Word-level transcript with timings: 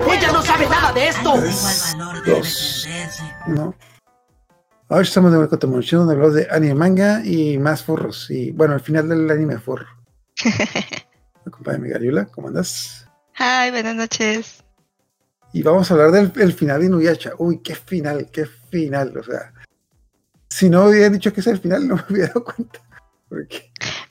¡Ella 0.00 0.32
no 0.32 0.42
sabe 0.42 0.68
nada 0.68 0.92
de 0.92 1.08
esto! 1.08 1.34
Dos. 2.26 2.76
No. 3.46 3.74
Hoy 4.88 5.02
estamos 5.02 5.30
de 5.30 5.38
vuelta 5.38 5.58
con 5.58 5.70
donde 5.70 6.14
hablamos 6.14 6.34
de 6.34 6.48
anime 6.50 6.74
manga 6.74 7.24
y 7.24 7.58
más 7.58 7.82
furros. 7.82 8.30
Y 8.30 8.50
bueno, 8.50 8.74
al 8.74 8.80
final 8.80 9.08
del 9.08 9.30
anime 9.30 9.58
furro. 9.58 9.86
Me 10.44 10.52
acompaña 11.46 11.78
mi 11.78 11.88
Gariula, 11.90 12.26
¿cómo 12.26 12.48
andas? 12.48 13.08
Hi, 13.38 13.70
buenas 13.70 13.94
noches. 13.94 14.64
Y 15.52 15.62
vamos 15.62 15.90
a 15.90 15.94
hablar 15.94 16.10
del 16.32 16.52
final 16.52 16.80
de 16.80 16.86
Inuyasha. 16.86 17.32
Uy, 17.38 17.58
qué 17.58 17.74
final, 17.74 18.28
qué 18.32 18.46
final. 18.46 19.16
O 19.16 19.22
sea, 19.22 19.52
si 20.48 20.68
no 20.68 20.86
hubieran 20.86 21.12
dicho 21.12 21.32
que 21.32 21.40
es 21.40 21.46
el 21.46 21.58
final, 21.58 21.86
no 21.86 21.96
me 21.96 22.04
hubiera 22.10 22.28
dado 22.28 22.44
cuenta. 22.44 22.80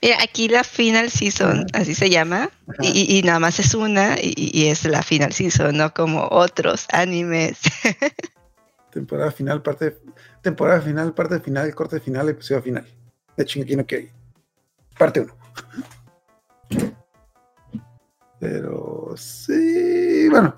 Mira, 0.02 0.18
aquí 0.22 0.50
la 0.50 0.64
final 0.64 1.10
season, 1.10 1.66
así 1.74 1.96
se 1.96 2.10
llama, 2.10 2.50
y, 2.82 3.22
nada 3.24 3.40
más 3.40 3.60
es 3.60 3.74
una, 3.74 4.16
y, 4.22 4.68
es 4.68 4.84
la 4.86 5.02
final 5.02 5.32
season, 5.32 5.78
no 5.78 5.94
como 5.94 6.28
otros 6.30 6.88
animes. 6.92 7.60
temporada 8.92 9.32
final, 9.32 9.62
parte, 9.62 9.98
temporada 10.42 10.82
final, 10.82 11.14
parte 11.14 11.40
final, 11.40 11.74
corte 11.74 12.00
final, 12.00 12.30
episodio 12.30 12.62
final. 12.62 12.86
De 13.38 13.46
Shingeki 13.46 13.76
no 13.76 13.86
Kyojin. 13.86 14.12
Parte 14.98 15.22
1. 15.22 15.38
Pero 18.40 19.16
sí, 19.16 20.28
bueno, 20.30 20.56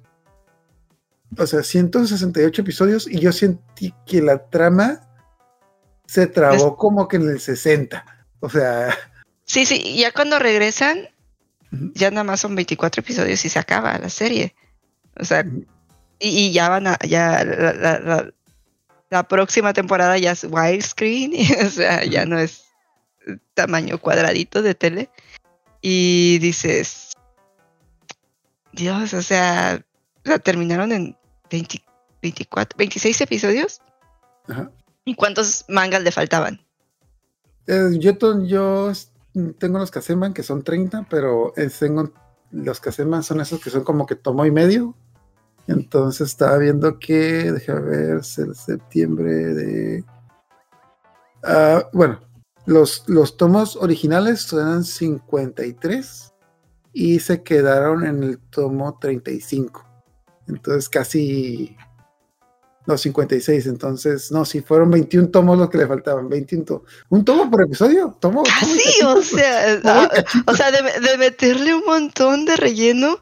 O 1.37 1.47
sea, 1.47 1.63
168 1.63 2.63
episodios 2.63 3.07
y 3.07 3.21
yo 3.21 3.31
sentí 3.33 3.95
que 4.07 4.21
la 4.21 4.51
trama 4.51 5.01
se 6.07 6.27
trabó 6.27 6.77
como 6.77 7.07
que 7.07 7.17
en 7.17 7.29
el 7.29 7.41
60. 7.41 8.05
O 8.41 8.49
sea... 8.49 8.97
Sí, 9.45 9.65
sí, 9.65 9.97
ya 9.99 10.13
cuando 10.13 10.39
regresan, 10.39 11.09
ya 11.71 12.11
nada 12.11 12.25
más 12.25 12.41
son 12.41 12.55
24 12.55 13.01
episodios 13.01 13.45
y 13.45 13.49
se 13.49 13.59
acaba 13.59 13.99
la 13.99 14.09
serie. 14.09 14.55
O 15.19 15.25
sea, 15.25 15.45
y, 16.19 16.53
ya 16.53 16.69
van 16.69 16.87
a, 16.87 16.99
ya 17.07 17.45
la, 19.11 19.29
próxima 19.29 19.73
temporada 19.73 20.19
ya 20.19 20.33
es 20.33 20.45
widescreen, 20.45 21.33
o 21.67 21.71
sea, 21.71 22.05
ya 22.05 22.27
no 22.27 22.39
es 22.39 22.65
tamaño 23.55 23.99
cuadradito 23.99 24.63
de 24.63 24.75
tele. 24.75 25.11
Y 25.81 26.39
dices, 26.39 27.13
Dios, 28.73 29.15
o 29.15 29.23
sea, 29.23 29.85
la 30.25 30.39
terminaron 30.39 30.93
en 30.93 31.17
24, 31.51 32.77
26 32.77 33.21
episodios. 33.21 33.81
¿Y 35.05 35.15
cuántos 35.15 35.65
mangas 35.69 36.03
le 36.03 36.11
faltaban? 36.11 36.61
Eh, 37.67 37.99
yo, 37.99 38.17
yo 38.45 38.93
tengo 39.59 39.79
los 39.79 39.91
Caseman 39.91 40.35
que 40.35 40.43
son 40.43 40.63
30, 40.63 41.07
pero 41.09 41.53
eh, 41.57 41.71
tengo 41.79 42.13
los 42.51 42.81
Caseman 42.81 43.23
son 43.23 43.41
esos 43.41 43.61
que 43.61 43.71
son 43.71 43.85
como 43.85 44.07
que 44.07 44.15
tomo 44.15 44.45
y 44.47 44.51
medio. 44.51 44.95
Entonces 45.67 46.29
estaba 46.29 46.57
viendo 46.57 46.99
que, 46.99 47.53
déjame 47.53 47.81
ver, 47.81 48.11
el 48.39 48.55
septiembre 48.55 49.33
de... 49.33 50.05
Ah, 51.45 51.85
bueno, 51.93 52.21
los, 52.65 53.05
los 53.07 53.37
tomos 53.37 53.77
originales 53.77 54.51
eran 54.53 54.83
53 54.83 56.35
y 56.95 57.21
se 57.21 57.43
quedaron 57.43 58.07
en 58.07 58.23
el 58.23 58.39
tomo 58.39 58.99
35. 58.99 59.85
Entonces 60.49 60.89
casi 60.89 61.77
no, 62.89 62.97
56, 62.97 63.67
entonces, 63.67 64.33
no, 64.33 64.47
si 64.47 64.63
fueron 64.63 64.91
21 64.91 65.29
tomos 65.29 65.59
los 65.59 65.69
que 65.69 65.77
le 65.77 65.87
faltaban, 65.87 66.27
21 66.27 66.65
tomos. 66.65 66.83
¿Un 67.11 67.23
tomo 67.23 67.51
por 67.51 67.63
episodio? 67.63 68.17
¿Tomo, 68.19 68.43
ah, 68.49 68.65
sí, 68.65 69.05
o 69.05 69.21
sea, 69.21 69.79
ah, 69.85 70.11
o 70.47 70.57
sea 70.57 70.71
de, 70.71 71.19
meterle 71.19 71.75
un 71.75 71.85
montón 71.85 72.47
de 72.47 72.57
relleno, 72.57 73.21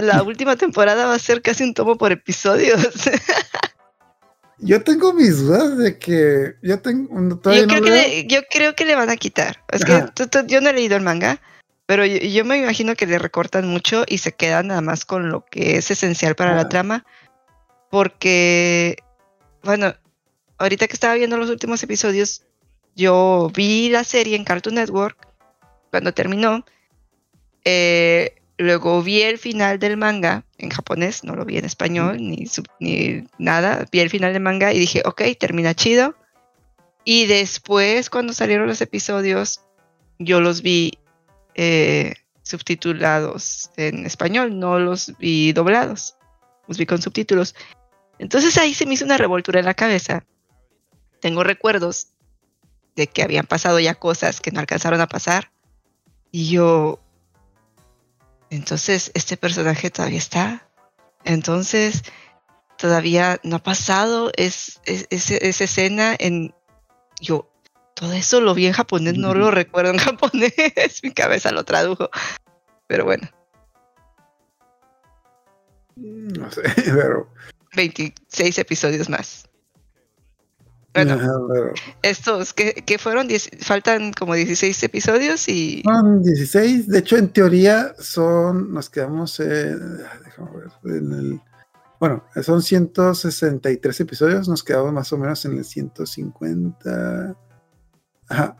la 0.00 0.22
última 0.24 0.54
temporada 0.54 1.06
va 1.06 1.14
a 1.14 1.18
ser 1.18 1.42
casi 1.42 1.64
un 1.64 1.74
tomo 1.74 1.98
por 1.98 2.12
episodio. 2.12 2.76
Yo 4.58 4.80
tengo 4.84 5.12
mis 5.12 5.38
dudas 5.38 5.76
de 5.76 5.98
que 5.98 6.54
yo 6.62 6.78
tengo 6.78 7.20
yo, 7.20 7.40
creo 7.40 7.66
que 7.66 7.90
le, 7.90 8.26
yo 8.28 8.42
creo 8.48 8.76
que 8.76 8.84
le 8.84 8.94
van 8.94 9.10
a 9.10 9.16
quitar. 9.16 9.58
Es 9.72 9.84
que 9.84 10.04
yo 10.46 10.60
no 10.60 10.70
he 10.70 10.72
leído 10.72 10.94
el 10.94 11.02
manga, 11.02 11.40
pero 11.86 12.06
yo, 12.06 12.44
me 12.44 12.58
imagino 12.58 12.94
que 12.94 13.08
le 13.08 13.18
recortan 13.18 13.66
mucho 13.66 14.04
y 14.06 14.18
se 14.18 14.30
quedan 14.30 14.68
nada 14.68 14.80
más 14.80 15.04
con 15.04 15.30
lo 15.30 15.44
que 15.46 15.78
es 15.78 15.90
esencial 15.90 16.36
para 16.36 16.54
la 16.54 16.68
trama 16.68 17.04
porque, 17.92 18.96
bueno, 19.62 19.94
ahorita 20.56 20.88
que 20.88 20.94
estaba 20.94 21.12
viendo 21.12 21.36
los 21.36 21.50
últimos 21.50 21.82
episodios, 21.82 22.42
yo 22.96 23.52
vi 23.54 23.90
la 23.90 24.02
serie 24.02 24.34
en 24.34 24.44
Cartoon 24.44 24.76
Network 24.76 25.28
cuando 25.90 26.14
terminó. 26.14 26.64
Eh, 27.66 28.36
luego 28.56 29.02
vi 29.02 29.20
el 29.20 29.36
final 29.36 29.78
del 29.78 29.98
manga 29.98 30.46
en 30.56 30.70
japonés, 30.70 31.22
no 31.22 31.36
lo 31.36 31.44
vi 31.44 31.58
en 31.58 31.66
español 31.66 32.16
ni, 32.16 32.46
ni 32.80 33.26
nada. 33.36 33.86
Vi 33.92 34.00
el 34.00 34.08
final 34.08 34.32
del 34.32 34.40
manga 34.40 34.72
y 34.72 34.78
dije, 34.78 35.02
ok, 35.04 35.20
termina 35.38 35.74
chido. 35.74 36.14
Y 37.04 37.26
después, 37.26 38.08
cuando 38.08 38.32
salieron 38.32 38.68
los 38.68 38.80
episodios, 38.80 39.60
yo 40.18 40.40
los 40.40 40.62
vi 40.62 40.98
eh, 41.56 42.14
subtitulados 42.42 43.70
en 43.76 44.06
español, 44.06 44.58
no 44.58 44.78
los 44.78 45.12
vi 45.18 45.52
doblados, 45.52 46.16
los 46.66 46.78
vi 46.78 46.86
con 46.86 47.02
subtítulos. 47.02 47.54
Entonces 48.22 48.56
ahí 48.56 48.72
se 48.72 48.86
me 48.86 48.94
hizo 48.94 49.04
una 49.04 49.18
revoltura 49.18 49.58
en 49.58 49.66
la 49.66 49.74
cabeza. 49.74 50.24
Tengo 51.20 51.42
recuerdos 51.42 52.12
de 52.94 53.08
que 53.08 53.24
habían 53.24 53.46
pasado 53.46 53.80
ya 53.80 53.96
cosas 53.96 54.40
que 54.40 54.52
no 54.52 54.60
alcanzaron 54.60 55.00
a 55.00 55.08
pasar. 55.08 55.50
Y 56.30 56.48
yo, 56.48 57.00
entonces, 58.48 59.10
este 59.14 59.36
personaje 59.36 59.90
todavía 59.90 60.18
está. 60.18 60.68
Entonces, 61.24 62.04
todavía 62.78 63.40
no 63.42 63.56
ha 63.56 63.62
pasado 63.64 64.30
es, 64.36 64.80
esa 64.84 65.64
escena 65.64 66.14
en... 66.16 66.54
Yo, 67.20 67.50
todo 67.96 68.12
eso 68.12 68.40
lo 68.40 68.54
vi 68.54 68.68
en 68.68 68.72
japonés, 68.72 69.18
no 69.18 69.34
lo 69.34 69.50
recuerdo 69.50 69.90
en 69.90 69.98
japonés. 69.98 70.54
Mi 71.02 71.10
cabeza 71.10 71.50
lo 71.50 71.64
tradujo. 71.64 72.08
Pero 72.86 73.04
bueno. 73.04 73.28
No 75.96 76.48
sé, 76.52 76.62
pero 76.84 77.28
26 77.74 78.58
episodios 78.58 79.08
más. 79.08 79.48
Bueno, 80.94 81.18
estos 82.02 82.52
que, 82.52 82.98
fueron, 82.98 83.28
faltan 83.60 84.12
como 84.12 84.34
16 84.34 84.82
episodios 84.82 85.48
y... 85.48 85.82
Son 85.82 86.22
16, 86.22 86.86
de 86.86 86.98
hecho 86.98 87.16
en 87.16 87.28
teoría 87.30 87.94
son, 87.98 88.74
nos 88.74 88.90
quedamos, 88.90 89.40
en 89.40 90.04
el, 90.84 91.40
bueno, 91.98 92.22
son 92.42 92.60
163 92.62 94.00
episodios, 94.00 94.48
nos 94.48 94.62
quedamos 94.62 94.92
más 94.92 95.10
o 95.14 95.18
menos 95.18 95.42
en 95.46 95.56
el 95.56 95.64
150, 95.64 97.36
ajá, 98.28 98.56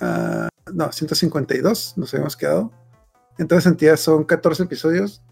uh, 0.00 0.72
no, 0.72 0.92
152 0.92 1.94
nos 1.96 2.14
habíamos 2.14 2.36
quedado. 2.36 2.70
Entonces 3.38 3.66
en 3.66 3.76
teoría 3.76 3.96
son 3.96 4.22
14 4.22 4.62
episodios 4.62 5.22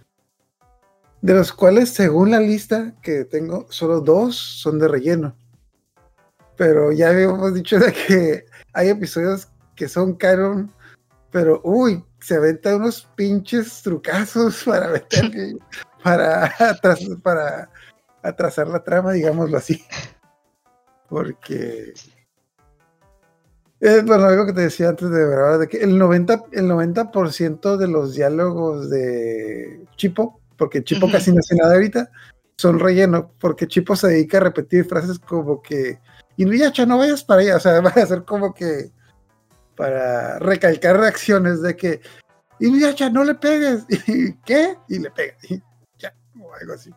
de 1.22 1.34
los 1.34 1.52
cuales, 1.52 1.90
según 1.90 2.30
la 2.30 2.40
lista 2.40 2.94
que 3.02 3.24
tengo, 3.24 3.66
solo 3.70 4.00
dos 4.00 4.36
son 4.36 4.78
de 4.78 4.88
relleno. 4.88 5.36
Pero 6.56 6.92
ya 6.92 7.10
habíamos 7.10 7.54
dicho 7.54 7.78
de 7.78 7.92
que 7.92 8.46
hay 8.72 8.88
episodios 8.88 9.48
que 9.74 9.88
son 9.88 10.14
canon, 10.14 10.72
pero 11.30 11.60
uy, 11.64 12.04
se 12.20 12.36
aventan 12.36 12.76
unos 12.76 13.08
pinches 13.14 13.82
trucazos 13.82 14.62
para 14.66 14.88
meter, 14.88 15.30
para, 16.02 16.52
para 17.22 17.70
atrasar 18.22 18.68
la 18.68 18.82
trama, 18.82 19.12
digámoslo 19.12 19.56
así. 19.56 19.84
Porque 21.08 21.92
es 23.80 24.04
bueno, 24.04 24.24
algo 24.24 24.46
que 24.46 24.52
te 24.52 24.60
decía 24.62 24.90
antes 24.90 25.10
de 25.10 25.24
verdad, 25.24 25.58
de 25.58 25.68
que 25.68 25.78
el 25.78 25.98
90%, 25.98 26.48
el 26.52 26.68
90 26.68 27.76
de 27.78 27.88
los 27.88 28.14
diálogos 28.14 28.90
de 28.90 29.86
Chipo 29.96 30.39
porque 30.60 30.84
Chipo 30.84 31.10
casi 31.10 31.32
no 31.32 31.38
hace 31.38 31.54
nada 31.56 31.72
ahorita, 31.72 32.10
son 32.58 32.78
relleno, 32.78 33.32
porque 33.40 33.66
Chipo 33.66 33.96
se 33.96 34.08
dedica 34.08 34.36
a 34.36 34.42
repetir 34.42 34.84
frases 34.84 35.18
como 35.18 35.62
que, 35.62 35.98
Inuyasha, 36.36 36.84
no 36.84 36.98
vayas 36.98 37.24
para 37.24 37.40
allá, 37.40 37.56
o 37.56 37.60
sea, 37.60 37.80
va 37.80 37.88
a 37.88 38.06
ser 38.06 38.24
como 38.24 38.52
que 38.52 38.90
para 39.74 40.38
recalcar 40.38 41.00
reacciones 41.00 41.62
de 41.62 41.74
que, 41.74 42.02
Inuyasha, 42.58 43.08
no 43.08 43.24
le 43.24 43.36
pegues, 43.36 43.86
y 44.06 44.34
¿qué? 44.44 44.76
Y 44.90 44.98
le 44.98 45.10
pega, 45.10 45.34
y 45.48 45.62
ya, 45.98 46.14
o 46.38 46.52
algo 46.52 46.74
así. 46.74 46.90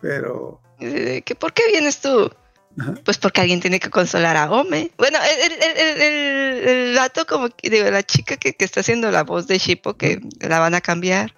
Pero... 0.00 0.62
¿Que 0.78 1.36
¿Por 1.38 1.52
qué 1.52 1.64
vienes 1.72 2.00
tú? 2.00 2.30
Pues 3.04 3.18
porque 3.18 3.42
alguien 3.42 3.60
tiene 3.60 3.80
que 3.80 3.90
consolar 3.90 4.38
a 4.38 4.50
Ome. 4.50 4.90
Bueno, 4.96 5.18
el, 5.22 5.52
el, 5.52 6.00
el, 6.00 6.68
el 6.68 6.94
dato 6.94 7.26
como 7.26 7.48
digo, 7.62 7.90
la 7.90 8.02
chica 8.02 8.38
que, 8.38 8.54
que, 8.54 8.64
está 8.64 8.80
haciendo 8.80 9.10
la 9.10 9.24
voz 9.24 9.46
de 9.46 9.58
Shippo, 9.58 9.94
que 9.94 10.20
la 10.40 10.58
van 10.58 10.74
a 10.74 10.80
cambiar. 10.80 11.34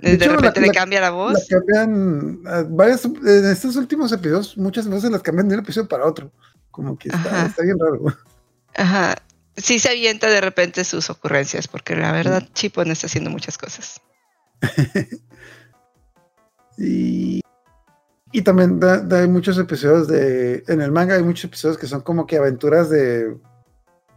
De, 0.00 0.16
de 0.16 0.28
repente 0.28 0.60
la, 0.60 0.66
le 0.66 0.72
cambia 0.72 1.00
la 1.00 1.10
voz. 1.10 1.34
La 1.50 1.58
cambian 1.58 2.42
varias, 2.76 3.04
en 3.04 3.46
estos 3.46 3.76
últimos 3.76 4.12
episodios, 4.12 4.56
muchas 4.56 4.88
veces 4.88 5.10
las 5.10 5.22
cambian 5.22 5.48
de 5.48 5.54
un 5.54 5.60
episodio 5.60 5.88
para 5.88 6.06
otro. 6.06 6.32
Como 6.70 6.98
que 6.98 7.08
está, 7.08 7.46
está 7.46 7.62
bien 7.62 7.78
raro. 7.78 8.16
Ajá. 8.74 9.14
Sí 9.56 9.78
se 9.78 9.90
avienta 9.90 10.30
de 10.30 10.40
repente 10.40 10.82
sus 10.84 11.10
ocurrencias, 11.10 11.68
porque 11.68 11.94
la 11.94 12.10
verdad 12.12 12.42
mm. 12.42 12.52
Chippo 12.54 12.84
no 12.84 12.92
está 12.92 13.06
haciendo 13.06 13.30
muchas 13.30 13.58
cosas. 13.58 14.00
y, 16.78 17.42
y 18.32 18.42
también 18.42 18.80
da, 18.80 18.98
da, 18.98 19.20
hay 19.20 19.28
muchos 19.28 19.58
episodios 19.58 20.08
de. 20.08 20.64
En 20.68 20.80
el 20.80 20.90
manga 20.90 21.14
hay 21.14 21.22
muchos 21.22 21.44
episodios 21.44 21.76
que 21.76 21.86
son 21.86 22.00
como 22.00 22.26
que 22.26 22.38
aventuras 22.38 22.88
de. 22.88 23.36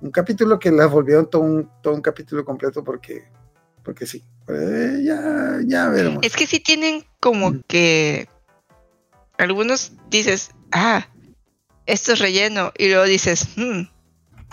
Un 0.02 0.12
capítulo 0.12 0.60
que 0.60 0.72
las 0.72 0.90
volvieron 0.90 1.30
todo 1.30 1.42
un, 1.42 1.70
todo 1.82 1.94
un 1.94 2.02
capítulo 2.02 2.46
completo 2.46 2.84
porque. 2.84 3.26
Porque 3.86 4.08
sí. 4.08 4.24
Eh, 4.50 5.02
ya, 5.04 5.60
ya 5.64 5.90
veremos. 5.90 6.24
Es 6.24 6.36
que 6.36 6.48
sí 6.48 6.60
tienen 6.60 7.06
como 7.20 7.62
que. 7.68 8.28
Algunos 9.38 9.94
dices, 10.10 10.52
ah, 10.72 11.08
esto 11.86 12.14
es 12.14 12.20
relleno. 12.20 12.74
Y 12.78 12.90
luego 12.90 13.04
dices, 13.04 13.48
hmm, 13.56 13.84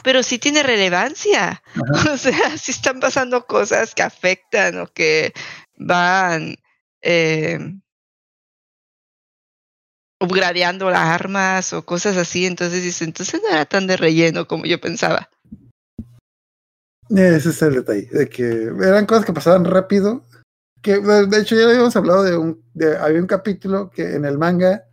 pero 0.05 0.23
sí 0.23 0.39
tiene 0.39 0.63
relevancia. 0.63 1.63
Ajá. 1.75 2.13
O 2.13 2.17
sea, 2.19 2.59
sí 2.59 2.73
están 2.73 3.01
pasando 3.01 3.47
cosas 3.47 3.95
que 3.95 4.03
afectan 4.03 4.79
o 4.79 4.87
que 4.87 5.33
van 5.77 6.57
eh, 7.01 7.59
upgradeando 10.21 10.91
las 10.91 11.01
armas 11.01 11.73
o 11.73 11.87
cosas 11.87 12.19
así. 12.19 12.45
Entonces 12.45 12.83
dice, 12.83 13.05
entonces 13.05 13.41
no 13.43 13.49
era 13.49 13.65
tan 13.65 13.87
de 13.87 13.97
relleno 13.97 14.47
como 14.47 14.67
yo 14.67 14.79
pensaba. 14.79 15.31
Ese 17.15 17.51
es 17.51 17.63
el 17.63 17.75
detalle, 17.75 18.09
de 18.11 18.29
que 18.29 18.73
eran 18.81 19.07
cosas 19.07 19.25
que 19.25 19.33
pasaban 19.33 19.65
rápido. 19.65 20.23
Que 20.81 20.99
de 20.99 21.39
hecho 21.39 21.55
ya 21.55 21.69
habíamos 21.69 21.95
hablado 21.95 22.25
de 22.25 22.37
un, 22.37 22.65
de, 22.75 22.97
había 22.97 23.21
un 23.21 23.27
capítulo 23.27 23.91
que 23.91 24.15
en 24.15 24.25
el 24.25 24.39
manga 24.39 24.85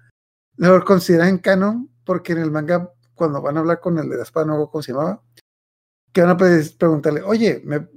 lo 0.58 0.84
consideran 0.84 1.40
canon, 1.40 1.90
porque 2.04 2.34
en 2.34 2.40
el 2.40 2.52
manga 2.52 2.92
cuando 3.16 3.42
van 3.42 3.58
a 3.58 3.60
hablar 3.62 3.80
con 3.80 3.98
el 3.98 4.10
de 4.10 4.18
la 4.18 4.24
espada, 4.24 4.46
no 4.46 4.70
cómo 4.70 4.82
se 4.82 4.92
llamaba, 4.92 5.22
que 6.14 6.22
van 6.22 6.32
a 6.32 6.38
preguntarle, 6.38 7.22
oye, 7.22 7.62
me, 7.66 7.88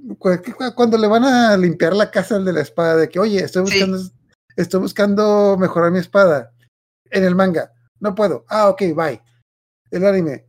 cuando 0.75 0.97
le 0.97 1.07
van 1.07 1.23
a 1.23 1.57
limpiar 1.57 1.93
la 1.93 2.11
casa 2.11 2.35
al 2.35 2.45
de 2.45 2.53
la 2.53 2.61
espada, 2.61 2.97
de 2.97 3.09
que, 3.09 3.19
oye, 3.19 3.43
estoy 3.43 3.63
buscando, 3.63 3.97
sí. 3.97 4.11
estoy 4.55 4.81
buscando 4.81 5.57
mejorar 5.57 5.91
mi 5.91 5.99
espada 5.99 6.51
en 7.09 7.23
el 7.23 7.35
manga, 7.35 7.71
no 7.99 8.13
puedo, 8.15 8.45
ah, 8.49 8.69
ok, 8.69 8.81
bye. 8.95 9.21
El 9.91 10.05
anime, 10.05 10.45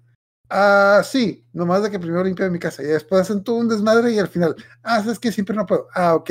ah, 0.51 1.03
sí, 1.05 1.45
nomás 1.53 1.83
de 1.83 1.91
que 1.91 1.99
primero 1.99 2.25
limpia 2.25 2.49
mi 2.51 2.59
casa 2.59 2.83
y 2.83 2.87
después 2.87 3.23
hacen 3.23 3.45
todo 3.45 3.57
un 3.57 3.69
desmadre 3.69 4.13
y 4.13 4.19
al 4.19 4.29
final, 4.29 4.57
ah, 4.83 5.03
sabes 5.03 5.19
que 5.19 5.33
siempre 5.33 5.57
no 5.57 5.67
puedo, 5.67 5.89
ah, 5.95 6.15
ok. 6.15 6.31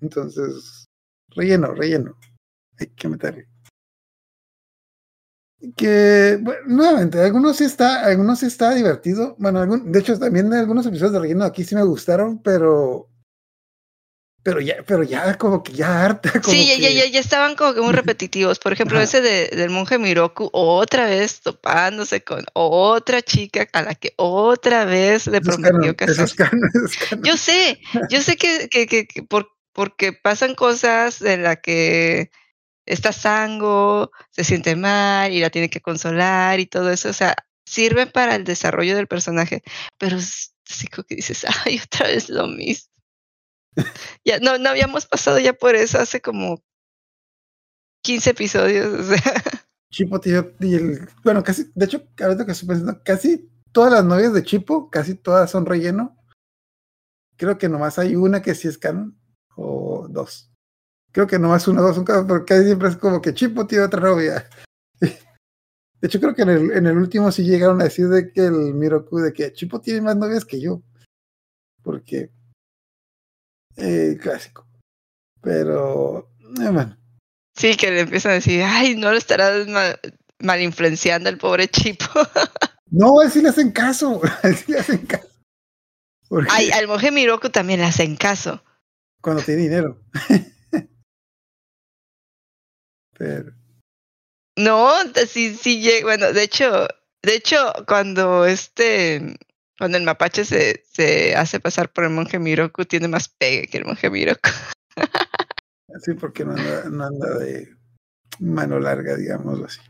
Entonces, 0.00 0.86
relleno, 1.30 1.74
relleno. 1.74 2.16
Hay 2.78 2.88
que 2.88 3.08
meterle 3.08 3.48
que 5.76 6.42
nuevamente 6.66 7.20
algunos 7.20 7.56
sí 7.56 7.64
está 7.64 8.04
algunos 8.04 8.40
sí 8.40 8.46
está 8.46 8.74
divertido 8.74 9.36
bueno 9.38 9.60
algún, 9.60 9.92
de 9.92 10.00
hecho 10.00 10.18
también 10.18 10.52
algunos 10.52 10.86
episodios 10.86 11.12
de 11.12 11.20
relleno 11.20 11.44
aquí 11.44 11.62
sí 11.62 11.76
me 11.76 11.84
gustaron 11.84 12.42
pero 12.42 13.08
pero 14.42 14.60
ya 14.60 14.76
pero 14.86 15.02
ya 15.02 15.36
como 15.38 15.62
que 15.62 15.72
ya 15.72 16.04
harta 16.04 16.32
como 16.32 16.54
sí 16.54 16.66
que... 16.66 16.80
ya, 16.80 16.90
ya, 16.90 17.06
ya 17.06 17.20
estaban 17.20 17.54
como 17.54 17.74
que 17.74 17.80
muy 17.80 17.92
repetitivos. 17.92 18.58
Por 18.58 18.72
ejemplo 18.72 19.00
ese 19.00 19.20
de, 19.20 19.48
del 19.48 19.70
monje 19.70 19.98
Miroku 19.98 20.50
otra 20.52 21.06
vez 21.06 21.40
topándose 21.40 22.22
con 22.22 22.44
otra 22.54 23.22
chica 23.22 23.66
a 23.72 23.82
la 23.82 23.94
que 23.94 24.14
otra 24.16 24.84
vez 24.84 25.26
le 25.26 25.40
prometió 25.40 25.96
casarse 25.96 26.36
yo 27.22 27.36
sé 27.36 27.80
yo 28.10 28.20
sé 28.20 28.36
que, 28.36 28.68
que, 28.68 28.86
que, 28.86 29.06
que 29.06 29.22
por, 29.22 29.48
porque 29.72 30.12
pasan 30.12 30.54
cosas 30.54 31.18
de 31.18 31.36
la 31.36 31.56
que 31.56 32.30
está 32.86 33.12
sango, 33.12 34.10
se 34.30 34.44
siente 34.44 34.76
mal 34.76 35.32
y 35.32 35.40
la 35.40 35.50
tiene 35.50 35.70
que 35.70 35.80
consolar 35.80 36.60
y 36.60 36.66
todo 36.66 36.90
eso, 36.90 37.10
o 37.10 37.12
sea, 37.12 37.34
sirve 37.64 38.06
para 38.06 38.34
el 38.34 38.44
desarrollo 38.44 38.96
del 38.96 39.06
personaje, 39.06 39.62
pero 39.98 40.16
como 40.94 41.04
que 41.04 41.16
dices, 41.16 41.44
ay, 41.64 41.80
otra 41.84 42.08
vez 42.08 42.28
lo 42.28 42.46
mismo. 42.48 42.90
Ya 44.24 44.38
no, 44.40 44.58
no 44.58 44.70
habíamos 44.70 45.06
pasado 45.06 45.38
ya 45.38 45.52
por 45.52 45.74
eso 45.74 45.98
hace 45.98 46.20
como 46.20 46.62
15 48.02 48.30
episodios, 48.30 49.00
o 49.00 49.02
sea. 49.02 49.42
Chipo, 49.90 50.20
tío, 50.20 50.52
y 50.60 50.74
el, 50.74 51.08
bueno, 51.22 51.42
casi, 51.42 51.70
de 51.74 51.84
hecho, 51.84 52.02
ahorita 52.20 52.46
que 52.46 52.52
estoy 52.52 52.68
pensando, 52.68 53.00
casi 53.04 53.50
todas 53.72 53.92
las 53.92 54.04
novias 54.04 54.32
de 54.32 54.42
Chipo, 54.42 54.88
casi 54.90 55.14
todas 55.14 55.50
son 55.50 55.66
relleno. 55.66 56.16
Creo 57.36 57.58
que 57.58 57.68
nomás 57.68 57.98
hay 57.98 58.16
una 58.16 58.40
que 58.40 58.54
sí 58.54 58.68
es 58.68 58.78
canon, 58.78 59.18
o 59.56 60.06
dos 60.08 60.52
creo 61.12 61.26
que 61.26 61.38
no 61.38 61.54
es 61.54 61.68
uno, 61.68 61.82
dos, 61.82 61.98
un 61.98 62.04
caso, 62.04 62.26
porque 62.26 62.62
siempre 62.62 62.88
es 62.88 62.96
como 62.96 63.20
que 63.20 63.34
Chipo 63.34 63.66
tiene 63.66 63.84
otra 63.84 64.00
novia. 64.00 64.48
De 65.00 66.08
hecho, 66.08 66.18
creo 66.18 66.34
que 66.34 66.42
en 66.42 66.48
el, 66.48 66.72
en 66.72 66.86
el 66.86 66.96
último 66.96 67.30
sí 67.30 67.44
llegaron 67.44 67.80
a 67.80 67.84
decir 67.84 68.08
de 68.08 68.32
que 68.32 68.46
el 68.46 68.74
Miroku, 68.74 69.18
de 69.18 69.32
que 69.32 69.52
Chipo 69.52 69.80
tiene 69.80 70.00
más 70.00 70.16
novias 70.16 70.44
que 70.44 70.60
yo. 70.60 70.82
Porque. 71.82 72.32
Eh, 73.76 74.18
clásico. 74.20 74.66
Pero. 75.40 76.30
Eh, 76.60 76.70
bueno. 76.70 76.96
Sí, 77.54 77.76
que 77.76 77.90
le 77.90 78.00
empiezan 78.00 78.32
a 78.32 78.36
decir, 78.36 78.62
ay, 78.62 78.96
no 78.96 79.10
lo 79.10 79.18
estarás 79.18 79.66
mal, 79.68 79.98
mal 80.38 80.60
influenciando 80.62 81.28
al 81.28 81.38
pobre 81.38 81.68
Chipo. 81.68 82.06
no, 82.90 83.20
a 83.20 83.24
él 83.24 83.30
sí 83.30 83.42
le 83.42 83.50
hacen 83.50 83.72
caso. 83.72 84.20
A 84.24 84.40
él 84.48 84.56
sí 84.56 84.72
le 84.72 84.78
hacen 84.78 85.06
caso. 85.06 85.28
Porque... 86.28 86.48
Ay, 86.50 86.70
al 86.70 86.88
monje 86.88 87.10
Miroku 87.10 87.50
también 87.50 87.80
le 87.80 87.86
hacen 87.86 88.16
caso. 88.16 88.62
Cuando 89.20 89.42
tiene 89.42 89.62
dinero. 89.62 90.00
Pero... 93.18 93.52
No, 94.56 94.92
sí, 95.28 95.54
sí, 95.54 95.88
bueno, 96.02 96.32
de 96.32 96.42
hecho, 96.42 96.86
de 97.22 97.36
hecho, 97.36 97.72
cuando 97.86 98.44
este, 98.44 99.36
cuando 99.82 99.98
el 99.98 100.04
mapache 100.04 100.44
se, 100.44 100.84
se 100.92 101.34
hace 101.34 101.58
pasar 101.58 101.92
por 101.92 102.04
el 102.04 102.10
monje 102.10 102.38
Miroku, 102.38 102.84
tiene 102.84 103.08
más 103.08 103.28
pegue 103.28 103.66
que 103.66 103.78
el 103.78 103.84
monje 103.84 104.08
Miroku. 104.08 104.48
sí, 106.04 106.14
porque 106.14 106.44
no 106.44 106.54
anda, 106.54 107.38
de 107.40 107.68
mano 108.38 108.78
larga, 108.78 109.16
digámoslo 109.16 109.66
así. 109.66 109.80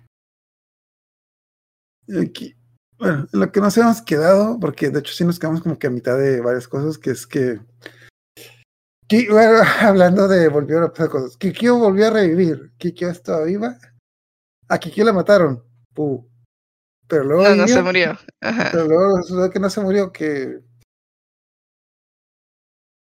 Aquí, 2.18 2.56
bueno, 2.96 3.28
lo 3.32 3.52
que 3.52 3.60
nos 3.60 3.76
hemos 3.76 4.00
quedado, 4.00 4.58
porque 4.58 4.88
de 4.88 5.00
hecho 5.00 5.12
sí 5.12 5.26
nos 5.26 5.38
quedamos 5.38 5.60
como 5.60 5.78
que 5.78 5.88
a 5.88 5.90
mitad 5.90 6.16
de 6.16 6.40
varias 6.40 6.66
cosas, 6.66 6.96
que 6.96 7.10
es 7.10 7.26
que 7.26 7.60
bueno, 9.30 9.62
hablando 9.82 10.26
de 10.26 10.48
volver 10.48 10.84
a 10.84 10.88
pasar 10.88 11.10
cosas, 11.10 11.36
Kikyo 11.36 11.76
volvió 11.76 12.06
a 12.06 12.12
revivir. 12.12 12.72
Kikyo 12.78 13.10
estaba 13.10 13.44
viva. 13.44 13.76
A 14.68 14.78
Kikyo 14.78 15.04
la 15.04 15.12
mataron. 15.12 15.62
Puh. 15.92 16.31
Pero 17.12 17.24
luego. 17.24 17.42
No, 17.42 17.56
no 17.56 17.68
se 17.68 17.82
murió. 17.82 18.18
Ajá. 18.40 18.70
Pero 18.72 18.86
luego 18.86 19.18
resultó 19.18 19.50
que 19.50 19.60
no 19.60 19.68
se 19.68 19.82
murió, 19.82 20.10
que. 20.10 20.60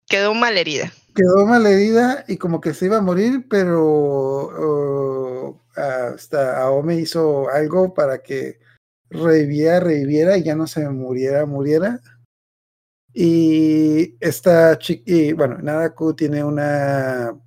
Quedó 0.09 0.33
mal 0.33 0.57
herida. 0.57 0.91
Quedó 1.15 1.45
mal 1.45 1.67
herida 1.67 2.25
y 2.27 2.39
como 2.39 2.63
que 2.63 2.73
se 2.73 2.87
iba 2.87 2.97
a 2.97 3.03
morir, 3.03 3.45
pero. 3.51 5.51
Uh, 5.51 5.61
hasta 5.79 6.63
Aome 6.63 6.97
hizo 6.97 7.51
algo 7.51 7.93
para 7.93 8.23
que 8.23 8.61
reviviera, 9.11 9.81
reviviera 9.81 10.39
y 10.39 10.43
ya 10.43 10.57
no 10.57 10.67
se 10.67 10.89
muriera, 10.89 11.45
muriera. 11.45 12.01
Y 13.13 14.17
esta 14.21 14.79
chica, 14.79 15.03
y 15.05 15.35
bueno, 15.35 15.59
Nadaku 15.59 16.15
tiene 16.15 16.43
una. 16.43 17.39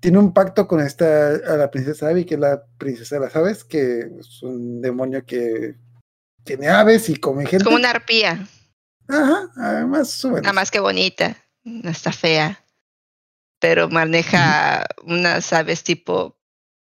Tiene 0.00 0.18
un 0.18 0.32
pacto 0.32 0.68
con 0.68 0.80
esta, 0.80 1.30
a 1.30 1.56
la 1.56 1.70
princesa 1.70 2.08
Abby, 2.08 2.24
que 2.24 2.34
es 2.34 2.40
la 2.40 2.62
princesa 2.78 3.16
de 3.16 3.22
las 3.22 3.34
aves, 3.34 3.64
que 3.64 4.00
es 4.20 4.42
un 4.42 4.80
demonio 4.80 5.24
que 5.26 5.74
tiene 6.44 6.68
aves 6.68 7.08
y 7.08 7.16
come 7.16 7.46
gente. 7.46 7.64
Como 7.64 7.76
una 7.76 7.90
arpía. 7.90 8.46
Ajá, 9.08 9.50
además. 9.56 10.18
Bueno. 10.22 10.42
Nada 10.42 10.52
más 10.52 10.70
que 10.70 10.80
bonita, 10.80 11.36
no 11.64 11.90
está 11.90 12.12
fea. 12.12 12.64
Pero 13.58 13.88
maneja 13.88 14.86
unas 15.04 15.52
aves 15.52 15.82
tipo 15.82 16.38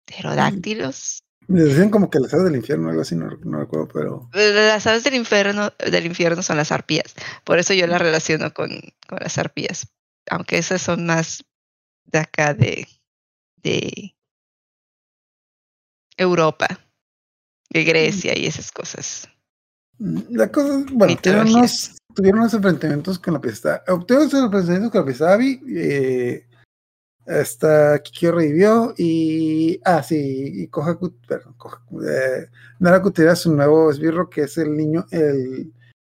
pterodáctilos. 0.05 1.23
Me 1.47 1.61
decían 1.61 1.91
como 1.91 2.09
que 2.09 2.19
las 2.19 2.33
aves 2.33 2.45
del 2.45 2.55
infierno, 2.55 2.89
algo 2.89 3.01
así, 3.01 3.15
no, 3.15 3.29
no 3.43 3.59
recuerdo, 3.59 3.87
pero. 3.93 4.29
Las 4.33 4.87
aves 4.87 5.03
del 5.03 5.13
infierno, 5.13 5.71
del 5.77 6.07
infierno 6.07 6.41
son 6.41 6.57
las 6.57 6.71
arpías. 6.71 7.13
Por 7.43 7.59
eso 7.59 7.73
yo 7.73 7.85
las 7.85 8.01
relaciono 8.01 8.51
con, 8.53 8.69
con 9.07 9.19
las 9.21 9.37
arpías. 9.37 9.87
Aunque 10.27 10.57
esas 10.57 10.81
son 10.81 11.05
más 11.05 11.44
de 12.05 12.19
acá 12.19 12.53
de, 12.53 12.87
de 13.57 14.15
Europa, 16.17 16.67
de 17.69 17.83
Grecia 17.83 18.37
y 18.37 18.45
esas 18.45 18.71
cosas. 18.71 19.29
La 19.97 20.51
cosa, 20.51 20.85
bueno, 20.91 21.15
tuvieron 21.21 21.49
unos, 21.49 21.97
tuvieron 22.13 22.41
unos 22.41 22.53
enfrentamientos 22.53 23.19
con 23.19 23.33
la 23.33 23.41
pieza. 23.41 23.83
Obtuvieron 23.87 24.27
unos 24.27 24.43
enfrentamientos 24.45 24.91
con 24.91 25.25
la 25.25 25.33
Abby. 25.33 25.61
Eh, 25.69 26.45
esta 27.25 27.99
Kikyo 27.99 28.33
revivió 28.33 28.93
y. 28.97 29.79
Ah, 29.83 30.03
sí, 30.03 30.51
y 30.63 30.67
Kohaku, 30.67 31.15
perdón, 31.27 31.53
Kohaku, 31.57 32.03
eh, 32.03 32.49
Naraku 32.79 33.11
su 33.35 33.55
nuevo 33.55 33.89
esbirro 33.89 34.29
que 34.29 34.41
es 34.41 34.57
el 34.57 34.75
niño, 34.75 35.05
el, 35.11 35.73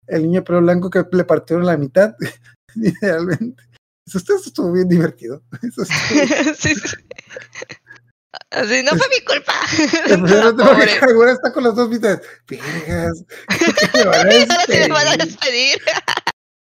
el 0.06 0.22
niño 0.22 0.44
pelo 0.44 0.60
blanco 0.60 0.90
que 0.90 1.04
le 1.12 1.24
partieron 1.24 1.64
la 1.64 1.76
mitad, 1.76 2.14
idealmente. 2.74 3.62
Eso, 4.16 4.36
estuvo 4.44 4.72
bien 4.72 4.88
divertido. 4.88 5.42
Eso 5.62 5.82
estuvo... 5.82 6.54
sí, 6.58 6.74
sí. 6.74 6.96
Así, 8.50 8.82
no 8.82 8.90
fue 8.96 9.08
mi 9.08 9.20
culpa. 9.24 9.54
Kagura 11.00 11.32
está 11.32 11.52
con 11.52 11.64
las 11.64 11.74
dos 11.74 11.88
mitades. 11.88 12.20
Vergas. 12.46 13.24
Me 13.94 14.04
van 14.04 14.26
a 14.26 14.30
despedir. 14.30 14.88
me 14.88 14.94
van 14.94 15.08
a 15.08 15.16
despedir. 15.16 15.82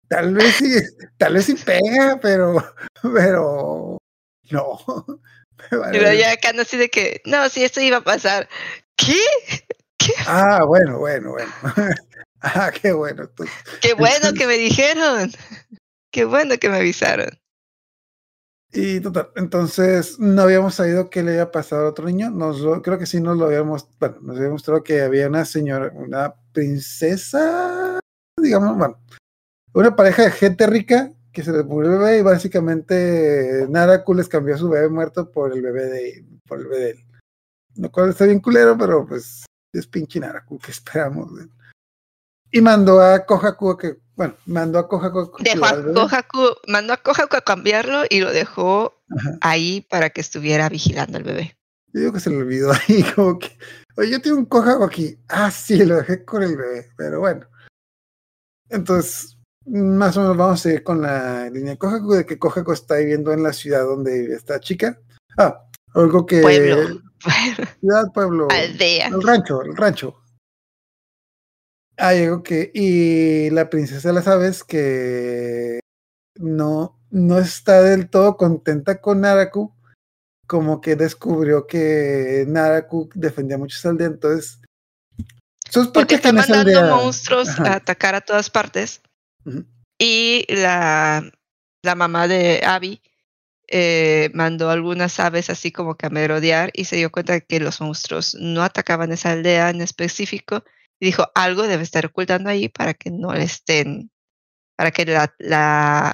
Tal 0.07 0.33
vez 0.33 0.55
sí, 0.55 0.71
tal 1.17 1.33
vez 1.33 1.45
sí 1.45 1.55
pega, 1.55 2.19
pero, 2.21 2.63
pero 3.01 3.97
no. 4.51 4.79
Pero 5.69 6.13
ya 6.13 6.33
acá 6.33 6.53
no 6.53 6.61
así 6.61 6.77
de 6.77 6.89
que, 6.89 7.21
no, 7.25 7.49
si 7.49 7.63
esto 7.63 7.81
iba 7.81 7.97
a 7.97 8.03
pasar. 8.03 8.47
¿Qué? 8.95 9.19
¿Qué? 9.97 10.13
Ah, 10.27 10.63
bueno, 10.65 10.99
bueno, 10.99 11.31
bueno. 11.31 11.51
ah, 12.41 12.71
qué 12.71 12.91
bueno. 12.91 13.29
Qué 13.81 13.93
bueno 13.93 14.33
que 14.33 14.45
me 14.45 14.57
dijeron. 14.57 15.31
Qué 16.15 16.23
bueno 16.23 16.57
que 16.57 16.69
me 16.69 16.77
avisaron. 16.77 17.27
Y 18.71 19.01
total, 19.01 19.31
entonces 19.35 20.17
no 20.17 20.43
habíamos 20.43 20.75
sabido 20.75 21.09
qué 21.09 21.21
le 21.21 21.31
había 21.31 21.51
pasado 21.51 21.85
a 21.85 21.89
otro 21.89 22.05
niño. 22.05 22.29
Nos 22.29 22.61
creo 22.83 22.97
que 22.97 23.05
sí 23.05 23.19
nos 23.19 23.35
lo 23.35 23.47
habíamos, 23.47 23.89
bueno, 23.99 24.19
nos 24.21 24.37
había 24.37 24.49
mostrado 24.49 24.81
que 24.81 25.01
había 25.01 25.27
una 25.27 25.43
señora, 25.43 25.91
una 25.93 26.33
princesa, 26.53 27.99
digamos, 28.41 28.77
bueno, 28.77 28.97
una 29.73 29.93
pareja 29.93 30.23
de 30.23 30.31
gente 30.31 30.67
rica 30.67 31.11
que 31.33 31.43
se 31.43 31.51
les 31.51 31.65
murió 31.65 31.91
el 31.91 31.99
bebé 31.99 32.19
y 32.19 32.21
básicamente 32.21 33.67
Naraku 33.69 34.13
les 34.13 34.29
cambió 34.29 34.55
a 34.55 34.57
su 34.57 34.69
bebé 34.69 34.87
muerto 34.87 35.29
por 35.29 35.51
el 35.51 35.61
bebé 35.61 35.85
de, 35.87 36.25
por 36.47 36.59
el 36.61 36.67
bebé 36.67 36.79
de 36.79 36.89
él. 36.91 37.05
Lo 37.75 37.91
cual 37.91 38.11
está 38.11 38.23
bien 38.23 38.39
culero, 38.39 38.77
pero 38.77 39.05
pues 39.05 39.45
es 39.73 39.85
pinche 39.85 40.21
Naraku 40.21 40.59
que 40.59 40.71
esperamos. 40.71 41.29
Y 42.51 42.61
mandó 42.61 43.01
a 43.01 43.25
Kohaku 43.25 43.75
que, 43.75 44.04
bueno, 44.15 44.35
mandó 44.45 44.79
a 44.79 44.87
Kohaku. 44.87 45.31
Dejó 45.39 45.65
a 45.65 45.83
Kohaku, 45.93 46.55
mandó 46.67 46.93
a 46.93 46.97
Kohaku 46.97 47.35
a 47.35 47.41
cambiarlo 47.41 48.03
y 48.09 48.21
lo 48.21 48.31
dejó 48.31 48.93
ahí 49.41 49.85
para 49.89 50.09
que 50.09 50.21
estuviera 50.21 50.69
vigilando 50.69 51.17
al 51.17 51.23
bebé. 51.23 51.57
Yo 51.93 52.01
digo 52.01 52.13
que 52.13 52.19
se 52.19 52.29
le 52.29 52.37
olvidó 52.37 52.71
ahí, 52.87 53.03
como 53.15 53.39
que, 53.39 53.57
oye, 53.97 54.11
yo 54.11 54.21
tengo 54.21 54.37
un 54.37 54.45
Kohaku 54.45 54.83
aquí. 54.83 55.17
Ah, 55.27 55.51
sí, 55.51 55.83
lo 55.85 55.97
dejé 55.97 56.23
con 56.23 56.43
el 56.43 56.55
bebé, 56.55 56.89
pero 56.97 57.19
bueno. 57.19 57.45
Entonces, 58.69 59.37
más 59.65 60.15
o 60.17 60.21
menos 60.21 60.37
vamos 60.37 60.59
a 60.59 60.63
seguir 60.63 60.83
con 60.83 61.01
la 61.01 61.49
línea 61.49 61.71
de 61.71 61.77
Kohaku, 61.77 62.13
de 62.13 62.25
que 62.25 62.39
Kohaku 62.39 62.71
está 62.71 62.95
viviendo 62.95 63.33
en 63.33 63.43
la 63.43 63.53
ciudad 63.53 63.83
donde 63.83 64.33
está 64.33 64.59
chica. 64.59 64.99
Ah, 65.37 65.61
algo 65.93 66.25
que... 66.25 66.41
Pueblo. 66.41 67.01
Ciudad, 67.79 68.03
pueblo. 68.13 68.47
Aldea. 68.51 69.07
El 69.07 69.23
rancho, 69.23 69.61
el 69.63 69.75
rancho. 69.75 70.15
Ah, 71.97 72.09
algo 72.09 72.43
que... 72.43 72.71
Y 72.73 73.49
la 73.51 73.69
princesa 73.69 74.09
de 74.09 74.13
las 74.13 74.27
aves 74.27 74.63
que 74.63 75.79
no, 76.35 76.99
no 77.09 77.39
está 77.39 77.81
del 77.81 78.09
todo 78.09 78.37
contenta 78.37 78.99
con 79.01 79.21
Naraku, 79.21 79.73
como 80.47 80.81
que 80.81 80.95
descubrió 80.95 81.67
que 81.67 82.45
Naraku 82.47 83.09
defendía 83.15 83.57
mucho 83.57 83.77
esa 83.77 83.89
aldea, 83.89 84.07
entonces... 84.07 84.59
Porque 85.93 86.15
está 86.15 86.31
mandando 86.31 86.95
monstruos 86.95 87.59
a 87.59 87.75
atacar 87.75 88.15
a 88.15 88.21
todas 88.21 88.49
partes. 88.49 89.01
Y 89.97 90.45
la, 90.47 91.29
la, 91.81 91.95
mamá 91.95 92.27
de 92.27 92.61
Abby 92.65 93.01
eh, 93.67 94.29
mandó 94.33 94.69
algunas 94.69 95.19
aves 95.19 95.49
así 95.49 95.71
como 95.71 95.95
que 95.95 96.05
a 96.05 96.09
merodear 96.09 96.69
y 96.73 96.85
se 96.85 96.97
dio 96.97 97.11
cuenta 97.11 97.33
de 97.33 97.45
que 97.45 97.59
los 97.59 97.81
monstruos 97.81 98.35
no 98.35 98.63
atacaban 98.63 99.11
esa 99.11 99.31
aldea 99.31 99.69
en 99.69 99.81
específico. 99.81 100.63
Y 100.99 101.07
dijo, 101.07 101.27
algo 101.35 101.63
debe 101.63 101.83
estar 101.83 102.05
ocultando 102.05 102.49
ahí 102.49 102.69
para 102.69 102.93
que 102.93 103.11
no 103.11 103.33
le 103.33 103.43
estén, 103.43 104.11
para 104.77 104.91
que 104.91 105.05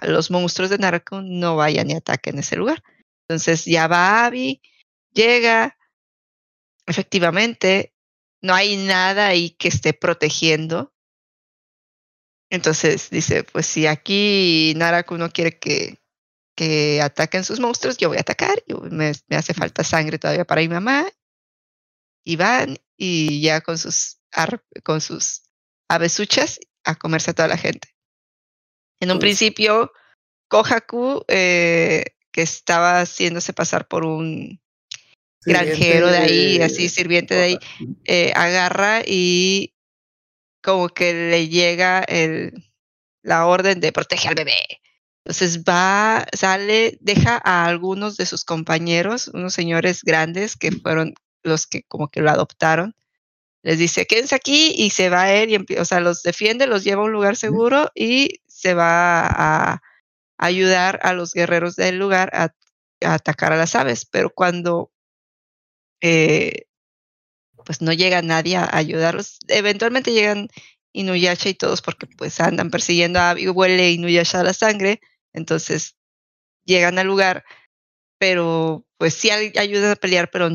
los 0.04 0.32
monstruos 0.32 0.70
de 0.70 0.78
Narco 0.78 1.22
no 1.22 1.56
vayan 1.56 1.90
y 1.90 1.96
ataquen 1.96 2.40
ese 2.40 2.56
lugar. 2.56 2.84
Entonces 3.28 3.66
ya 3.66 3.88
va 3.88 4.26
Abby, 4.26 4.62
llega, 5.14 5.78
efectivamente, 6.88 7.94
no 8.42 8.54
hay 8.54 8.78
nada 8.78 9.28
ahí 9.28 9.52
que 9.52 9.68
esté 9.68 9.94
protegiendo 9.94 10.92
entonces 12.52 13.10
dice, 13.10 13.44
pues 13.46 13.66
si 13.66 13.88
aquí 13.88 14.74
Naraku 14.76 15.18
no 15.18 15.32
quiere 15.32 15.58
que, 15.58 16.00
que 16.54 17.02
ataquen 17.02 17.46
sus 17.46 17.62
monstruos, 17.62 17.96
yo 17.98 18.10
voy 18.10 18.18
a 18.18 18.22
atacar, 18.22 18.62
me, 18.92 19.14
me, 19.30 19.36
hace 19.38 19.54
falta 19.54 19.86
sangre 19.86 20.20
todavía 20.20 20.44
para 20.44 20.62
mi 20.62 20.68
mamá. 20.68 21.08
Y 22.24 22.36
van 22.36 22.78
y 22.98 23.42
ya 23.42 23.62
con 23.62 23.78
sus, 23.78 24.20
con 24.84 25.02
sus 25.02 25.44
avesuchas 25.90 26.60
a 26.84 26.96
comerse 26.96 27.32
a 27.32 27.34
toda 27.34 27.48
la 27.48 27.58
gente. 27.58 27.96
En 29.00 29.12
un 29.12 29.20
principio, 29.20 29.92
Kohaku, 30.48 31.26
eh, 31.28 32.06
que 32.32 32.42
estaba 32.44 33.02
haciéndose 33.02 33.54
pasar 33.54 33.88
por 33.88 34.06
un 34.06 34.62
granjero 35.44 36.08
de 36.08 36.18
ahí, 36.18 36.62
así 36.62 36.88
sirviente 36.88 37.34
de 37.34 37.44
ahí, 37.44 37.58
eh, 38.06 38.32
agarra 38.36 39.02
y 39.06 39.74
como 40.62 40.90
que 40.90 41.14
le 41.14 41.50
llega 41.50 42.02
el, 42.02 42.54
la 43.24 43.48
orden 43.48 43.80
de 43.80 43.92
proteger 43.92 44.30
al 44.30 44.36
bebé. 44.36 44.82
Entonces 45.26 45.64
va, 45.64 46.26
sale, 46.34 46.98
deja 47.02 47.42
a 47.44 47.66
algunos 47.66 48.18
de 48.18 48.26
sus 48.26 48.44
compañeros, 48.44 49.30
unos 49.34 49.54
señores 49.54 50.04
grandes 50.04 50.56
que 50.56 50.72
fueron 50.72 51.14
los 51.44 51.68
que 51.68 51.84
como 51.84 52.10
que 52.10 52.22
lo 52.22 52.30
adoptaron. 52.32 52.96
Les 53.64 53.78
dice, 53.80 54.08
quédense 54.08 54.36
aquí 54.36 54.74
y 54.78 54.90
se 54.92 55.10
va 55.10 55.24
a 55.24 55.34
él, 55.34 55.52
y 55.52 55.76
o 55.78 55.86
sea, 55.86 56.00
los 56.00 56.24
defiende, 56.24 56.68
los 56.68 56.84
lleva 56.84 57.04
a 57.04 57.06
un 57.06 57.12
lugar 57.12 57.36
seguro 57.36 57.92
y 57.96 58.42
se 58.48 58.74
va 58.74 59.28
a, 59.28 59.82
ayudar 60.38 61.00
a 61.04 61.14
los 61.14 61.34
guerreros 61.34 61.76
del 61.76 62.00
lugar 62.00 62.32
a, 62.34 62.56
atacar 63.06 63.54
a 63.54 63.58
las 63.58 63.76
aves. 63.76 64.06
Pero 64.06 64.32
cuando 64.32 64.92
eh, 66.02 66.66
pues 67.66 67.82
no 67.82 67.94
llega 67.94 68.22
nadie 68.22 68.58
a 68.58 68.70
ayudarlos. 68.76 69.40
Eventualmente 69.48 70.12
llegan 70.14 70.50
Inuyasha 70.94 71.50
y 71.50 71.54
todos 71.54 71.82
porque 71.82 72.08
pues 72.08 72.40
andan 72.40 72.70
persiguiendo 72.72 73.20
a 73.20 73.40
y 73.40 73.48
huele 73.50 73.92
Inuyasha 73.92 74.44
la 74.44 74.54
sangre, 74.54 75.00
entonces 75.34 75.96
llegan 76.66 77.00
al 77.00 77.08
lugar, 77.08 77.46
pero 78.18 78.86
pues 78.98 79.14
sí 79.14 79.30
ayudan 79.32 79.92
a 79.92 79.96
pelear, 79.96 80.30
pero 80.32 80.50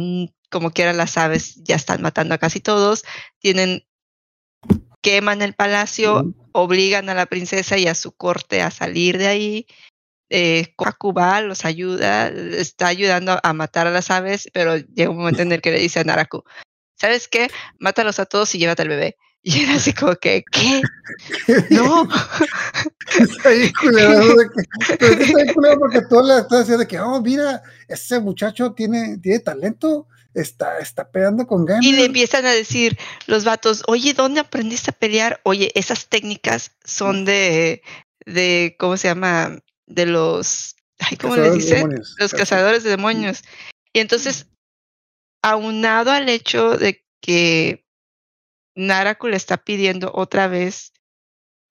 como 0.56 0.70
quiera 0.70 0.94
las 0.94 1.18
aves 1.18 1.62
ya 1.64 1.76
están 1.76 2.00
matando 2.00 2.34
a 2.34 2.38
casi 2.38 2.60
todos, 2.60 3.04
tienen 3.40 3.84
queman 5.02 5.42
el 5.42 5.52
palacio, 5.52 6.34
obligan 6.52 7.10
a 7.10 7.14
la 7.14 7.26
princesa 7.26 7.76
y 7.76 7.86
a 7.86 7.94
su 7.94 8.12
corte 8.12 8.62
a 8.62 8.70
salir 8.70 9.18
de 9.18 9.26
ahí. 9.26 9.66
Eh, 10.30 10.74
los 11.44 11.66
ayuda, 11.66 12.28
está 12.28 12.86
ayudando 12.86 13.38
a 13.42 13.52
matar 13.52 13.86
a 13.86 13.90
las 13.90 14.10
aves, 14.10 14.48
pero 14.54 14.76
llega 14.76 15.10
un 15.10 15.18
momento 15.18 15.42
en 15.42 15.52
el 15.52 15.60
que 15.60 15.72
le 15.72 15.78
dice 15.78 16.00
a 16.00 16.04
Naraku, 16.04 16.42
¿sabes 16.98 17.28
qué? 17.28 17.48
Mátalos 17.78 18.18
a 18.18 18.24
todos 18.24 18.54
y 18.54 18.58
llévate 18.58 18.82
al 18.82 18.88
bebé. 18.88 19.16
Y 19.42 19.62
era 19.62 19.74
así 19.74 19.92
como 19.92 20.16
que, 20.16 20.42
¿qué? 20.50 20.82
No. 21.70 22.08
está 23.20 23.50
bien 23.50 23.72
culero, 23.80 24.34
culero 25.54 25.78
porque 25.78 26.00
todo 26.08 26.26
le 26.26 26.40
está 26.40 26.58
diciendo 26.58 26.80
de 26.80 26.88
que, 26.88 26.98
oh, 26.98 27.20
mira, 27.20 27.62
ese 27.86 28.18
muchacho 28.18 28.72
tiene, 28.72 29.18
tiene 29.18 29.38
talento, 29.38 30.08
está, 30.40 30.78
está 30.78 31.10
peleando 31.10 31.46
con 31.46 31.64
ganas. 31.64 31.84
Y 31.84 31.92
le 31.92 32.04
empiezan 32.04 32.46
a 32.46 32.52
decir 32.52 32.98
los 33.26 33.44
vatos, 33.44 33.82
oye, 33.86 34.14
¿dónde 34.14 34.40
aprendiste 34.40 34.90
a 34.90 34.94
pelear? 34.94 35.40
Oye, 35.44 35.72
esas 35.74 36.08
técnicas 36.08 36.72
son 36.84 37.24
de, 37.24 37.82
de 38.24 38.76
¿cómo 38.78 38.96
se 38.96 39.08
llama? 39.08 39.58
De 39.86 40.06
los, 40.06 40.76
ay, 40.98 41.16
¿cómo 41.16 41.36
les 41.36 41.54
dicen? 41.54 42.02
Los 42.18 42.32
cazadores 42.32 42.84
de 42.84 42.90
demonios. 42.90 43.42
Y 43.92 44.00
entonces 44.00 44.46
aunado 45.42 46.10
al 46.10 46.28
hecho 46.28 46.76
de 46.76 47.04
que 47.20 47.86
Naraku 48.74 49.28
le 49.28 49.36
está 49.36 49.56
pidiendo 49.56 50.10
otra 50.12 50.48
vez 50.48 50.92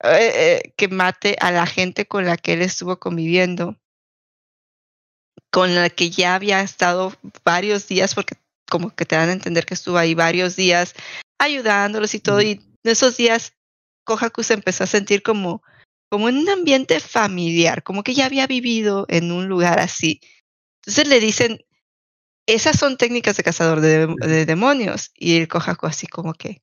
eh, 0.03 0.31
eh, 0.33 0.73
que 0.77 0.87
mate 0.87 1.35
a 1.39 1.51
la 1.51 1.65
gente 1.65 2.07
con 2.07 2.25
la 2.25 2.37
que 2.37 2.53
él 2.53 2.61
estuvo 2.61 2.99
conviviendo, 2.99 3.77
con 5.51 5.75
la 5.75 5.89
que 5.89 6.09
ya 6.09 6.35
había 6.35 6.61
estado 6.61 7.13
varios 7.43 7.87
días, 7.87 8.15
porque 8.15 8.35
como 8.69 8.95
que 8.95 9.05
te 9.05 9.15
dan 9.15 9.29
a 9.29 9.33
entender 9.33 9.65
que 9.65 9.73
estuvo 9.73 9.97
ahí 9.97 10.15
varios 10.15 10.55
días 10.55 10.93
ayudándolos 11.39 12.13
y 12.15 12.19
todo, 12.19 12.41
y 12.41 12.51
en 12.51 12.91
esos 12.91 13.17
días 13.17 13.53
Kohaku 14.05 14.43
se 14.43 14.53
empezó 14.53 14.83
a 14.83 14.87
sentir 14.87 15.23
como, 15.23 15.63
como 16.09 16.29
en 16.29 16.37
un 16.37 16.49
ambiente 16.49 16.99
familiar, 16.99 17.83
como 17.83 18.03
que 18.03 18.13
ya 18.13 18.25
había 18.25 18.47
vivido 18.47 19.05
en 19.09 19.31
un 19.31 19.47
lugar 19.47 19.79
así. 19.79 20.21
Entonces 20.81 21.07
le 21.07 21.19
dicen, 21.19 21.59
esas 22.47 22.77
son 22.77 22.97
técnicas 22.97 23.37
de 23.37 23.43
cazador 23.43 23.81
de, 23.81 24.45
demonios. 24.45 25.11
Y 25.15 25.37
el 25.37 25.47
Kohaku 25.47 25.87
así 25.87 26.07
como 26.07 26.33
que, 26.33 26.61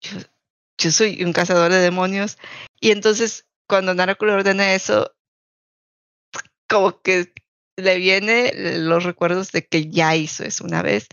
yo, 0.00 0.90
soy 0.90 1.22
un 1.22 1.32
cazador 1.32 1.70
de 1.70 1.78
demonios. 1.78 2.38
Y 2.80 2.90
entonces 2.90 3.46
cuando 3.66 3.94
Naraku 3.94 4.24
le 4.26 4.32
ordena 4.32 4.74
eso, 4.74 5.14
como 6.68 7.00
que 7.02 7.32
le 7.76 7.96
viene 7.96 8.52
los 8.78 9.04
recuerdos 9.04 9.52
de 9.52 9.66
que 9.66 9.90
ya 9.90 10.14
hizo 10.16 10.44
eso 10.44 10.64
una 10.64 10.82
vez. 10.82 11.06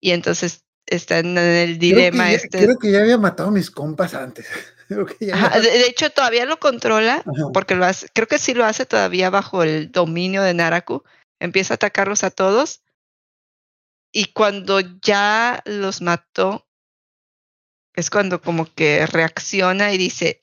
Y 0.00 0.12
entonces 0.12 0.64
está 0.86 1.18
en 1.18 1.36
el 1.36 1.78
dilema 1.78 2.24
creo 2.24 2.36
este. 2.36 2.58
Creo 2.64 2.78
que 2.78 2.92
ya 2.92 3.00
había 3.00 3.18
matado 3.18 3.48
a 3.48 3.52
mis 3.52 3.70
compas 3.70 4.14
antes. 4.14 4.46
de, 4.88 5.86
hecho, 5.88 6.10
todavía 6.10 6.46
lo 6.46 6.58
controla, 6.58 7.24
porque 7.52 7.74
lo 7.74 7.84
hace, 7.84 8.08
creo 8.12 8.28
que 8.28 8.38
sí 8.38 8.54
lo 8.54 8.64
hace 8.64 8.86
todavía 8.86 9.30
bajo 9.30 9.62
el 9.62 9.90
dominio 9.90 10.42
de 10.42 10.54
Naraku. 10.54 11.02
Empieza 11.40 11.74
a 11.74 11.76
atacarlos 11.76 12.24
a 12.24 12.30
todos. 12.30 12.82
Y 14.12 14.32
cuando 14.32 14.80
ya 14.80 15.62
los 15.66 16.00
mató, 16.00 16.66
es 17.94 18.10
cuando 18.10 18.40
como 18.40 18.72
que 18.72 19.04
reacciona 19.06 19.92
y 19.92 19.98
dice, 19.98 20.40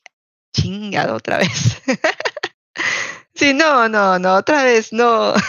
chingado 0.54 1.16
otra 1.16 1.38
vez. 1.38 1.82
sí, 3.36 3.54
no, 3.54 3.88
no, 3.90 4.20
no, 4.20 4.36
otra 4.36 4.64
vez, 4.64 4.92
no. 4.94 5.34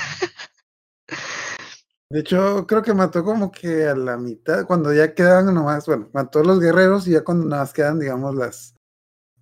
De 2.10 2.20
hecho, 2.20 2.64
creo 2.66 2.82
que 2.82 2.94
mató 2.94 3.24
como 3.24 3.50
que 3.50 3.88
a 3.88 3.96
la 3.96 4.16
mitad, 4.16 4.66
cuando 4.66 4.92
ya 4.92 5.14
quedaban 5.14 5.52
nomás, 5.52 5.86
bueno, 5.86 6.10
mató 6.12 6.38
a 6.38 6.44
los 6.44 6.60
guerreros 6.60 7.08
y 7.08 7.12
ya 7.12 7.24
cuando 7.24 7.46
nada 7.46 7.62
más 7.62 7.72
quedan, 7.72 7.98
digamos, 7.98 8.34
las, 8.36 8.74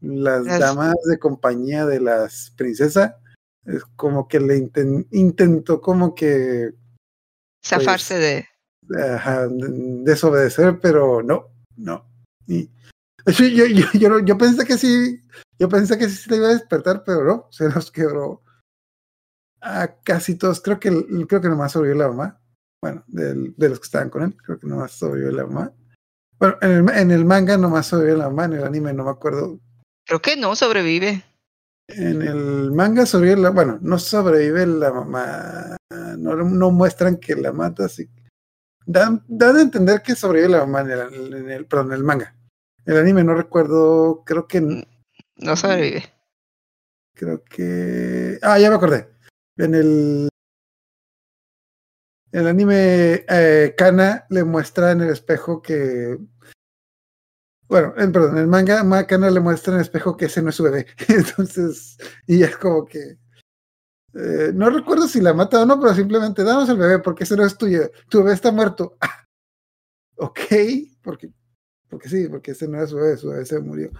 las, 0.00 0.46
damas 0.46 0.94
de 1.04 1.18
compañía 1.18 1.84
de 1.84 2.00
las 2.00 2.52
princesas, 2.56 3.14
es 3.66 3.84
como 3.96 4.26
que 4.26 4.40
le 4.40 4.56
intentó 5.10 5.80
como 5.80 6.14
que... 6.14 6.72
Zafarse 7.64 8.18
de... 8.18 8.46
desobedecer, 10.04 10.80
pero 10.80 11.22
no, 11.22 11.48
no. 11.76 12.06
Y, 12.46 12.70
yo, 13.26 13.46
yo, 13.46 13.86
yo, 13.92 14.18
yo, 14.20 14.38
pensé 14.38 14.64
que 14.64 14.78
sí, 14.78 15.20
yo 15.62 15.68
pensé 15.68 15.96
que 15.96 16.08
sí 16.08 16.16
se 16.16 16.30
le 16.30 16.38
iba 16.38 16.48
a 16.48 16.54
despertar, 16.54 17.04
pero 17.06 17.22
no, 17.22 17.46
se 17.52 17.70
los 17.70 17.92
quebró 17.92 18.42
a 19.60 19.94
casi 20.02 20.34
todos. 20.34 20.60
Creo 20.60 20.80
que, 20.80 20.90
creo 21.28 21.40
que 21.40 21.48
nomás 21.48 21.70
sobrevivió 21.70 22.02
la 22.02 22.08
mamá. 22.08 22.40
Bueno, 22.82 23.04
de, 23.06 23.54
de 23.56 23.68
los 23.68 23.78
que 23.78 23.84
estaban 23.84 24.10
con 24.10 24.24
él, 24.24 24.36
creo 24.44 24.58
que 24.58 24.66
nomás 24.66 24.90
sobrevivió 24.90 25.30
la 25.30 25.46
mamá. 25.46 25.72
Bueno, 26.40 26.56
en 26.62 26.70
el, 26.72 26.96
en 26.96 27.10
el 27.12 27.24
manga 27.24 27.56
nomás 27.56 27.86
sobrevivió 27.86 28.18
la 28.18 28.28
mamá, 28.28 28.46
en 28.46 28.54
el 28.54 28.64
anime 28.64 28.92
no 28.92 29.04
me 29.04 29.12
acuerdo. 29.12 29.60
Creo 30.04 30.20
que 30.20 30.36
no 30.36 30.56
sobrevive. 30.56 31.22
En 31.86 32.22
el 32.22 32.72
manga 32.72 33.06
sobrevive 33.06 33.40
la, 33.40 33.50
bueno, 33.50 33.78
no 33.82 34.00
sobrevive 34.00 34.66
la 34.66 34.92
mamá, 34.92 35.76
no, 36.18 36.34
no 36.34 36.70
muestran 36.72 37.18
que 37.18 37.36
la 37.36 37.52
mata, 37.52 37.84
así. 37.84 38.10
Dan, 38.84 39.22
dan 39.28 39.58
a 39.58 39.62
entender 39.62 40.02
que 40.02 40.16
sobrevive 40.16 40.48
la 40.48 40.66
mamá 40.66 40.80
en 40.80 40.90
el, 40.90 41.34
en 41.34 41.50
el, 41.50 41.66
perdón, 41.66 41.92
en 41.92 41.98
el 41.98 42.02
manga. 42.02 42.34
El 42.84 42.96
anime 42.96 43.22
no 43.22 43.36
recuerdo, 43.36 44.24
creo 44.26 44.48
que... 44.48 44.88
No 45.42 45.56
sobrevive. 45.56 46.04
Creo 47.14 47.42
que... 47.44 48.38
Ah, 48.42 48.58
ya 48.58 48.70
me 48.70 48.76
acordé. 48.76 49.08
En 49.56 49.74
el 49.74 50.28
el 52.32 52.46
anime 52.46 53.26
eh, 53.28 53.74
Kana 53.76 54.24
le 54.30 54.42
muestra 54.42 54.92
en 54.92 55.02
el 55.02 55.10
espejo 55.10 55.60
que. 55.60 56.18
Bueno, 57.68 57.94
en, 57.96 58.10
perdón, 58.10 58.36
en 58.36 58.42
el 58.42 58.46
manga 58.48 59.06
Kana 59.06 59.30
le 59.30 59.40
muestra 59.40 59.72
en 59.72 59.78
el 59.78 59.82
espejo 59.82 60.16
que 60.16 60.26
ese 60.26 60.42
no 60.42 60.48
es 60.48 60.56
su 60.56 60.62
bebé. 60.62 60.86
Entonces, 61.08 61.98
y 62.26 62.42
es 62.42 62.56
como 62.56 62.86
que. 62.86 63.18
Eh, 64.14 64.52
no 64.54 64.70
recuerdo 64.70 65.08
si 65.08 65.20
la 65.20 65.34
mata 65.34 65.62
o 65.62 65.66
no, 65.66 65.78
pero 65.78 65.94
simplemente 65.94 66.42
danos 66.42 66.68
el 66.70 66.78
bebé 66.78 66.98
porque 67.00 67.24
ese 67.24 67.36
no 67.36 67.44
es 67.44 67.56
tuyo. 67.56 67.90
Tu 68.08 68.18
bebé 68.18 68.32
está 68.32 68.50
muerto. 68.50 68.96
ok, 70.16 70.40
porque, 71.02 71.30
porque 71.88 72.08
sí, 72.08 72.28
porque 72.28 72.52
ese 72.52 72.66
no 72.66 72.82
es 72.82 72.90
su 72.90 72.96
bebé, 72.96 73.16
su 73.18 73.28
bebé 73.28 73.44
se 73.44 73.60
murió. 73.60 73.90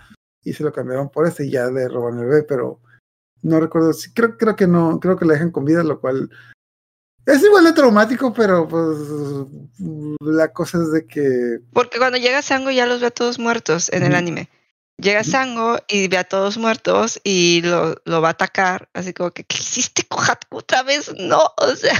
Y 0.45 0.53
se 0.53 0.65
lo 0.65 0.73
cambiaron 0.73 1.09
por 1.11 1.27
ese 1.27 1.47
y 1.47 1.51
ya 1.51 1.67
le 1.67 1.89
roban 1.89 2.19
el 2.19 2.27
bebé, 2.27 2.43
pero 2.43 2.81
no 3.43 3.61
recuerdo 3.61 3.93
si 3.93 4.13
creo, 4.13 4.37
creo 4.37 4.57
que 4.57 4.67
no, 4.67 4.99
creo 5.01 5.17
que 5.17 5.25
le 5.25 5.35
dejan 5.35 5.51
con 5.51 5.65
vida, 5.65 5.83
lo 5.83 6.01
cual 6.01 6.31
es 7.27 7.43
igual 7.43 7.65
de 7.65 7.73
traumático, 7.73 8.33
pero 8.33 8.67
pues 8.67 8.99
la 10.21 10.53
cosa 10.53 10.79
es 10.79 10.91
de 10.91 11.07
que... 11.07 11.59
Porque 11.73 11.99
cuando 11.99 12.19
llega 12.19 12.43
Sango 12.43 12.71
ya 12.71 12.87
los 12.87 13.01
ve 13.01 13.07
a 13.07 13.13
todos 13.13 13.39
muertos 13.39 13.93
en 13.93 14.03
el 14.03 14.15
anime. 14.17 14.49
Llega 14.99 15.23
Sango 15.23 15.79
y 15.89 16.09
ve 16.09 16.19
a 16.19 16.25
todos 16.25 16.59
muertos 16.59 17.21
y 17.23 17.63
lo, 17.63 17.95
lo 18.05 18.21
va 18.21 18.29
a 18.29 18.33
atacar, 18.33 18.89
así 18.93 19.13
como 19.13 19.31
que, 19.31 19.45
¿qué 19.45 19.57
hiciste, 19.59 20.05
Kohaku, 20.05 20.59
otra 20.59 20.83
vez? 20.83 21.13
No, 21.17 21.41
o 21.57 21.77
sea, 21.77 21.95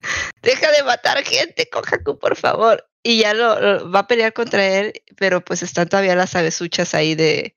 deja 0.42 0.70
de 0.72 0.82
matar 0.84 1.22
gente, 1.24 1.68
Kohaku, 1.70 2.18
por 2.18 2.36
favor. 2.36 2.87
Y 3.02 3.20
ya 3.20 3.34
lo, 3.34 3.90
va 3.90 4.00
a 4.00 4.06
pelear 4.06 4.32
contra 4.32 4.66
él, 4.66 4.92
pero 5.16 5.44
pues 5.44 5.62
están 5.62 5.88
todavía 5.88 6.16
las 6.16 6.34
abesuchas 6.36 6.94
ahí 6.94 7.14
de, 7.14 7.56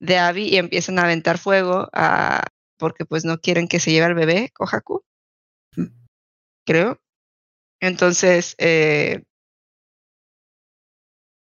de 0.00 0.18
Abby 0.18 0.48
y 0.48 0.56
empiezan 0.56 0.98
a 0.98 1.04
aventar 1.04 1.38
fuego 1.38 1.88
a, 1.92 2.46
porque 2.76 3.04
pues 3.04 3.24
no 3.24 3.40
quieren 3.40 3.68
que 3.68 3.80
se 3.80 3.92
lleve 3.92 4.06
al 4.06 4.14
bebé, 4.14 4.50
Kohaku 4.54 5.04
creo. 6.70 7.00
Entonces, 7.80 8.54
eh, 8.58 9.24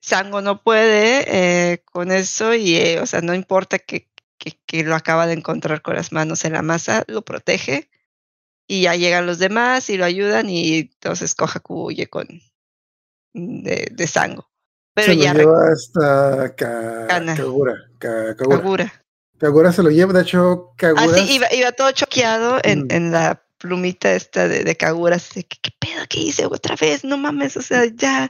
Sango 0.01 0.41
no 0.41 0.63
puede 0.63 1.73
eh, 1.73 1.83
con 1.85 2.11
eso 2.11 2.53
y, 2.55 2.75
eh, 2.77 2.99
o 3.01 3.05
sea, 3.05 3.21
no 3.21 3.33
importa 3.35 3.79
que, 3.79 4.09
que, 4.37 4.83
lo 4.83 4.95
acaba 4.95 5.27
de 5.27 5.33
encontrar 5.33 5.81
con 5.81 5.95
las 5.95 6.11
manos 6.13 6.45
en 6.45 6.53
la 6.53 6.61
masa, 6.61 7.03
lo 7.07 7.23
protege 7.23 7.89
y 8.67 8.83
ya 8.83 8.95
llegan 8.95 9.25
los 9.25 9.39
demás 9.39 9.89
y 9.89 9.97
lo 9.97 10.05
ayudan 10.05 10.49
y 10.49 10.79
entonces 10.79 11.35
Kohaku 11.35 11.87
huye 11.87 12.07
con 12.07 12.27
de, 13.33 13.87
de 13.91 14.07
Sango. 14.07 14.49
Pero 14.93 15.13
se 15.13 15.17
ya 15.17 15.33
lo 15.33 15.39
lleva 15.39 15.71
hasta 15.71 16.55
Kagura, 16.55 17.75
Kagura. 17.99 18.93
Kagura. 19.37 19.71
se 19.71 19.83
lo 19.83 19.89
lleva, 19.89 20.13
de 20.13 20.21
hecho, 20.21 20.73
Kagura. 20.75 21.03
Ah, 21.03 21.13
sí, 21.13 21.35
iba, 21.35 21.47
iba 21.53 21.71
todo 21.71 21.91
choqueado 21.91 22.59
en, 22.63 22.87
en 22.89 23.11
la 23.11 23.41
plumita 23.57 24.13
esta 24.13 24.47
de, 24.47 24.63
de 24.63 24.75
Kagura, 24.75 25.17
así 25.17 25.43
que, 25.43 25.57
¿qué 25.61 25.71
pedo 25.79 26.05
que 26.09 26.19
hice 26.19 26.45
otra 26.45 26.75
vez? 26.75 27.03
No 27.03 27.17
mames, 27.17 27.55
o 27.57 27.61
sea, 27.61 27.85
ya, 27.85 28.29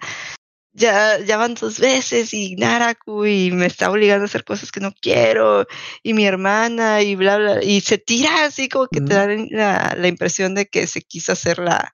ya, 0.73 1.19
ya 1.19 1.37
van 1.37 1.55
dos 1.55 1.79
veces 1.79 2.33
y 2.33 2.55
Naraku 2.55 3.25
y 3.25 3.51
me 3.51 3.65
está 3.65 3.89
obligando 3.89 4.23
a 4.23 4.25
hacer 4.25 4.43
cosas 4.43 4.71
que 4.71 4.79
no 4.79 4.93
quiero 5.01 5.65
y 6.03 6.13
mi 6.13 6.25
hermana 6.25 7.01
y 7.01 7.15
bla, 7.15 7.37
bla, 7.37 7.63
y 7.63 7.81
se 7.81 7.97
tira 7.97 8.45
así 8.45 8.69
como 8.69 8.87
que 8.87 9.01
te 9.01 9.13
da 9.13 9.27
la, 9.27 9.95
la, 9.97 10.07
impresión 10.07 10.55
de 10.55 10.67
que 10.67 10.87
se 10.87 11.01
quiso 11.01 11.31
hacer 11.31 11.59
la, 11.59 11.93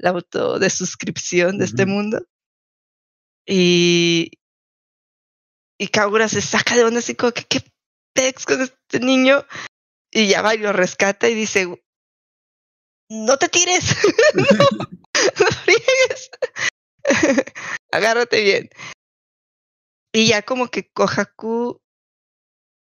la 0.00 0.10
auto 0.10 0.58
de 0.58 0.70
suscripción 0.70 1.58
de 1.58 1.66
este 1.66 1.86
mundo. 1.86 2.26
Y, 3.46 4.32
y 5.78 5.88
Kagura 5.88 6.28
se 6.28 6.40
saca 6.40 6.76
de 6.76 6.84
onda 6.84 6.98
así 7.00 7.14
como 7.14 7.32
que, 7.32 7.44
¿qué 7.44 7.62
pex 8.14 8.46
con 8.46 8.60
este 8.60 9.00
niño? 9.00 9.44
Y 10.10 10.28
ya 10.28 10.42
va 10.42 10.54
y 10.54 10.58
lo 10.58 10.72
rescata 10.72 11.28
y 11.28 11.34
dice, 11.34 11.66
no 13.10 13.36
te 13.36 13.48
tires, 13.48 13.96
no, 14.34 14.44
no 15.38 15.46
agárrate 17.92 18.42
bien. 18.42 18.70
Y 20.12 20.28
ya 20.28 20.42
como 20.42 20.68
que 20.68 20.90
Kohaku 20.90 21.80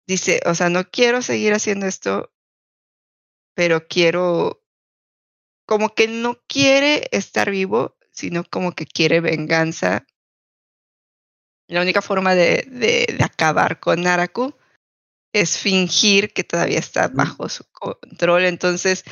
dice, 0.08 0.42
o 0.46 0.56
sea, 0.56 0.70
no 0.70 0.90
quiero 0.90 1.22
seguir 1.22 1.54
haciendo 1.54 1.86
esto, 1.88 2.32
pero 3.56 3.88
quiero, 3.88 4.64
como 5.68 5.94
que 5.94 6.08
no 6.08 6.40
quiere 6.48 7.08
estar 7.12 7.52
vivo, 7.52 7.96
sino 8.12 8.44
como 8.44 8.72
que 8.72 8.86
quiere 8.88 9.20
venganza. 9.20 10.08
La 11.68 11.82
única 11.82 12.02
forma 12.02 12.34
de, 12.34 12.66
de, 12.68 13.14
de 13.16 13.24
acabar 13.24 13.80
con 13.80 14.02
Naraku 14.02 14.56
es 15.34 15.58
fingir 15.58 16.34
que 16.34 16.46
todavía 16.46 16.80
está 16.80 17.10
bajo 17.10 17.50
su 17.50 17.66
control. 17.72 18.46
Entonces, 18.46 19.04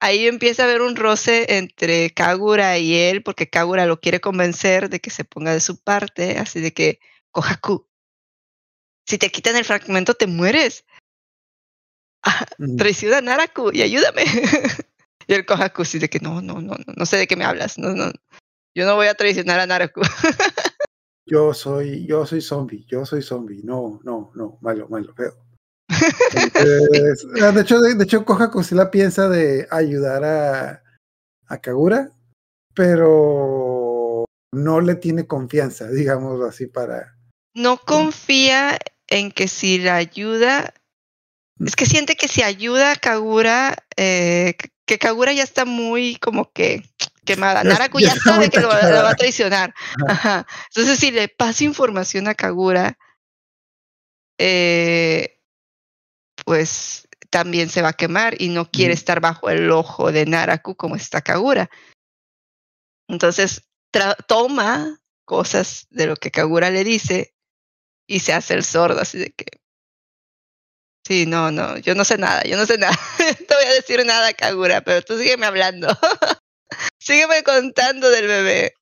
ahí 0.00 0.26
empieza 0.26 0.62
a 0.62 0.66
haber 0.66 0.82
un 0.82 0.96
roce 0.96 1.46
entre 1.56 2.10
Kagura 2.10 2.76
y 2.78 2.94
él, 2.94 3.22
porque 3.22 3.48
Kagura 3.48 3.86
lo 3.86 4.00
quiere 4.00 4.20
convencer 4.20 4.90
de 4.90 5.00
que 5.00 5.10
se 5.10 5.24
ponga 5.24 5.52
de 5.52 5.60
su 5.60 5.80
parte, 5.80 6.38
así 6.38 6.60
de 6.60 6.72
que, 6.72 6.98
Kohaku, 7.30 7.88
si 9.06 9.16
te 9.16 9.30
quitan 9.30 9.56
el 9.56 9.64
fragmento 9.64 10.14
te 10.14 10.26
mueres. 10.26 10.84
Ah, 12.20 12.44
traiciona 12.76 13.18
a 13.18 13.20
Naraku 13.20 13.70
y 13.72 13.80
ayúdame. 13.80 14.24
y 15.28 15.34
el 15.34 15.46
Kohaku 15.46 15.82
así 15.82 15.98
de 15.98 16.08
que 16.08 16.18
no, 16.18 16.40
no, 16.40 16.54
no, 16.54 16.74
no, 16.74 16.94
no 16.96 17.06
sé 17.06 17.18
de 17.18 17.26
qué 17.26 17.36
me 17.36 17.44
hablas, 17.44 17.78
no, 17.78 17.94
no, 17.94 18.10
yo 18.74 18.86
no 18.86 18.96
voy 18.96 19.06
a 19.06 19.14
traicionar 19.14 19.60
a 19.60 19.66
Naraku. 19.66 20.00
yo 21.26 21.52
soy, 21.52 22.06
yo 22.06 22.24
soy 22.26 22.40
zombie, 22.40 22.84
yo 22.88 23.04
soy 23.04 23.22
zombie, 23.22 23.60
no, 23.62 24.00
no, 24.04 24.32
no, 24.34 24.58
malo, 24.62 24.88
malo, 24.88 25.14
feo. 25.14 25.34
De 27.54 27.60
hecho, 27.60 27.80
de, 27.80 28.02
hecho, 28.04 28.24
Kohaku 28.24 28.62
sí 28.62 28.74
la 28.74 28.90
piensa 28.90 29.28
de 29.28 29.66
ayudar 29.70 30.24
a, 30.24 30.82
a 31.46 31.58
Kagura, 31.60 32.12
pero 32.74 34.24
no 34.52 34.80
le 34.80 34.94
tiene 34.94 35.26
confianza, 35.26 35.88
digamos 35.88 36.42
así, 36.46 36.66
para. 36.66 37.16
No 37.54 37.78
confía 37.78 38.78
en 39.08 39.30
que 39.32 39.48
si 39.48 39.78
la 39.78 39.96
ayuda. 39.96 40.74
Es 41.58 41.74
que 41.74 41.86
siente 41.86 42.14
que 42.14 42.28
si 42.28 42.42
ayuda 42.42 42.92
a 42.92 42.96
Kagura, 42.96 43.76
eh, 43.96 44.56
que 44.88 44.98
Kagura 44.98 45.32
ya 45.34 45.44
está 45.44 45.66
muy 45.66 46.16
como 46.16 46.50
que 46.50 46.82
quemada. 47.24 47.62
Naraku 47.62 48.00
ya, 48.00 48.16
sabe 48.16 48.48
que 48.48 48.58
lo, 48.58 48.68
va 48.68 49.10
a 49.10 49.14
traicionar. 49.14 49.74
Entonces, 50.68 50.98
si 50.98 51.10
le 51.10 51.28
pasa 51.28 51.62
información 51.62 52.26
a 52.26 52.34
Kagura, 52.34 52.98
eh, 54.38 55.40
pues 56.44 57.06
también 57.28 57.68
se 57.68 57.82
va 57.82 57.90
a 57.90 57.92
quemar 57.92 58.40
y 58.40 58.48
no 58.48 58.70
quiere 58.70 58.94
estar 58.94 59.20
bajo 59.20 59.50
el 59.50 59.70
ojo 59.70 60.10
de 60.10 60.24
Naraku 60.24 60.74
como 60.74 60.96
está 60.96 61.20
Kagura. 61.20 61.70
Entonces 63.08 63.68
toma 64.26 64.98
cosas 65.26 65.86
de 65.90 66.06
lo 66.06 66.16
que 66.16 66.30
Kagura 66.30 66.70
le 66.70 66.82
dice 66.82 67.34
y 68.06 68.20
se 68.20 68.32
hace 68.32 68.54
el 68.54 68.64
sordo, 68.64 69.00
así 69.00 69.18
de 69.18 69.32
que. 69.32 69.57
Sí, 71.08 71.24
no, 71.24 71.50
no, 71.50 71.78
yo 71.78 71.94
no 71.94 72.04
sé 72.04 72.18
nada, 72.18 72.42
yo 72.42 72.58
no 72.58 72.66
sé 72.66 72.76
nada. 72.76 72.92
no 73.18 73.56
voy 73.56 73.64
a 73.64 73.72
decir 73.72 74.04
nada, 74.04 74.30
Kagura, 74.34 74.82
pero 74.82 75.00
tú 75.00 75.16
sígueme 75.16 75.46
hablando. 75.46 75.88
sígueme 77.00 77.42
contando 77.42 78.10
del 78.10 78.26
bebé. 78.26 78.74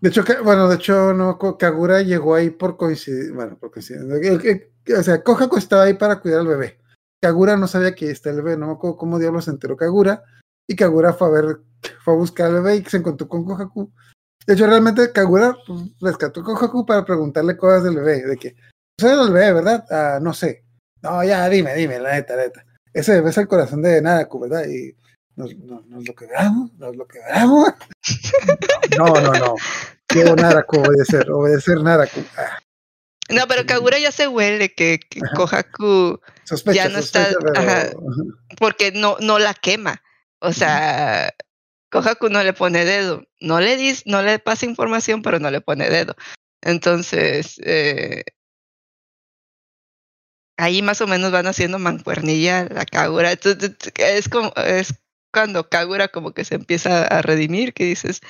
de 0.00 0.08
hecho, 0.08 0.24
bueno, 0.42 0.66
de 0.66 0.76
hecho, 0.76 1.12
no, 1.12 1.36
Kagura 1.58 2.00
llegó 2.00 2.34
ahí 2.34 2.48
por 2.48 2.78
coincidencia. 2.78 3.34
Bueno, 3.34 3.58
por 3.58 3.70
coincidencia. 3.70 4.70
O 4.98 5.02
sea, 5.02 5.22
Kohaku 5.22 5.58
estaba 5.58 5.82
ahí 5.82 5.92
para 5.92 6.20
cuidar 6.20 6.40
al 6.40 6.46
bebé. 6.46 6.78
Kagura 7.20 7.58
no 7.58 7.68
sabía 7.68 7.94
que 7.94 8.10
está 8.10 8.30
el 8.30 8.36
bebé, 8.36 8.56
no 8.56 8.68
me 8.68 8.78
cómo 8.78 9.18
diablos 9.18 9.44
se 9.44 9.50
enteró 9.50 9.76
Kagura. 9.76 10.22
Y 10.66 10.74
Kagura 10.74 11.12
fue 11.12 11.28
a 11.28 11.30
ver, 11.32 11.60
fue 12.02 12.14
a 12.14 12.16
buscar 12.16 12.46
al 12.46 12.62
bebé 12.62 12.76
y 12.76 12.84
se 12.86 12.96
encontró 12.96 13.28
con 13.28 13.44
Kohaku. 13.44 13.92
De 14.46 14.54
hecho, 14.54 14.66
realmente 14.66 15.12
Kagura 15.12 15.54
pues, 15.66 15.82
rescató 16.00 16.40
a 16.40 16.44
Kohaku 16.44 16.86
para 16.86 17.04
preguntarle 17.04 17.58
cosas 17.58 17.84
del 17.84 17.96
bebé, 17.96 18.22
de 18.22 18.36
que, 18.38 18.56
¿sabes 18.98 19.18
el 19.18 19.34
bebé, 19.34 19.52
verdad? 19.52 19.84
Ah, 19.90 20.18
no 20.22 20.32
sé. 20.32 20.63
No, 21.04 21.22
ya, 21.22 21.46
dime, 21.50 21.74
dime, 21.74 21.98
la 21.98 22.14
neta, 22.14 22.34
la 22.34 22.44
neta. 22.44 22.64
Ese 22.94 23.18
es 23.18 23.36
el 23.36 23.46
corazón 23.46 23.82
de 23.82 24.00
Naraku, 24.00 24.40
¿verdad? 24.40 24.64
Y 24.66 24.96
nos, 25.36 25.54
nos, 25.54 26.08
lo 26.08 26.14
quebramos, 26.14 26.72
nos 26.78 26.96
lo 26.96 27.06
quebramos. 27.06 27.74
no, 28.98 29.08
no, 29.20 29.32
no. 29.34 29.54
Quiero 30.06 30.34
Naraku 30.34 30.78
obedecer, 30.78 31.30
obedecer 31.30 31.82
Naraku. 31.82 32.24
Ah. 32.38 32.58
No, 33.28 33.46
pero 33.46 33.66
Kagura 33.66 33.98
ya 33.98 34.12
se 34.12 34.28
huele 34.28 34.72
que, 34.72 34.98
Kohaku 35.36 36.20
ya 36.72 36.88
no 36.88 36.98
está, 37.00 37.28
porque 38.58 38.90
no, 38.92 39.18
no 39.20 39.38
la 39.38 39.52
quema. 39.52 40.02
O 40.38 40.54
sea, 40.54 41.34
Kohaku 41.90 42.30
no 42.30 42.42
le 42.42 42.54
pone 42.54 42.86
dedo. 42.86 43.24
No 43.40 43.60
le 43.60 43.76
dis, 43.76 44.04
no 44.06 44.22
le 44.22 44.38
pasa 44.38 44.64
información, 44.64 45.20
pero 45.20 45.38
no 45.38 45.50
le 45.50 45.60
pone 45.60 45.90
dedo. 45.90 46.16
Entonces, 46.62 47.60
eh, 47.62 48.24
ahí 50.56 50.82
más 50.82 51.00
o 51.00 51.06
menos 51.06 51.32
van 51.32 51.46
haciendo 51.46 51.78
mancuernilla 51.78 52.64
la 52.64 52.84
Kagura. 52.84 53.32
es 53.32 54.28
como, 54.28 54.52
es 54.56 54.94
cuando 55.32 55.68
Kagura 55.68 56.08
como 56.08 56.32
que 56.32 56.44
se 56.44 56.54
empieza 56.54 57.04
a 57.06 57.22
redimir, 57.22 57.74
que 57.74 57.84
dices, 57.84 58.20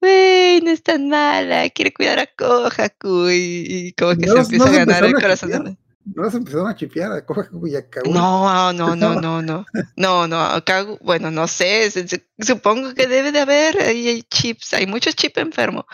wey, 0.00 0.60
no 0.62 0.70
es 0.70 0.82
tan 0.82 1.08
mala, 1.08 1.68
quiere 1.70 1.92
cuidar 1.92 2.18
a 2.18 2.26
Kohaku 2.26 3.28
y, 3.30 3.94
como 3.98 4.16
que 4.16 4.28
se 4.28 4.38
empieza 4.38 4.68
a 4.68 4.72
ganar 4.72 5.04
el 5.04 5.14
corazón 5.14 5.50
de 5.50 5.76
no 6.14 6.30
se 6.30 6.36
empezaron 6.36 6.68
a 6.68 6.76
chipear 6.76 7.10
a 7.10 7.26
Kohaku 7.26 7.66
y 7.66 7.74
a 7.74 7.88
Kagura. 7.90 8.20
No, 8.20 8.72
no, 8.72 8.94
no, 8.94 9.20
no, 9.20 9.42
no. 9.42 9.66
No, 9.96 10.28
no, 10.28 10.64
Kagu, 10.64 10.98
bueno, 11.02 11.30
no 11.30 11.48
sé, 11.48 11.90
supongo 12.38 12.94
que 12.94 13.06
debe 13.06 13.32
de 13.32 13.40
haber, 13.40 13.80
ahí 13.80 14.08
hay 14.08 14.22
chips, 14.22 14.72
hay 14.72 14.86
muchos 14.86 15.16
chips 15.16 15.38
enfermos. 15.38 15.84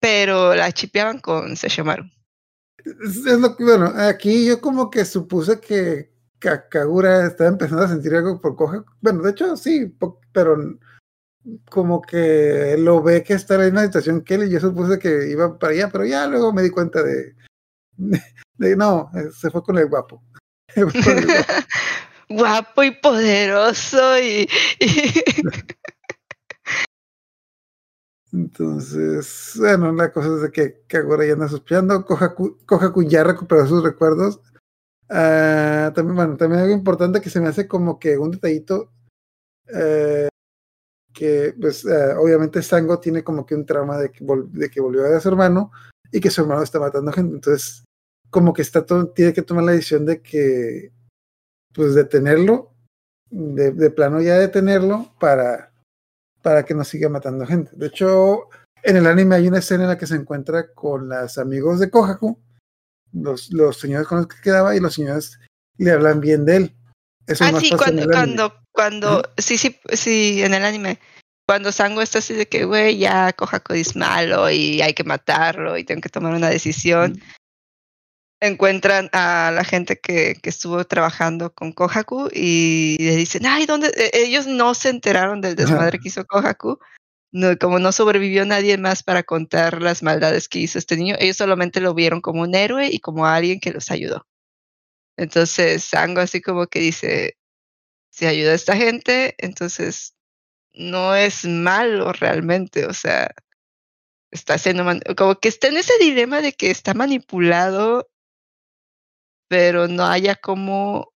Pero 0.00 0.54
la 0.54 0.72
chipeaban 0.72 1.18
con 1.18 1.56
Seshomaru. 1.56 2.04
Es, 2.86 3.40
lo 3.40 3.56
que, 3.56 3.64
bueno, 3.64 3.92
aquí 3.96 4.46
yo 4.46 4.60
como 4.60 4.90
que 4.90 5.04
supuse 5.04 5.60
que 5.60 6.12
Kagura 6.38 7.26
estaba 7.26 7.50
empezando 7.50 7.82
a 7.82 7.88
sentir 7.88 8.14
algo 8.14 8.40
por 8.40 8.54
Kohaku. 8.54 8.92
Bueno, 9.00 9.22
de 9.22 9.30
hecho 9.30 9.56
sí, 9.56 9.92
pero 10.32 10.78
como 11.70 12.00
que 12.02 12.76
lo 12.78 13.02
ve 13.02 13.22
que 13.24 13.34
está 13.34 13.54
en 13.54 13.60
la 13.60 13.66
misma 13.66 13.82
situación 13.84 14.22
que 14.22 14.34
él 14.34 14.44
y 14.44 14.50
yo 14.50 14.60
supuse 14.60 14.98
que 14.98 15.28
iba 15.30 15.58
para 15.58 15.72
allá, 15.72 15.88
pero 15.90 16.04
ya 16.04 16.26
luego 16.26 16.52
me 16.52 16.62
di 16.62 16.70
cuenta 16.70 17.02
de, 17.02 17.34
no, 18.76 19.10
eh, 19.14 19.30
se 19.36 19.50
fue 19.50 19.62
con 19.62 19.78
el 19.78 19.88
guapo. 19.88 20.22
guapo. 22.28 22.82
y 22.82 22.90
poderoso 22.92 24.18
y... 24.18 24.48
Entonces, 28.36 29.54
bueno, 29.56 29.92
la 29.92 30.12
cosa 30.12 30.34
es 30.34 30.42
de 30.42 30.52
que 30.52 30.82
Kagura 30.86 31.24
ya 31.24 31.32
anda 31.32 31.48
sospechando, 31.48 32.04
Kohaku, 32.04 33.02
ya 33.04 33.24
recuperó 33.24 33.66
sus 33.66 33.82
recuerdos. 33.82 34.40
Ah, 35.08 35.90
también, 35.94 36.16
bueno, 36.16 36.36
también 36.36 36.60
algo 36.60 36.74
importante 36.74 37.22
que 37.22 37.30
se 37.30 37.40
me 37.40 37.48
hace 37.48 37.66
como 37.66 37.98
que 37.98 38.18
un 38.18 38.32
detallito 38.32 38.92
eh, 39.68 40.28
que, 41.14 41.54
pues, 41.58 41.86
eh, 41.86 42.14
obviamente 42.18 42.62
Sango 42.62 43.00
tiene 43.00 43.24
como 43.24 43.46
que 43.46 43.54
un 43.54 43.64
trauma 43.64 43.96
de 43.98 44.10
que, 44.10 44.22
de 44.24 44.70
que 44.70 44.80
volvió 44.82 45.02
a 45.02 45.08
ver 45.08 45.16
a 45.16 45.20
su 45.20 45.28
hermano 45.30 45.72
y 46.12 46.20
que 46.20 46.30
su 46.30 46.42
hermano 46.42 46.62
está 46.62 46.78
matando 46.78 47.12
gente. 47.12 47.36
Entonces, 47.36 47.84
como 48.30 48.52
que 48.52 48.62
está 48.62 48.84
tiene 49.14 49.32
que 49.32 49.42
tomar 49.42 49.64
la 49.64 49.72
decisión 49.72 50.04
de 50.04 50.20
que, 50.20 50.92
pues, 51.74 51.94
detenerlo, 51.94 52.74
de, 53.30 53.72
de 53.72 53.90
plano 53.90 54.20
ya 54.20 54.38
detenerlo 54.38 55.14
para, 55.18 55.72
para 56.42 56.64
que 56.64 56.74
no 56.74 56.84
siga 56.84 57.08
matando 57.08 57.46
gente. 57.46 57.70
De 57.74 57.86
hecho, 57.88 58.48
en 58.82 58.96
el 58.96 59.06
anime 59.06 59.36
hay 59.36 59.48
una 59.48 59.58
escena 59.58 59.84
en 59.84 59.90
la 59.90 59.98
que 59.98 60.06
se 60.06 60.14
encuentra 60.14 60.72
con 60.72 61.08
los 61.08 61.38
amigos 61.38 61.80
de 61.80 61.90
Kohaku, 61.90 62.38
los, 63.12 63.52
los 63.52 63.78
señores 63.78 64.06
con 64.06 64.18
los 64.18 64.28
que 64.28 64.40
quedaba, 64.40 64.76
y 64.76 64.80
los 64.80 64.94
señores 64.94 65.40
le 65.78 65.90
hablan 65.90 66.20
bien 66.20 66.44
de 66.44 66.56
él. 66.56 66.76
Eso 67.26 67.44
ah, 67.44 67.60
sí, 67.60 67.70
cuando, 67.76 68.06
cuando, 68.06 68.54
cuando, 68.72 69.22
sí, 69.36 69.58
sí, 69.58 69.78
sí, 69.92 70.42
en 70.42 70.54
el 70.54 70.64
anime. 70.64 71.00
Cuando 71.48 71.70
Sango 71.72 72.02
está 72.02 72.18
así 72.18 72.34
de 72.34 72.46
que, 72.46 72.64
güey, 72.64 72.98
ya 72.98 73.32
Kohaku 73.32 73.74
es 73.74 73.94
malo 73.94 74.50
y 74.50 74.82
hay 74.82 74.94
que 74.94 75.04
matarlo 75.04 75.76
y 75.76 75.84
tengo 75.84 76.00
que 76.00 76.08
tomar 76.08 76.34
una 76.34 76.48
decisión, 76.48 77.20
encuentran 78.40 79.08
a 79.12 79.50
la 79.54 79.64
gente 79.64 79.98
que, 79.98 80.34
que, 80.42 80.50
estuvo 80.50 80.84
trabajando 80.84 81.52
con 81.54 81.72
Kohaku 81.72 82.28
y 82.32 82.96
le 82.98 83.16
dicen, 83.16 83.46
ay, 83.46 83.66
¿dónde? 83.66 83.88
E, 83.88 84.10
ellos 84.24 84.46
no 84.46 84.74
se 84.74 84.90
enteraron 84.90 85.40
del 85.40 85.56
desmadre 85.56 85.98
que 85.98 86.08
hizo 86.08 86.24
Kohaku. 86.26 86.78
No, 87.32 87.56
como 87.58 87.78
no 87.78 87.92
sobrevivió 87.92 88.44
nadie 88.46 88.78
más 88.78 89.02
para 89.02 89.22
contar 89.22 89.82
las 89.82 90.02
maldades 90.02 90.48
que 90.48 90.60
hizo 90.60 90.78
este 90.78 90.96
niño, 90.96 91.16
ellos 91.18 91.36
solamente 91.36 91.80
lo 91.80 91.94
vieron 91.94 92.20
como 92.20 92.42
un 92.42 92.54
héroe 92.54 92.88
y 92.90 93.00
como 93.00 93.26
alguien 93.26 93.60
que 93.60 93.72
los 93.72 93.90
ayudó. 93.90 94.26
Entonces, 95.16 95.84
Sango 95.84 96.20
así 96.20 96.40
como 96.40 96.66
que 96.66 96.80
dice, 96.80 97.36
si 98.10 98.26
ayuda 98.26 98.52
a 98.52 98.54
esta 98.54 98.76
gente, 98.76 99.34
entonces 99.38 100.14
no 100.72 101.14
es 101.14 101.44
malo 101.44 102.12
realmente, 102.12 102.86
o 102.86 102.94
sea, 102.94 103.34
está 104.30 104.54
haciendo, 104.54 104.84
como 105.16 105.36
que 105.36 105.48
está 105.48 105.68
en 105.68 105.78
ese 105.78 105.94
dilema 106.00 106.40
de 106.40 106.52
que 106.52 106.70
está 106.70 106.94
manipulado, 106.94 108.08
pero 109.48 109.88
no 109.88 110.04
haya 110.06 110.34
como 110.34 111.12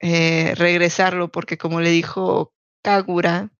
eh, 0.00 0.54
regresarlo, 0.56 1.30
porque 1.30 1.58
como 1.58 1.80
le 1.80 1.90
dijo 1.90 2.52
Kagura, 2.82 3.50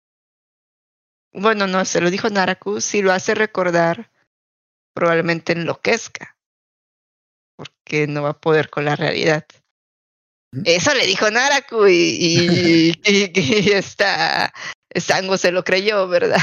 bueno, 1.32 1.66
no, 1.66 1.84
se 1.84 2.00
lo 2.00 2.10
dijo 2.10 2.28
Naraku, 2.28 2.80
si 2.80 3.00
lo 3.00 3.12
hace 3.12 3.34
recordar, 3.34 4.10
probablemente 4.94 5.52
enloquezca, 5.52 6.36
porque 7.56 8.06
no 8.06 8.22
va 8.22 8.30
a 8.30 8.40
poder 8.40 8.70
con 8.70 8.84
la 8.84 8.96
realidad. 8.96 9.46
Eso 10.64 10.92
le 10.94 11.06
dijo 11.06 11.30
Naraku 11.30 11.86
y, 11.86 12.92
y, 13.04 13.72
está, 13.72 14.52
Sango 14.94 15.38
se 15.38 15.50
lo 15.50 15.64
creyó, 15.64 16.06
¿verdad? 16.08 16.38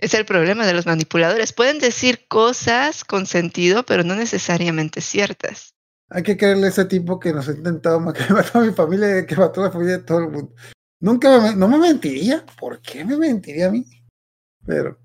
Es 0.00 0.14
el 0.14 0.24
problema 0.24 0.66
de 0.66 0.74
los 0.74 0.86
manipuladores. 0.86 1.52
Pueden 1.52 1.78
decir 1.78 2.26
cosas 2.28 3.04
con 3.04 3.26
sentido, 3.26 3.84
pero 3.84 4.02
no 4.04 4.14
necesariamente 4.14 5.00
ciertas. 5.00 5.74
Hay 6.08 6.22
que 6.22 6.36
creerle 6.36 6.66
a 6.66 6.70
ese 6.70 6.84
tipo 6.86 7.20
que 7.20 7.32
nos 7.32 7.48
ha 7.48 7.52
intentado 7.52 8.00
que 8.12 8.32
mató 8.32 8.58
a 8.58 8.62
mi 8.62 8.72
familia, 8.72 9.26
que 9.26 9.36
mató 9.36 9.62
a 9.62 9.64
la 9.66 9.70
familia 9.70 9.98
de 9.98 10.04
todo 10.04 10.18
el 10.18 10.30
mundo. 10.30 10.54
Nunca 11.00 11.40
me, 11.40 11.54
no 11.54 11.68
me 11.68 11.78
mentiría. 11.78 12.44
¿Por 12.58 12.80
qué 12.80 13.04
me 13.04 13.16
mentiría 13.16 13.68
a 13.68 13.70
mí? 13.70 13.86
Pero 14.66 14.98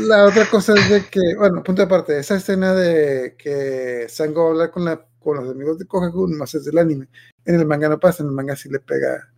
la 0.00 0.24
otra 0.24 0.48
cosa 0.48 0.74
es 0.74 0.88
de 0.88 1.06
que, 1.06 1.20
bueno, 1.36 1.62
punto 1.62 1.82
de 1.82 1.88
parte, 1.88 2.18
esa 2.18 2.36
escena 2.36 2.74
de 2.74 3.36
que 3.36 4.06
Sango 4.08 4.48
habla 4.48 4.70
con, 4.70 4.84
la, 4.84 5.06
con 5.18 5.36
los 5.36 5.50
amigos 5.50 5.78
de 5.78 5.86
Kohaku, 5.86 6.28
más 6.28 6.54
es 6.54 6.64
del 6.64 6.78
anime. 6.78 7.08
En 7.44 7.56
el 7.56 7.66
manga 7.66 7.88
no 7.88 8.00
pasa, 8.00 8.22
en 8.22 8.30
el 8.30 8.34
manga 8.34 8.56
sí 8.56 8.68
le 8.68 8.80
pega, 8.80 9.31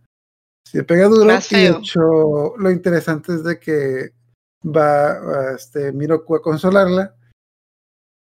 sí 0.65 0.81
pega 0.83 1.07
duro. 1.07 1.31
Y 1.51 1.55
de 1.55 1.67
hecho, 1.67 2.55
lo 2.57 2.71
interesante 2.71 3.33
es 3.33 3.43
de 3.43 3.59
que 3.59 4.11
va 4.65 5.53
este, 5.55 5.91
Miroku 5.91 6.35
a 6.35 6.41
consolarla 6.41 7.15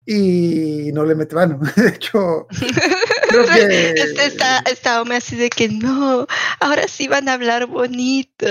y 0.06 0.92
no 0.92 1.06
le 1.06 1.16
mete 1.16 1.36
mano. 1.36 1.60
De 1.76 1.90
hecho, 1.90 2.48
este 2.52 4.26
está, 4.26 4.60
está 4.60 5.02
así 5.02 5.36
de 5.36 5.50
que 5.50 5.70
no, 5.70 6.26
ahora 6.60 6.88
sí 6.88 7.08
van 7.08 7.30
a 7.30 7.34
hablar 7.34 7.68
bonito. 7.68 8.48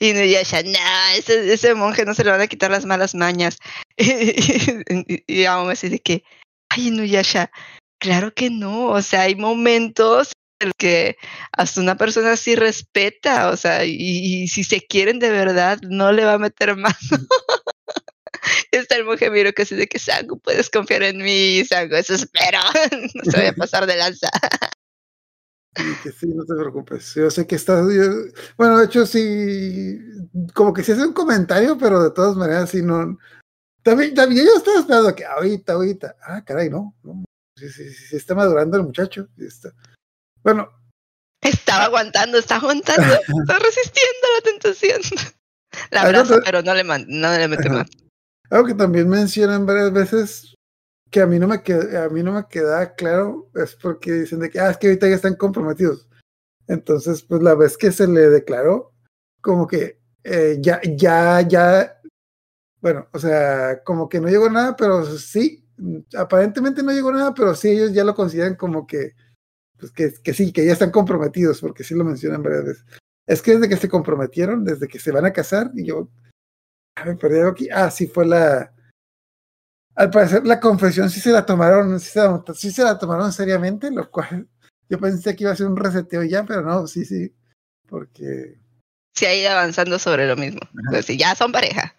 Y 0.00 0.12
Nuyasha, 0.14 0.62
no, 0.62 0.78
ese, 1.14 1.52
ese 1.52 1.74
monje 1.74 2.06
no 2.06 2.14
se 2.14 2.24
le 2.24 2.30
van 2.30 2.40
a 2.40 2.46
quitar 2.46 2.70
las 2.70 2.86
malas 2.86 3.14
mañas. 3.14 3.58
y, 3.98 5.22
y, 5.26 5.44
así 5.44 5.90
de 5.90 5.98
que, 6.00 6.24
ay, 6.70 6.90
Nuyasha, 6.90 7.50
claro 7.98 8.32
que 8.32 8.48
no. 8.48 8.86
O 8.86 9.02
sea, 9.02 9.22
hay 9.22 9.34
momentos 9.34 10.32
en 10.62 10.72
que 10.78 11.16
hasta 11.52 11.80
una 11.80 11.96
persona 11.96 12.36
sí 12.36 12.54
respeta, 12.54 13.50
o 13.50 13.56
sea, 13.56 13.84
y, 13.84 14.48
si 14.48 14.64
se 14.64 14.80
quieren 14.80 15.18
de 15.18 15.30
verdad, 15.30 15.78
no 15.82 16.12
le 16.12 16.24
va 16.24 16.34
a 16.34 16.38
meter 16.38 16.76
mano. 16.76 16.96
Está 18.70 18.96
el 18.96 19.04
Miro 19.30 19.52
que 19.52 19.62
así 19.62 19.76
de 19.76 19.86
que 19.86 19.98
Sango, 19.98 20.38
puedes 20.38 20.68
confiar 20.68 21.02
en 21.02 21.18
mí, 21.18 21.64
Sango, 21.64 21.96
eso 21.96 22.14
espero. 22.14 22.58
no 23.14 23.30
se 23.30 23.36
vaya 23.36 23.50
a 23.50 23.54
pasar 23.54 23.86
de 23.86 23.96
lanza. 23.96 24.28
Y 25.74 26.02
que 26.02 26.12
sí, 26.12 26.26
no 26.26 26.44
te 26.44 26.54
preocupes. 26.54 27.14
Yo 27.14 27.30
sé 27.30 27.46
que 27.46 27.54
estás. 27.54 27.86
bueno, 28.58 28.78
de 28.78 28.84
hecho, 28.84 29.06
sí. 29.06 29.98
Como 30.52 30.72
que 30.74 30.84
sí 30.84 30.92
hace 30.92 31.06
un 31.06 31.14
comentario, 31.14 31.78
pero 31.78 32.02
de 32.02 32.10
todas 32.10 32.36
maneras, 32.36 32.68
sí, 32.68 32.82
no. 32.82 33.16
También, 33.82 34.14
también 34.14 34.44
yo 34.44 34.54
estaba 34.54 34.80
esperando 34.80 35.14
que 35.14 35.24
ahorita, 35.24 35.72
ahorita. 35.72 36.16
Ah, 36.22 36.44
caray, 36.44 36.68
no. 36.68 36.94
no. 37.02 37.24
Sí, 37.56 37.70
sí, 37.70 37.88
sí, 37.90 38.04
sí, 38.10 38.16
está 38.16 38.34
madurando 38.34 38.76
el 38.76 38.82
muchacho. 38.82 39.28
sí 39.38 39.46
está. 39.46 39.72
Bueno, 40.44 40.68
Estaba 41.42 41.84
aguantando, 41.86 42.38
está 42.38 42.56
aguantando, 42.56 43.02
está 43.40 43.58
resistiendo 43.58 44.26
a 44.30 44.34
la 44.38 44.44
tentación. 44.44 45.00
La 45.90 46.02
abraza, 46.02 46.36
pero 46.44 46.62
no 46.62 46.74
le, 46.74 46.84
man- 46.84 47.06
no 47.08 47.30
le 47.36 47.48
mete 47.48 47.68
más. 47.70 47.88
algo 48.50 48.66
que 48.66 48.74
también 48.74 49.08
mencionan 49.08 49.66
varias 49.66 49.92
veces 49.92 50.54
que 51.10 51.20
a 51.20 51.26
mí 51.26 51.38
no 51.38 51.48
me 51.48 51.62
queda, 51.62 52.04
a 52.04 52.08
mí 52.08 52.22
no 52.22 52.32
me 52.32 52.46
queda 52.48 52.94
claro 52.94 53.50
es 53.54 53.74
porque 53.76 54.12
dicen 54.12 54.38
de 54.40 54.50
que, 54.50 54.60
ah, 54.60 54.70
es 54.70 54.78
que 54.78 54.86
ahorita 54.88 55.08
ya 55.08 55.16
están 55.16 55.34
comprometidos. 55.36 56.08
Entonces, 56.68 57.22
pues 57.22 57.42
la 57.42 57.54
vez 57.54 57.76
que 57.76 57.90
se 57.92 58.06
le 58.06 58.28
declaró, 58.30 58.92
como 59.40 59.66
que 59.66 60.00
eh, 60.24 60.58
ya, 60.60 60.80
ya, 60.96 61.40
ya, 61.42 62.00
bueno, 62.80 63.08
o 63.12 63.18
sea, 63.18 63.82
como 63.84 64.08
que 64.08 64.20
no 64.20 64.28
llegó 64.28 64.48
nada, 64.48 64.76
pero 64.76 65.04
sí, 65.04 65.66
aparentemente 66.16 66.82
no 66.82 66.92
llegó 66.92 67.12
nada, 67.12 67.34
pero 67.34 67.54
sí 67.54 67.70
ellos 67.70 67.92
ya 67.92 68.04
lo 68.04 68.14
consideran 68.14 68.54
como 68.54 68.86
que, 68.86 69.12
pues 69.82 69.90
que, 69.90 70.14
que 70.22 70.32
sí, 70.32 70.52
que 70.52 70.64
ya 70.64 70.74
están 70.74 70.92
comprometidos, 70.92 71.60
porque 71.60 71.82
sí 71.82 71.92
lo 71.94 72.04
mencionan 72.04 72.40
varias 72.40 72.64
veces. 72.64 72.84
Es 73.26 73.42
que 73.42 73.54
desde 73.54 73.68
que 73.68 73.76
se 73.76 73.88
comprometieron, 73.88 74.64
desde 74.64 74.86
que 74.86 75.00
se 75.00 75.10
van 75.10 75.24
a 75.24 75.32
casar, 75.32 75.72
y 75.74 75.84
yo, 75.84 76.08
ah, 76.94 77.04
me 77.04 77.16
perdí 77.16 77.38
algo 77.38 77.50
aquí, 77.50 77.68
ah, 77.68 77.90
sí 77.90 78.06
fue 78.06 78.24
la, 78.24 78.72
al 79.96 80.10
parecer 80.10 80.46
la 80.46 80.60
confesión 80.60 81.10
sí 81.10 81.18
se 81.18 81.30
la 81.30 81.44
tomaron, 81.44 81.98
sí 81.98 82.10
se 82.10 82.20
la, 82.20 82.44
sí 82.54 82.70
se 82.70 82.84
la 82.84 82.96
tomaron 82.96 83.32
seriamente, 83.32 83.90
lo 83.90 84.08
cual 84.08 84.48
yo 84.88 85.00
pensé 85.00 85.34
que 85.34 85.42
iba 85.42 85.52
a 85.52 85.56
ser 85.56 85.66
un 85.66 85.76
reseteo 85.76 86.22
ya, 86.22 86.44
pero 86.44 86.62
no, 86.62 86.86
sí, 86.86 87.04
sí, 87.04 87.34
porque 87.88 88.60
Se 89.14 89.26
ha 89.26 89.34
ido 89.34 89.50
avanzando 89.50 89.98
sobre 89.98 90.28
lo 90.28 90.36
mismo. 90.36 90.60
Pues 90.90 91.06
sí, 91.06 91.18
ya 91.18 91.34
son 91.34 91.50
pareja. 91.50 91.92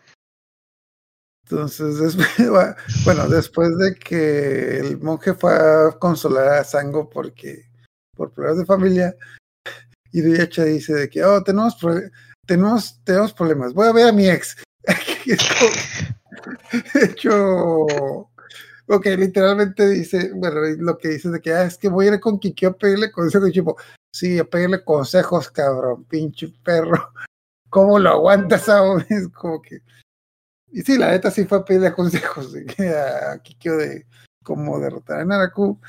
entonces, 1.43 1.99
después, 1.99 2.29
bueno, 3.03 3.27
después 3.27 3.77
de 3.77 3.95
que 3.95 4.79
el 4.79 4.99
monje 4.99 5.33
fue 5.33 5.53
a 5.53 5.91
consolar 5.99 6.47
a 6.47 6.63
Sango 6.63 7.09
porque 7.09 7.72
por 8.15 8.31
problemas 8.31 8.59
de 8.59 8.65
familia, 8.65 9.15
y 10.11 10.21
Riacha 10.21 10.63
dice 10.63 10.93
de 10.93 11.09
que, 11.09 11.23
oh, 11.23 11.43
tenemos, 11.43 11.77
tenemos, 12.45 12.99
tenemos 13.03 13.33
problemas, 13.33 13.73
voy 13.73 13.87
a 13.87 13.93
ver 13.93 14.07
a 14.07 14.11
mi 14.11 14.29
ex. 14.29 14.55
De 16.93 17.05
hecho, 17.05 17.31
ok, 18.87 19.05
literalmente 19.17 19.87
dice, 19.89 20.31
bueno, 20.33 20.61
lo 20.77 20.97
que 20.97 21.09
dice 21.09 21.29
de 21.29 21.39
que, 21.39 21.53
ah, 21.53 21.63
es 21.63 21.77
que 21.77 21.87
voy 21.87 22.07
a 22.07 22.13
ir 22.13 22.19
con 22.19 22.39
Kiki 22.39 22.65
a 22.65 22.71
pedirle 22.71 23.11
consejos, 23.11 23.49
y 23.49 23.53
tipo, 23.53 23.77
sí, 24.13 24.39
a 24.39 24.43
pedirle 24.43 24.83
consejos, 24.83 25.49
cabrón, 25.49 26.05
pinche 26.05 26.53
perro. 26.63 27.13
¿Cómo 27.69 27.97
lo 27.97 28.09
aguantas 28.09 28.69
aún? 28.69 29.03
Es 29.09 29.27
como 29.29 29.61
que. 29.61 29.81
Y 30.71 30.81
sí, 30.81 30.97
la 30.97 31.11
neta 31.11 31.31
sí 31.31 31.45
fue 31.45 31.59
a 31.59 31.65
pedirle 31.65 31.93
consejos 31.93 32.53
a 32.55 33.39
Kikyo 33.41 33.77
de 33.77 34.05
cómo 34.43 34.79
derrotar 34.79 35.21
a 35.21 35.25
Naraku. 35.25 35.79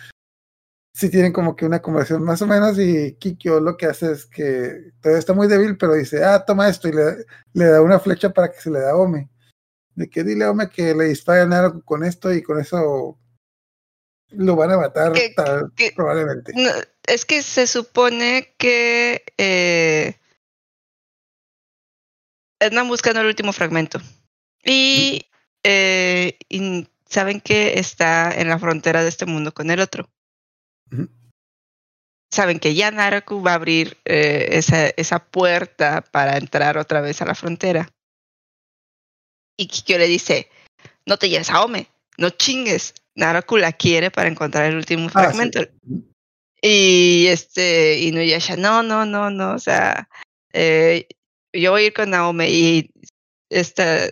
Sí 0.97 1.11
tienen 1.11 1.33
como 1.33 1.57
que 1.57 1.67
una 1.67 1.83
conversación 1.83 2.23
más 2.23 2.41
o 2.41 2.47
menos 2.47 2.79
y 2.79 3.15
Kikyo 3.17 3.59
lo 3.59 3.77
que 3.77 3.87
hace 3.87 4.13
es 4.13 4.27
que 4.27 4.93
todavía 5.01 5.19
está 5.19 5.33
muy 5.33 5.49
débil, 5.49 5.77
pero 5.77 5.95
dice, 5.95 6.23
ah, 6.25 6.45
toma 6.45 6.69
esto 6.69 6.87
y 6.89 6.93
le, 6.93 7.27
le 7.53 7.65
da 7.65 7.83
una 7.83 7.99
flecha 7.99 8.31
para 8.31 8.53
que 8.53 8.61
se 8.61 8.71
le 8.71 8.79
da 8.79 8.93
a 8.93 8.97
Ome. 8.97 9.29
De 9.97 10.09
que 10.09 10.23
dile 10.23 10.45
a 10.45 10.53
Ome 10.53 10.69
que 10.71 10.95
le 10.95 11.07
dispare 11.07 11.41
a 11.41 11.47
Naraku 11.47 11.83
con 11.83 12.05
esto 12.05 12.33
y 12.33 12.45
con 12.45 12.61
eso 12.61 13.19
lo 14.31 14.55
van 14.57 14.71
a 14.71 14.79
matar 14.79 15.13
Que- 15.13 15.31
tal- 15.35 15.73
que- 15.75 15.91
probablemente. 15.97 16.53
No, 16.55 16.71
es 17.09 17.25
que 17.25 17.43
se 17.43 17.67
supone 17.67 18.55
que 18.57 19.25
eh, 19.37 20.17
andan 22.61 22.87
buscando 22.87 23.21
el 23.21 23.27
último 23.27 23.53
fragmento. 23.53 24.01
Y, 24.65 25.27
eh, 25.65 26.39
y 26.49 26.89
saben 27.09 27.41
que 27.41 27.81
está 27.81 28.33
en 28.33 28.49
la 28.49 28.61
frontera 28.61 29.03
de 29.03 29.09
este 29.09 29.27
mundo 29.27 29.53
con 29.53 29.71
el 29.73 29.81
otro. 29.81 30.09
Saben 32.33 32.59
que 32.59 32.75
ya 32.75 32.91
Naraku 32.91 33.43
va 33.43 33.53
a 33.53 33.55
abrir 33.55 33.97
eh, 34.05 34.49
esa, 34.53 34.89
esa 34.89 35.21
puerta 35.25 36.03
para 36.03 36.37
entrar 36.37 36.79
otra 36.79 37.01
vez 37.01 37.23
a 37.23 37.27
la 37.27 37.35
frontera. 37.35 37.89
Y 39.57 39.69
Kikyo 39.69 39.99
le 39.99 40.09
dice, 40.09 40.51
no 41.07 41.17
te 41.17 41.29
lleves 41.29 41.51
a 41.51 41.63
Ome, 41.63 41.89
no 42.19 42.31
chingues. 42.31 42.95
Naraku 43.15 43.57
la 43.57 43.73
quiere 43.73 44.11
para 44.11 44.29
encontrar 44.29 44.67
el 44.67 44.77
último 44.77 45.07
Ah, 45.07 45.09
sí. 45.09 45.13
fragmento. 45.13 45.61
Y 46.61 47.27
este, 47.29 48.01
Inuyasha, 48.01 48.57
no, 48.57 48.83
no, 48.83 49.05
no, 49.07 49.31
no, 49.31 49.55
o 49.55 49.59
sea, 49.59 50.09
eh, 50.53 51.07
yo 51.53 51.71
voy 51.73 51.83
a 51.83 51.87
ir 51.87 51.93
con 51.93 52.11
Naome 52.11 52.51
y 52.51 52.91
esta 53.51 54.09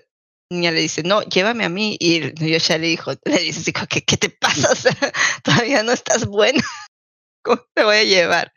niña 0.52 0.70
le 0.70 0.80
dice, 0.80 1.02
no, 1.02 1.22
llévame 1.22 1.64
a 1.64 1.68
mí. 1.68 1.96
Y 1.98 2.18
Inuyasha 2.18 2.78
le 2.78 2.88
dijo, 2.88 3.12
le 3.24 3.38
dice, 3.38 3.72
que, 3.72 4.04
¿qué 4.04 4.16
te 4.16 4.30
pasa? 4.30 4.68
Todavía 5.44 5.82
no 5.82 5.92
estás 5.92 6.26
bueno. 6.26 6.60
¿Cómo 7.42 7.64
te 7.74 7.84
voy 7.84 7.96
a 7.96 8.04
llevar? 8.04 8.52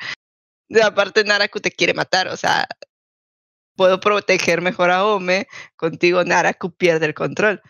Y 0.70 0.80
aparte, 0.80 1.24
Naraku 1.24 1.60
te 1.60 1.72
quiere 1.72 1.94
matar, 1.94 2.28
o 2.28 2.38
sea, 2.38 2.68
puedo 3.76 4.00
proteger 4.00 4.62
mejor 4.62 4.92
a 4.92 5.06
Ome, 5.06 5.48
contigo 5.76 6.24
Naraku 6.24 6.72
pierde 6.76 7.08
el 7.08 7.14
control. 7.14 7.62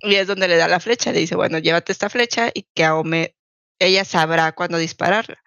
Y 0.00 0.16
es 0.16 0.26
donde 0.26 0.48
le 0.48 0.56
da 0.56 0.68
la 0.68 0.80
flecha, 0.80 1.12
le 1.12 1.20
dice, 1.20 1.36
bueno, 1.36 1.58
llévate 1.58 1.92
esta 1.92 2.08
flecha 2.08 2.50
y 2.52 2.64
que 2.74 2.84
a 2.84 2.96
Ome, 2.96 3.36
ella 3.78 4.04
sabrá 4.04 4.52
cuándo 4.52 4.78
dispararla. 4.78 5.42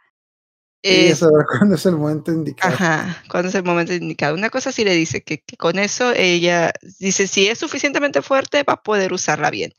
Es- 0.84 1.20
sabrá 1.20 1.46
cuándo 1.60 1.76
es 1.76 1.86
el 1.86 1.96
momento 1.98 2.32
indicado. 2.32 2.74
Ajá, 2.74 3.24
cuando 3.30 3.50
es 3.50 3.56
el 3.56 3.64
momento 3.64 3.94
indicado. 3.94 4.34
Una 4.36 4.50
cosa 4.50 4.72
sí 4.72 4.84
le 4.84 4.94
dice 4.96 5.24
que, 5.24 5.40
que 5.42 5.58
con 5.58 5.78
eso 5.80 6.12
ella 6.14 6.74
dice 7.00 7.28
si 7.28 7.48
es 7.48 7.60
suficientemente 7.60 8.22
fuerte 8.22 8.64
va 8.64 8.74
a 8.74 8.82
poder 8.84 9.14
usarla 9.14 9.50
bien. 9.52 9.74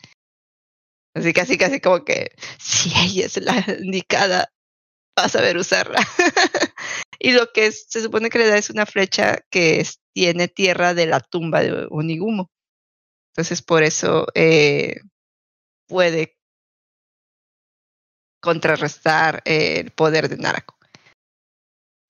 Así 1.14 1.32
casi 1.32 1.58
casi 1.58 1.80
como 1.80 2.04
que 2.04 2.30
si 2.58 2.90
ella 2.96 3.26
es 3.26 3.36
la 3.38 3.54
indicada 3.80 4.50
va 5.18 5.24
a 5.24 5.28
saber 5.28 5.56
usarla. 5.58 5.98
y 7.18 7.32
lo 7.32 7.48
que 7.52 7.66
es- 7.66 7.86
se 7.88 8.00
supone 8.02 8.30
que 8.30 8.38
le 8.38 8.46
da 8.48 8.56
es 8.56 8.70
una 8.70 8.86
flecha 8.86 9.38
que 9.50 9.80
es- 9.80 9.98
tiene 10.14 10.46
tierra 10.48 10.94
de 10.94 11.06
la 11.06 11.20
tumba 11.20 11.60
de 11.62 11.86
Onigumo. 11.90 12.50
Entonces 13.34 13.62
por 13.62 13.82
eso 13.82 14.26
eh, 14.34 15.00
puede 15.88 16.36
contrarrestar 18.42 19.42
eh, 19.44 19.80
el 19.80 19.90
poder 19.92 20.28
de 20.28 20.36
Narako. 20.36 20.76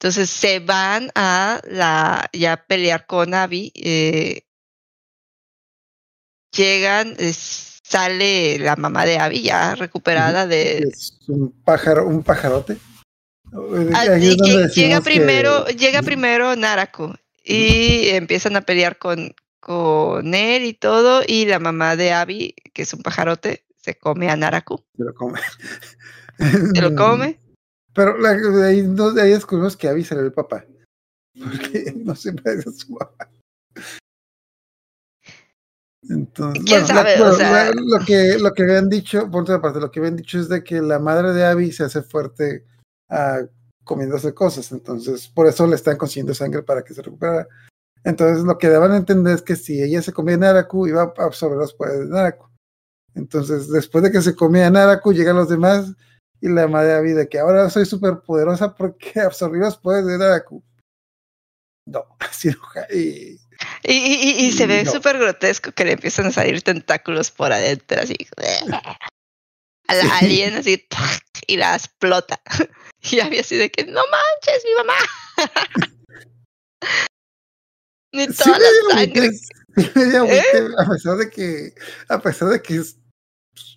Entonces 0.02 0.30
se 0.30 0.58
van 0.58 1.12
a 1.14 1.60
la 1.70 2.28
ya 2.32 2.54
a 2.54 2.56
pelear 2.66 3.06
con 3.06 3.34
Abby. 3.34 3.70
eh, 3.76 4.42
llegan, 6.50 7.14
eh, 7.20 7.32
sale 7.32 8.58
la 8.58 8.74
mamá 8.74 9.06
de 9.06 9.18
Abby 9.20 9.42
ya 9.42 9.76
recuperada 9.76 10.48
de. 10.48 10.78
Es 10.78 11.20
un 11.28 11.52
pájaro, 11.64 12.08
un 12.08 12.24
pajarote. 12.24 12.78
Ah, 13.94 14.06
donde 14.06 14.18
lle- 14.18 14.36
decimos 14.62 14.74
llega 14.74 14.96
que- 14.98 15.04
primero, 15.04 15.66
llega 15.66 16.02
primero 16.02 16.56
Narako 16.56 17.14
y 17.44 18.08
empiezan 18.08 18.56
a 18.56 18.62
pelear 18.62 18.98
con, 18.98 19.32
con 19.60 20.34
él 20.34 20.64
y 20.64 20.74
todo. 20.74 21.22
Y 21.24 21.46
la 21.46 21.60
mamá 21.60 21.94
de 21.94 22.12
Abby, 22.12 22.56
que 22.74 22.82
es 22.82 22.92
un 22.92 23.02
pajarote, 23.02 23.64
se 23.80 23.96
come 23.96 24.28
a 24.28 24.34
Naraku. 24.34 24.82
Se 24.96 25.04
lo 25.04 25.14
come. 25.14 25.40
Se 26.74 26.80
lo 26.82 26.92
come. 26.96 27.38
Pero 27.94 28.16
la- 28.18 28.34
de 28.36 28.66
ahí, 28.66 28.82
no- 28.82 29.10
de 29.12 29.22
ahí 29.22 29.30
descubrimos 29.32 29.76
que 29.76 29.88
Abby 29.88 30.04
será 30.04 30.20
el 30.22 30.32
papá. 30.32 30.64
Porque 31.38 31.92
no 31.96 32.14
se 32.14 32.32
parece 32.32 32.68
a 32.68 32.72
su 32.72 32.94
papá. 32.96 33.28
Entonces, 36.08 36.64
¿Quién 36.64 36.80
bueno, 36.82 36.94
sabe? 36.96 37.22
O 37.22 37.34
sea- 37.34 37.70
lo 37.72 38.04
que 38.04 38.38
lo 38.38 38.52
que 38.52 38.62
habían 38.64 38.88
dicho, 38.88 39.30
por 39.30 39.42
otra 39.42 39.60
parte, 39.60 39.78
lo 39.80 39.90
que 39.90 40.00
habían 40.00 40.16
dicho 40.16 40.38
es 40.40 40.48
de 40.48 40.64
que 40.64 40.80
la 40.82 40.98
madre 40.98 41.32
de 41.32 41.44
Abby 41.44 41.70
se 41.70 41.84
hace 41.84 42.02
fuerte 42.02 42.64
ah, 43.08 43.40
comiéndose 43.84 44.34
cosas, 44.34 44.72
entonces 44.72 45.28
por 45.28 45.46
eso 45.46 45.66
le 45.66 45.76
están 45.76 45.96
consiguiendo 45.96 46.34
sangre 46.34 46.62
para 46.62 46.82
que 46.82 46.94
se 46.94 47.02
recuperara. 47.02 47.46
Entonces 48.04 48.42
lo 48.44 48.58
que 48.58 48.68
daban 48.68 48.92
a 48.92 48.96
entender 48.96 49.34
es 49.36 49.42
que 49.42 49.54
si 49.54 49.80
ella 49.80 50.02
se 50.02 50.12
comía 50.12 50.36
Naraku, 50.36 50.88
iba 50.88 51.02
a 51.02 51.22
absorber 51.24 51.58
los 51.58 51.72
poderes 51.74 52.00
de 52.08 52.14
Naraku. 52.14 52.48
Entonces, 53.14 53.68
después 53.68 54.02
de 54.02 54.10
que 54.10 54.22
se 54.22 54.34
comía 54.34 54.70
Naraku, 54.70 55.12
llegan 55.12 55.36
los 55.36 55.48
demás 55.48 55.92
y 56.42 56.48
la 56.48 56.66
madre 56.68 56.92
Abby 56.94 57.12
de 57.12 57.28
que 57.28 57.38
ahora 57.38 57.70
soy 57.70 57.86
súper 57.86 58.20
poderosa 58.20 58.74
porque 58.74 59.20
absorbí 59.20 59.58
los 59.60 59.76
poderes 59.78 60.06
de 60.06 60.18
Naraku. 60.18 60.62
No, 61.88 62.04
así. 62.20 62.50
Y 62.92 63.38
Y, 63.84 63.92
y- 63.92 64.30
y- 64.42 64.46
y 64.46 64.52
se 64.52 64.66
ve 64.66 64.82
No. 64.84 64.90
súper 64.92 65.18
grotesco 65.18 65.72
que 65.72 65.84
le 65.84 65.92
empiezan 65.92 66.26
a 66.26 66.32
salir 66.32 66.60
tentáculos 66.62 67.30
por 67.30 67.52
adentro, 67.52 68.00
así. 68.02 68.16
A 69.88 69.94
la 69.96 70.02
Sí. 70.02 70.10
alien 70.24 70.54
así 70.54 70.86
y 71.46 71.56
la 71.56 71.74
explota. 71.74 72.40
Y 73.10 73.20
había 73.20 73.40
así 73.40 73.56
de 73.56 73.70
que 73.70 73.84
no 73.84 74.00
manches, 74.10 74.64
mi 74.64 74.74
mamá. 74.78 74.94
Ni 78.14 78.26
sí 78.26 78.34
toda 78.44 78.58
me 78.58 78.94
la 78.94 79.00
sangre. 79.00 79.30
Sí 79.32 80.16
agüite, 80.16 80.68
a 80.78 80.88
pesar 80.88 81.16
de 81.16 81.30
que, 81.30 81.74
a 82.08 82.18
pesar 82.20 82.48
de 82.50 82.62
que 82.62 82.82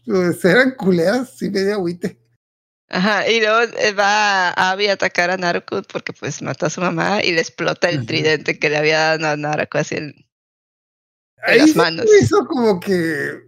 pues, 0.06 0.45
eran 0.45 0.75
culeras, 0.75 1.38
sí 1.38 1.49
me 1.49 1.62
dio 1.63 1.73
agüite. 1.75 2.19
Ajá, 2.89 3.28
y 3.28 3.39
luego 3.39 3.62
eh, 3.80 3.93
va 3.93 4.50
Abby 4.52 4.88
a 4.88 4.93
atacar 4.93 5.32
a 5.32 5.38
Naruto 5.38 5.82
porque 5.84 6.13
pues 6.13 6.41
mató 6.41 6.67
a 6.67 6.69
su 6.69 6.82
mamá 6.82 7.24
y 7.24 7.32
le 7.32 7.41
explota 7.41 7.89
el 7.89 7.98
Ajá. 7.98 8.06
tridente 8.06 8.60
que 8.60 8.69
le 8.69 8.78
había 8.78 9.17
dado 9.17 9.28
a 9.34 9.38
Naruto 9.38 9.78
así 9.80 9.95
en, 9.95 10.04
en 10.06 10.26
Ahí 11.43 11.60
las 11.60 11.69
se 11.71 11.78
manos. 11.78 12.06
me 12.06 12.19
hizo 12.24 12.45
como 12.45 12.80
que 12.80 13.43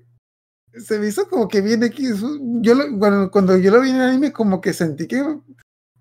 se 0.85 0.99
me 0.99 1.07
hizo 1.07 1.27
como 1.29 1.47
que 1.47 1.61
bien 1.61 1.81
X. 1.83 2.15
Yo 2.61 2.75
lo- 2.75 2.97
cuando, 2.99 3.31
cuando 3.31 3.57
yo 3.57 3.71
lo 3.71 3.81
vi 3.81 3.89
en 3.91 3.95
el 3.97 4.01
anime, 4.09 4.31
como 4.31 4.59
que 4.61 4.73
sentí 4.73 5.07
que 5.07 5.23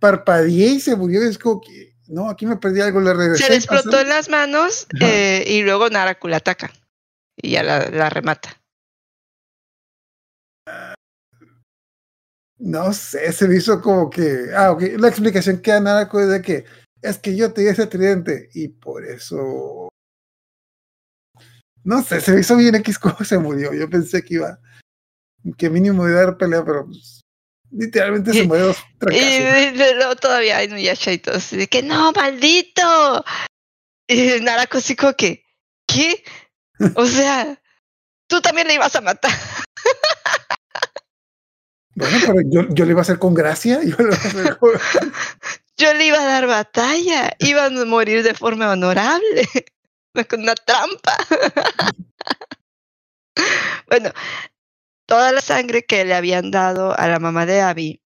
parpadeé 0.01 0.67
y 0.69 0.81
se 0.81 0.97
murió. 0.97 1.23
Es 1.23 1.39
como 1.39 1.61
que 1.61 1.95
no, 2.09 2.29
aquí 2.29 2.47
me 2.47 2.57
perdí 2.57 2.81
algo, 2.81 3.01
le 3.01 3.15
regresé. 3.15 3.45
Se 3.45 3.51
le 3.51 3.57
explotó 3.57 4.01
en 4.01 4.09
las 4.09 4.29
manos 4.29 4.87
eh, 5.01 5.45
y 5.47 5.63
luego 5.63 5.89
Naraku 5.89 6.29
la 6.29 6.39
ataca 6.39 6.71
y 7.37 7.51
ya 7.53 7.63
la, 7.63 7.89
la 7.91 8.11
remata. 8.11 8.61
No 12.59 12.93
sé, 12.93 13.33
se 13.33 13.47
me 13.49 13.57
hizo 13.57 13.81
como 13.83 14.09
que. 14.09 14.47
Ah, 14.57 14.71
ok. 14.73 14.83
La 14.99 15.09
explicación 15.09 15.61
que 15.61 15.73
da 15.73 15.81
Narako 15.81 16.21
es 16.21 16.29
de 16.29 16.43
que 16.43 16.65
es 17.03 17.19
que 17.19 17.37
yo 17.37 17.53
te 17.53 17.61
di 17.61 17.69
ese 17.69 17.87
tridente 17.87 18.49
y 18.55 18.69
por 18.69 19.05
eso. 19.05 19.89
No 21.85 22.03
sé, 22.03 22.21
se 22.21 22.33
me 22.33 22.41
hizo 22.41 22.57
bien 22.57 22.75
X 22.77 22.99
cómo 22.99 23.19
se 23.25 23.39
murió. 23.39 23.73
Yo 23.75 23.89
pensé 23.91 24.23
que 24.23 24.35
iba. 24.35 24.59
Que 25.59 25.71
mínimo 25.71 26.09
iba 26.09 26.19
a 26.21 26.25
dar 26.25 26.37
pelea, 26.39 26.65
pero 26.65 26.87
pues, 26.87 27.21
literalmente 27.71 28.33
se 28.33 28.41
Y- 28.41 28.47
murió 28.49 28.75
Y 29.11 29.71
de- 29.77 29.95
luego 29.95 30.17
todavía 30.21 30.57
hay 30.57 30.69
Nuyasha 30.69 31.13
y 31.13 31.19
todo 31.19 31.37
así 31.37 31.57
de 31.57 31.69
que 31.69 31.83
no, 31.83 32.11
maldito. 32.13 33.25
Y 34.09 34.41
Narako 34.41 34.79
así 34.79 34.97
como 34.97 35.13
que, 35.13 35.45
¿qué? 35.87 36.25
O 36.95 37.07
sea, 37.07 37.61
tú 38.29 38.41
también 38.41 38.67
le 38.67 38.75
ibas 38.75 38.97
a 38.97 39.01
matar. 39.03 39.31
Bueno, 41.97 42.19
pero 42.27 42.41
yo, 42.45 42.69
yo 42.75 42.85
lo 42.85 42.91
iba 42.91 43.01
a 43.01 43.03
hacer 43.03 43.19
con 43.19 43.35
gracia. 43.35 43.81
Yo 43.85 43.97
lo 43.99 44.15
iba 44.15 44.57
con- 44.57 44.71
Yo 45.79 45.93
le 45.95 46.07
iba 46.07 46.21
a 46.21 46.27
dar 46.27 46.47
batalla. 46.47 47.33
Iban 47.39 47.77
a 47.79 47.85
morir 47.85 48.23
de 48.23 48.35
forma 48.35 48.71
honorable. 48.71 49.49
Con 50.31 50.41
una 50.41 50.55
trampa. 50.55 51.15
bueno, 53.87 54.11
toda 55.07 55.33
la 55.33 55.43
sangre 55.43 55.85
que 55.85 56.07
le 56.07 56.15
habían 56.15 56.51
dado 56.51 56.99
a 56.99 57.07
la 57.07 57.19
mamá 57.19 57.45
de 57.45 57.61
Abby 57.61 58.03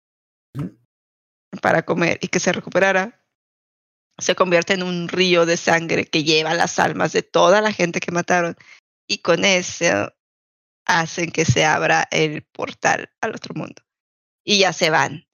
para 1.63 1.85
comer 1.85 2.19
y 2.21 2.27
que 2.27 2.41
se 2.41 2.51
recuperara 2.53 3.25
se 4.19 4.35
convierte 4.35 4.75
en 4.75 4.83
un 4.83 5.07
río 5.09 5.47
de 5.47 5.57
sangre 5.57 6.05
que 6.05 6.25
lleva 6.25 6.55
las 6.55 6.81
almas 6.81 7.13
de 7.13 7.23
toda 7.23 7.61
la 7.61 7.73
gente 7.73 8.01
que 8.01 8.11
mataron 8.11 8.57
y 9.09 9.19
con 9.19 9.45
eso 9.45 10.13
hacen 10.87 11.31
que 11.31 11.45
se 11.45 11.65
abra 11.65 12.07
el 12.11 12.43
portal 12.43 13.11
al 13.21 13.35
otro 13.35 13.55
mundo 13.55 13.83
y 14.45 14.59
ya 14.61 14.73
se 14.73 14.91
van 14.91 15.27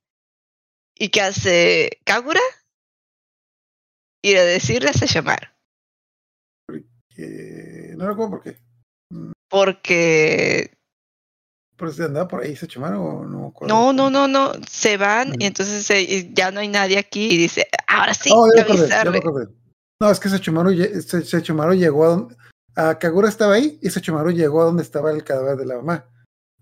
y 0.95 1.09
qué 1.11 1.21
hace 1.23 2.01
Kagura 2.05 2.41
ir 4.23 4.39
a 4.39 4.45
decirle 4.45 4.91
a 4.91 4.93
Sesshomaru 4.93 5.47
que- 7.15 7.95
no 7.97 8.07
recuerdo 8.09 8.31
por 8.33 8.43
qué. 8.43 8.59
porque 9.49 10.77
Pero 11.79 11.93
si 11.93 12.03
andaba 12.03 12.27
por 12.29 12.43
ahí, 12.43 12.57
se 12.57 12.67
chumaron 12.67 13.01
o 13.01 13.25
no. 13.25 13.53
no 13.67 13.93
no 13.93 14.11
no 14.11 14.27
no 14.29 14.53
se 14.69 14.97
van 14.97 15.29
Ujú. 15.29 15.37
y 15.41 15.45
entonces 15.47 15.89
eh, 15.91 16.31
ya 16.35 16.51
no 16.51 16.61
hay 16.61 16.69
nadie 16.69 16.99
aquí 16.99 17.27
y 17.33 17.37
dice 17.37 17.69
ahora 17.87 18.15
sí 18.15 18.31
Oh, 18.33 18.47
avisarle 18.61 19.19
acordé. 19.19 19.49
No, 20.01 20.11
es 20.11 20.21
que 20.21 20.29
Sechumaru, 20.29 20.75
Se- 21.01 21.23
Sechumaru 21.25 21.73
llegó 21.75 22.05
a 22.05 22.09
donde. 22.09 22.37
A 22.77 22.99
Kagura 22.99 23.29
estaba 23.29 23.55
ahí 23.55 23.79
y 23.83 23.91
Sechumaru 23.91 24.31
llegó 24.31 24.63
a 24.63 24.67
donde 24.67 24.83
estaba 24.83 25.11
el 25.11 25.25
cadáver 25.25 25.57
de 25.57 25.67
la 25.67 25.77
mamá. 25.77 26.07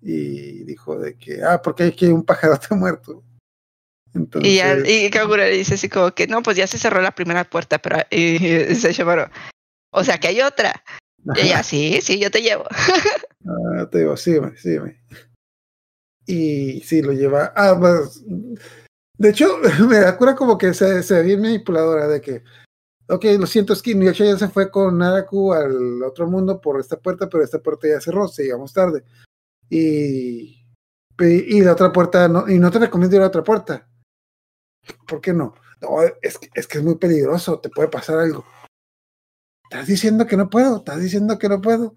Y 0.00 0.64
dijo 0.64 0.98
de 0.98 1.16
que, 1.16 1.42
ah, 1.42 1.61
porque 1.62 1.85
aquí 1.85 2.07
hay 2.07 2.12
un 2.12 2.24
pajarote 2.24 2.68
muerto. 2.74 3.22
Entonces, 4.14 4.53
y, 4.53 4.57
ya, 4.57 4.77
y 4.79 5.11
Kagura 5.11 5.44
le 5.44 5.57
dice 5.57 5.74
así 5.74 5.88
como 5.88 6.12
que 6.12 6.29
no 6.29 6.40
pues 6.40 6.57
ya 6.57 6.68
se 6.68 6.79
cerró 6.79 7.03
la 7.03 7.11
primera 7.11 7.42
puerta 7.42 7.79
pero 7.79 7.98
y, 8.11 8.37
y 8.46 8.77
o 9.90 10.05
sea 10.05 10.18
que 10.18 10.29
hay 10.29 10.40
otra 10.40 10.85
y 11.35 11.40
ella 11.40 11.64
sí 11.64 11.98
sí 12.00 12.20
yo 12.20 12.31
te 12.31 12.40
llevo 12.40 12.64
Ah, 13.46 13.88
te 13.90 13.98
digo, 13.98 14.16
sígueme, 14.16 14.57
sígueme. 14.57 15.00
Y 16.27 16.81
sí, 16.81 17.03
lo 17.03 17.12
lleva. 17.12 17.53
Ah, 17.55 17.77
pues, 17.79 18.24
de 19.18 19.29
hecho, 19.29 19.59
me 19.88 19.98
da 19.98 20.16
cura 20.16 20.35
como 20.35 20.57
que 20.57 20.72
se, 20.74 21.03
se 21.03 21.14
ve 21.14 21.22
bien 21.22 21.42
manipuladora 21.42 22.09
de 22.09 22.20
que, 22.20 22.42
ok, 23.09 23.25
lo 23.38 23.47
siento, 23.47 23.73
es 23.73 23.83
que 23.83 23.93
Inuyasha 23.93 24.25
ya 24.25 24.38
se 24.38 24.49
fue 24.49 24.71
con 24.71 24.99
Naraku 24.99 25.53
al 25.53 26.03
otro 26.03 26.27
mundo 26.29 26.61
por 26.61 26.81
esta 26.81 26.99
puerta, 26.99 27.29
pero 27.29 27.45
esta 27.45 27.61
puerta 27.61 27.88
ya 27.88 28.01
cerró, 28.01 28.29
se 28.29 28.45
llegamos 28.45 28.73
tarde. 28.73 29.05
Y, 29.71 30.64
y 31.19 31.61
la 31.62 31.73
otra 31.73 31.93
puerta, 31.93 32.29
no, 32.29 32.49
y 32.49 32.59
no 32.59 32.71
te 32.71 32.79
recomiendo 32.79 33.17
ir 33.17 33.21
a 33.21 33.25
la 33.25 33.29
otra 33.29 33.45
puerta. 33.45 33.88
¿Por 35.07 35.21
qué 35.21 35.33
no? 35.33 35.55
No, 35.81 36.03
es 36.23 36.38
es 36.55 36.67
que 36.67 36.79
es 36.79 36.85
muy 36.85 36.97
peligroso, 36.97 37.61
te 37.61 37.71
puede 37.71 37.88
pasar 37.88 38.19
algo. 38.19 38.45
Estás 39.64 39.87
diciendo 39.87 40.27
que 40.27 40.37
no 40.37 40.51
puedo, 40.51 40.77
estás 40.79 41.01
diciendo 41.01 41.38
que 41.38 41.49
no 41.49 41.61
puedo. 41.61 41.97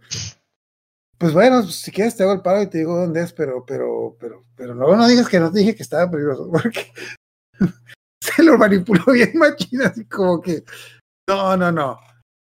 Pues 1.17 1.33
bueno, 1.33 1.63
si 1.63 1.91
quieres 1.91 2.15
te 2.15 2.23
hago 2.23 2.33
el 2.33 2.41
paro 2.41 2.61
y 2.61 2.67
te 2.67 2.79
digo 2.79 2.95
dónde 2.95 3.21
es, 3.21 3.33
pero, 3.33 3.65
pero, 3.65 4.15
pero, 4.19 4.45
pero 4.55 4.75
luego 4.75 4.95
no 4.95 5.07
digas 5.07 5.27
que 5.27 5.39
no 5.39 5.51
te 5.51 5.59
dije 5.59 5.75
que 5.75 5.83
estaba 5.83 6.09
peligroso, 6.09 6.49
porque 6.51 6.91
se 8.21 8.43
lo 8.43 8.57
manipuló 8.57 9.03
bien 9.11 9.31
machina, 9.35 9.87
así 9.87 10.05
como 10.05 10.41
que, 10.41 10.63
no, 11.27 11.57
no, 11.57 11.71
no. 11.71 11.99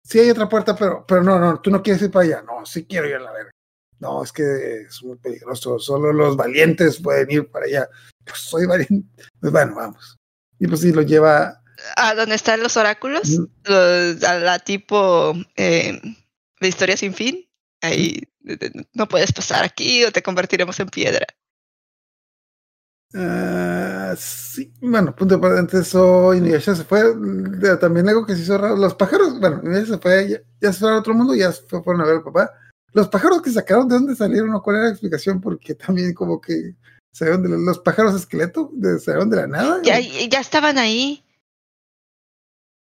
Sí 0.03 0.19
hay 0.21 0.31
otra 0.31 0.49
puerta, 0.49 0.77
pero, 0.77 1.05
pero 1.07 1.23
no, 1.23 1.39
no, 1.39 1.61
tú 1.61 1.71
no 1.71 1.83
quieres 1.83 2.03
ir 2.03 2.11
para 2.11 2.25
allá. 2.27 2.43
No, 2.43 2.65
sí 2.67 2.85
quiero 2.87 3.09
ir 3.09 3.15
a 3.17 3.21
la 3.21 3.33
verga. 3.33 3.51
No, 4.01 4.23
es 4.23 4.33
que 4.33 4.83
es 4.83 5.03
muy 5.03 5.17
peligroso, 5.17 5.79
solo 5.79 6.13
los 6.13 6.37
valientes 6.37 7.01
pueden 7.01 7.31
ir 7.31 7.51
para 7.51 7.67
allá. 7.67 7.89
Pues 8.27 8.39
soy 8.41 8.65
valiente. 8.67 9.07
Pues 9.39 9.53
bueno, 9.53 9.75
vamos. 9.75 10.17
Y 10.59 10.67
pues 10.67 10.81
sí, 10.81 10.93
lo 10.93 11.03
lleva. 11.03 11.63
a 11.97 12.15
donde 12.15 12.35
están 12.37 12.63
los 12.63 12.77
oráculos 12.79 13.39
los- 13.65 14.23
a 14.25 14.39
la 14.39 14.59
tipo 14.61 15.35
eh, 15.57 16.01
de 16.61 16.69
historia 16.69 16.97
sin 16.97 17.13
fin 17.13 17.47
ahí 17.83 18.23
no 18.95 19.07
puedes 19.09 19.31
pasar 19.33 19.63
aquí 19.65 20.05
o 20.05 20.13
te 20.13 20.23
convertiremos 20.23 20.79
en 20.81 20.89
piedra 20.89 21.27
Ah, 23.15 23.74
sí, 24.16 24.72
bueno, 24.81 25.14
punto 25.14 25.40
para 25.40 25.59
antes 25.59 25.81
eso, 25.88 26.35
Inuyasha 26.35 26.74
se 26.74 26.85
fue. 26.85 27.03
de- 27.14 27.77
También 27.77 28.09
algo 28.09 28.24
que 28.27 28.35
se 28.37 28.42
hizo 28.42 28.57
raro. 28.59 28.77
Los 28.77 28.94
pájaros, 28.94 29.38
bueno, 29.40 29.61
Inuyasha 29.62 29.94
se 29.94 29.98
fue, 29.98 30.29
ya, 30.29 30.38
ya 30.61 30.72
se 30.72 30.81
fue 30.81 30.90
al 30.90 30.98
otro 30.98 31.14
mundo, 31.14 31.35
ya 31.35 31.53
se 31.53 31.62
fue, 31.66 31.83
fueron 31.83 32.03
a 32.03 32.07
ver 32.07 32.16
al 32.16 32.22
papá. 32.22 32.50
Los 32.92 33.09
pájaros 33.09 33.42
que 33.42 33.50
sacaron, 33.50 33.88
¿de 33.88 33.94
dónde 33.96 34.14
salieron? 34.16 34.55
¿O 34.55 34.62
¿Cuál 34.62 34.77
era 34.77 34.85
la 34.87 34.90
explicación? 34.92 35.40
Porque 35.40 35.74
también 35.74 36.14
como 36.14 36.40
que 36.40 36.74
salieron 37.12 37.42
de 37.42 37.48
los 37.50 37.79
pájaros 37.81 38.14
esqueleto, 38.14 38.70
de, 38.72 38.98
salieron 39.00 39.31
de 39.31 39.37
la 39.37 39.46
nada. 39.46 39.81
ya, 39.83 39.98
estaban 40.40 40.79
ahí 40.79 41.22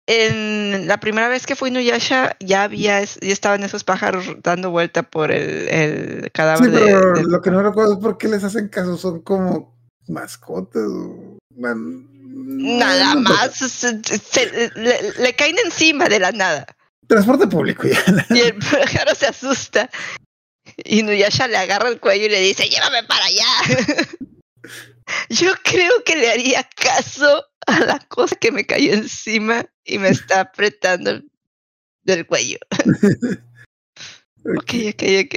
en 0.09 0.89
la 0.89 0.99
primera 0.99 1.29
vez 1.29 1.47
que 1.47 1.55
fui 1.55 1.71
Nuyasha 1.71 2.37
ya 2.41 2.65
había 2.65 3.03
ya 3.05 3.09
estaban 3.21 3.63
esos 3.63 3.85
pájaros 3.85 4.25
dando 4.43 4.71
vuelta 4.71 5.05
por 5.05 5.31
el, 5.31 5.69
el 5.69 6.23
Sí, 6.25 6.31
cadáver 6.33 6.71
de- 6.73 6.79
pero 6.81 7.13
del 7.15 7.27
lo 7.29 7.41
que 7.41 7.51
no 7.51 7.63
recuerdo 7.63 7.93
es 7.95 7.99
por 8.01 8.19
qué 8.19 8.29
les 8.29 8.43
hacen 8.43 8.69
caso, 8.69 8.97
son 8.97 9.21
como 9.23 9.72
mascotas. 10.09 10.83
o- 10.83 11.39
bueno, 11.51 12.07
nada 12.15 13.15
no 13.15 13.21
más 13.23 13.55
se- 13.55 14.03
se- 14.03 14.71
le, 14.75 15.13
le 15.19 15.35
caen 15.35 15.57
encima 15.65 16.09
de 16.09 16.19
la 16.21 16.33
nada 16.33 16.67
Transporte 17.07 17.47
público 17.47 17.87
ya. 17.87 18.01
y 18.31 18.41
el 18.41 18.55
pájaro 18.59 19.15
se 19.15 19.27
asusta 19.27 19.91
y 20.85 21.03
Nuyasha 21.03 21.47
le 21.49 21.57
agarra 21.59 21.89
el 21.89 22.01
cuello 22.01 22.27
y 22.27 22.31
le 22.31 22.41
dice 22.41 22.69
llévame 22.69 23.03
para 23.05 23.25
allá 23.27 23.45
yo 25.29 25.53
creo 25.63 25.93
que 26.07 26.17
le 26.17 26.31
haría 26.31 26.63
caso 26.77 27.45
a 27.67 27.81
la 27.81 27.99
cosa 28.09 28.35
que 28.37 28.51
me 28.51 28.65
cayó 28.65 28.93
encima 28.95 29.67
y 29.85 29.99
me 29.99 30.09
está 30.09 30.41
apretando 30.41 31.11
el- 31.11 31.31
del 32.05 32.27
cuello 32.27 32.59
ok 34.45 34.73
ok 34.95 35.03
ok 35.27 35.35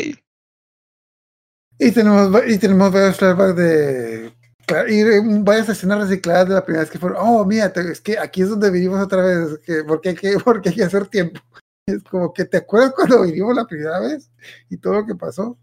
Y 1.78 1.92
tenemos, 1.92 2.31
y 2.48 2.58
tenemos 2.58 2.92
varios 2.92 3.17
flashbacks 3.17 3.56
de. 3.58 4.33
Claro, 4.66 4.90
Y 4.92 5.00
eh, 5.02 5.22
varias 5.42 5.70
escenas 5.70 6.00
recicladas 6.00 6.48
de 6.50 6.56
la 6.56 6.63
primera 6.66 6.84
vez 6.84 6.92
que 6.92 7.00
fueron. 7.00 7.18
Oh, 7.22 7.46
mira, 7.46 7.72
te- 7.72 7.92
es 7.92 8.02
que 8.02 8.18
aquí 8.18 8.42
es 8.42 8.50
donde 8.50 8.72
vinimos 8.72 9.02
otra 9.02 9.22
vez. 9.24 9.60
Que, 9.66 9.84
porque, 9.84 10.10
hay 10.10 10.16
que, 10.16 10.38
porque 10.44 10.70
hay 10.70 10.76
que 10.76 10.84
hacer 10.84 11.08
tiempo. 11.08 11.40
Es 11.88 12.04
como 12.04 12.34
que 12.34 12.46
te 12.46 12.58
acuerdas 12.58 12.94
cuando 12.96 13.22
vinimos 13.24 13.56
la 13.56 13.66
primera 13.66 14.00
vez 14.00 14.32
y 14.70 14.78
todo 14.78 14.94
lo 14.94 15.06
que 15.06 15.16
pasó. 15.16 15.58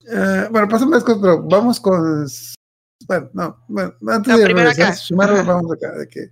Eh, 0.00 0.48
bueno, 0.50 0.68
pasan 0.68 0.90
más 0.90 1.04
cosas, 1.04 1.20
pero 1.22 1.42
vamos 1.42 1.78
con. 1.78 2.26
Bueno, 3.06 3.30
no, 3.32 3.64
bueno, 3.68 3.94
antes 4.08 4.32
No, 4.32 4.38
de 4.38 4.46
regresar 4.46 4.88
Ajá. 4.92 5.42
vamos 5.42 5.72
acá, 5.72 5.92
de 5.92 6.08
que 6.08 6.30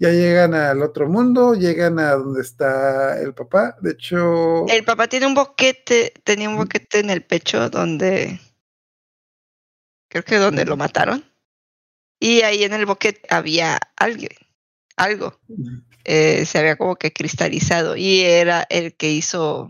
ya 0.00 0.10
llegan 0.10 0.54
al 0.54 0.82
otro 0.82 1.08
mundo, 1.08 1.54
llegan 1.54 1.98
a 1.98 2.12
donde 2.12 2.40
está 2.40 3.20
el 3.20 3.34
papá. 3.34 3.76
De 3.80 3.92
hecho, 3.92 4.66
el 4.68 4.84
papá 4.84 5.08
tiene 5.08 5.26
un 5.26 5.34
boquete 5.34 6.12
tenía 6.24 6.48
un 6.48 6.56
boquete 6.56 7.00
en 7.00 7.10
el 7.10 7.24
pecho 7.24 7.68
donde 7.70 8.40
creo 10.08 10.24
que 10.24 10.36
donde 10.36 10.64
lo 10.64 10.76
mataron 10.76 11.24
y 12.20 12.42
ahí 12.42 12.64
en 12.64 12.72
el 12.72 12.86
boquete 12.86 13.22
había 13.30 13.78
alguien 13.96 14.30
algo 14.96 15.38
eh, 16.04 16.44
se 16.46 16.58
había 16.58 16.76
como 16.76 16.96
que 16.96 17.12
cristalizado 17.12 17.96
y 17.96 18.20
era 18.20 18.66
el 18.70 18.94
que 18.96 19.10
hizo 19.12 19.68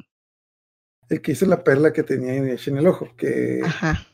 el 1.08 1.20
que 1.22 1.32
hizo 1.32 1.46
la 1.46 1.64
perla 1.64 1.92
que 1.92 2.02
tenía 2.02 2.34
en 2.34 2.48
el 2.78 2.86
ojo, 2.86 3.08
que 3.16 3.60
Ajá. 3.64 4.06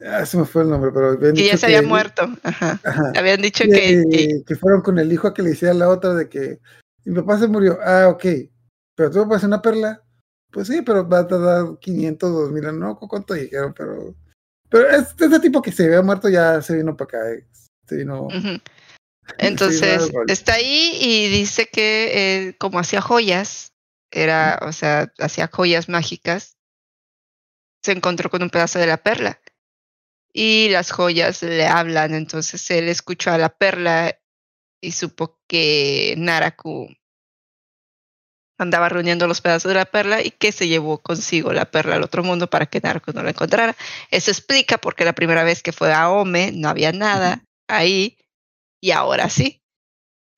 ah, 0.00 0.24
se 0.24 0.38
me 0.38 0.46
fue 0.46 0.62
el 0.62 0.70
nombre, 0.70 0.90
pero 0.92 1.08
habían 1.10 1.34
Que 1.34 1.44
ya 1.46 1.56
se 1.58 1.66
había 1.66 1.80
que- 1.80 1.86
muerto. 1.86 2.22
Ajá. 2.42 2.80
Ajá. 2.82 3.12
Habían 3.14 3.42
dicho 3.42 3.64
Y, 3.64 3.70
que, 3.70 4.04
que- 4.10 4.24
eh, 4.24 4.44
que 4.46 4.56
fueron 4.56 4.80
con 4.80 4.98
el 4.98 5.12
hijo 5.12 5.28
a 5.28 5.34
que 5.34 5.42
le 5.42 5.50
hiciera 5.50 5.74
la 5.74 5.88
otra 5.90 6.14
de 6.14 6.28
que 6.30 6.60
mi 7.04 7.14
papá 7.14 7.38
se 7.38 7.46
murió. 7.46 7.78
Ah, 7.84 8.08
ok. 8.08 8.24
Pero 8.96 9.10
tú 9.10 9.26
me 9.26 9.36
hacer 9.36 9.48
una 9.48 9.60
perla. 9.60 10.02
Pues 10.50 10.68
sí, 10.68 10.80
pero 10.80 11.06
va 11.06 11.18
a 11.20 11.26
tardar 11.28 11.78
500, 11.78 12.32
2000, 12.32 12.78
no, 12.78 12.96
¿cu- 12.96 13.06
¿cuánto 13.06 13.34
dijeron? 13.34 13.74
Pero, 13.76 14.14
pero 14.70 14.90
es 14.90 15.08
este 15.18 15.40
tipo 15.40 15.62
que 15.62 15.72
se 15.72 15.84
había 15.86 16.02
muerto 16.02 16.28
ya 16.28 16.60
se 16.62 16.76
vino 16.76 16.96
para 16.96 17.18
acá. 17.18 17.30
eh. 17.32 17.46
Se 17.86 17.96
vino. 17.96 18.28
Entonces, 19.38 20.10
está 20.26 20.54
ahí 20.54 20.98
y 21.00 21.28
dice 21.28 21.66
que 21.66 22.46
eh, 22.48 22.56
como 22.58 22.78
hacía 22.78 23.00
joyas, 23.00 23.74
era, 24.10 24.58
o 24.62 24.72
sea, 24.72 25.12
hacía 25.18 25.50
joyas 25.52 25.88
mágicas, 25.88 26.56
se 27.82 27.92
encontró 27.92 28.30
con 28.30 28.42
un 28.42 28.50
pedazo 28.50 28.78
de 28.78 28.86
la 28.86 28.96
perla. 28.96 29.40
Y 30.32 30.68
las 30.70 30.90
joyas 30.90 31.42
le 31.42 31.66
hablan, 31.66 32.14
entonces 32.14 32.70
él 32.70 32.88
escuchó 32.88 33.30
a 33.30 33.38
la 33.38 33.50
perla 33.50 34.18
y 34.80 34.92
supo 34.92 35.40
que 35.46 36.14
Naraku 36.16 36.88
andaba 38.58 38.88
reuniendo 38.88 39.26
los 39.26 39.40
pedazos 39.40 39.68
de 39.70 39.76
la 39.76 39.84
perla 39.84 40.22
y 40.22 40.30
que 40.30 40.52
se 40.52 40.68
llevó 40.68 40.98
consigo 40.98 41.52
la 41.52 41.70
perla 41.70 41.96
al 41.96 42.02
otro 42.02 42.22
mundo 42.22 42.50
para 42.50 42.66
que 42.66 42.80
Naraku 42.80 43.12
no 43.12 43.22
la 43.22 43.30
encontrara. 43.30 43.76
Eso 44.10 44.30
explica 44.30 44.78
por 44.78 44.94
qué 44.94 45.04
la 45.04 45.14
primera 45.14 45.44
vez 45.44 45.62
que 45.62 45.72
fue 45.72 45.92
a 45.92 46.10
Ome 46.10 46.52
no 46.52 46.68
había 46.68 46.92
nada 46.92 47.44
ahí 47.68 48.18
y 48.80 48.90
ahora 48.90 49.30
sí. 49.30 49.62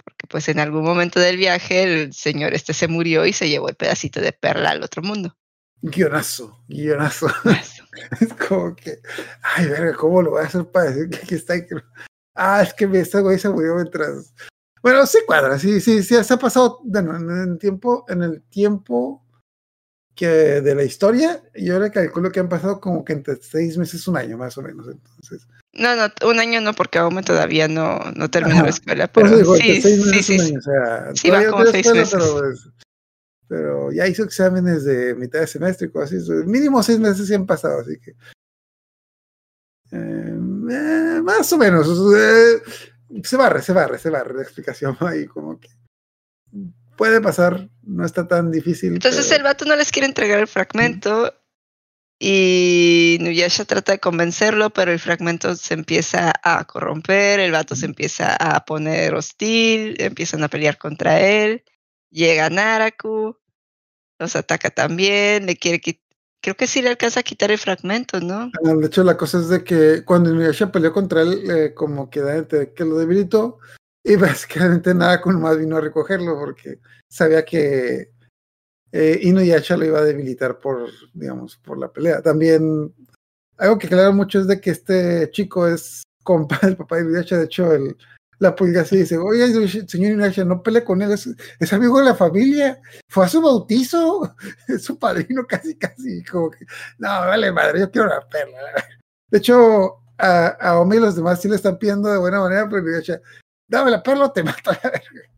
Porque 0.04 0.26
pues 0.28 0.48
en 0.48 0.60
algún 0.60 0.84
momento 0.84 1.18
del 1.18 1.36
viaje 1.36 1.82
el 1.82 2.12
señor 2.12 2.54
este 2.54 2.74
se 2.74 2.88
murió 2.88 3.26
y 3.26 3.32
se 3.32 3.48
llevó 3.48 3.68
el 3.68 3.76
pedacito 3.76 4.20
de 4.20 4.32
perla 4.32 4.70
al 4.70 4.82
otro 4.82 5.02
mundo. 5.02 5.34
Guionazo, 5.82 6.62
guionazo. 6.68 7.28
es 8.20 8.34
como 8.34 8.76
que, 8.76 9.00
ay, 9.42 9.66
verga, 9.66 9.96
¿cómo 9.96 10.20
lo 10.20 10.32
voy 10.32 10.42
a 10.42 10.46
hacer 10.46 10.66
para 10.66 10.90
decir 10.90 11.08
que 11.08 11.16
aquí 11.16 11.34
está? 11.34 11.54
Ah, 12.34 12.62
es 12.62 12.74
que 12.74 12.84
este 12.92 13.20
güey 13.20 13.38
se 13.38 13.48
murió 13.48 13.76
mientras. 13.76 14.34
Bueno, 14.82 15.06
sí 15.06 15.18
cuadra, 15.26 15.58
sí, 15.58 15.80
sí, 15.80 16.02
sí, 16.02 16.22
se 16.24 16.34
ha 16.34 16.38
pasado, 16.38 16.80
bueno, 16.84 17.16
en 17.16 17.52
el 17.52 17.58
tiempo, 17.58 18.04
en 18.08 18.22
el 18.22 18.42
tiempo 18.42 19.22
que 20.14 20.26
de 20.26 20.74
la 20.74 20.82
historia, 20.84 21.42
yo 21.54 21.78
le 21.78 21.90
calculo 21.90 22.30
que 22.30 22.40
han 22.40 22.48
pasado 22.48 22.80
como 22.80 23.04
que 23.04 23.12
entre 23.14 23.36
seis 23.36 23.76
meses, 23.78 24.06
un 24.08 24.16
año 24.16 24.36
más 24.36 24.56
o 24.58 24.62
menos. 24.62 24.86
Entonces, 24.88 25.46
No, 25.72 25.94
no, 25.96 26.28
un 26.28 26.38
año 26.38 26.60
no, 26.60 26.72
porque 26.74 26.98
Ome 27.00 27.22
todavía 27.22 27.68
no, 27.68 27.98
no 28.16 28.30
terminó 28.30 28.56
Ajá. 28.56 28.64
la 28.64 28.70
escuela, 28.70 29.06
pero 29.12 29.36
digo, 29.36 29.56
sí, 29.56 29.80
seis 29.80 29.84
sí, 29.84 30.10
meses, 30.10 30.26
sí, 30.26 30.32
un 30.34 30.40
sí. 30.40 30.46
año, 30.46 30.58
o 30.58 30.62
sea, 30.62 31.10
Sí, 31.14 31.30
va 31.30 31.46
como 31.50 31.66
seis 31.66 31.86
escuela, 31.86 32.00
meses. 32.00 32.18
Pero, 32.18 32.38
pues, 32.38 32.68
pero 33.48 33.92
ya 33.92 34.06
hizo 34.06 34.22
exámenes 34.24 34.84
de 34.84 35.14
mitad 35.14 35.40
de 35.40 35.46
semestre 35.46 35.88
y 35.88 35.90
cosas 35.90 36.22
así. 36.22 36.30
Mínimo 36.46 36.82
seis 36.82 36.98
meses 36.98 37.26
sí 37.26 37.34
han 37.34 37.46
pasado, 37.46 37.80
así 37.80 37.98
que. 37.98 38.10
eh, 39.92 40.38
eh, 40.70 41.20
más 41.22 41.52
o 41.52 41.58
menos. 41.58 41.86
eh, 42.16 42.62
se 43.22 43.36
barre, 43.36 43.62
se 43.62 43.72
barre, 43.72 43.98
se 43.98 44.10
barre 44.10 44.34
la 44.34 44.42
explicación 44.42 44.96
ahí, 45.00 45.26
como 45.26 45.58
que. 45.58 45.68
Puede 46.96 47.20
pasar, 47.20 47.68
no 47.82 48.04
está 48.04 48.28
tan 48.28 48.50
difícil. 48.50 48.94
Entonces 48.94 49.26
pero- 49.26 49.38
el 49.38 49.42
vato 49.44 49.64
no 49.64 49.76
les 49.76 49.90
quiere 49.90 50.06
entregar 50.06 50.38
el 50.38 50.46
fragmento 50.46 51.34
y 52.18 53.16
Nuyasha 53.22 53.64
trata 53.64 53.92
de 53.92 53.98
convencerlo, 53.98 54.68
pero 54.70 54.92
el 54.92 54.98
fragmento 54.98 55.54
se 55.56 55.72
empieza 55.72 56.32
a 56.42 56.62
corromper, 56.64 57.40
el 57.40 57.52
vato 57.52 57.74
se 57.74 57.86
empieza 57.86 58.36
a 58.36 58.64
poner 58.66 59.14
hostil, 59.14 59.96
empiezan 59.98 60.44
a 60.44 60.48
pelear 60.48 60.76
contra 60.76 61.20
él, 61.20 61.64
llega 62.10 62.50
Naraku, 62.50 63.38
los 64.18 64.36
ataca 64.36 64.68
también, 64.68 65.46
le 65.46 65.56
quiere 65.56 65.80
quitar, 65.80 66.04
creo 66.40 66.56
que 66.56 66.66
sí 66.66 66.82
le 66.82 66.88
alcanza 66.90 67.20
a 67.20 67.22
quitar 67.22 67.50
el 67.50 67.58
fragmento, 67.58 68.20
¿no? 68.20 68.50
Ah, 68.64 68.74
De 68.74 68.86
hecho, 68.86 69.04
la 69.04 69.16
cosa 69.16 69.38
es 69.38 69.48
de 69.48 69.62
que 69.62 70.04
cuando 70.04 70.30
Inuyasha 70.30 70.72
peleó 70.72 70.92
contra 70.92 71.22
él, 71.22 71.50
eh, 71.50 71.74
como 71.74 72.10
que, 72.10 72.20
que 72.74 72.84
lo 72.84 72.98
debilitó, 72.98 73.58
y 74.02 74.16
básicamente 74.16 74.94
nada 74.94 75.20
con 75.20 75.40
más 75.40 75.58
vino 75.58 75.76
a 75.76 75.80
recogerlo 75.80 76.38
porque 76.38 76.78
sabía 77.08 77.44
que 77.44 78.10
eh, 78.92 79.20
Inuyasha 79.22 79.76
lo 79.76 79.84
iba 79.84 79.98
a 79.98 80.04
debilitar 80.04 80.58
por, 80.58 80.88
digamos, 81.12 81.56
por 81.58 81.78
la 81.78 81.92
pelea. 81.92 82.22
También, 82.22 82.94
algo 83.58 83.78
que 83.78 83.86
aclara 83.86 84.10
mucho 84.10 84.40
es 84.40 84.46
de 84.46 84.60
que 84.60 84.70
este 84.70 85.30
chico 85.30 85.66
es 85.66 86.02
compa 86.22 86.58
del 86.62 86.76
papá 86.76 86.96
de 86.96 87.02
Inuyasha, 87.02 87.38
de 87.38 87.44
hecho, 87.44 87.72
el, 87.72 87.96
la 88.40 88.56
pulga 88.56 88.84
se 88.84 88.96
dice, 88.96 89.18
oye, 89.18 89.68
señor 89.86 90.12
Inuyasha, 90.12 90.44
no 90.44 90.62
pele 90.62 90.82
con 90.82 91.02
él, 91.02 91.12
es, 91.12 91.28
es 91.58 91.72
amigo 91.72 91.98
de 91.98 92.06
la 92.06 92.14
familia, 92.14 92.80
fue 93.08 93.26
a 93.26 93.28
su 93.28 93.40
bautizo, 93.40 94.34
es 94.68 94.82
su 94.82 94.98
padrino 94.98 95.46
casi, 95.46 95.76
casi, 95.76 96.24
como 96.24 96.50
que, 96.50 96.64
no, 96.98 97.08
vale 97.08 97.52
madre, 97.52 97.80
yo 97.80 97.90
quiero 97.90 98.08
la 98.08 98.26
perla. 98.26 98.58
De 99.30 99.38
hecho, 99.38 100.02
a, 100.16 100.48
a 100.48 100.80
Omi 100.80 100.96
y 100.96 101.00
los 101.00 101.16
demás 101.16 101.40
sí 101.40 101.48
le 101.48 101.56
están 101.56 101.78
pidiendo 101.78 102.10
de 102.10 102.18
buena 102.18 102.40
manera, 102.40 102.66
pero 102.68 102.80
Inuyasha, 102.82 103.20
dame 103.68 103.90
la 103.90 104.02
perla 104.02 104.24
o 104.24 104.32
te 104.32 104.42
mato 104.42 104.70
a 104.70 104.80
la 104.82 104.90
verga. 104.90 105.30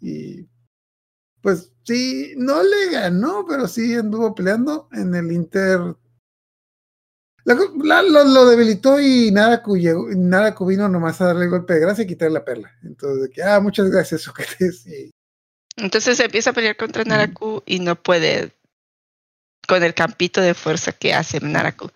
Y 0.00 0.48
pues 1.42 1.72
sí, 1.84 2.34
no 2.38 2.62
le 2.62 2.90
ganó, 2.90 3.44
pero 3.46 3.68
sí 3.68 3.94
anduvo 3.94 4.34
peleando 4.34 4.88
en 4.92 5.14
el 5.14 5.30
Inter. 5.30 5.94
La- 7.54 8.02
la- 8.02 8.02
lo, 8.02 8.24
lo 8.24 8.46
debilitó 8.48 9.00
y 9.00 9.30
Naraku, 9.30 9.76
llegó, 9.76 10.08
Naraku 10.10 10.66
vino 10.66 10.88
nomás 10.88 11.20
a 11.20 11.26
darle 11.26 11.44
el 11.44 11.50
golpe 11.50 11.74
de 11.74 11.80
gracia 11.80 12.04
y 12.04 12.06
quitarle 12.06 12.34
la 12.34 12.44
perla. 12.44 12.72
Entonces, 12.82 13.22
de 13.22 13.30
que, 13.30 13.42
ah, 13.42 13.60
muchas 13.60 13.90
gracias, 13.90 14.22
Sócrates. 14.22 14.86
Y, 14.86 15.10
Entonces 15.76 16.16
se 16.16 16.24
empieza 16.24 16.50
a 16.50 16.52
pelear 16.54 16.76
contra 16.76 17.04
Naraku 17.04 17.62
y 17.66 17.80
no 17.80 17.96
puede 17.96 18.52
con 19.68 19.82
el 19.82 19.94
campito 19.94 20.40
de 20.40 20.54
fuerza 20.54 20.92
que 20.92 21.14
hace 21.14 21.40
Naraku. 21.40 21.90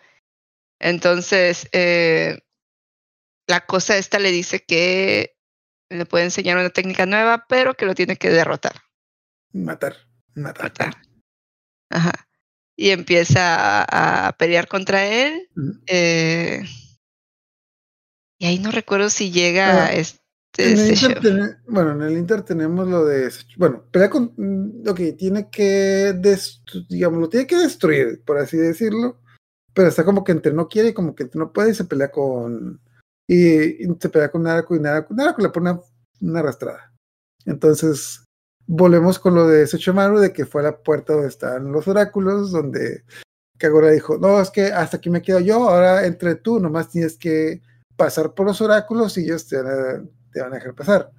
Entonces, 0.81 1.69
eh, 1.73 2.41
la 3.49 3.65
cosa 3.67 3.97
esta 3.97 4.19
le 4.19 4.31
dice 4.31 4.61
que 4.63 5.37
le 5.91 6.07
puede 6.07 6.25
enseñar 6.25 6.57
una 6.57 6.71
técnica 6.71 7.07
nueva, 7.07 7.47
pero 7.49 7.75
que 7.75 7.87
lo 7.87 7.95
tiene 7.95 8.17
que 8.17 8.31
derrotar. 8.31 8.83
matar, 9.53 9.97
matar. 10.35 10.65
matar. 10.65 10.95
Ajá. 11.91 12.13
Y 12.77 12.91
empieza 12.91 13.83
a, 13.85 14.29
a 14.29 14.33
pelear 14.37 14.67
contra 14.69 15.07
él. 15.07 15.49
Eh, 15.87 16.65
y 18.39 18.47
ahí 18.47 18.59
no 18.59 18.71
recuerdo 18.71 19.11
si 19.11 19.31
llega 19.31 19.87
Ah, 19.87 19.93
este, 19.93 20.73
En 20.73 20.79
este 20.79 20.97
show. 20.97 21.15
bueno, 21.69 21.93
en 21.93 22.03
el 22.03 22.19
Inter 22.19 22.43
tenemos 22.43 22.87
lo 22.89 23.05
de, 23.05 23.31
bueno, 23.57 23.85
pelea 23.91 24.11
con, 24.11 24.33
mm, 24.37 24.89
ok, 24.89 25.01
tiene 25.17 25.49
que, 25.51 26.13
destru- 26.17 26.87
digamos, 26.89 27.21
lo 27.21 27.29
tiene 27.29 27.47
que 27.47 27.57
destruir, 27.57 28.23
por 28.25 28.39
así 28.39 28.57
decirlo, 28.57 29.21
pero 29.73 29.89
está 29.89 30.05
como 30.05 30.25
que 30.25 30.33
entre 30.33 30.53
no 30.53 30.69
quiere 30.69 30.89
y 30.89 30.93
como 30.95 31.15
que 31.15 31.25
entre 31.25 31.39
no 31.39 31.53
puede 31.53 31.71
y 31.71 31.75
se 31.75 31.85
pelea 31.85 32.11
con, 32.11 32.81
y, 33.29 33.85
y 33.85 33.97
se 34.01 34.09
pelea 34.09 34.31
con 34.31 34.43
Naraku 34.43 34.75
y 34.77 34.81
Naraku, 34.81 35.15
Naraku 35.15 35.43
le 35.43 35.49
pone 35.51 35.71
una, 35.71 35.81
una 36.21 36.41
arrastrada. 36.41 36.93
Entonces, 37.47 38.24
volvemos 38.67 39.19
con 39.19 39.35
lo 39.35 39.47
de 39.47 39.67
Sechomaru, 39.67 40.19
de 40.19 40.33
que 40.33 40.47
fue 40.47 40.63
a 40.63 40.65
la 40.65 40.79
puerta 40.79 41.13
donde 41.13 41.29
estaban 41.29 41.73
los 41.73 41.87
oráculos, 41.89 42.51
donde 42.51 43.05
Kagura 43.59 43.91
dijo, 43.91 44.19
no, 44.19 44.41
es 44.41 44.51
que 44.51 44.67
hasta 44.67 44.97
aquí 44.97 45.11
me 45.11 45.23
quedo 45.23 45.41
yo, 45.41 45.69
ahora 45.69 46.07
entre 46.07 46.35
tú, 46.37 46.61
nomás 46.61 46.91
tienes 46.91 47.17
que 47.17 47.63
pasar 47.97 48.35
por 48.35 48.47
los 48.47 48.61
oráculos 48.61 49.17
y 49.17 49.25
ellos 49.25 49.47
te 49.47 49.61
van 49.63 50.53
a, 50.53 50.55
dejar 50.55 50.75
pasar. 50.75 51.11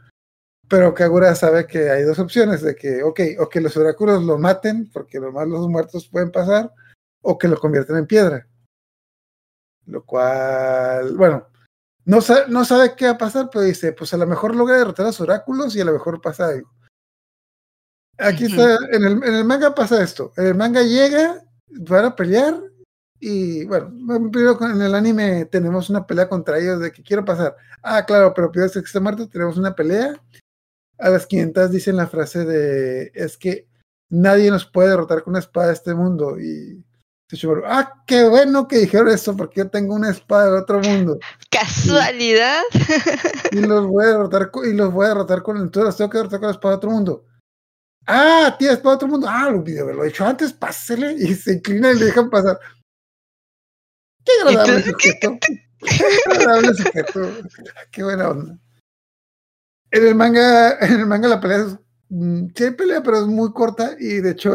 Pero 0.68 0.94
Kagura 0.94 1.36
sabe 1.36 1.68
que 1.68 1.90
hay 1.90 2.04
dos 2.04 2.20
opciones, 2.20 2.62
de 2.62 2.76
que, 2.76 3.04
ok, 3.04 3.20
o 3.40 3.50
que 3.50 3.62
los 3.62 3.78
oráculos 3.78 4.24
lo 4.24 4.38
maten, 4.38 4.90
porque 4.92 5.20
nomás 5.20 5.48
los 5.48 5.68
muertos 5.70 6.10
pueden 6.10 6.32
pasar, 6.32 6.74
o 7.22 7.38
que 7.38 7.48
lo 7.48 7.60
convierten 7.60 7.98
en 7.98 8.08
piedra. 8.08 8.48
Lo 9.86 10.04
cual, 10.04 11.16
bueno, 11.16 11.48
no, 12.06 12.20
no 12.50 12.66
sabe 12.66 12.96
qué 12.96 13.06
va 13.06 13.12
a 13.12 13.18
pasar, 13.18 13.50
pero 13.52 13.64
dice, 13.64 13.94
pues 13.94 14.14
a 14.14 14.18
lo 14.18 14.26
mejor 14.26 14.56
logra 14.56 14.78
derrotar 14.78 15.06
a 15.06 15.10
los 15.10 15.22
oráculos 15.22 15.76
y 15.76 15.82
a 15.82 15.86
lo 15.86 15.94
mejor 15.94 16.20
pasa 16.20 16.48
algo. 16.48 16.75
Aquí 18.18 18.46
está, 18.46 18.78
en 18.92 19.04
el, 19.04 19.24
en 19.24 19.34
el 19.36 19.46
manga 19.46 19.76
pasa 19.76 20.02
esto, 20.02 20.32
el 20.38 20.56
manga 20.56 20.82
llega, 20.82 21.44
van 21.70 22.06
a 22.06 22.16
pelear, 22.16 22.62
y 23.20 23.66
bueno, 23.66 23.92
primero 24.32 24.58
en 24.62 24.82
el 24.82 24.94
anime 24.94 25.46
tenemos 25.46 25.90
una 25.90 26.06
pelea 26.06 26.30
contra 26.30 26.60
ellos 26.60 26.80
de 26.80 26.92
que 26.92 27.02
quiero 27.02 27.26
pasar. 27.26 27.56
Ah, 27.82 28.06
claro, 28.06 28.34
pero 28.36 28.52
primero 28.52 28.72
que 28.72 28.80
está 28.80 29.00
muerto 29.00 29.28
tenemos 29.28 29.58
una 29.58 29.74
pelea. 29.74 30.22
A 31.00 31.10
las 31.10 31.26
500 31.26 31.72
dicen 31.72 31.98
la 31.98 32.08
frase 32.08 32.46
de, 32.46 33.12
es 33.16 33.38
que 33.38 33.68
nadie 34.10 34.52
nos 34.52 34.66
puede 34.66 34.90
derrotar 34.90 35.24
con 35.24 35.32
una 35.32 35.40
espada 35.40 35.68
de 35.68 35.74
este 35.74 35.94
mundo. 35.94 36.40
Y 36.40 36.84
ah, 37.66 38.04
qué 38.06 38.28
bueno 38.28 38.68
que 38.68 38.78
dijeron 38.78 39.08
eso, 39.10 39.36
porque 39.36 39.62
yo 39.62 39.70
tengo 39.70 39.96
una 39.96 40.12
espada 40.12 40.46
del 40.46 40.62
otro 40.62 40.80
mundo. 40.80 41.18
Casualidad. 41.50 42.62
Y 43.52 43.62
los 43.62 43.88
voy 43.88 44.06
a 44.06 44.10
derrotar, 44.10 44.52
y 44.66 44.74
los 44.74 44.94
voy 44.94 45.06
a 45.06 45.10
derrotar 45.10 45.42
con, 45.42 45.58
entonces 45.58 45.86
los 45.86 45.98
tengo 45.98 46.10
que 46.12 46.18
derrotar 46.18 46.40
con 46.40 46.48
la 46.50 46.54
espada 46.54 46.74
de 46.74 46.78
otro 46.78 46.92
mundo. 46.92 47.26
Ah, 48.08 48.56
espada 48.60 48.92
de 48.92 48.96
otro 48.96 49.08
mundo. 49.08 49.28
Ah, 49.30 49.50
lo 49.50 49.60
olvidé 49.60 49.82
haberlo 49.82 50.04
dicho 50.04 50.26
antes, 50.26 50.54
pásele. 50.54 51.14
Y 51.14 51.34
se 51.36 51.54
inclina 51.54 51.92
y 51.92 52.00
le 52.00 52.06
dejan 52.06 52.30
pasar. 52.30 52.60
Qué 54.24 54.32
agradable 54.42 54.84
sujeto. 54.84 55.38
Qué 55.80 56.32
agradable 56.32 56.74
sujeto. 56.74 57.32
Qué 57.92 58.04
buena 58.04 58.30
onda. 58.30 58.58
En 59.92 60.08
el 60.08 60.16
manga, 60.16 60.78
en 60.80 61.00
el 61.00 61.06
manga 61.06 61.28
la 61.28 61.40
pelea 61.40 61.60
es 61.60 61.78
mm, 62.10 62.48
sí 62.56 62.64
hay 62.64 62.72
pelea, 62.72 63.02
pero 63.02 63.20
es 63.20 63.28
muy 63.28 63.54
corta 63.54 63.96
y 64.00 64.20
de 64.20 64.32
hecho 64.32 64.52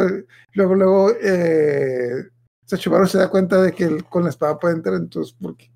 luego, 0.55 0.75
luego 0.75 1.11
eh, 1.21 2.31
se 2.67 3.19
da 3.19 3.31
cuenta 3.31 3.63
de 3.63 3.73
que 3.73 3.85
él 3.85 4.05
con 4.05 4.25
la 4.25 4.31
espada 4.31 4.59
puede 4.59 4.75
entrar, 4.75 4.97
entonces, 4.97 5.35
porque, 5.41 5.73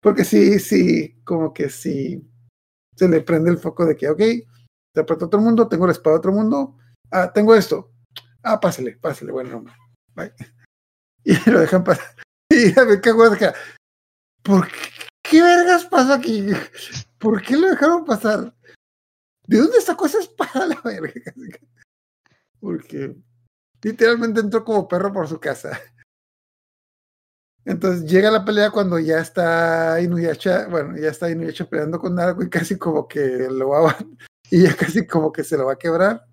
porque 0.00 0.24
sí, 0.24 0.58
sí, 0.58 1.20
como 1.24 1.52
que 1.52 1.68
sí, 1.68 2.26
se 2.96 3.08
le 3.08 3.20
prende 3.20 3.50
el 3.50 3.58
foco 3.58 3.84
de 3.84 3.96
que, 3.96 4.08
ok, 4.08 4.22
te 4.92 5.00
otro 5.00 5.40
mundo, 5.40 5.68
tengo 5.68 5.86
la 5.86 5.92
espada 5.92 6.14
de 6.14 6.18
otro 6.18 6.32
mundo, 6.32 6.76
ah, 7.10 7.32
tengo 7.32 7.54
esto, 7.54 7.92
ah, 8.42 8.60
pásale, 8.60 8.96
pásale, 8.96 9.32
bueno, 9.32 9.64
bye. 10.14 10.32
Y 11.24 11.50
lo 11.50 11.60
dejan 11.60 11.84
pasar. 11.84 12.04
Y 12.50 12.72
me 12.80 13.00
cago 13.00 13.28
de 13.28 13.52
¿por 14.42 14.66
qué, 14.68 14.78
qué 15.22 15.42
vergas 15.42 15.84
pasó 15.84 16.14
aquí? 16.14 16.46
¿Por 17.18 17.42
qué 17.42 17.56
lo 17.56 17.68
dejaron 17.68 18.04
pasar? 18.04 18.54
¿De 19.46 19.58
dónde 19.58 19.80
sacó 19.80 20.06
esa 20.06 20.20
espada 20.20 20.66
la 20.66 20.80
verga? 20.82 21.32
Porque 22.60 23.16
literalmente 23.82 24.40
entró 24.40 24.64
como 24.64 24.88
perro 24.88 25.12
por 25.12 25.28
su 25.28 25.38
casa. 25.38 25.78
Entonces 27.64 28.10
llega 28.10 28.30
la 28.30 28.44
pelea 28.44 28.70
cuando 28.70 28.98
ya 28.98 29.20
está 29.20 30.00
Inuyasha, 30.00 30.68
bueno, 30.68 30.96
ya 30.96 31.10
está 31.10 31.30
Inuyasha 31.30 31.68
peleando 31.68 31.98
con 31.98 32.14
Naruto 32.14 32.42
y 32.42 32.48
casi 32.48 32.78
como 32.78 33.06
que 33.06 33.46
lo 33.50 33.68
va 33.68 33.90
a, 33.90 33.98
y 34.50 34.62
ya 34.62 34.74
casi 34.74 35.06
como 35.06 35.30
que 35.32 35.44
se 35.44 35.56
lo 35.58 35.66
va 35.66 35.74
a 35.74 35.78
quebrar. 35.78 36.27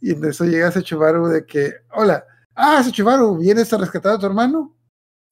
Y 0.00 0.12
en 0.12 0.24
eso 0.24 0.44
llega 0.44 0.70
Sechubaru 0.70 1.26
de 1.28 1.46
que, 1.46 1.74
hola, 1.92 2.24
ah, 2.54 2.82
Sechubaru, 2.82 3.38
¿vienes 3.38 3.72
a 3.72 3.78
rescatar 3.78 4.14
a 4.14 4.18
tu 4.18 4.26
hermano? 4.26 4.76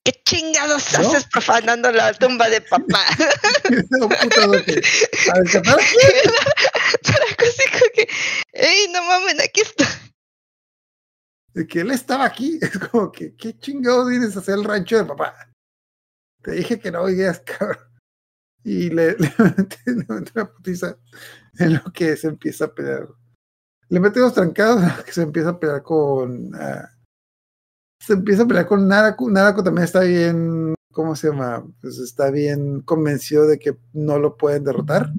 ¿Qué 0.04 0.12
chingados 0.24 0.94
haces 0.94 1.26
profanando 1.26 1.90
la 1.90 2.14
tumba 2.14 2.48
de 2.48 2.60
papá? 2.60 3.00
¿A 3.68 5.34
rescatar 5.40 5.80
que, 7.94 8.08
¡ey, 8.52 8.88
no 8.92 9.02
mames, 9.02 9.42
aquí 9.42 9.62
está! 9.62 9.84
de 11.56 11.66
que 11.66 11.80
él 11.80 11.90
estaba 11.90 12.26
aquí. 12.26 12.58
Es 12.62 12.78
como 12.78 13.10
que, 13.10 13.34
¿qué 13.34 13.58
chingados 13.58 14.08
vienes 14.08 14.36
a 14.36 14.40
hacer 14.40 14.56
el 14.56 14.64
rancho 14.64 14.98
de 14.98 15.04
papá? 15.04 15.34
Te 16.42 16.52
dije 16.52 16.78
que 16.78 16.92
no 16.92 17.02
oigas, 17.02 17.40
cabrón. 17.40 17.78
Y 18.62 18.90
le, 18.90 19.16
le, 19.16 19.32
le 19.86 20.44
putiza 20.44 20.98
en 21.58 21.74
lo 21.74 21.92
que 21.92 22.16
se 22.16 22.28
empieza 22.28 22.66
a 22.66 22.74
pelear. 22.74 23.08
Le 23.88 24.00
mete 24.00 24.20
en 24.20 24.26
lo 24.26 24.32
que 25.04 25.12
se 25.12 25.22
empieza 25.22 25.50
a 25.50 25.60
pelear 25.60 25.82
con. 25.82 26.54
Uh, 26.54 26.86
se 28.00 28.14
empieza 28.14 28.42
a 28.42 28.46
pelear 28.46 28.66
con 28.66 28.86
Naraku. 28.86 29.30
Naraku 29.30 29.62
también 29.62 29.84
está 29.84 30.00
bien. 30.00 30.74
¿Cómo 30.92 31.14
se 31.14 31.28
llama? 31.28 31.66
Pues 31.80 31.98
está 31.98 32.30
bien 32.30 32.80
convencido 32.80 33.46
de 33.46 33.58
que 33.58 33.76
no 33.92 34.18
lo 34.18 34.36
pueden 34.36 34.64
derrotar. 34.64 35.12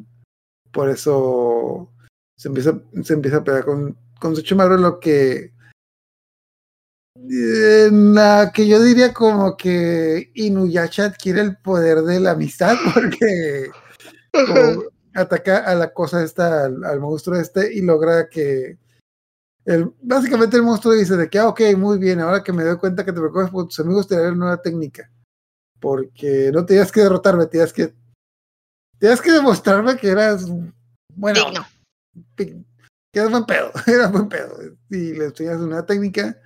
Por 0.71 0.89
eso 0.89 1.91
se 2.35 2.47
empieza, 2.47 2.79
se 3.03 3.13
empieza 3.13 3.37
a 3.37 3.43
pelear 3.43 3.65
con, 3.65 3.97
con 4.19 4.35
Suchumaru, 4.35 4.75
en 4.75 4.81
lo 4.81 4.99
que 4.99 5.53
en 7.29 8.13
la 8.13 8.51
que 8.53 8.67
yo 8.67 8.81
diría 8.81 9.13
como 9.13 9.57
que 9.57 10.31
Inuyasha 10.35 11.05
adquiere 11.05 11.41
el 11.41 11.57
poder 11.57 12.01
de 12.01 12.19
la 12.19 12.31
amistad 12.31 12.75
porque 12.93 13.69
ataca 15.17 15.59
a 15.59 15.75
la 15.75 15.93
cosa 15.93 16.23
esta, 16.23 16.65
al, 16.65 16.99
monstruo 16.99 17.39
este 17.39 17.73
y 17.73 17.81
logra 17.81 18.29
que 18.29 18.77
el, 19.65 19.91
básicamente 20.01 20.55
el 20.55 20.63
monstruo 20.63 20.93
dice 20.93 21.17
de 21.17 21.29
que, 21.29 21.39
ah, 21.39 21.49
ok, 21.49 21.61
muy 21.75 21.97
bien, 21.97 22.21
ahora 22.21 22.43
que 22.43 22.53
me 22.53 22.63
doy 22.63 22.77
cuenta 22.77 23.03
que 23.03 23.11
te 23.11 23.19
preocupes 23.19 23.49
por 23.49 23.65
tus 23.65 23.79
amigos, 23.79 24.07
te 24.07 24.15
daré 24.15 24.29
una 24.29 24.37
nueva 24.37 24.61
técnica. 24.61 25.11
Porque 25.79 26.51
no 26.53 26.65
tenías 26.65 26.91
que 26.91 27.01
derrotarme, 27.01 27.47
tenías 27.47 27.73
que, 27.73 27.93
tenías 28.97 29.21
que 29.21 29.31
demostrarme 29.31 29.97
que 29.97 30.09
eras, 30.09 30.47
bueno, 31.13 31.41
que 32.35 32.63
eras 33.13 33.31
buen 33.31 33.45
pedo, 33.45 33.71
eras 33.87 34.11
buen 34.11 34.29
pedo. 34.29 34.57
Y 34.89 35.13
le 35.13 35.25
enseñas 35.25 35.57
una 35.57 35.85
técnica 35.85 36.39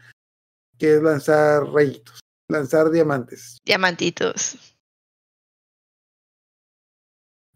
que 0.78 0.96
es 0.96 1.04
lanzar 1.04 1.64
rayitos, 1.66 2.20
lanzar 2.50 2.90
diamantes. 2.90 3.60
Diamantitos. 3.64 4.71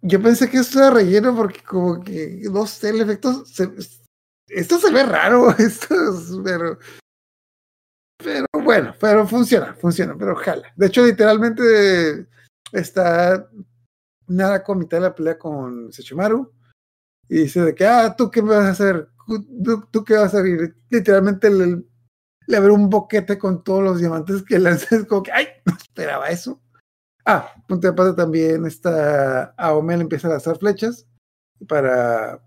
Yo 0.08 0.22
pensé 0.22 0.50
que 0.50 0.58
esto 0.58 0.80
era 0.80 0.92
relleno 0.92 1.36
porque 1.36 1.64
como 1.64 2.04
que, 2.04 2.42
no 2.52 2.68
sé, 2.68 2.90
el 2.90 3.02
efecto... 3.02 3.44
Se, 3.46 3.70
esto 4.48 4.78
se 4.78 4.92
ve 4.92 5.04
raro, 5.04 5.50
esto 5.58 5.96
es, 5.96 6.32
pero... 6.44 6.78
Pero 8.18 8.46
bueno, 8.64 8.94
pero 9.00 9.28
funciona, 9.28 9.74
funciona, 9.74 10.16
pero 10.18 10.34
ojalá. 10.34 10.72
De 10.76 10.88
hecho, 10.88 11.06
literalmente 11.06 12.28
está 12.72 13.50
nada 14.28 14.64
con 14.64 14.80
mitad 14.80 14.98
de 14.98 15.02
la 15.02 15.16
pelea 15.16 15.38
con 15.38 15.92
Sechimaru 15.92 16.52
y 17.28 17.40
dice 17.40 17.62
de 17.62 17.76
que, 17.76 17.86
ah, 17.86 18.16
¿tú 18.16 18.30
qué 18.30 18.42
me 18.42 18.56
vas 18.56 18.66
a 18.66 18.70
hacer? 18.70 19.10
¿Tú, 19.92 20.04
qué 20.04 20.14
vas 20.14 20.34
a 20.34 20.40
hacer? 20.40 20.76
Literalmente 20.90 21.48
el, 21.48 21.88
le 22.48 22.58
abre 22.58 22.72
un 22.72 22.90
boquete 22.90 23.38
con 23.38 23.64
todos 23.64 23.84
los 23.84 24.00
diamantes 24.00 24.44
que 24.44 24.60
lanzas, 24.60 25.06
como 25.06 25.24
que, 25.24 25.32
¡ay! 25.32 25.48
No 25.66 25.76
esperaba 25.76 26.30
eso. 26.30 26.62
Ah, 27.26 27.54
punto 27.68 27.88
de 27.88 27.94
pata 27.94 28.16
también 28.16 28.66
está 28.66 29.56
Aome 29.58 29.98
le 29.98 30.04
empieza 30.04 30.28
a 30.28 30.32
lanzar 30.32 30.58
flechas 30.60 31.08
para, 31.68 32.40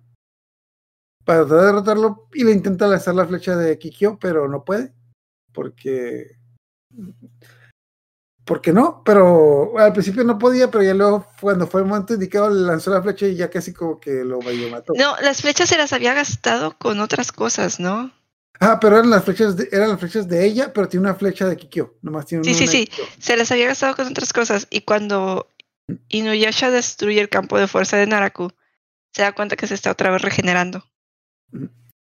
para 1.25 1.41
tratar 1.41 1.59
de 1.59 1.67
derrotarlo 1.67 2.29
y 2.33 2.45
le 2.45 2.53
intenta 2.53 2.87
lanzar 2.87 3.15
la 3.17 3.27
flecha 3.27 3.57
de 3.57 3.77
Kikyo, 3.77 4.19
pero 4.21 4.49
no 4.49 4.65
puede, 4.65 4.95
porque 5.53 6.39
porque 8.45 8.73
no, 8.73 9.03
pero 9.05 9.79
al 9.79 9.93
principio 9.93 10.25
no 10.25 10.39
podía, 10.39 10.71
pero 10.71 10.83
ya 10.83 10.95
luego 10.95 11.27
cuando 11.39 11.67
fue 11.67 11.83
el 11.83 11.87
momento 11.87 12.15
indicado 12.15 12.49
le 12.49 12.67
lanzó 12.67 12.91
la 12.91 13.03
flecha 13.03 13.27
y 13.27 13.37
ya 13.37 13.51
casi 13.51 13.75
como 13.75 14.01
que 14.01 14.25
lo 14.25 14.41
mató. 14.71 14.95
No, 14.97 15.17
las 15.21 15.43
flechas 15.43 15.69
se 15.69 15.77
las 15.77 15.93
había 15.93 16.15
gastado 16.15 16.75
con 16.79 17.01
otras 17.01 17.31
cosas, 17.31 17.79
¿no? 17.79 18.11
Ah, 18.61 18.79
pero 18.81 18.97
eran 18.97 19.11
las 19.11 19.25
flechas 19.25 19.57
de, 19.57 19.69
eran 19.71 19.91
las 19.91 20.01
flechas 20.01 20.27
de 20.29 20.45
ella, 20.45 20.73
pero 20.73 20.89
tiene 20.89 21.07
una 21.07 21.15
flecha 21.15 21.47
de 21.47 21.57
Kikyo. 21.57 21.97
Nomás 22.03 22.27
tiene 22.27 22.45
sí, 22.45 22.55
sí, 22.55 22.67
sí. 22.67 22.89
Se 23.19 23.37
las 23.37 23.53
había 23.53 23.69
gastado 23.69 23.95
con 23.95 24.09
otras 24.09 24.33
cosas. 24.33 24.67
Y 24.71 24.81
cuando 24.81 25.49
Inuyasha 26.09 26.71
destruye 26.71 27.21
el 27.21 27.29
campo 27.29 27.59
de 27.59 27.69
fuerza 27.69 27.97
de 27.97 28.07
Naraku, 28.07 28.51
se 29.13 29.23
da 29.23 29.33
cuenta 29.33 29.57
que 29.57 29.67
se 29.67 29.75
está 29.75 29.93
otra 29.93 30.11
vez 30.11 30.23
regenerando. 30.23 30.85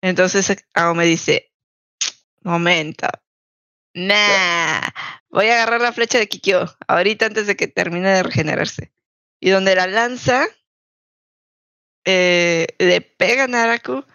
Entonces 0.01 0.55
Aome 0.73 1.05
dice, 1.05 1.51
momento. 2.41 3.07
Nah, 3.93 4.81
voy 5.29 5.47
a 5.47 5.55
agarrar 5.55 5.81
la 5.81 5.93
flecha 5.93 6.19
de 6.19 6.27
Kikyo 6.27 6.65
ahorita 6.87 7.27
antes 7.27 7.47
de 7.47 7.55
que 7.55 7.67
termine 7.67 8.09
de 8.09 8.23
regenerarse. 8.23 8.91
Y 9.39 9.49
donde 9.49 9.75
la 9.75 9.87
lanza, 9.87 10.47
eh, 12.05 12.67
le 12.77 13.01
pega 13.01 13.45
a 13.45 13.47
Naraku 13.47 14.05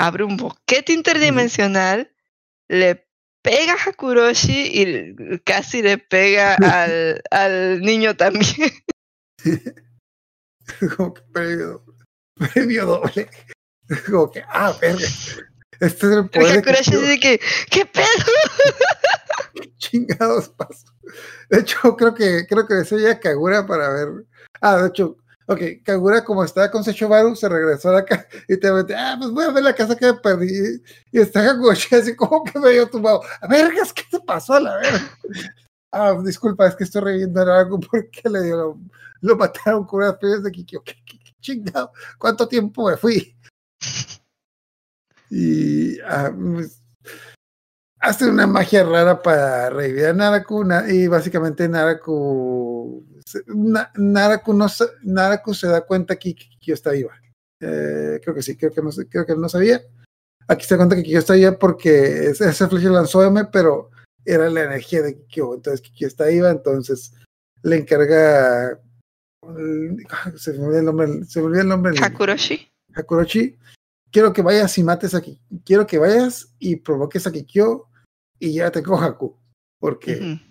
abre 0.00 0.24
un 0.24 0.36
boquete 0.36 0.92
interdimensional, 0.92 2.10
le 2.68 3.06
pega 3.42 3.74
a 3.74 3.88
Hakuroshi 3.88 4.70
y 4.72 5.38
casi 5.40 5.82
le 5.82 5.98
pega 5.98 6.54
al, 6.84 7.22
al 7.30 7.80
niño 7.82 8.16
también. 8.16 8.72
Como 10.96 11.14
que 11.14 11.22
premio, 11.32 11.84
premio 12.34 12.86
doble. 12.86 13.28
Como 14.06 14.30
que, 14.30 14.42
ah, 14.48 14.74
verga. 14.80 15.06
Este 15.80 16.06
es 16.06 16.12
el 16.12 16.30
poder. 16.30 16.58
Hakuroshi 16.58 16.96
dice 16.96 17.20
que, 17.20 17.40
¿qué 17.70 17.84
pedo? 17.84 18.06
¿Qué 19.54 19.76
chingados 19.76 20.48
pasó? 20.50 20.86
De 21.50 21.60
hecho, 21.60 21.96
creo 21.96 22.14
que, 22.14 22.46
creo 22.48 22.66
que 22.66 22.74
desea 22.74 23.20
Kagura 23.20 23.66
para 23.66 23.90
ver. 23.90 24.08
Ah, 24.62 24.76
de 24.76 24.88
hecho, 24.88 25.16
Ok, 25.50 25.82
Kagura, 25.82 26.22
como 26.22 26.44
estaba 26.44 26.70
con 26.70 26.84
Sechobaru, 26.84 27.34
se 27.34 27.48
regresó 27.48 27.88
a 27.88 27.94
la 27.94 28.04
casa 28.04 28.24
y 28.46 28.56
te 28.56 28.70
mete, 28.70 28.94
ah, 28.94 29.16
pues 29.18 29.32
voy 29.32 29.44
a 29.46 29.50
ver 29.50 29.64
la 29.64 29.74
casa 29.74 29.96
que 29.96 30.14
perdí. 30.14 30.80
Y 31.10 31.18
está 31.18 31.44
Kaguchi 31.44 31.92
así 31.96 32.14
como 32.14 32.44
que 32.44 32.56
medio 32.60 32.88
tumbado. 32.88 33.20
A 33.40 33.48
ver, 33.48 33.72
¿qué 33.92 34.04
te 34.08 34.20
pasó 34.20 34.54
a 34.54 34.60
la 34.60 34.76
verga? 34.76 35.18
Ah, 35.92 36.16
disculpa, 36.24 36.68
es 36.68 36.76
que 36.76 36.84
estoy 36.84 37.02
reviendo 37.02 37.40
algo 37.40 37.80
porque 37.80 38.28
le 38.28 38.42
dio, 38.44 38.78
lo, 39.22 39.36
mataron 39.36 39.84
con 39.84 40.04
unas 40.04 40.16
piedras 40.18 40.44
de 40.44 40.52
Kikyo. 40.52 40.84
¿Qué, 40.84 40.94
qué, 41.04 41.18
qué, 41.18 41.32
chingado? 41.40 41.90
¿Cuánto 42.16 42.46
tiempo 42.46 42.88
me 42.88 42.96
fui? 42.96 43.36
Y 45.30 45.98
ah, 46.02 46.32
pues, 46.32 46.80
hace 47.98 48.30
una 48.30 48.46
magia 48.46 48.84
rara 48.84 49.20
para 49.20 49.68
revivir 49.70 50.06
a 50.06 50.12
Naraku 50.12 50.64
y 50.88 51.08
básicamente 51.08 51.68
Naraku 51.68 53.04
Naraku, 53.94 54.52
no, 54.52 54.66
Naraku 55.02 55.54
se 55.54 55.68
da 55.68 55.86
cuenta 55.86 56.16
que 56.16 56.34
Kikyo 56.34 56.74
está 56.74 56.90
viva. 56.90 57.14
Eh, 57.60 58.20
creo 58.22 58.34
que 58.34 58.42
sí, 58.42 58.56
creo 58.56 58.72
que, 58.72 58.82
no, 58.82 58.90
creo 59.08 59.26
que 59.26 59.36
no 59.36 59.48
sabía. 59.48 59.82
Aquí 60.48 60.64
se 60.64 60.74
da 60.74 60.78
cuenta 60.78 60.96
que 60.96 61.02
Kikyo 61.02 61.18
está 61.18 61.34
viva 61.34 61.58
porque 61.58 62.26
esa 62.30 62.68
flecha 62.68 62.90
lanzó 62.90 63.24
M, 63.24 63.44
pero 63.52 63.90
era 64.24 64.48
la 64.50 64.64
energía 64.64 65.02
de 65.02 65.16
Kikyo. 65.16 65.54
Entonces 65.54 65.80
Kikyo 65.80 66.06
está 66.06 66.26
viva, 66.26 66.50
entonces 66.50 67.14
le 67.62 67.76
encarga. 67.76 68.80
Se 70.36 70.52
me 70.52 70.64
olvidó 70.64 70.78
el 70.78 70.84
nombre. 70.84 71.24
Se 71.24 71.40
me 71.40 71.46
olvidó 71.46 71.62
el 71.62 71.68
nombre. 71.68 71.98
Hakuroshi. 72.00 72.68
Hakuroshi. 72.94 73.58
Quiero 74.10 74.32
que 74.32 74.42
vayas 74.42 74.76
y 74.76 74.82
mates 74.82 75.14
aquí. 75.14 75.40
Quiero 75.64 75.86
que 75.86 75.98
vayas 75.98 76.54
y 76.58 76.76
provoques 76.76 77.26
a 77.26 77.32
Kikyo 77.32 77.86
y 78.38 78.54
ya 78.54 78.70
te 78.70 78.82
coja 78.82 79.06
Haku. 79.06 79.36
Porque. 79.78 80.16
Uh 80.16 80.22
-huh 80.22 80.49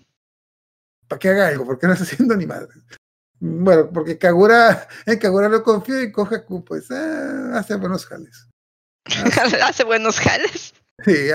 para 1.10 1.18
que 1.18 1.28
haga 1.28 1.48
algo, 1.48 1.66
porque 1.66 1.88
no 1.88 1.92
está 1.92 2.04
haciendo 2.04 2.36
ni 2.36 2.46
madre. 2.46 2.68
Bueno, 3.40 3.90
porque 3.92 4.16
Kagura, 4.16 4.86
en 5.06 5.18
Kagura 5.18 5.48
lo 5.48 5.64
confío 5.64 6.00
y 6.00 6.12
Kohaku, 6.12 6.64
pues, 6.64 6.88
ah, 6.92 7.50
hace 7.54 7.74
buenos 7.74 8.06
jales. 8.06 8.46
Hace 9.64 9.84
buenos 9.84 10.20
jales. 10.20 10.72
Sí, 11.04 11.30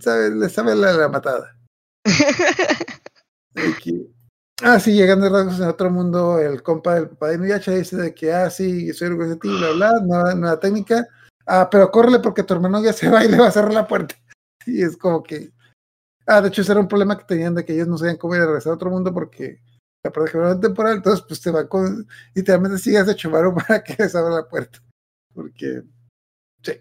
sabe, 0.00 0.34
le 0.34 0.48
sabe 0.50 0.74
la, 0.74 0.92
la 0.92 1.08
matada. 1.08 1.56
ah, 4.62 4.80
sí, 4.80 4.92
llegando 4.92 5.30
rasgos 5.30 5.60
en 5.60 5.68
otro 5.68 5.90
mundo, 5.90 6.38
el 6.38 6.62
compa 6.62 6.96
del 6.96 7.08
papá 7.08 7.28
de 7.28 7.36
Inuyasha 7.36 7.72
dice 7.72 7.96
de 7.96 8.14
que, 8.14 8.30
ah, 8.32 8.50
sí, 8.50 8.92
soy 8.92 9.08
orgulloso 9.08 9.36
de 9.36 9.40
ti, 9.40 9.48
bla, 9.48 9.70
bla, 9.70 9.92
nueva, 10.02 10.34
nueva 10.34 10.60
técnica. 10.60 11.08
Ah, 11.46 11.70
pero 11.70 11.90
córrele 11.90 12.18
porque 12.18 12.42
tu 12.42 12.52
hermano 12.52 12.82
ya 12.82 12.92
se 12.92 13.08
va 13.08 13.24
y 13.24 13.28
le 13.28 13.38
va 13.38 13.46
a 13.46 13.52
cerrar 13.52 13.72
la 13.72 13.86
puerta. 13.86 14.14
Y 14.66 14.82
es 14.82 14.98
como 14.98 15.22
que. 15.22 15.52
Ah, 16.30 16.42
de 16.42 16.48
hecho, 16.48 16.60
ese 16.60 16.72
era 16.72 16.80
un 16.80 16.88
problema 16.88 17.16
que 17.16 17.24
tenían 17.24 17.54
de 17.54 17.64
que 17.64 17.72
ellos 17.72 17.88
no 17.88 17.96
sabían 17.96 18.18
cómo 18.18 18.36
ir 18.36 18.42
a 18.42 18.46
regresar 18.46 18.72
a 18.72 18.74
otro 18.74 18.90
mundo 18.90 19.14
porque 19.14 19.62
la 20.04 20.12
puerta 20.12 20.60
temporal, 20.60 20.96
entonces 20.96 21.24
pues 21.26 21.40
te 21.40 21.50
va 21.50 21.66
con. 21.66 22.06
Literalmente 22.34 22.78
sigas 22.78 23.06
de 23.06 23.16
chumaru 23.16 23.54
para 23.66 23.82
que 23.82 23.96
les 23.98 24.14
abra 24.14 24.36
la 24.36 24.48
puerta. 24.48 24.78
Porque. 25.34 25.82
Sí. 26.62 26.72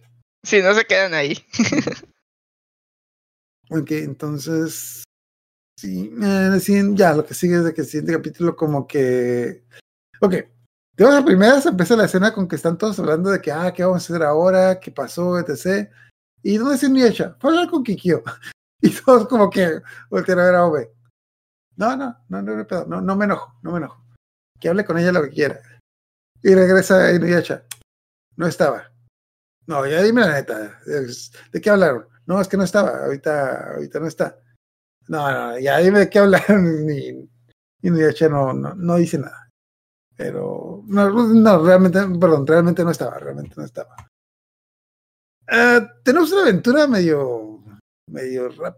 Sí, 0.44 0.62
no 0.62 0.74
se 0.74 0.86
quedan 0.86 1.14
ahí. 1.14 1.38
ok, 3.70 3.92
entonces. 3.92 5.06
Sí, 5.80 6.12
eh, 6.22 6.60
ya, 6.96 7.14
lo 7.14 7.26
que 7.26 7.34
sigue 7.34 7.56
es 7.56 7.64
de 7.64 7.74
que 7.74 7.82
el 7.82 7.88
siguiente 7.88 8.14
capítulo, 8.14 8.56
como 8.56 8.86
que. 8.86 9.64
Ok, 10.20 10.34
de 10.98 11.06
las 11.06 11.24
primeras 11.24 11.66
empieza 11.68 11.96
la 11.96 12.06
escena 12.06 12.34
con 12.34 12.48
que 12.48 12.56
están 12.58 12.78
todos 12.78 13.00
hablando 13.00 13.30
de 13.30 13.40
que, 13.40 13.52
ah, 13.52 13.72
¿qué 13.72 13.84
vamos 13.84 14.02
a 14.02 14.14
hacer 14.14 14.24
ahora? 14.24 14.80
¿Qué 14.80 14.92
pasó? 14.92 15.40
Etc. 15.40 15.90
¿Y 16.42 16.58
dónde 16.58 16.76
está 16.76 16.90
Nietzsche? 16.90 17.30
Fue 17.40 17.52
a 17.52 17.54
hablar 17.54 17.70
con 17.70 17.84
Kikyo. 17.84 18.24
Y 18.82 18.92
todos 18.92 19.28
como 19.28 19.50
que 19.50 19.82
voltearon 20.10 20.44
a 20.44 20.48
ver 20.48 20.56
a 20.56 20.66
Ove. 20.66 20.92
No, 21.78 21.96
no, 21.96 22.16
no, 22.30 22.42
no, 22.42 22.66
no, 22.88 23.02
no, 23.02 23.16
me 23.16 23.26
enojo, 23.26 23.56
no 23.64 23.72
me 23.72 23.78
enojo. 23.78 24.04
Que 24.60 24.70
hable 24.70 24.86
con 24.86 24.98
ella 24.98 25.12
lo 25.12 25.24
que 25.24 25.30
quiera. 25.30 25.62
Y 26.44 26.54
regresa 26.54 27.12
Inuyasha. 27.12 27.64
No 28.36 28.48
estaba. 28.48 28.92
No, 29.66 29.86
ya 29.86 30.02
dime 30.02 30.22
la 30.22 30.34
neta. 30.34 30.80
¿De 30.86 31.62
qué 31.62 31.70
hablaron? 31.70 32.08
No, 32.26 32.40
es 32.40 32.48
que 32.48 32.58
no 32.58 32.64
estaba. 32.64 33.06
Ahorita, 33.06 33.74
ahorita 33.74 34.00
no 34.00 34.08
está. 34.08 34.40
No, 35.08 35.32
no, 35.32 35.60
ya 35.60 35.78
dime 35.80 36.00
de 36.00 36.10
qué 36.10 36.20
hablaron. 36.20 36.88
Y 37.80 37.88
Inuyasha 37.88 38.28
no, 38.28 38.54
no, 38.54 38.74
no 38.74 38.96
dice 38.96 39.20
nada. 39.20 39.48
Pero 40.16 40.84
no, 40.88 41.10
no, 41.12 41.64
realmente, 41.64 42.00
perdón, 42.20 42.48
realmente 42.48 42.84
no 42.84 42.90
estaba, 42.90 43.20
realmente 43.20 43.54
no 43.56 43.64
estaba. 43.64 43.96
Uh, 45.50 45.86
tenemos 46.04 46.32
una 46.32 46.42
aventura 46.42 46.88
medio, 46.88 47.47
medio 48.08 48.50
rap. 48.50 48.78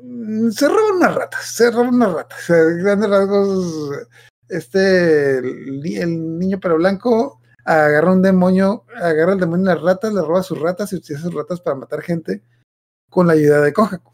Mm, 0.00 0.50
se 0.50 0.68
roban 0.68 0.96
unas 0.96 1.14
ratas, 1.14 1.44
se 1.44 1.70
roban 1.70 1.94
unas 1.94 2.12
ratas. 2.12 2.44
Grandes 2.48 3.10
rasgos, 3.10 4.06
este, 4.48 5.38
el, 5.38 6.38
niño 6.38 6.58
pero 6.60 6.76
blanco 6.76 7.40
agarra 7.64 8.12
un 8.12 8.22
demonio, 8.22 8.84
agarra 8.96 9.34
el 9.34 9.40
demonio 9.40 9.66
las 9.66 9.82
ratas, 9.82 10.12
le 10.12 10.20
roba 10.20 10.42
sus 10.42 10.60
ratas 10.60 10.92
y 10.92 10.96
utiliza 10.96 11.22
sus 11.22 11.34
ratas 11.34 11.60
para 11.60 11.76
matar 11.76 12.02
gente 12.02 12.42
con 13.10 13.26
la 13.26 13.34
ayuda 13.34 13.60
de 13.60 13.72
Kohaku 13.72 14.12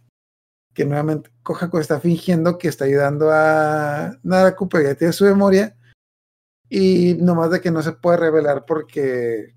que 0.78 0.84
nuevamente 0.84 1.32
Kohaku 1.42 1.78
está 1.78 1.98
fingiendo 1.98 2.56
que 2.56 2.68
está 2.68 2.84
ayudando 2.84 3.32
a 3.32 4.16
Naraku, 4.22 4.68
pero 4.68 4.84
ya 4.84 4.94
tiene 4.94 5.12
su 5.12 5.24
memoria. 5.24 5.76
Y 6.68 7.14
nomás 7.14 7.50
de 7.50 7.60
que 7.60 7.72
no 7.72 7.82
se 7.82 7.90
puede 7.94 8.18
revelar 8.18 8.64
porque, 8.64 9.56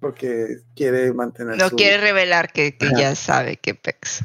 porque 0.00 0.62
quiere 0.74 1.12
mantener. 1.12 1.56
No 1.58 1.70
quiere 1.70 1.98
revelar 1.98 2.52
que, 2.52 2.76
ya 2.96 3.14
sabe 3.14 3.56
que 3.56 3.74
pex. 3.74 4.24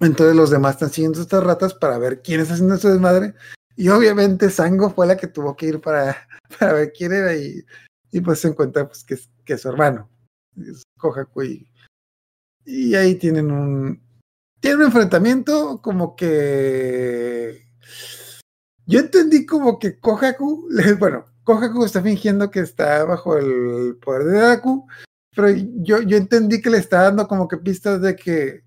Entonces 0.00 0.36
los 0.36 0.50
demás 0.50 0.74
están 0.74 0.90
siguiendo 0.90 1.20
estas 1.20 1.42
ratas 1.42 1.74
para 1.74 1.98
ver 1.98 2.22
quién 2.22 2.40
está 2.40 2.54
haciendo 2.54 2.76
su 2.76 2.88
desmadre. 2.88 3.34
Y 3.76 3.88
obviamente 3.88 4.50
Sango 4.50 4.90
fue 4.90 5.06
la 5.06 5.16
que 5.16 5.28
tuvo 5.28 5.56
que 5.56 5.66
ir 5.66 5.80
para, 5.80 6.28
para 6.58 6.74
ver 6.74 6.92
quién 6.92 7.12
era 7.12 7.34
y, 7.34 7.64
y 8.10 8.20
pues 8.20 8.40
se 8.40 8.48
encuentra 8.48 8.86
pues, 8.86 9.02
que, 9.04 9.18
que 9.44 9.54
es 9.54 9.60
su 9.62 9.68
hermano, 9.68 10.08
es 10.56 10.82
Kohaku. 10.98 11.42
Y, 11.42 11.68
y 12.64 12.94
ahí 12.94 13.14
tienen 13.14 13.50
un, 13.50 14.00
tiene 14.60 14.76
un 14.76 14.82
enfrentamiento 14.82 15.80
como 15.80 16.14
que. 16.14 17.66
Yo 18.86 19.00
entendí 19.00 19.46
como 19.46 19.78
que 19.78 19.98
Kohaku, 19.98 20.68
bueno, 20.98 21.24
Kohaku 21.44 21.84
está 21.84 22.02
fingiendo 22.02 22.50
que 22.50 22.60
está 22.60 23.04
bajo 23.04 23.36
el 23.36 23.96
poder 23.96 24.24
de 24.24 24.38
Daku, 24.38 24.86
pero 25.34 25.48
yo, 25.50 26.02
yo 26.02 26.16
entendí 26.16 26.60
que 26.60 26.70
le 26.70 26.78
está 26.78 27.02
dando 27.02 27.26
como 27.26 27.48
que 27.48 27.56
pistas 27.56 28.00
de 28.00 28.16
que 28.16 28.62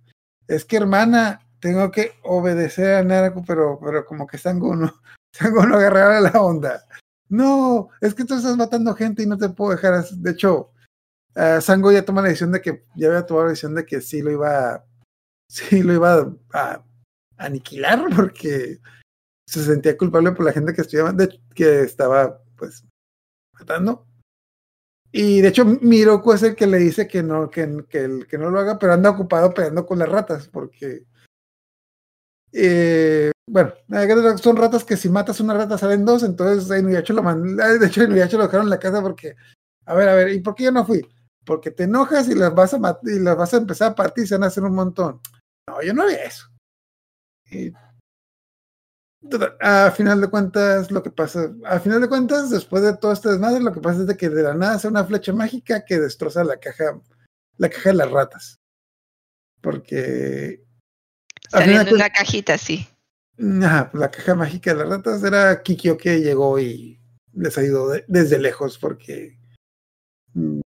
es 0.47 0.65
que 0.65 0.77
hermana, 0.77 1.41
tengo 1.59 1.89
que 1.91 2.13
obedecer 2.23 2.95
a 2.95 3.03
Naraku, 3.03 3.43
pero, 3.45 3.79
pero 3.81 4.05
como 4.05 4.27
que 4.27 4.37
Sango 4.37 4.75
no, 4.75 4.93
Sango 5.33 5.65
no 5.65 5.77
agarrará 5.77 6.21
la 6.21 6.41
onda. 6.41 6.85
No, 7.27 7.89
es 8.01 8.13
que 8.13 8.23
tú 8.23 8.35
estás 8.35 8.55
matando 8.55 8.93
gente 8.93 9.23
y 9.23 9.25
no 9.25 9.37
te 9.37 9.49
puedo 9.49 9.71
dejar. 9.71 10.05
De 10.05 10.31
hecho, 10.31 10.71
uh, 11.35 11.59
Sango 11.61 11.91
ya 11.91 12.05
toma 12.05 12.21
la 12.21 12.27
decisión 12.27 12.51
de 12.51 12.61
que, 12.61 12.85
ya 12.95 13.07
había 13.07 13.25
tomado 13.25 13.45
la 13.45 13.49
decisión 13.49 13.73
de 13.73 13.85
que 13.85 14.01
sí 14.01 14.21
lo 14.21 14.31
iba 14.31 14.75
a 14.75 14.85
sí 15.49 15.83
lo 15.83 15.93
iba 15.93 16.33
a, 16.53 16.83
aniquilar 17.37 18.05
porque 18.15 18.79
se 19.47 19.63
sentía 19.63 19.97
culpable 19.97 20.31
por 20.31 20.45
la 20.45 20.53
gente 20.53 20.73
que 20.73 20.81
estudiaba, 20.81 21.15
que 21.53 21.81
estaba 21.81 22.41
pues 22.57 22.83
matando. 23.53 24.07
Y 25.11 25.41
de 25.41 25.47
hecho 25.47 25.65
Miroku 25.65 26.33
es 26.33 26.43
el 26.43 26.55
que 26.55 26.67
le 26.67 26.77
dice 26.77 27.07
que 27.07 27.23
no, 27.23 27.49
que, 27.49 27.85
que, 27.89 28.25
que 28.29 28.37
no 28.37 28.49
lo 28.49 28.59
haga, 28.59 28.77
pero 28.77 28.93
anda 28.93 29.11
ocupado 29.11 29.53
peleando 29.53 29.85
con 29.85 29.99
las 29.99 30.09
ratas, 30.09 30.47
porque 30.47 31.05
eh, 32.57 33.31
bueno, 33.47 33.73
son 34.41 34.55
ratas 34.55 34.85
que 34.85 34.95
si 34.95 35.09
matas 35.09 35.41
una 35.41 35.53
rata 35.53 35.77
salen 35.77 36.05
dos, 36.05 36.23
entonces 36.23 36.69
lo 36.69 36.75
de 36.89 37.87
hecho 37.87 38.03
Inuyasha 38.03 38.37
lo 38.37 38.43
dejaron 38.43 38.67
en 38.67 38.69
la 38.69 38.79
casa 38.79 39.01
porque, 39.01 39.35
a 39.85 39.93
ver, 39.93 40.07
a 40.07 40.15
ver, 40.15 40.29
¿y 40.29 40.39
por 40.39 40.55
qué 40.55 40.63
yo 40.63 40.71
no 40.71 40.85
fui? 40.85 41.05
Porque 41.45 41.71
te 41.71 41.83
enojas 41.83 42.29
y 42.29 42.35
las 42.35 42.55
vas 42.55 42.73
a 42.73 42.99
y 43.03 43.19
las 43.19 43.35
vas 43.35 43.53
a 43.53 43.57
empezar 43.57 43.91
a 43.91 43.95
partir 43.95 44.23
y 44.23 44.27
se 44.27 44.35
van 44.35 44.43
a 44.43 44.47
hacer 44.47 44.63
un 44.63 44.73
montón. 44.73 45.19
No, 45.67 45.81
yo 45.81 45.93
no 45.93 46.03
había 46.03 46.23
eso. 46.23 46.47
A 49.61 49.91
final 49.91 50.21
de 50.21 50.29
cuentas, 50.29 50.91
lo 50.91 51.03
que 51.03 51.11
pasa, 51.11 51.53
a 51.65 51.79
final 51.79 52.01
de 52.01 52.09
cuentas, 52.09 52.49
después 52.49 52.83
de 52.83 52.95
todo 52.97 53.11
este 53.11 53.29
desmadre, 53.29 53.63
lo 53.63 53.73
que 53.73 53.81
pasa 53.81 54.01
es 54.01 54.07
de 54.07 54.17
que 54.17 54.29
de 54.29 54.43
la 54.43 54.53
nada 54.53 54.75
hace 54.75 54.87
una 54.87 55.03
flecha 55.03 55.33
mágica 55.33 55.85
que 55.85 55.99
destroza 55.99 56.43
la 56.43 56.57
caja, 56.57 56.99
la 57.57 57.69
caja 57.69 57.89
de 57.89 57.95
las 57.95 58.11
ratas. 58.11 58.59
Porque. 59.61 60.63
Saliendo 61.49 61.93
una 61.93 62.09
cajita, 62.09 62.57
sí. 62.57 62.87
Ajá, 63.63 63.89
la 63.93 64.09
caja 64.11 64.35
mágica 64.35 64.73
de 64.73 64.79
las 64.79 64.89
ratas 64.89 65.23
era 65.23 65.61
Kikyo 65.61 65.97
que 65.97 66.21
llegó 66.21 66.57
y 66.59 66.99
les 67.33 67.57
ha 67.57 67.63
ido 67.63 67.91
desde 68.07 68.39
lejos 68.39 68.77
porque. 68.77 69.37
Mm, 70.33 70.61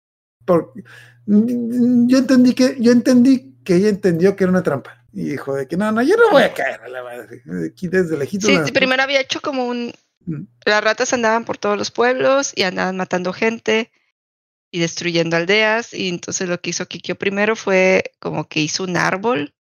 mm, 1.27 2.09
yo 2.09 2.19
entendí 2.19 2.55
que, 2.55 2.77
yo 2.81 2.93
entendí 2.93 3.55
que 3.65 3.77
ella 3.77 3.89
entendió 3.89 4.37
que 4.37 4.45
era 4.45 4.51
una 4.51 4.63
trampa. 4.63 5.04
Y 5.15 5.29
dijo 5.29 5.55
de 5.55 5.69
que 5.69 5.77
no, 5.77 5.93
no, 5.93 6.03
yo 6.03 6.17
no 6.17 6.31
voy 6.31 6.43
a 6.43 6.53
caer 6.53 6.81
a 6.81 6.89
la 6.89 7.03
madre. 7.05 7.43
Aquí 7.71 7.87
desde 7.87 8.19
lejito. 8.19 8.49
Sí, 8.49 8.73
primero 8.73 9.03
había 9.03 9.21
hecho 9.21 9.41
como 9.41 9.67
un. 9.67 9.93
Mm. 10.27 10.43
Las 10.65 10.83
ratas 10.83 11.13
andaban 11.13 11.45
por 11.45 11.57
todos 11.57 11.79
los 11.79 11.93
pueblos 11.93 12.53
y 12.57 12.65
andaban 12.65 12.97
matando 12.97 13.33
gente 13.33 13.93
y 14.73 14.81
destruyendo 14.81 15.37
aldeas. 15.37 15.95
Y 15.95 16.09
entonces 16.09 16.49
lo 16.49 16.61
que 16.61 16.71
hizo 16.71 16.87
Kikyo 16.87 17.15
primero 17.15 17.55
fue 17.55 18.13
como 18.19 18.49
que 18.49 18.61
hizo 18.61 18.83
un 18.83 18.97
árbol 18.97 19.55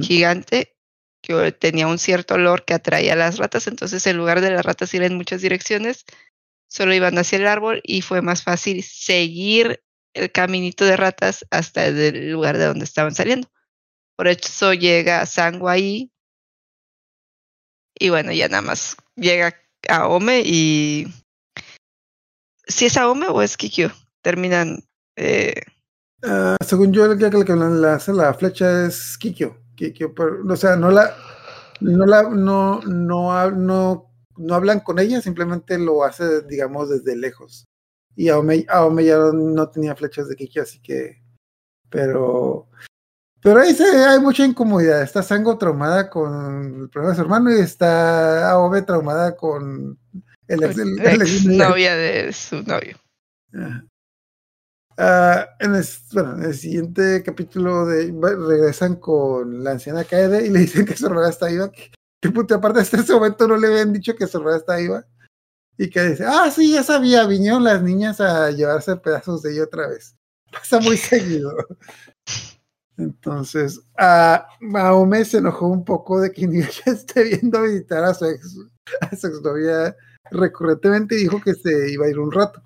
gigante 0.00 0.74
que 1.22 1.52
tenía 1.52 1.86
un 1.86 1.98
cierto 1.98 2.34
olor 2.34 2.64
que 2.64 2.74
atraía 2.74 3.12
a 3.12 3.16
las 3.16 3.38
ratas. 3.38 3.68
Entonces, 3.68 4.04
en 4.08 4.16
lugar 4.16 4.40
de 4.40 4.50
las 4.50 4.64
ratas 4.64 4.92
ir 4.94 5.02
en 5.04 5.14
muchas 5.14 5.42
direcciones, 5.42 6.04
solo 6.66 6.92
iban 6.92 7.16
hacia 7.18 7.38
el 7.38 7.46
árbol 7.46 7.80
y 7.84 8.02
fue 8.02 8.20
más 8.20 8.42
fácil 8.42 8.82
seguir 8.82 9.80
el 10.12 10.32
caminito 10.32 10.84
de 10.84 10.96
ratas 10.96 11.46
hasta 11.50 11.86
el 11.86 12.32
lugar 12.32 12.58
de 12.58 12.64
donde 12.64 12.84
estaban 12.84 13.14
saliendo. 13.14 13.48
Por 14.16 14.28
eso 14.28 14.72
llega 14.74 15.26
Sango 15.26 15.68
ahí. 15.68 16.10
Y 17.98 18.10
bueno, 18.10 18.32
ya 18.32 18.48
nada 18.48 18.62
más 18.62 18.96
llega 19.16 19.54
a 19.88 20.08
Ome 20.08 20.42
y. 20.44 21.06
Si 22.66 22.86
es 22.86 22.96
Ome 22.96 23.26
o 23.28 23.42
es 23.42 23.56
Kikyo, 23.56 23.90
terminan. 24.22 24.82
Eh... 25.16 25.60
Uh, 26.22 26.56
según 26.64 26.92
yo, 26.92 27.04
el 27.04 27.18
que 27.18 27.54
la, 27.54 28.00
la 28.06 28.34
flecha 28.34 28.86
es 28.86 29.18
Kikyo. 29.18 29.60
Kikyo 29.76 30.14
pero, 30.14 30.42
o 30.48 30.56
sea, 30.56 30.76
no 30.76 30.90
la. 30.90 31.14
No 31.80 32.06
la. 32.06 32.22
No, 32.22 32.80
no, 32.82 33.50
no, 33.50 34.10
no 34.36 34.54
hablan 34.54 34.80
con 34.80 34.98
ella, 34.98 35.20
simplemente 35.20 35.78
lo 35.78 36.04
hace, 36.04 36.42
digamos, 36.42 36.88
desde 36.88 37.16
lejos 37.16 37.66
y 38.16 38.28
Aome, 38.28 38.64
Aome 38.68 39.04
ya 39.04 39.18
no, 39.32 39.70
tenía 39.70 39.96
flechas 39.96 40.28
de 40.28 40.36
Kikyo, 40.36 40.62
así 40.62 40.80
que. 40.80 41.22
Pero. 41.90 42.68
Pero 43.44 43.60
ahí 43.60 43.74
se, 43.74 43.84
hay 43.84 44.18
mucha 44.20 44.42
incomodidad. 44.42 45.02
Está 45.02 45.22
Sango 45.22 45.58
traumada 45.58 46.08
con 46.08 46.80
el 46.80 46.88
problema 46.88 47.10
de 47.10 47.16
su 47.16 47.20
hermano 47.20 47.54
y 47.54 47.60
está 47.60 48.50
Aome 48.50 48.80
traumada 48.80 49.36
con 49.36 49.98
el 50.48 50.64
ex, 50.64 51.44
novia 51.44 51.94
de 51.94 52.32
su 52.32 52.62
novio. 52.62 52.96
Uh, 53.52 53.84
en, 55.60 55.74
el, 55.74 55.84
bueno, 56.12 56.36
en 56.38 56.44
el 56.44 56.54
siguiente 56.54 57.22
capítulo 57.22 57.84
de 57.84 58.14
regresan 58.48 58.96
con 58.96 59.62
la 59.62 59.72
anciana 59.72 60.04
Kaede 60.04 60.46
y 60.46 60.48
le 60.48 60.60
dicen 60.60 60.86
que 60.86 60.96
su 60.96 61.04
hermana 61.04 61.28
está 61.28 61.48
viva. 61.48 61.70
Que, 61.70 62.30
puta, 62.30 62.54
aparte 62.54 62.80
hasta 62.80 62.96
ese 62.96 63.12
momento 63.12 63.46
no 63.46 63.58
le 63.58 63.66
habían 63.66 63.92
dicho 63.92 64.16
que 64.16 64.26
su 64.26 64.38
hermana 64.38 64.56
está 64.56 64.76
viva. 64.76 65.04
Y 65.76 65.90
que 65.90 66.02
dice, 66.02 66.24
ah, 66.26 66.50
sí, 66.50 66.72
ya 66.72 66.82
sabía, 66.82 67.26
vinieron 67.26 67.62
las 67.62 67.82
niñas 67.82 68.22
a 68.22 68.50
llevarse 68.52 68.96
pedazos 68.96 69.42
de 69.42 69.52
ella 69.52 69.64
otra 69.64 69.88
vez. 69.88 70.16
Pasa 70.50 70.80
muy 70.80 70.96
seguido. 70.96 71.54
Entonces, 72.96 73.80
a 73.98 74.46
Mahome 74.60 75.24
se 75.24 75.38
enojó 75.38 75.66
un 75.66 75.84
poco 75.84 76.20
de 76.20 76.30
que 76.30 76.46
ya 76.86 76.92
esté 76.92 77.24
viendo 77.24 77.62
visitar 77.62 78.04
a 78.04 78.14
su 78.14 78.26
ex, 78.26 78.56
exnovia 79.12 79.96
recurrentemente 80.30 81.16
y 81.16 81.22
dijo 81.22 81.40
que 81.40 81.54
se 81.54 81.92
iba 81.92 82.06
a 82.06 82.10
ir 82.10 82.18
un 82.18 82.32
rato. 82.32 82.62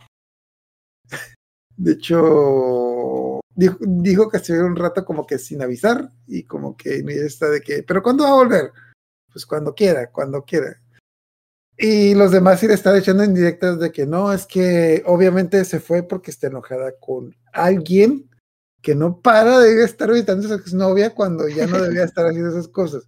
De 1.77 1.93
hecho, 1.93 3.41
dijo, 3.55 4.29
que 4.29 4.39
se 4.39 4.53
iba 4.53 4.63
a 4.63 4.65
ir 4.67 4.71
un 4.71 4.77
rato 4.77 5.05
como 5.05 5.27
que 5.27 5.39
sin 5.39 5.63
avisar 5.63 6.11
y 6.27 6.45
como 6.45 6.77
que 6.77 7.03
ya 7.03 7.25
está 7.25 7.49
de 7.49 7.61
que, 7.61 7.83
pero 7.83 8.03
¿cuándo 8.03 8.25
va 8.25 8.31
a 8.31 8.35
volver? 8.35 8.73
Pues 9.33 9.47
cuando 9.47 9.75
quiera, 9.75 10.11
cuando 10.11 10.43
quiera. 10.43 10.81
Y 11.77 12.15
los 12.15 12.33
demás 12.33 12.59
sí 12.59 12.67
le 12.67 12.75
están 12.75 12.97
echando 12.97 13.23
en 13.23 13.35
directas 13.35 13.79
de 13.79 13.93
que 13.93 14.05
no, 14.05 14.33
es 14.33 14.47
que 14.47 15.03
obviamente 15.07 15.65
se 15.65 15.79
fue 15.79 16.03
porque 16.03 16.33
está 16.33 16.49
enojada 16.49 16.93
con 16.99 17.37
alguien 17.53 18.29
que 18.83 18.95
no 18.95 19.21
para 19.21 19.59
de 19.59 19.83
estar 19.85 20.11
visitando 20.11 20.47
a 20.47 20.49
su 20.49 20.55
exnovia 20.55 21.15
cuando 21.15 21.49
ya 21.49 21.67
no 21.67 21.81
debía 21.81 22.05
estar 22.05 22.27
haciendo 22.27 22.51
esas 22.51 22.69
cosas. 22.69 23.07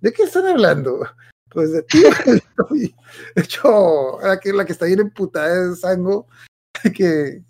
¿De 0.00 0.12
qué 0.12 0.24
están 0.24 0.46
hablando? 0.46 1.06
Pues 1.50 1.72
de 1.72 1.82
ti. 1.82 2.02
de 3.34 3.42
hecho, 3.42 4.18
la 4.20 4.38
que, 4.38 4.52
la 4.52 4.64
que 4.64 4.72
está 4.72 4.86
bien 4.86 5.00
emputada 5.00 5.72
es 5.72 5.80
Sango, 5.80 6.26
que 6.94 7.42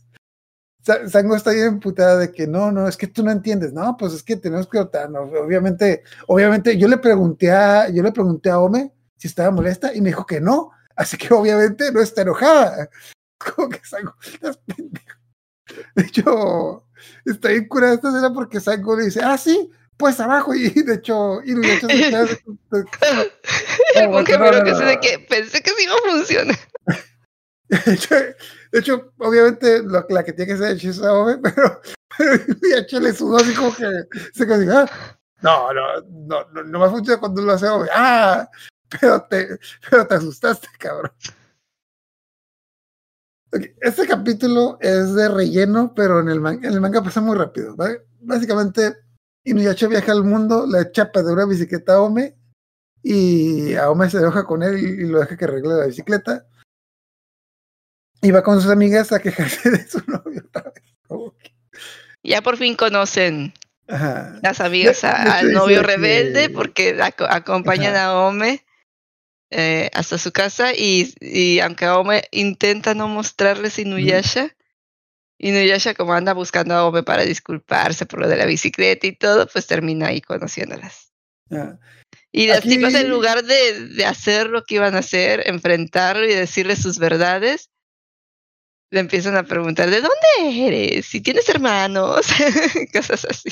Sango 0.84 1.34
está 1.34 1.50
bien 1.50 1.66
emputada 1.66 2.18
de 2.18 2.30
que 2.30 2.46
no, 2.46 2.70
no, 2.70 2.86
es 2.86 2.96
que 2.96 3.06
tú 3.06 3.24
no 3.24 3.30
entiendes. 3.30 3.72
No, 3.72 3.96
pues 3.96 4.12
es 4.12 4.22
que 4.22 4.36
tenemos 4.36 4.68
que 4.68 4.78
obviamente, 4.78 6.04
obviamente, 6.26 6.76
yo 6.76 6.88
le 6.88 6.98
pregunté 6.98 7.50
a, 7.50 7.88
yo 7.88 8.02
le 8.02 8.12
pregunté 8.12 8.50
a 8.50 8.60
Ome 8.60 8.92
si 9.16 9.28
estaba 9.28 9.50
molesta 9.50 9.94
y 9.94 10.02
me 10.02 10.10
dijo 10.10 10.26
que 10.26 10.40
no, 10.40 10.72
así 10.94 11.16
que 11.16 11.32
obviamente 11.32 11.90
no 11.90 12.00
está 12.00 12.22
enojada. 12.22 12.90
Como 13.38 13.70
que 13.70 13.80
Sango, 13.84 14.14
De 15.96 16.02
hecho, 16.02 16.83
está 17.24 17.48
bien 17.48 17.68
curada 17.68 17.94
esta 17.94 18.08
escena 18.08 18.32
porque 18.32 18.60
Sango 18.60 18.96
le 18.96 19.06
dice, 19.06 19.20
ah, 19.22 19.38
sí, 19.38 19.70
pues 19.96 20.18
abajo, 20.20 20.54
y 20.54 20.70
de 20.70 20.94
hecho, 20.94 21.40
y 21.44 21.54
de 21.54 21.74
hecho, 21.74 21.86
Porque 22.68 22.98
no, 24.08 24.24
que 24.24 24.36
de 24.38 25.00
que 25.00 25.18
pensé 25.28 25.62
que 25.62 25.70
sí 25.70 25.84
iba 25.84 25.94
a 25.94 26.10
funcionar. 26.10 26.56
De 28.74 28.80
hecho, 28.80 29.12
obviamente 29.18 29.82
lo, 29.82 30.04
la 30.08 30.24
que 30.24 30.32
tiene 30.32 30.52
que 30.52 30.58
ser 30.58 30.76
es 30.76 30.98
Ome, 30.98 31.38
pero, 31.42 31.80
pero 32.18 32.44
y 32.90 33.00
le 33.00 33.12
sudó 33.12 33.36
así 33.36 33.54
como 33.54 33.74
que 33.74 33.88
se 34.32 34.46
quedó 34.46 34.80
ah, 34.80 34.90
no, 35.40 35.72
no, 35.72 36.00
no, 36.02 36.44
no, 36.52 36.62
no 36.64 36.78
me 36.78 36.88
funciona 36.90 37.20
cuando 37.20 37.42
lo 37.42 37.52
hace 37.52 37.68
Ome. 37.68 37.88
Ah, 37.92 38.48
pero 38.88 39.22
te, 39.22 39.58
pero 39.88 40.06
te 40.06 40.14
asustaste, 40.16 40.68
cabrón. 40.78 41.12
Este 43.80 44.06
capítulo 44.06 44.78
es 44.80 45.14
de 45.14 45.28
relleno, 45.28 45.92
pero 45.94 46.20
en 46.20 46.28
el, 46.28 46.40
manga, 46.40 46.66
en 46.66 46.74
el 46.74 46.80
manga 46.80 47.02
pasa 47.02 47.20
muy 47.20 47.36
rápido. 47.36 47.76
¿vale? 47.76 48.02
Básicamente, 48.20 48.96
Inuyasha 49.44 49.86
viaja 49.86 50.12
al 50.12 50.24
mundo, 50.24 50.66
le 50.66 50.90
chapa 50.90 51.22
de 51.22 51.32
una 51.32 51.44
bicicleta 51.44 51.94
a 51.94 52.00
Ome 52.00 52.36
y 53.02 53.74
a 53.74 53.90
Ome 53.90 54.10
se 54.10 54.18
enoja 54.18 54.44
con 54.44 54.62
él 54.62 54.78
y, 54.78 55.06
lo 55.06 55.20
deja 55.20 55.36
que 55.36 55.44
arregle 55.44 55.74
la 55.74 55.86
bicicleta. 55.86 56.46
Y 58.22 58.30
va 58.30 58.42
con 58.42 58.60
sus 58.60 58.70
amigas 58.70 59.12
a 59.12 59.20
quejarse 59.20 59.70
de 59.70 59.86
su 59.86 60.02
novio 60.06 60.42
otra 60.48 60.72
vez. 60.72 60.82
Ya 62.22 62.40
por 62.40 62.56
fin 62.56 62.74
conocen 62.74 63.52
las 63.86 64.60
amigas 64.60 65.04
al 65.04 65.52
novio 65.52 65.82
rebelde 65.82 66.48
porque 66.48 66.98
acompañan 67.28 67.96
a 67.96 68.14
Ome 68.14 68.64
eh, 69.56 69.88
hasta 69.94 70.18
su 70.18 70.32
casa 70.32 70.74
y, 70.74 71.14
y 71.20 71.60
aunque 71.60 71.86
Ome 71.88 72.24
intenta 72.32 72.92
no 72.92 73.06
mostrarles 73.06 73.78
Inuyasha, 73.78 74.56
Inuyasha 75.38 75.94
como 75.94 76.12
anda 76.12 76.32
buscando 76.32 76.74
a 76.74 76.84
Ome 76.84 77.04
para 77.04 77.22
disculparse 77.22 78.04
por 78.04 78.18
lo 78.18 78.28
de 78.28 78.36
la 78.36 78.46
bicicleta 78.46 79.06
y 79.06 79.12
todo, 79.12 79.46
pues 79.46 79.68
termina 79.68 80.08
ahí 80.08 80.20
conociéndolas. 80.20 81.12
Y 82.32 82.50
así 82.50 82.78
pues 82.80 82.94
en 82.94 83.08
lugar 83.08 83.44
de, 83.44 83.90
de, 83.90 84.04
hacer 84.04 84.48
lo 84.48 84.64
que 84.64 84.74
iban 84.74 84.96
a 84.96 84.98
hacer, 84.98 85.44
enfrentarlo 85.46 86.24
y 86.24 86.34
decirle 86.34 86.74
sus 86.74 86.98
verdades, 86.98 87.70
le 88.90 88.98
empiezan 88.98 89.36
a 89.36 89.44
preguntar, 89.44 89.88
¿de 89.88 90.00
dónde 90.00 90.66
eres? 90.66 91.06
Si 91.06 91.20
tienes 91.20 91.48
hermanos, 91.48 92.26
cosas 92.92 93.24
así. 93.30 93.50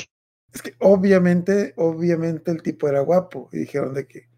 Es 0.52 0.62
que 0.62 0.74
obviamente, 0.80 1.74
obviamente 1.76 2.50
el 2.50 2.60
tipo 2.60 2.88
era 2.88 3.00
guapo. 3.02 3.48
Y 3.52 3.58
dijeron 3.58 3.94
de 3.94 4.08
que 4.08 4.31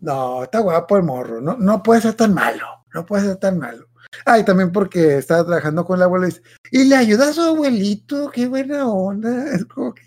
no, 0.00 0.44
está 0.44 0.60
guapo 0.60 0.96
el 0.96 1.02
morro, 1.02 1.40
no, 1.40 1.56
no 1.56 1.82
puede 1.82 2.00
ser 2.00 2.14
tan 2.14 2.34
malo, 2.34 2.66
no 2.94 3.04
puede 3.06 3.24
ser 3.24 3.36
tan 3.36 3.58
malo. 3.58 3.86
Ah, 4.24 4.38
y 4.38 4.44
también 4.44 4.72
porque 4.72 5.18
estaba 5.18 5.44
trabajando 5.44 5.84
con 5.84 5.96
el 5.96 6.04
abuelo 6.04 6.28
y, 6.70 6.84
le 6.84 6.96
ayuda 6.96 7.28
a 7.28 7.32
su 7.32 7.42
abuelito, 7.42 8.30
qué 8.30 8.46
buena 8.46 8.88
onda. 8.88 9.28
Es 9.54 9.64
como 9.66 9.92
que, 9.94 10.02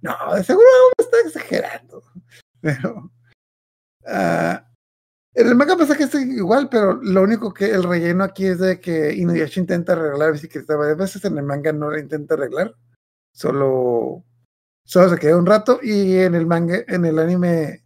no, 0.00 0.12
seguro 0.42 0.66
está 0.98 1.16
exagerando. 1.24 2.02
Pero, 2.60 3.10
uh, 4.06 4.72
el 5.34 5.54
manga 5.54 5.76
pasa 5.76 5.96
que 5.96 6.04
es 6.04 6.14
igual, 6.14 6.68
pero 6.70 6.94
lo 7.02 7.22
único 7.22 7.54
que 7.54 7.70
el 7.70 7.82
relleno 7.84 8.24
aquí 8.24 8.46
es 8.46 8.58
de 8.58 8.80
que 8.80 9.14
Inuyasha 9.14 9.60
intenta 9.60 9.94
arreglar 9.94 10.32
bicicleta 10.32 10.76
varias 10.76 10.98
veces, 10.98 11.24
en 11.24 11.38
el 11.38 11.44
manga 11.44 11.72
no 11.72 11.90
la 11.90 12.00
intenta 12.00 12.34
arreglar, 12.34 12.74
solo, 13.32 14.24
solo 14.84 15.08
se 15.08 15.18
queda 15.18 15.38
un 15.38 15.46
rato 15.46 15.80
y 15.82 16.16
en 16.18 16.34
el 16.34 16.46
manga, 16.46 16.84
en 16.86 17.06
el 17.06 17.18
anime 17.18 17.81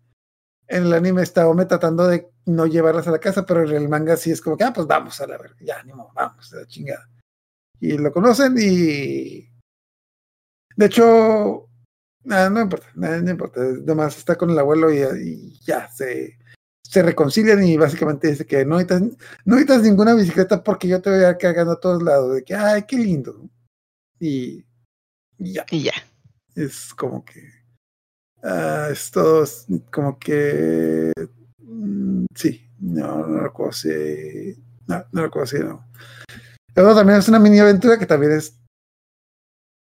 en 0.69 0.85
el 0.85 0.93
anime 0.93 1.23
está 1.23 1.49
Ome 1.49 1.67
tratando 1.67 2.07
de 2.07 2.31
no 2.47 2.67
llevarlas 2.67 3.07
a 3.09 3.12
la 3.12 3.19
casa, 3.19 3.45
pero 3.45 3.62
en 3.62 3.77
el 3.77 3.89
manga 3.89 4.17
sí 4.17 4.31
es 4.31 4.41
como 4.41 4.57
que, 4.57 4.64
ah, 4.64 4.73
pues 4.73 4.87
vamos 4.87 5.21
a 5.21 5.27
la 5.27 5.39
verga, 5.39 5.57
ya, 5.61 5.83
ni 5.83 5.93
modo, 5.93 6.11
vamos, 6.14 6.53
a 6.53 6.57
la 6.57 6.67
chingada. 6.67 7.09
Y 7.81 7.99
lo 7.99 8.12
conocen 8.12 8.55
y. 8.59 9.49
De 10.77 10.87
hecho, 10.87 11.69
nada, 12.25 12.51
no 12.51 12.61
importa, 12.61 12.87
nada, 12.95 13.21
no 13.21 13.31
importa. 13.31 13.61
Además 13.61 14.17
está 14.17 14.37
con 14.37 14.51
el 14.51 14.59
abuelo 14.59 14.93
y, 14.93 15.59
ya 15.61 15.89
se, 15.91 16.39
se 16.83 17.03
reconcilian 17.03 17.62
y 17.64 17.77
básicamente 17.77 18.29
dice 18.29 18.47
que 18.47 18.64
no 18.64 18.79
necesitas, 18.79 19.03
no 19.45 19.57
necesitas 19.57 19.83
ninguna 19.83 20.14
bicicleta 20.14 20.62
porque 20.62 20.89
yo 20.89 21.01
te 21.01 21.11
voy 21.11 21.25
a 21.25 21.31
ir 21.31 21.39
cargando 21.39 21.73
a 21.73 21.81
todos 21.81 22.03
lados. 22.03 22.35
De 22.35 22.45
que, 22.45 22.55
ay, 22.55 22.85
qué 22.87 22.97
lindo. 22.97 23.49
Y, 24.19 24.64
y 25.39 25.53
ya. 25.55 25.67
Y 25.71 25.85
ya. 25.85 25.95
Es 26.55 26.95
como 26.95 27.25
que 27.25 27.56
Uh, 28.47 28.93
es 28.93 29.11
todo 29.11 29.45
como 29.91 30.21
que. 30.21 31.13
Mm, 31.59 32.27
sí, 32.33 32.71
no, 32.79 33.27
no 33.27 33.41
recuerdo 33.41 33.73
si. 33.73 34.57
No, 34.87 35.05
no 35.11 35.23
recuerdo 35.23 35.47
si 35.47 35.59
no. 35.59 35.85
Luego 36.77 36.95
también 36.95 37.19
es 37.19 37.29
una 37.29 37.41
mini 37.41 37.59
aventura 37.59 37.99
que 37.99 38.07
también 38.07 38.33
es. 38.33 38.57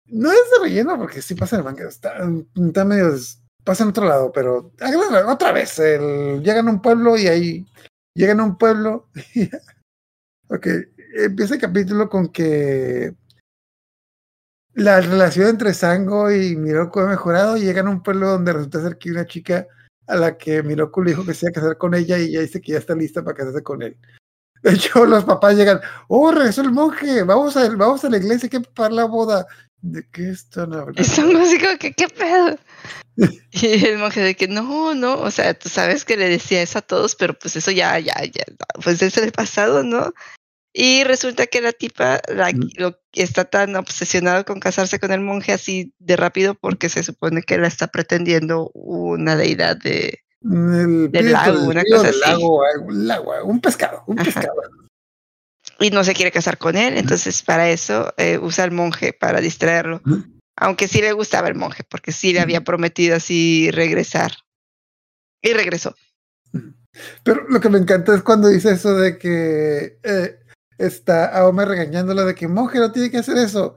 No 0.08 0.32
es 0.32 0.40
de 0.52 0.64
relleno 0.64 0.98
porque 0.98 1.22
sí 1.22 1.36
pasa 1.36 1.56
en 1.56 1.60
el 1.60 1.66
manga. 1.66 1.88
Está, 1.88 2.16
está 2.56 2.86
medio. 2.86 3.14
Pasa 3.64 3.84
en 3.84 3.90
otro 3.90 4.06
lado, 4.06 4.32
pero. 4.32 4.72
Otra 5.28 5.52
vez. 5.52 5.78
El, 5.78 6.42
llegan 6.42 6.68
a 6.68 6.72
un 6.72 6.82
pueblo 6.82 7.18
y 7.18 7.28
ahí. 7.28 7.68
Llegan 8.16 8.40
a 8.40 8.46
un 8.46 8.58
pueblo. 8.58 9.10
Y, 9.36 9.48
ok. 10.50 10.68
Empieza 11.18 11.54
el 11.54 11.62
capítulo 11.62 12.10
con 12.10 12.30
que 12.30 13.14
la 14.76 15.00
relación 15.00 15.48
entre 15.48 15.74
Sango 15.74 16.32
y 16.32 16.56
Miroku 16.56 17.00
ha 17.00 17.08
mejorado. 17.08 17.58
Llegan 17.58 17.88
a 17.88 17.92
un 17.92 18.04
pueblo 18.04 18.32
donde 18.32 18.54
resulta 18.54 18.82
ser 18.82 18.98
que 18.98 19.10
una 19.10 19.26
chica 19.26 19.66
a 20.06 20.16
la 20.16 20.38
que 20.38 20.62
Miroku 20.62 21.02
le 21.02 21.12
dijo 21.12 21.26
que 21.26 21.34
se 21.34 21.46
iba 21.46 21.52
a 21.52 21.54
casar 21.54 21.78
con 21.78 21.96
ella 21.96 22.20
y 22.20 22.26
ella 22.26 22.42
dice 22.42 22.62
que 22.62 22.74
ya 22.74 22.78
está 22.78 22.94
lista 22.94 23.24
para 23.24 23.38
casarse 23.38 23.64
con 23.64 23.82
él. 23.82 23.98
De 24.62 24.74
hecho, 24.74 25.06
los 25.06 25.24
papás 25.24 25.56
llegan, 25.56 25.80
oh, 26.10 26.32
regresó 26.32 26.62
el 26.62 26.72
monje, 26.72 27.24
vamos 27.24 27.56
a, 27.56 27.70
vamos 27.70 28.04
a 28.04 28.10
la 28.10 28.18
iglesia, 28.18 28.48
hay 28.48 28.50
que 28.50 28.60
preparar 28.60 28.92
la 28.92 29.06
boda. 29.06 29.48
¿De 29.82 30.06
qué 30.12 30.30
están 30.30 30.74
hablando? 30.74 31.04
Sango 31.04 31.40
así 31.40 31.58
que, 31.80 31.94
¿qué 31.94 32.08
pedo? 32.10 32.58
y 33.52 33.86
el 33.86 33.98
monje 33.98 34.22
de 34.22 34.36
que, 34.36 34.48
no, 34.48 34.94
no, 34.94 35.20
o 35.20 35.32
sea, 35.32 35.54
tú 35.54 35.70
sabes 35.70 36.04
que 36.04 36.18
le 36.18 36.28
decía 36.28 36.62
eso 36.62 36.80
a 36.80 36.82
todos, 36.82 37.16
pero 37.16 37.34
pues 37.34 37.56
eso 37.56 37.72
ya, 37.72 37.98
ya, 38.00 38.16
ya, 38.26 38.44
pues 38.84 39.02
es 39.02 39.18
el 39.18 39.32
pasado, 39.32 39.84
¿no? 39.84 40.14
Y 40.78 41.06
resulta 41.06 41.48
que 41.48 41.62
la 41.62 41.72
tipa 41.72 42.20
la, 42.28 42.52
lo, 42.76 43.00
está 43.14 43.46
tan 43.46 43.78
obsesionado 43.78 44.44
con 44.44 44.60
casarse 44.60 45.00
con 45.00 45.14
el 45.14 45.22
monje 45.22 45.54
así 45.54 45.94
de 46.00 46.18
rápido 46.18 46.54
porque 46.54 46.90
se 46.90 47.02
supone 47.02 47.44
que 47.44 47.58
la 47.58 47.68
está 47.68 47.88
pretendiendo 47.88 48.72
una 48.74 49.38
deidad 49.38 49.78
de, 49.78 50.26
el 50.42 51.10
del 51.14 51.32
lago, 51.32 51.64
una 51.64 51.82
cosa 51.90 52.10
así. 52.10 52.20
Lago, 52.90 53.46
un 53.46 53.62
pescado, 53.62 54.04
un 54.06 54.18
pescado. 54.18 54.52
Y 55.80 55.92
no 55.92 56.04
se 56.04 56.14
quiere 56.14 56.34
casar 56.34 56.58
con 56.58 56.76
él, 56.76 56.98
entonces 56.98 57.42
para 57.42 57.70
eso 57.70 58.14
eh, 58.18 58.38
usa 58.38 58.66
al 58.66 58.72
monje 58.72 59.14
para 59.14 59.40
distraerlo. 59.40 60.02
Aunque 60.58 60.90
sí 60.90 61.00
le 61.00 61.14
gustaba 61.14 61.48
el 61.48 61.56
monje, 61.56 61.86
porque 61.90 62.12
sí 62.12 62.34
le 62.34 62.42
había 62.42 62.66
prometido 62.66 63.16
así 63.16 63.72
regresar. 63.72 64.34
Y 65.42 65.54
regresó. 65.54 65.96
Pero 67.24 67.46
lo 67.48 67.62
que 67.62 67.70
me 67.70 67.78
encanta 67.78 68.14
es 68.14 68.24
cuando 68.24 68.50
dice 68.50 68.74
eso 68.74 68.94
de 68.96 69.18
que 69.18 70.00
eh, 70.04 70.40
está 70.78 71.26
a 71.38 71.48
Homer 71.48 71.68
regañándole 71.68 72.24
de 72.24 72.36
que 72.36 72.48
monje 72.48 72.80
no 72.80 72.92
tiene 72.92 73.12
que 73.12 73.18
hacer 73.20 73.38
eso. 73.38 73.76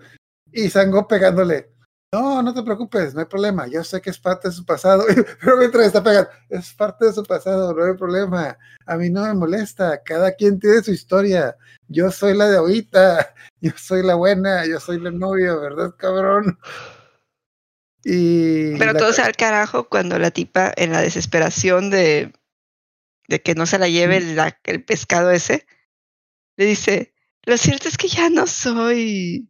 Y 0.52 0.68
Sango 0.70 1.06
pegándole. 1.06 1.70
no, 2.12 2.42
no 2.42 2.54
te 2.54 2.62
preocupes, 2.62 3.12
no 3.14 3.20
hay 3.20 3.26
problema, 3.26 3.66
yo 3.66 3.84
sé 3.84 4.00
que 4.00 4.08
es 4.08 4.18
parte 4.18 4.48
de 4.48 4.54
su 4.54 4.64
pasado, 4.64 5.04
pero 5.40 5.58
mientras 5.58 5.86
está 5.86 6.02
pegando, 6.02 6.30
es 6.48 6.72
parte 6.72 7.04
de 7.04 7.12
su 7.12 7.22
pasado, 7.22 7.74
no 7.74 7.84
hay 7.84 7.92
problema, 7.98 8.56
a 8.86 8.96
mí 8.96 9.10
no 9.10 9.24
me 9.24 9.34
molesta, 9.34 10.02
cada 10.02 10.32
quien 10.32 10.58
tiene 10.58 10.82
su 10.82 10.90
historia, 10.90 11.54
yo 11.88 12.10
soy 12.10 12.34
la 12.34 12.48
de 12.48 12.56
ahorita, 12.56 13.34
yo 13.60 13.72
soy 13.76 14.02
la 14.02 14.14
buena, 14.14 14.64
yo 14.64 14.80
soy 14.80 14.98
la 15.00 15.10
novia, 15.10 15.54
¿verdad, 15.54 15.94
cabrón? 15.98 16.58
Y 18.04 18.78
Pero 18.78 18.92
la 18.92 18.98
todo 18.98 19.12
se 19.12 19.22
al 19.22 19.36
carajo 19.36 19.88
cuando 19.88 20.18
la 20.18 20.30
tipa, 20.30 20.72
en 20.76 20.92
la 20.92 21.02
desesperación 21.02 21.90
de, 21.90 22.32
de 23.28 23.42
que 23.42 23.54
no 23.54 23.66
se 23.66 23.78
la 23.78 23.88
lleve 23.88 24.20
la- 24.20 24.58
el 24.64 24.82
pescado 24.84 25.30
ese, 25.30 25.66
le 26.58 26.66
dice, 26.66 27.14
lo 27.44 27.56
cierto 27.56 27.88
es 27.88 27.96
que 27.96 28.08
ya 28.08 28.28
no 28.28 28.46
soy 28.46 29.48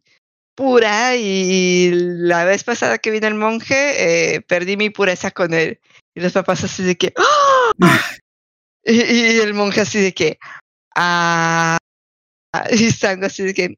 pura 0.55 1.15
y 1.15 1.89
la 1.91 2.45
vez 2.45 2.63
pasada 2.63 2.99
que 2.99 3.09
vino 3.09 3.27
el 3.27 3.33
monje, 3.33 4.35
eh, 4.35 4.41
perdí 4.41 4.77
mi 4.77 4.91
pureza 4.91 5.31
con 5.31 5.53
él. 5.53 5.79
Y 6.13 6.21
los 6.21 6.33
papás 6.33 6.63
así 6.63 6.83
de 6.83 6.95
que, 6.95 7.13
¡Ah! 7.17 7.71
y, 8.83 9.01
y 9.01 9.39
el 9.39 9.55
monje 9.55 9.81
así 9.81 9.99
de 9.99 10.13
que, 10.13 10.37
ah, 10.95 11.77
y 12.71 12.85
están 12.85 13.23
así 13.23 13.43
de 13.43 13.53
que, 13.55 13.75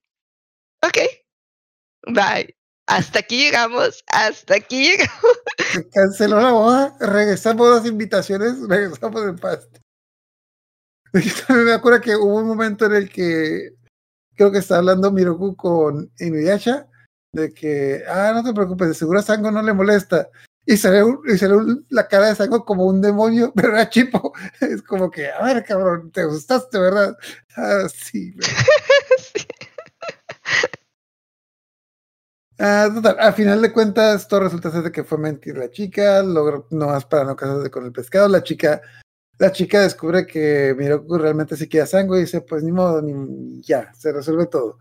ok, 0.83 0.97
bye. 2.07 2.53
Hasta 2.87 3.19
aquí 3.19 3.37
llegamos, 3.37 4.03
hasta 4.07 4.55
aquí 4.55 4.83
llegamos. 4.83 5.39
canceló 5.93 6.41
la 6.41 6.51
boda, 6.51 6.97
regresamos 6.99 7.77
las 7.77 7.85
invitaciones, 7.85 8.55
regresamos 8.67 9.23
en 9.23 9.37
paz. 9.37 9.69
También 11.47 11.65
me 11.67 11.73
acuerdo 11.73 12.01
que 12.01 12.15
hubo 12.15 12.35
un 12.37 12.47
momento 12.47 12.85
en 12.85 12.93
el 12.93 13.09
que 13.09 13.73
creo 14.35 14.51
que 14.51 14.59
está 14.59 14.77
hablando 14.77 15.11
Miroku 15.11 15.55
con 15.55 16.11
Inuyasha 16.19 16.87
de 17.33 17.53
que, 17.53 18.03
ah, 18.09 18.31
no 18.33 18.43
te 18.43 18.53
preocupes, 18.53 18.89
de 18.89 18.93
seguro 18.93 19.19
a 19.19 19.23
Sango 19.23 19.51
no 19.51 19.61
le 19.61 19.73
molesta. 19.73 20.29
Y 20.65 20.77
sale, 20.77 21.03
un- 21.03 21.21
y 21.27 21.37
sale 21.37 21.55
un- 21.55 21.85
la 21.89 22.07
cara 22.07 22.27
de 22.27 22.35
Sango 22.35 22.65
como 22.65 22.85
un 22.85 23.01
demonio, 23.01 23.51
pero 23.55 23.69
era 23.73 23.89
Chipo. 23.89 24.33
Es 24.61 24.81
como 24.83 25.09
que, 25.11 25.29
a 25.31 25.43
ver, 25.43 25.63
cabrón, 25.65 26.11
te 26.11 26.25
gustaste, 26.25 26.79
¿verdad? 26.79 27.15
Ah, 27.57 27.87
sí. 27.93 28.33
Sí. 29.19 29.45
Ah, 32.59 32.89
total, 32.93 33.15
a 33.19 33.33
final 33.33 33.59
de 33.61 33.73
cuentas, 33.73 34.27
todo 34.27 34.41
resulta 34.41 34.69
ser 34.69 34.83
de 34.83 34.91
que 34.91 35.03
fue 35.03 35.17
mentir 35.17 35.57
la 35.57 35.71
chica, 35.71 36.21
logró 36.21 36.67
nomás 36.69 37.05
para 37.05 37.23
no 37.23 37.35
casarse 37.35 37.71
con 37.71 37.85
el 37.85 37.91
pescado. 37.91 38.27
La 38.27 38.43
chica, 38.43 38.81
la 39.37 39.51
chica 39.51 39.81
descubre 39.81 40.27
que 40.27 40.75
Miroku 40.77 41.17
realmente 41.17 41.57
sí 41.57 41.67
quiere 41.67 41.87
Sango 41.87 42.17
y 42.17 42.21
dice, 42.21 42.41
pues 42.41 42.63
ni 42.63 42.71
modo, 42.71 43.01
ni 43.01 43.61
ya, 43.61 43.93
se 43.93 44.11
resuelve 44.11 44.45
todo. 44.45 44.77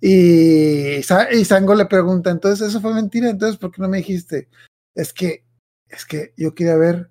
Y, 0.00 0.96
y 0.96 1.44
Sango 1.44 1.74
le 1.74 1.86
pregunta, 1.86 2.30
entonces 2.30 2.68
eso 2.68 2.80
fue 2.80 2.94
mentira, 2.94 3.28
entonces 3.28 3.58
¿por 3.58 3.70
qué 3.70 3.82
no 3.82 3.88
me 3.88 3.98
dijiste? 3.98 4.48
Es 4.94 5.12
que, 5.12 5.44
es 5.88 6.06
que 6.06 6.32
yo 6.36 6.54
quería 6.54 6.76
ver 6.76 7.10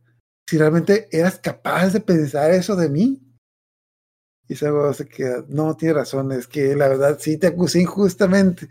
si 0.49 0.57
realmente 0.57 1.07
eras 1.11 1.37
capaz 1.37 1.93
de 1.93 2.01
pensar 2.01 2.51
eso 2.51 2.75
de 2.75 2.89
mí. 2.89 3.21
Y 4.47 4.55
Sango 4.55 4.91
se 4.93 5.07
queda, 5.07 5.45
no, 5.47 5.77
tiene 5.77 5.93
razón, 5.93 6.31
es 6.31 6.47
que 6.47 6.75
la 6.75 6.87
verdad 6.87 7.19
sí 7.19 7.37
te 7.37 7.47
acusé 7.47 7.81
injustamente. 7.81 8.67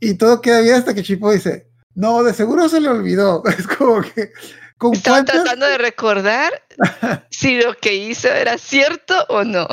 Y 0.00 0.14
todo 0.14 0.42
queda 0.42 0.60
bien 0.60 0.74
hasta 0.74 0.92
que 0.92 1.02
Chipo 1.02 1.32
dice, 1.32 1.70
no, 1.94 2.22
de 2.22 2.34
seguro 2.34 2.68
se 2.68 2.80
le 2.80 2.88
olvidó. 2.88 3.42
Es 3.58 3.66
como 3.66 4.02
que, 4.02 4.32
¿con 4.78 4.94
Estaba 4.94 5.16
cuántas? 5.18 5.42
tratando 5.44 5.66
de 5.66 5.78
recordar 5.78 6.52
si 7.30 7.60
lo 7.60 7.74
que 7.74 7.94
hizo 7.94 8.28
era 8.28 8.58
cierto 8.58 9.14
o 9.28 9.44
no. 9.44 9.66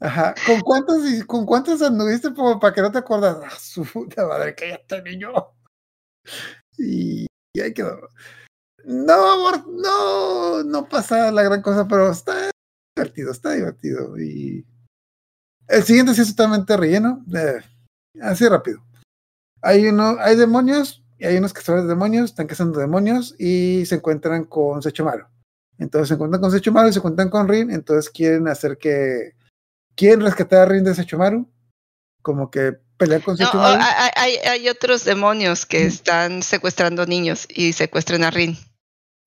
Ajá, 0.00 0.34
¿con 0.46 0.60
cuántas, 0.60 1.24
con 1.26 1.46
cuántas 1.46 1.80
anduviste 1.80 2.34
como 2.34 2.58
para 2.60 2.74
que 2.74 2.82
no 2.82 2.92
te 2.92 2.98
acuerdas? 2.98 3.38
Ah, 3.44 3.56
su 3.58 3.84
puta 3.84 4.26
madre, 4.26 4.54
que 4.54 4.68
ya 4.68 4.74
está 4.74 5.00
niño. 5.00 5.32
Y, 6.76 7.26
y 7.54 7.60
ahí 7.60 7.72
quedó. 7.72 8.08
No, 8.84 9.32
amor, 9.32 9.66
no, 9.68 10.62
no 10.62 10.88
pasa 10.88 11.30
la 11.30 11.42
gran 11.42 11.62
cosa, 11.62 11.86
pero 11.88 12.10
está 12.10 12.50
divertido, 12.96 13.30
está 13.32 13.52
divertido. 13.52 14.18
Y 14.18 14.66
el 15.68 15.82
siguiente 15.84 16.14
sí 16.14 16.20
es 16.20 16.34
totalmente 16.34 16.76
relleno, 16.76 17.24
eh, 17.34 17.62
así 18.20 18.46
rápido. 18.46 18.84
Hay 19.62 19.86
uno, 19.86 20.16
hay 20.20 20.36
demonios, 20.36 21.03
y 21.24 21.26
hay 21.26 21.36
unos 21.38 21.52
cazadores 21.54 21.84
de 21.84 21.90
demonios, 21.90 22.26
están 22.30 22.46
cazando 22.46 22.78
demonios 22.78 23.34
y 23.38 23.84
se 23.86 23.94
encuentran 23.94 24.44
con 24.44 24.82
Sechomaru. 24.82 25.24
Entonces 25.78 26.08
se 26.08 26.14
encuentran 26.14 26.40
con 26.42 26.50
Sechomaru 26.50 26.88
y 26.88 26.92
se 26.92 26.98
encuentran 26.98 27.30
con 27.30 27.48
Rin, 27.48 27.70
entonces 27.70 28.10
quieren 28.10 28.46
hacer 28.48 28.76
que 28.78 29.32
quieren 29.96 30.20
rescatar 30.20 30.60
a 30.60 30.66
Rin 30.66 30.84
de 30.84 30.94
Sechomaru, 30.94 31.48
como 32.22 32.50
que 32.50 32.74
pelear 32.96 33.22
con 33.22 33.36
Sechomaru. 33.36 33.80
hay, 33.82 34.12
hay- 34.16 34.36
hay 34.48 34.68
otros 34.68 35.04
demonios 35.04 35.66
que 35.66 35.84
están 35.86 36.42
secuestrando 36.42 37.06
niños 37.06 37.46
y 37.48 37.72
secuestran 37.72 38.22
a 38.24 38.30
Rin. 38.30 38.56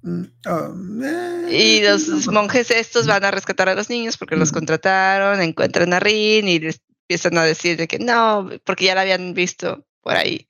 Mm, 0.03 0.23
oh, 0.47 0.75
eh, 1.03 1.47
Y 1.49 1.81
los 1.83 2.07
no, 2.27 2.31
monjes 2.31 2.69
estos 2.71 3.07
van 3.07 3.25
a 3.25 3.31
rescatar 3.31 3.67
a 3.69 3.75
los 3.75 3.89
niños 3.89 4.15
porque 4.17 4.35
los 4.35 4.51
Mm. 4.51 4.53
contrataron, 4.53 5.41
encuentran 5.41 5.91
a 5.93 5.99
Rin 5.99 6.47
y 6.47 6.59
les 6.59 6.79
empiezan 7.09 7.37
a 7.37 7.43
decir 7.43 7.77
de 7.77 7.87
que 7.87 7.97
no, 7.99 8.49
porque 8.63 8.85
ya 8.85 8.95
la 8.95 9.01
habían 9.01 9.33
visto 9.33 9.85
por 10.01 10.15
ahí. 10.15 10.47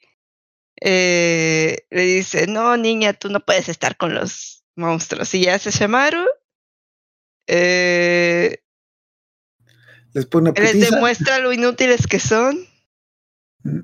Eh, 0.82 1.86
le 1.90 2.02
dice, 2.02 2.48
no, 2.48 2.78
niña, 2.78 3.14
tú 3.14 3.30
no 3.30 3.40
puedes 3.40 3.70
estar 3.70 3.98
con 3.98 4.14
los 4.14 4.64
monstruos. 4.76 5.34
Y 5.34 5.46
ya 5.46 5.60
se 5.60 5.72
llamaron. 5.72 6.28
Eh, 7.48 8.60
les 10.14 10.26
pone 10.26 10.52
demuestra 10.52 11.40
lo 11.40 11.54
inútiles 11.54 12.08
que 12.08 12.20
son. 12.20 12.58
Mm. 13.64 13.80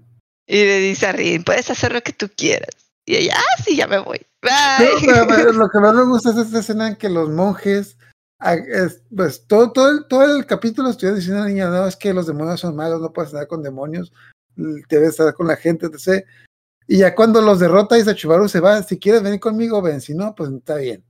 Y 0.48 0.56
le 0.56 0.80
dice 0.80 1.08
a 1.08 1.12
Rin, 1.12 1.44
puedes 1.44 1.70
hacer 1.70 1.94
lo 1.94 2.02
que 2.02 2.14
tú 2.14 2.30
quieras. 2.36 2.70
Y 3.06 3.16
ella, 3.16 3.36
ah, 3.38 3.64
sí, 3.64 3.76
ya 3.76 3.88
me 3.88 4.00
voy. 4.00 4.26
Bye. 4.42 5.26
pero 5.28 5.52
lo 5.54 5.70
que 5.70 5.80
más 5.80 5.94
me 5.94 6.04
gusta 6.04 6.32
es 6.32 6.38
esta 6.38 6.60
escena 6.60 6.88
en 6.90 6.96
que 6.96 7.10
los 7.10 7.30
monjes, 7.30 7.98
ah, 8.40 8.56
es- 8.56 9.02
pues 9.16 9.46
todo, 9.48 9.72
todo, 9.72 9.90
el, 9.90 10.06
todo 10.08 10.36
el 10.36 10.46
capítulo 10.46 10.90
estuvieron 10.90 11.20
diciendo 11.20 11.42
a 11.42 11.46
la 11.46 11.50
niña, 11.50 11.70
no, 11.70 11.88
es 11.88 11.96
que 11.96 12.14
los 12.14 12.28
demonios 12.28 12.60
son 12.60 12.76
malos, 12.76 13.02
no 13.02 13.14
puedes 13.14 13.32
andar 13.34 13.48
con 13.48 13.64
demonios, 13.64 14.12
debes 14.56 15.10
estar 15.10 15.34
con 15.34 15.48
la 15.48 15.56
gente, 15.56 15.88
etc. 15.88 16.26
Y 16.88 16.98
ya 17.00 17.16
cuando 17.16 17.42
los 17.42 17.60
derrota 17.60 17.98
y 17.98 18.04
Sachubaru 18.04 18.50
se 18.50 18.60
va, 18.60 18.84
si 18.84 19.00
quieres 19.00 19.24
venir 19.24 19.40
conmigo, 19.40 19.82
ven, 19.82 20.02
si 20.02 20.14
no, 20.14 20.36
pues 20.36 20.52
está 20.52 20.76
bien. 20.76 21.04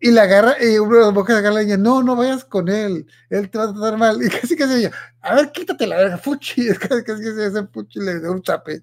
Y 0.00 0.10
la 0.12 0.22
agarra, 0.22 0.56
y 0.62 0.78
uno 0.78 0.96
de 0.96 1.02
los 1.02 1.14
monjes 1.14 1.36
agarra 1.36 1.56
la 1.56 1.62
niña, 1.62 1.76
no, 1.76 2.02
no 2.02 2.16
vayas 2.16 2.44
con 2.44 2.68
él, 2.68 3.06
él 3.28 3.50
te 3.50 3.58
va 3.58 3.64
a 3.64 3.72
tratar 3.72 3.98
mal. 3.98 4.18
Y 4.22 4.28
casi 4.30 4.56
casi 4.56 4.74
ella, 4.74 4.92
a 5.20 5.34
ver, 5.34 5.52
quítate 5.52 5.86
la 5.86 5.96
verga, 5.96 6.18
fuchi, 6.18 6.68
casi 6.78 7.04
casi 7.04 7.22
se 7.22 7.46
hace 7.46 7.66
fuchi, 7.66 8.00
le 8.00 8.20
da 8.20 8.30
un 8.30 8.42
chape. 8.42 8.82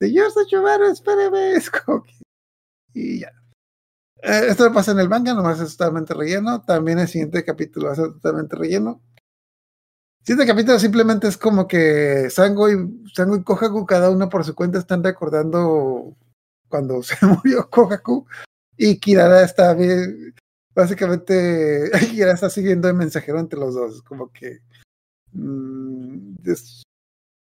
Señor 0.00 0.30
Sachubaru, 0.30 0.92
espérame, 0.92 1.34
es 1.56 1.70
como 1.70 2.02
que 2.04 2.12
y 2.94 3.20
ya. 3.20 3.32
Eh, 4.22 4.46
esto 4.48 4.72
pasa 4.72 4.92
en 4.92 5.00
el 5.00 5.08
manga, 5.08 5.34
nomás 5.34 5.60
es 5.60 5.76
totalmente 5.76 6.14
relleno. 6.14 6.62
También 6.62 6.98
el 6.98 7.08
siguiente 7.08 7.44
capítulo 7.44 7.86
va 7.86 7.92
a 7.92 7.96
ser 7.96 8.12
totalmente 8.12 8.56
relleno. 8.56 9.02
El 10.28 10.34
siguiente 10.34 10.52
capítulo 10.52 10.78
simplemente 10.78 11.26
es 11.26 11.38
como 11.38 11.66
que 11.66 12.28
Sango 12.28 12.70
y, 12.70 12.76
Sango 13.14 13.34
y 13.36 13.42
Kohaku, 13.42 13.86
cada 13.86 14.10
uno 14.10 14.28
por 14.28 14.44
su 14.44 14.54
cuenta, 14.54 14.78
están 14.78 15.02
recordando 15.02 16.14
cuando 16.68 17.02
se 17.02 17.16
murió 17.24 17.70
Kohaku. 17.70 18.26
Y 18.76 18.98
Kirara 19.00 19.42
está 19.42 19.72
bien. 19.72 20.34
Básicamente, 20.74 21.90
Kirara 22.10 22.34
está 22.34 22.50
siguiendo 22.50 22.88
el 22.88 22.94
mensajero 22.94 23.40
entre 23.40 23.58
los 23.58 23.74
dos. 23.74 24.02
Como 24.02 24.30
que. 24.30 24.58
mm, 25.32 26.34
es- 26.44 26.82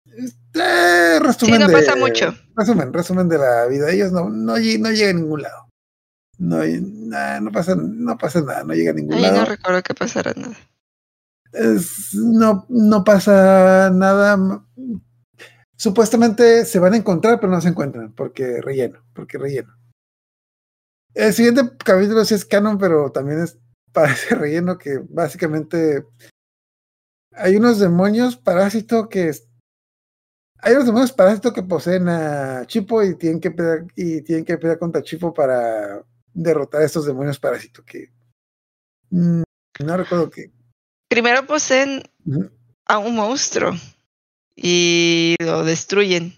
este, 0.05 1.19
resumen 1.21 1.61
no 1.61 1.67
de- 1.69 1.73
pasa 1.73 1.95
mucho. 1.95 2.35
Resumen, 2.55 2.93
resumen 2.93 3.27
de 3.29 3.39
la 3.39 3.65
vida. 3.65 3.89
Ellos 3.89 4.11
no, 4.11 4.29
no, 4.29 4.53
no 4.53 4.57
llegan 4.91 5.17
a 5.17 5.19
ningún 5.19 5.41
lado. 5.41 5.65
No, 6.37 6.59
nah, 6.63 7.39
no, 7.39 7.51
pasa, 7.51 7.75
no 7.75 8.15
pasa 8.17 8.41
nada, 8.41 8.63
no 8.63 8.75
llega 8.75 8.91
a 8.91 8.93
ningún 8.93 9.15
Ay, 9.15 9.23
lado. 9.23 9.37
no 9.37 9.45
recuerdo 9.45 9.81
que 9.81 9.95
pasara 9.95 10.33
nada. 10.35 10.55
Es- 11.51 12.13
no, 12.13 12.65
no 12.69 13.03
pasa 13.03 13.89
nada. 13.91 14.63
Supuestamente 15.75 16.65
se 16.65 16.79
van 16.79 16.93
a 16.93 16.97
encontrar, 16.97 17.39
pero 17.39 17.51
no 17.51 17.61
se 17.61 17.69
encuentran, 17.69 18.13
porque 18.13 18.61
relleno, 18.61 19.03
porque 19.13 19.37
relleno. 19.37 19.75
El 21.13 21.33
siguiente 21.33 21.61
capítulo 21.83 22.23
sí 22.25 22.35
es 22.35 22.45
canon, 22.45 22.77
pero 22.77 23.11
también 23.11 23.39
es 23.41 23.57
parece 23.93 24.35
relleno 24.35 24.77
que 24.77 24.99
básicamente 25.09 26.05
hay 27.33 27.55
unos 27.55 27.79
demonios 27.79 28.37
parásito 28.37 29.09
que 29.09 29.31
hay 30.61 30.73
unos 30.73 30.85
demonios 30.87 31.11
parásito 31.13 31.53
que 31.53 31.63
poseen 31.63 32.09
a 32.09 32.65
Chipo 32.65 33.01
y 33.03 33.15
tienen 33.15 33.39
que 33.39 33.51
pelear 33.51 33.85
y 33.95 34.21
tienen 34.21 34.45
que 34.45 34.57
pelear 34.57 34.77
contra 34.77 35.01
Chipo 35.01 35.33
para 35.33 36.03
derrotar 36.33 36.81
a 36.81 36.85
estos 36.85 37.05
demonios 37.05 37.39
parásito 37.39 37.83
que 37.85 38.11
mm, 39.11 39.43
no 39.85 39.97
recuerdo 39.97 40.29
que 40.29 40.51
Primero 41.09 41.45
poseen 41.45 42.03
a 42.85 42.97
un 42.99 43.15
monstruo 43.15 43.75
y 44.55 45.35
lo 45.39 45.63
destruyen. 45.65 46.33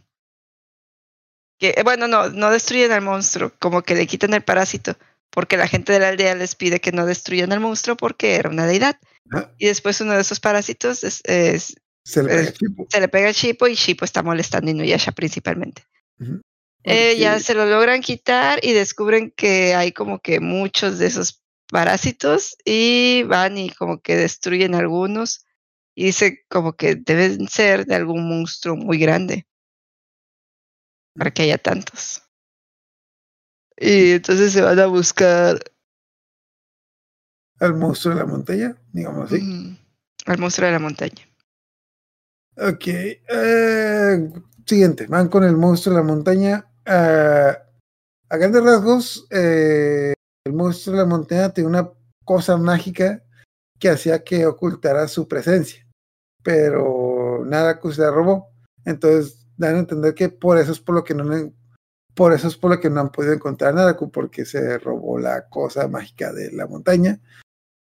Que, 1.59 1.75
eh, 1.77 1.83
bueno, 1.83 2.07
no, 2.07 2.29
no 2.29 2.49
destruyen 2.49 2.91
al 2.91 3.01
monstruo, 3.01 3.51
como 3.59 3.83
que 3.83 3.93
le 3.95 4.07
quitan 4.07 4.33
el 4.33 4.43
parásito, 4.43 4.97
porque 5.29 5.57
la 5.57 5.67
gente 5.67 5.93
de 5.93 5.99
la 5.99 6.09
aldea 6.09 6.33
les 6.35 6.55
pide 6.55 6.79
que 6.79 6.91
no 6.91 7.05
destruyan 7.05 7.51
al 7.51 7.59
monstruo 7.59 7.95
porque 7.95 8.35
era 8.35 8.49
una 8.49 8.65
deidad. 8.65 8.97
Y 9.57 9.67
después 9.67 10.01
uno 10.01 10.13
de 10.13 10.21
esos 10.21 10.39
parásitos 10.39 11.03
es- 11.03 11.21
es- 11.25 11.75
se 12.03 12.23
le 12.23 12.29
pega 12.29 12.41
Es- 12.41 12.49
a 12.49 12.53
Chipo. 12.53 12.87
se 12.89 12.99
le 12.99 13.07
pega 13.07 13.29
a 13.29 13.33
Chipo 13.33 13.67
y 13.67 13.75
Chipo 13.75 14.05
está 14.05 14.23
molestando 14.23 14.67
a 14.69 14.71
Inuyasha 14.71 15.11
principalmente. 15.11 15.83
Eh, 16.83 17.15
ya 17.17 17.39
se 17.39 17.53
lo 17.53 17.65
logran 17.67 18.01
quitar 18.01 18.59
y 18.63 18.71
descubren 18.73 19.31
que 19.31 19.75
hay 19.75 19.91
como 19.91 20.19
que 20.19 20.39
muchos 20.39 20.97
de 20.97 21.05
esos 21.07 21.40
parásitos 21.71 22.55
y 22.65 23.23
van 23.23 23.57
y 23.57 23.69
como 23.71 24.01
que 24.01 24.15
destruyen 24.15 24.75
algunos 24.75 25.45
y 25.95 26.05
dice 26.05 26.45
como 26.49 26.73
que 26.73 26.95
deben 26.95 27.47
ser 27.47 27.85
de 27.85 27.95
algún 27.95 28.27
monstruo 28.27 28.75
muy 28.75 28.99
grande 28.99 29.47
para 31.15 31.31
que 31.31 31.43
haya 31.43 31.57
tantos. 31.57 32.21
Y 33.77 34.11
entonces 34.11 34.53
se 34.53 34.61
van 34.61 34.79
a 34.79 34.85
buscar 34.85 35.59
al 37.59 37.73
monstruo 37.75 38.13
de 38.15 38.19
la 38.21 38.25
montaña, 38.27 38.75
digamos 38.91 39.31
así. 39.31 39.41
mm, 39.41 39.77
al 40.27 40.37
monstruo 40.37 40.67
de 40.67 40.73
la 40.73 40.79
montaña. 40.79 41.27
Ok. 42.57 42.87
eh, 42.87 44.29
siguiente. 44.65 45.07
Van 45.07 45.29
con 45.29 45.43
el 45.43 45.55
monstruo 45.57 45.95
de 45.95 46.01
la 46.01 46.07
montaña. 46.07 46.67
ah, 46.85 47.57
a 48.29 48.37
grandes 48.37 48.63
rasgos, 48.63 49.27
eh, 49.29 50.13
el 50.45 50.53
monstruo 50.53 50.95
de 50.95 51.01
la 51.03 51.07
montaña 51.07 51.53
tiene 51.53 51.69
una 51.69 51.89
cosa 52.25 52.57
mágica 52.57 53.23
que 53.79 53.89
hacía 53.89 54.23
que 54.23 54.45
ocultara 54.45 55.07
su 55.07 55.27
presencia. 55.27 55.87
Pero 56.43 57.43
Naraku 57.45 57.91
se 57.91 58.01
la 58.01 58.11
robó. 58.11 58.49
Entonces 58.85 59.45
dan 59.57 59.75
a 59.75 59.79
entender 59.79 60.15
que 60.15 60.29
por 60.29 60.57
eso 60.57 60.71
es 60.71 60.79
por 60.79 60.95
lo 60.95 61.03
que 61.03 61.13
no 61.13 61.31
han- 61.31 61.53
por 62.15 62.33
eso 62.33 62.47
es 62.47 62.57
por 62.57 62.71
lo 62.71 62.79
que 62.79 62.89
no 62.89 63.01
han 63.01 63.11
podido 63.11 63.33
encontrar 63.33 63.71
a 63.71 63.75
Naraku, 63.75 64.11
porque 64.11 64.45
se 64.45 64.77
robó 64.79 65.17
la 65.19 65.47
cosa 65.47 65.87
mágica 65.87 66.33
de 66.33 66.51
la 66.51 66.67
montaña. 66.67 67.19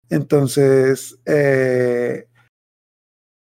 Entonces, 0.10 1.18
eh, 1.26 2.28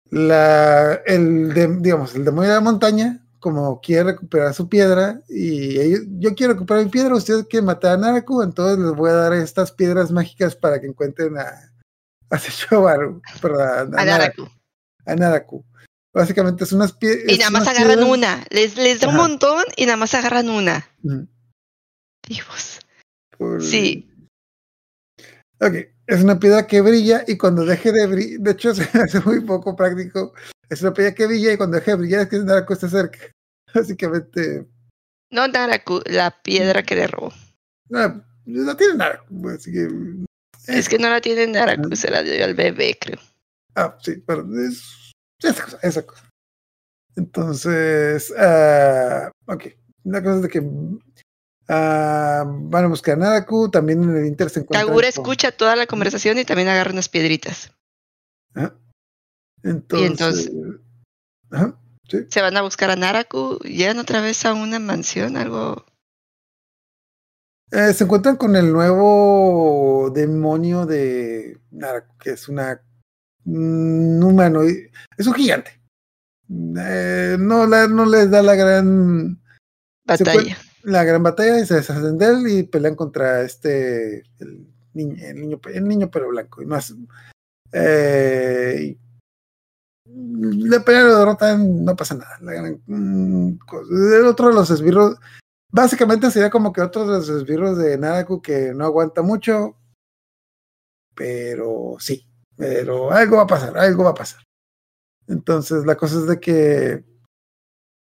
la, 0.10 0.94
el, 1.06 1.54
digamos, 1.82 2.16
el 2.16 2.26
demonio 2.26 2.50
de 2.50 2.56
la 2.56 2.62
montaña, 2.62 3.27
como 3.52 3.80
quiere 3.82 4.04
recuperar 4.12 4.54
su 4.54 4.68
piedra, 4.68 5.22
y 5.30 5.80
ellos- 5.80 6.02
yo 6.20 6.36
quiero 6.36 6.54
recuperar 6.54 6.84
mi 6.84 6.90
piedra, 6.92 7.16
ustedes 7.16 7.46
quieren 7.48 7.66
matar 7.66 7.94
a 7.94 7.98
Naraku, 7.98 8.42
entonces 8.42 8.78
les 8.78 8.94
voy 8.94 9.10
a 9.10 9.14
dar 9.14 9.34
estas 9.34 9.72
piedras 9.72 10.12
mágicas 10.12 10.56
para 10.56 10.82
que 10.82 10.88
encuentren 10.88 11.38
a, 11.38 11.72
a 12.30 12.38
Sechobaru, 12.38 13.22
perdón, 13.42 13.62
a, 13.96 14.02
A 14.02 14.06
Naraku, 14.06 14.48
a 15.06 15.16
Naraku. 15.16 15.64
Básicamente 16.14 16.64
es 16.64 16.72
unas 16.74 16.92
piedras. 16.94 17.24
Y 17.28 17.38
nada 17.38 17.52
más 17.52 17.68
agarran 17.68 18.00
una. 18.04 18.44
Les, 18.50 18.76
les 18.76 19.00
da 19.00 19.08
un 19.10 19.16
montón 19.18 19.64
y 19.76 19.86
nada 19.86 19.98
más 19.98 20.14
agarran 20.16 20.50
una. 20.50 20.88
Por- 23.38 23.62
Sí. 23.64 24.10
Ok, 25.60 25.74
es 26.08 26.24
una 26.24 26.40
piedra 26.40 26.68
que 26.68 26.82
brilla 26.82 27.24
y 27.28 27.38
cuando 27.38 27.66
deje 27.66 27.92
de 27.92 28.08
brillar, 28.08 28.40
de 28.42 28.52
hecho 28.52 28.72
me 28.94 29.02
hace 29.02 29.20
muy 29.22 29.42
poco 29.42 29.76
práctico, 29.76 30.34
es 30.70 30.82
una 30.82 30.94
piedra 30.94 31.14
que 31.14 31.28
brilla 31.28 31.54
y 31.54 31.58
cuando 31.58 31.78
deje 31.78 31.92
de 31.92 31.98
brillar 31.98 32.22
es 32.22 32.28
que 32.30 32.38
Naraku 32.40 32.74
está 32.74 32.90
cerca. 32.90 33.20
Básicamente, 33.82 34.66
No 35.32 35.48
Naraku, 35.48 36.02
la 36.06 36.32
piedra 36.42 36.84
que 36.84 36.96
le 36.96 37.08
robó. 37.08 37.32
no, 37.90 38.24
no 38.46 38.78
tiene 38.78 38.96
Naraku, 38.96 39.50
así 39.50 39.72
que... 39.72 39.88
Es 40.68 40.90
que 40.90 40.98
no 40.98 41.10
la 41.10 41.22
tiene 41.22 41.48
Naraku, 41.48 41.96
se 41.96 42.10
la 42.10 42.24
dio 42.24 42.44
al 42.44 42.56
bebé, 42.56 42.98
creo. 43.00 43.20
Ah, 43.76 43.96
sí, 44.02 44.16
pero 44.26 44.46
es 44.66 45.14
esa 45.42 45.64
cosa, 45.64 45.80
esa 45.84 46.06
cosa. 46.06 46.30
Entonces, 47.16 48.34
ah, 48.38 49.32
ok, 49.48 49.64
la 50.06 50.24
cosa 50.24 50.36
es 50.38 50.42
de 50.44 50.50
que 50.50 50.62
ah, 51.70 52.44
van 52.48 52.86
a 52.86 52.88
buscar 52.88 53.16
a 53.16 53.18
Naraku, 53.18 53.70
también 53.70 54.04
en 54.04 54.16
el 54.18 54.26
Inter 54.28 54.50
se 54.50 54.62
encuentran 54.62 54.88
Kagura 54.88 55.12
con- 55.12 55.24
escucha 55.24 55.52
toda 55.52 55.76
la 55.76 55.86
conversación 55.88 56.38
y 56.40 56.46
también 56.46 56.68
agarra 56.70 56.92
unas 56.92 57.10
piedritas. 57.10 57.72
Ajá. 58.56 58.76
Entonces, 59.64 60.10
entonces- 60.48 60.52
ajá, 61.52 61.80
sí. 62.10 62.26
Se 62.30 62.42
van 62.42 62.58
a 62.58 62.62
buscar 62.62 62.90
a 62.90 62.96
Naraku, 62.96 63.58
llegan 63.64 64.00
otra 64.00 64.22
vez 64.22 64.46
a 64.46 64.54
una 64.54 64.80
mansión, 64.80 65.38
algo. 65.38 65.86
Eh, 67.72 67.94
se 67.94 68.06
encuentran 68.06 68.38
con 68.38 68.56
el 68.56 68.72
nuevo 68.72 70.10
demonio 70.14 70.86
de 70.86 71.60
Naraku, 71.72 72.18
que 72.18 72.30
es 72.32 72.48
una 72.48 72.82
un 73.46 74.22
humano, 74.24 74.62
es 74.62 75.28
un 75.28 75.34
gigante. 75.34 75.80
Eh, 76.50 77.36
no, 77.40 77.66
la- 77.66 77.88
no 77.88 78.06
les 78.06 78.30
da 78.30 78.42
la 78.42 78.56
gran 78.56 79.42
Batalla. 80.06 80.58
la 80.84 81.04
gran 81.04 81.24
batalla 81.24 81.60
y 81.60 81.66
se 81.66 81.76
deshacen 81.76 82.18
de 82.18 82.26
él 82.26 82.48
y 82.48 82.64
pelean 82.64 82.96
contra 82.96 83.42
este 83.42 84.24
el 84.40 84.68
niño, 84.94 85.16
el 85.26 85.42
niño, 85.42 85.60
el 85.74 85.88
niño 85.88 86.10
pelo 86.10 86.30
blanco 86.30 86.62
y 86.62 86.66
más 86.66 86.94
eh, 87.74 88.98
le 90.16 90.80
pelean 90.82 91.08
lo 91.08 91.20
derrotan, 91.20 91.84
no 91.86 91.96
pasa 91.96 92.16
nada. 92.16 92.38
La 92.42 92.54
gran- 92.54 92.82
mm, 92.86 93.58
cosa- 93.66 93.92
el 94.20 94.26
otro 94.26 94.50
de 94.50 94.54
los 94.56 94.70
esbirros, 94.70 95.18
básicamente 95.72 96.32
sería 96.32 96.50
como 96.50 96.72
que 96.74 96.82
otro 96.82 97.06
de 97.08 97.18
los 97.18 97.30
esbirros 97.30 97.78
de 97.78 97.98
Naraku 97.98 98.42
que 98.42 98.74
no 98.74 98.86
aguanta 98.86 99.22
mucho, 99.22 99.76
pero 101.16 101.96
sí, 102.00 102.28
pero 102.56 103.12
algo 103.12 103.38
va 103.38 103.44
a 103.44 103.48
pasar, 103.48 103.78
algo 103.78 104.04
va 104.04 104.12
a 104.12 104.16
pasar. 104.16 104.42
Entonces 105.28 105.86
la 105.86 105.96
cosa 105.96 106.18
es 106.20 106.28
de 106.28 106.40
que 106.40 107.04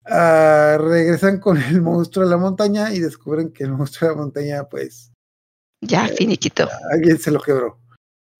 ah, 0.05 0.77
regresan 0.79 1.39
con 1.39 1.57
el 1.61 1.81
monstruo 1.81 2.25
de 2.25 2.31
la 2.31 2.37
montaña 2.37 2.91
y 2.93 2.99
descubren 2.99 3.51
que 3.51 3.63
el 3.63 3.71
monstruo 3.73 4.09
de 4.09 4.15
la 4.15 4.21
montaña, 4.21 4.63
pues, 4.63 5.11
Ya, 5.81 6.07
finiquito. 6.07 6.67
alguien 6.91 7.19
se 7.19 7.31
lo 7.31 7.39
quebró. 7.41 7.77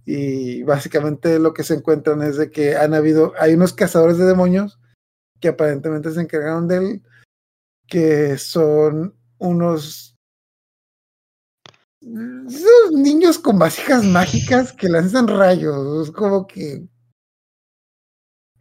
Y 0.06 0.64
básicamente 0.64 1.38
lo 1.40 1.54
que 1.54 1.64
se 1.64 1.76
encuentran 1.76 2.22
es 2.24 2.38
de 2.38 2.50
que 2.50 2.76
han 2.76 2.94
habido, 2.94 3.34
hay 3.40 3.54
unos 3.54 3.74
cazadores 3.74 4.18
de 4.18 4.26
demonios 4.26 4.80
que 5.40 5.50
aparentemente 5.50 6.12
se 6.12 6.22
encargaron 6.22 6.68
de 6.68 6.78
él, 6.78 7.02
que 7.88 8.38
son 8.38 9.16
unos, 9.38 10.16
esos 12.02 12.92
niños 12.94 13.38
con 13.40 13.60
vasijas 13.60 14.04
mágicas 14.04 14.74
que 14.74 14.90
lanzan 14.90 15.28
rayos. 15.28 16.08
Es 16.08 16.14
como 16.14 16.48
que 16.48 16.84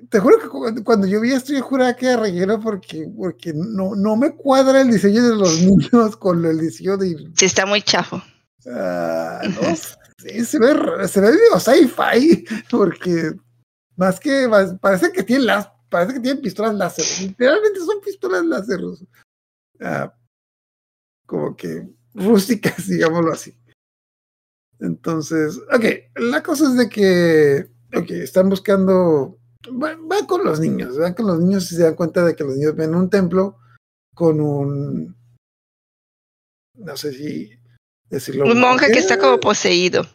te 0.09 0.19
juro 0.19 0.39
que 0.39 0.49
cu- 0.49 0.85
cuando 0.85 1.07
yo 1.07 1.21
vi 1.21 1.33
esto, 1.33 1.53
yo 1.53 1.63
juraba 1.63 1.95
que 1.95 2.07
era 2.07 2.17
relleno 2.23 2.59
porque, 2.61 3.07
porque 3.17 3.53
no, 3.55 3.95
no 3.95 4.17
me 4.17 4.35
cuadra 4.35 4.81
el 4.81 4.91
diseño 4.91 5.23
de 5.23 5.37
los 5.37 5.61
niños 5.63 6.17
con 6.17 6.45
el 6.45 6.59
diseño 6.61 6.97
de. 6.97 7.31
Sí, 7.35 7.45
está 7.47 7.67
muy 7.67 7.83
chafo. 7.83 8.23
ah, 8.67 9.41
no 9.45 9.61
sé, 10.21 10.45
se 10.45 10.59
ve, 10.59 11.09
se 11.09 11.21
ve 11.21 11.31
medio 11.33 11.59
sci-fi, 11.59 12.45
porque 12.71 13.33
más 13.97 14.21
que 14.21 14.49
más- 14.49 14.79
parece 14.81 15.13
que 15.13 15.23
tienen 15.23 15.47
las, 15.47 15.71
parece 15.89 16.15
que 16.15 16.21
tienen 16.21 16.43
pistolas 16.43 16.75
láser. 16.75 17.05
Literalmente 17.27 17.81
son 17.81 18.01
pistolas 18.01 18.45
láser. 18.45 18.81
Ah, 19.81 20.15
como 21.27 21.57
que 21.57 21.89
rústicas, 22.15 22.87
digámoslo 22.89 23.33
así. 23.33 23.57
Entonces, 24.79 25.59
ok, 25.59 25.85
la 26.17 26.43
cosa 26.43 26.65
es 26.65 26.77
de 26.77 26.89
que, 26.89 27.71
están 28.23 28.49
buscando, 28.49 29.39
van, 29.71 30.09
van 30.09 30.27
con 30.27 30.43
los 30.43 30.59
niños, 30.59 30.97
van 30.99 31.13
con 31.13 31.27
los 31.27 31.39
niños 31.39 31.71
y 31.71 31.77
se 31.77 31.83
dan 31.83 31.95
cuenta 31.95 32.25
de 32.25 32.35
que 32.35 32.45
los 32.45 32.57
niños 32.57 32.75
ven 32.75 32.95
un 32.95 33.11
templo 33.11 33.59
con 34.15 34.41
un, 34.41 35.17
no 36.75 36.97
sé 36.97 37.13
si 37.13 37.60
decirlo. 38.11 38.45
Un 38.47 38.61
monje 38.61 38.91
que 38.93 38.99
está 38.99 39.19
como 39.19 39.39
poseído. 39.41 40.07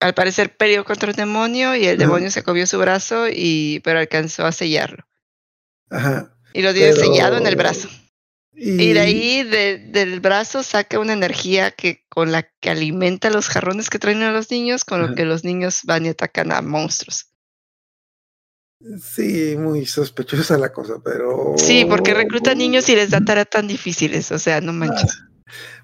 Al 0.00 0.14
parecer 0.14 0.56
peleó 0.56 0.84
contra 0.84 1.10
un 1.10 1.16
demonio 1.16 1.74
y 1.76 1.86
el 1.86 1.96
demonio 1.98 2.30
se 2.30 2.42
comió 2.42 2.66
su 2.66 2.78
brazo 2.78 3.26
y 3.30 3.80
pero 3.84 3.98
alcanzó 4.00 4.44
a 4.44 4.52
sellarlo. 4.52 5.04
Ajá. 5.90 6.34
Y 6.54 6.62
lo 6.62 6.72
tiene 6.74 6.92
Pero- 6.94 7.06
sellado 7.12 7.36
en 7.38 7.46
el 7.46 7.56
brazo. 7.56 7.88
Y, 8.54 8.82
Y 8.82 8.92
de 8.92 9.00
ahí 9.00 9.42
de- 9.44 9.78
del 9.78 10.20
brazo 10.20 10.62
saca 10.62 10.98
una 10.98 11.14
energía 11.14 11.70
que 11.70 12.04
con 12.10 12.32
la 12.32 12.42
que 12.60 12.68
alimenta 12.70 13.30
los 13.30 13.48
jarrones 13.48 13.88
que 13.88 13.98
traen 13.98 14.22
a 14.22 14.32
los 14.32 14.50
niños, 14.50 14.84
con 14.84 15.00
lo 15.00 15.14
que 15.14 15.24
los 15.24 15.42
niños 15.44 15.80
van 15.84 16.04
y 16.04 16.10
atacan 16.10 16.52
a 16.52 16.60
monstruos. 16.60 17.28
Sí, 19.00 19.54
muy 19.56 19.86
sospechosa 19.86 20.58
la 20.58 20.72
cosa, 20.72 20.94
pero. 21.04 21.54
Sí, 21.56 21.84
porque 21.84 22.14
reclutan 22.14 22.58
niños 22.58 22.88
y 22.88 22.96
les 22.96 23.10
da 23.10 23.20
tareas 23.24 23.48
tan 23.48 23.68
difíciles, 23.68 24.32
o 24.32 24.38
sea, 24.38 24.60
no 24.60 24.72
manches. 24.72 25.22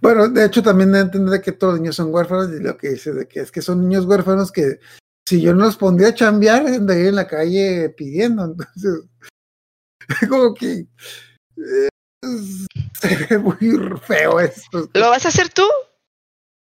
Bueno, 0.00 0.28
de 0.28 0.44
hecho, 0.44 0.62
también 0.62 0.92
de 0.92 1.00
entender 1.00 1.40
que 1.40 1.52
todos 1.52 1.74
los 1.74 1.80
niños 1.80 1.96
son 1.96 2.12
huérfanos 2.12 2.50
y 2.50 2.62
lo 2.62 2.76
que 2.76 2.90
dice 2.90 3.12
de 3.12 3.26
que 3.26 3.40
es 3.40 3.50
que 3.50 3.62
son 3.62 3.80
niños 3.80 4.04
huérfanos 4.04 4.52
que 4.52 4.80
si 5.28 5.42
yo 5.42 5.52
no 5.54 5.66
los 5.66 5.76
pondría 5.76 6.08
a 6.08 6.14
chambear, 6.14 6.66
andaría 6.66 7.08
en 7.08 7.16
la 7.16 7.26
calle 7.26 7.90
pidiendo. 7.90 8.44
Entonces, 8.44 9.08
como 10.28 10.54
que 10.54 10.86
eh, 11.56 11.88
se 13.00 13.26
ve 13.26 13.38
muy 13.38 13.56
feo 14.02 14.40
esto. 14.40 14.88
¿Lo 14.94 15.10
vas 15.10 15.26
a 15.26 15.28
hacer 15.28 15.50
tú? 15.50 15.64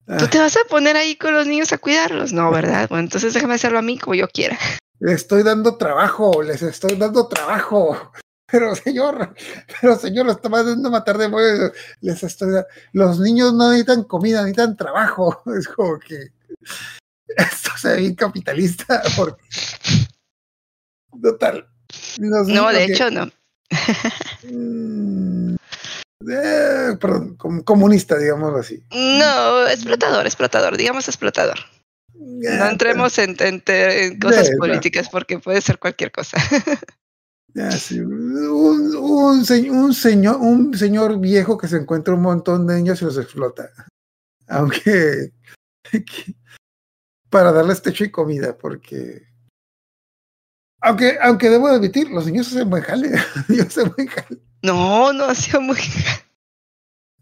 Ah, 0.07 0.16
¿Tú 0.16 0.26
te 0.26 0.38
vas 0.38 0.57
a 0.57 0.64
poner 0.68 0.96
ahí 0.96 1.16
con 1.16 1.34
los 1.34 1.46
niños 1.46 1.72
a 1.72 1.78
cuidarlos? 1.78 2.32
No, 2.32 2.50
¿verdad? 2.50 2.88
Bueno, 2.88 3.05
entonces 3.05 3.34
déjame 3.34 3.55
hacerlo 3.55 3.78
a 3.78 3.82
mí 3.82 3.98
como 3.98 4.14
yo 4.14 4.28
quiera. 4.28 4.59
les 5.00 5.14
estoy 5.14 5.42
dando 5.42 5.76
trabajo, 5.76 6.42
les 6.42 6.62
estoy 6.62 6.96
dando 6.96 7.28
trabajo. 7.28 8.12
Pero 8.53 8.74
señor, 8.76 9.34
pero 9.80 9.98
señor, 9.98 10.26
lo 10.26 10.32
está 10.32 10.48
mandando 10.48 10.90
matar 10.90 11.16
demonios. 11.18 11.72
Les 12.03 12.22
estoy 12.22 12.62
Los 12.92 13.18
niños 13.18 13.53
no 13.55 13.70
necesitan 13.70 14.05
comida, 14.05 14.42
necesitan 14.42 14.76
trabajo. 14.76 15.42
Es 15.59 15.66
como 15.68 15.98
que 15.98 16.28
esto 17.28 17.70
se 17.80 17.88
ve 17.88 17.96
bien 17.96 18.14
capitalista. 18.14 19.03
Porque... 19.16 19.42
Total. 21.20 21.66
Los 22.18 22.46
No, 22.48 22.68
de 22.68 22.86
que- 22.86 22.92
hecho 22.92 23.11
no. 23.11 23.30
Mm, 24.42 25.55
eh, 26.30 26.96
perdón, 27.00 27.36
com- 27.36 27.62
comunista, 27.62 28.16
digámoslo 28.18 28.59
así. 28.59 28.82
No, 28.92 29.66
explotador, 29.66 30.26
explotador, 30.26 30.76
digamos 30.76 31.09
explotador. 31.09 31.59
No 32.14 32.66
entremos 32.68 33.18
en, 33.18 33.36
en- 33.40 33.62
en 33.66 34.18
cosas 34.20 34.50
políticas 34.59 35.09
porque 35.11 35.38
puede 35.38 35.61
ser 35.61 35.78
cualquier 35.78 36.12
cosa. 36.12 36.36
Ya, 37.55 37.70
sí, 37.72 38.00
Un, 38.00 38.94
un, 38.96 39.44
se- 39.44 39.70
un 39.70 39.92
señor, 39.92 40.36
un 40.40 40.74
señor 40.76 41.18
viejo 41.20 41.59
que 41.59 41.68
se 41.68 41.76
encuentra 41.76 42.14
un 42.14 42.22
montón 42.22 42.66
de 42.66 42.76
niños 42.76 43.03
y 43.03 43.05
los 43.05 43.18
explota. 43.18 43.70
Aunque 44.48 45.32
que- 45.90 46.34
para 47.30 47.53
darles 47.53 47.80
techo 47.82 48.05
y 48.05 48.11
comida, 48.11 48.57
porque 48.59 49.26
aunque, 50.84 51.16
aunque 51.22 51.48
debo 51.48 51.68
admitir, 51.68 52.11
los 52.11 52.26
niños 52.26 52.48
hacen 52.48 52.68
buen 52.68 52.82
jale. 52.82 53.11
Niños 53.48 53.66
hacen 53.68 53.92
buen 53.96 54.09
jale. 54.09 54.40
No, 54.62 55.12
no 55.12 55.24
ha 55.26 55.34
sido 55.34 55.61
muy. 55.61 55.76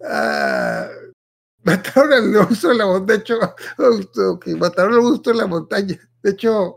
Ah, 0.03 0.89
mataron 1.63 2.13
al 2.13 2.29
monstruo 2.31 2.73
de 2.73 2.79
la 2.79 2.87
montaña. 2.87 3.17
De 3.17 3.23
hecho, 3.23 4.57
mataron 4.59 4.95
al 4.95 5.03
monstruo 5.03 5.35
de 5.35 5.41
la 5.43 5.47
montaña. 5.47 5.99
De 6.23 6.31
hecho, 6.31 6.77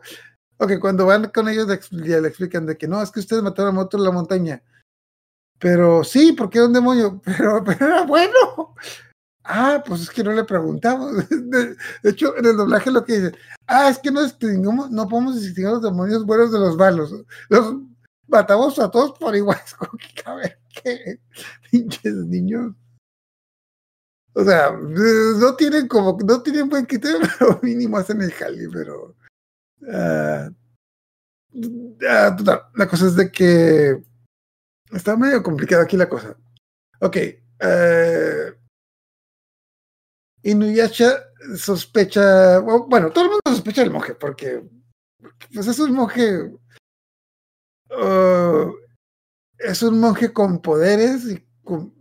ok, 0.57 0.79
cuando 0.79 1.05
van 1.05 1.29
con 1.29 1.47
ellos 1.49 1.67
ya 1.91 2.19
le 2.19 2.27
explican 2.27 2.65
de 2.65 2.77
que 2.77 2.87
no, 2.87 3.01
es 3.01 3.11
que 3.11 3.19
ustedes 3.19 3.43
mataron 3.43 3.69
al 3.69 3.75
monstruo 3.75 4.03
de 4.03 4.09
la 4.09 4.13
montaña. 4.13 4.63
Pero 5.59 6.03
sí, 6.03 6.33
porque 6.33 6.57
era 6.57 6.67
un 6.67 6.73
demonio, 6.73 7.21
pero, 7.25 7.63
pero 7.63 7.85
era 7.85 8.03
bueno. 8.03 8.75
Ah, 9.45 9.83
pues 9.85 10.01
es 10.01 10.09
que 10.09 10.23
no 10.23 10.31
le 10.31 10.43
preguntamos. 10.43 11.27
De, 11.29 11.75
hecho, 12.03 12.35
en 12.37 12.45
el 12.45 12.57
doblaje 12.57 12.91
lo 12.91 13.03
que 13.03 13.19
dice, 13.19 13.37
ah, 13.67 13.89
es 13.89 13.99
que 13.99 14.11
no 14.11 14.23
distinguimos, 14.23 14.89
no 14.89 15.07
podemos 15.07 15.35
distinguir 15.35 15.67
a 15.67 15.71
los 15.71 15.81
demonios 15.81 16.25
buenos 16.25 16.51
de 16.51 16.59
los 16.59 16.77
malos. 16.77 17.13
Los 17.49 17.75
matamos 18.27 18.79
a 18.79 18.89
todos 18.89 19.17
por 19.19 19.35
igual. 19.35 19.59
A 20.25 20.35
ver, 20.35 20.59
qué 20.81 21.19
pinches 21.71 22.13
niños. 22.13 22.73
O 24.33 24.43
sea, 24.43 24.71
no 24.71 25.55
tienen 25.55 25.87
como, 25.87 26.17
no 26.25 26.41
tienen 26.41 26.67
buen 26.67 26.85
criterio, 26.85 27.19
pero 27.39 27.59
mínimo 27.61 27.97
hacen 27.97 28.21
el 28.21 28.31
jali, 28.31 28.67
pero. 28.67 29.15
Ah, 29.91 30.49
total, 32.37 32.61
la 32.75 32.87
cosa 32.87 33.07
es 33.07 33.15
de 33.15 33.31
que 33.31 34.01
está 34.91 35.15
medio 35.17 35.41
complicado 35.43 35.83
aquí 35.83 35.97
la 35.97 36.09
cosa. 36.09 36.37
Ok. 36.99 37.15
eh, 37.17 38.53
Inuyasha 40.43 41.23
sospecha, 41.57 42.59
bueno, 42.59 43.11
todo 43.11 43.23
el 43.25 43.29
mundo 43.29 43.41
sospecha 43.45 43.81
del 43.81 43.91
monje, 43.91 44.15
porque, 44.15 44.63
pues 45.53 45.67
es 45.67 45.79
un 45.79 45.93
monje. 45.93 46.51
ah, 47.91 48.71
es 49.57 49.81
un 49.83 49.99
monje 49.99 50.33
con 50.33 50.61
poderes 50.61 51.25
y 51.25 51.45
con, 51.63 51.93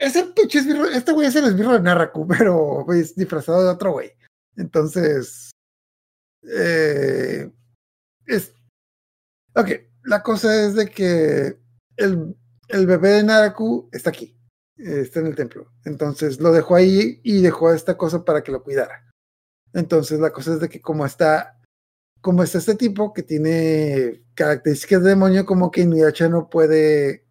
es 0.00 0.16
esbirro, 0.16 0.86
este 0.86 1.12
güey 1.12 1.26
es 1.28 1.36
el 1.36 1.44
esbirro 1.44 1.74
de 1.74 1.80
Narraku, 1.80 2.26
pero 2.38 2.82
pues, 2.86 3.14
disfrazado 3.14 3.62
de 3.62 3.70
otro 3.70 3.92
güey. 3.92 4.12
Entonces, 4.56 5.49
eh, 6.42 7.50
es, 8.26 8.54
ok, 9.54 9.68
la 10.04 10.22
cosa 10.22 10.66
es 10.66 10.74
de 10.74 10.88
que 10.88 11.58
el, 11.96 12.36
el 12.68 12.86
bebé 12.86 13.10
de 13.10 13.24
Naraku 13.24 13.88
está 13.92 14.10
aquí, 14.10 14.36
está 14.76 15.20
en 15.20 15.26
el 15.26 15.34
templo. 15.34 15.72
Entonces 15.84 16.40
lo 16.40 16.52
dejó 16.52 16.76
ahí 16.76 17.20
y 17.22 17.42
dejó 17.42 17.72
esta 17.72 17.96
cosa 17.96 18.24
para 18.24 18.42
que 18.42 18.52
lo 18.52 18.62
cuidara. 18.62 19.10
Entonces 19.72 20.18
la 20.20 20.32
cosa 20.32 20.54
es 20.54 20.60
de 20.60 20.68
que 20.68 20.80
como 20.80 21.06
está, 21.06 21.60
como 22.20 22.42
está 22.42 22.58
este 22.58 22.74
tipo 22.74 23.12
que 23.12 23.22
tiene 23.22 24.24
características 24.34 25.02
de 25.02 25.10
demonio, 25.10 25.46
como 25.46 25.70
que 25.70 25.82
Inuyasha 25.82 26.28
no 26.28 26.48
puede 26.48 27.26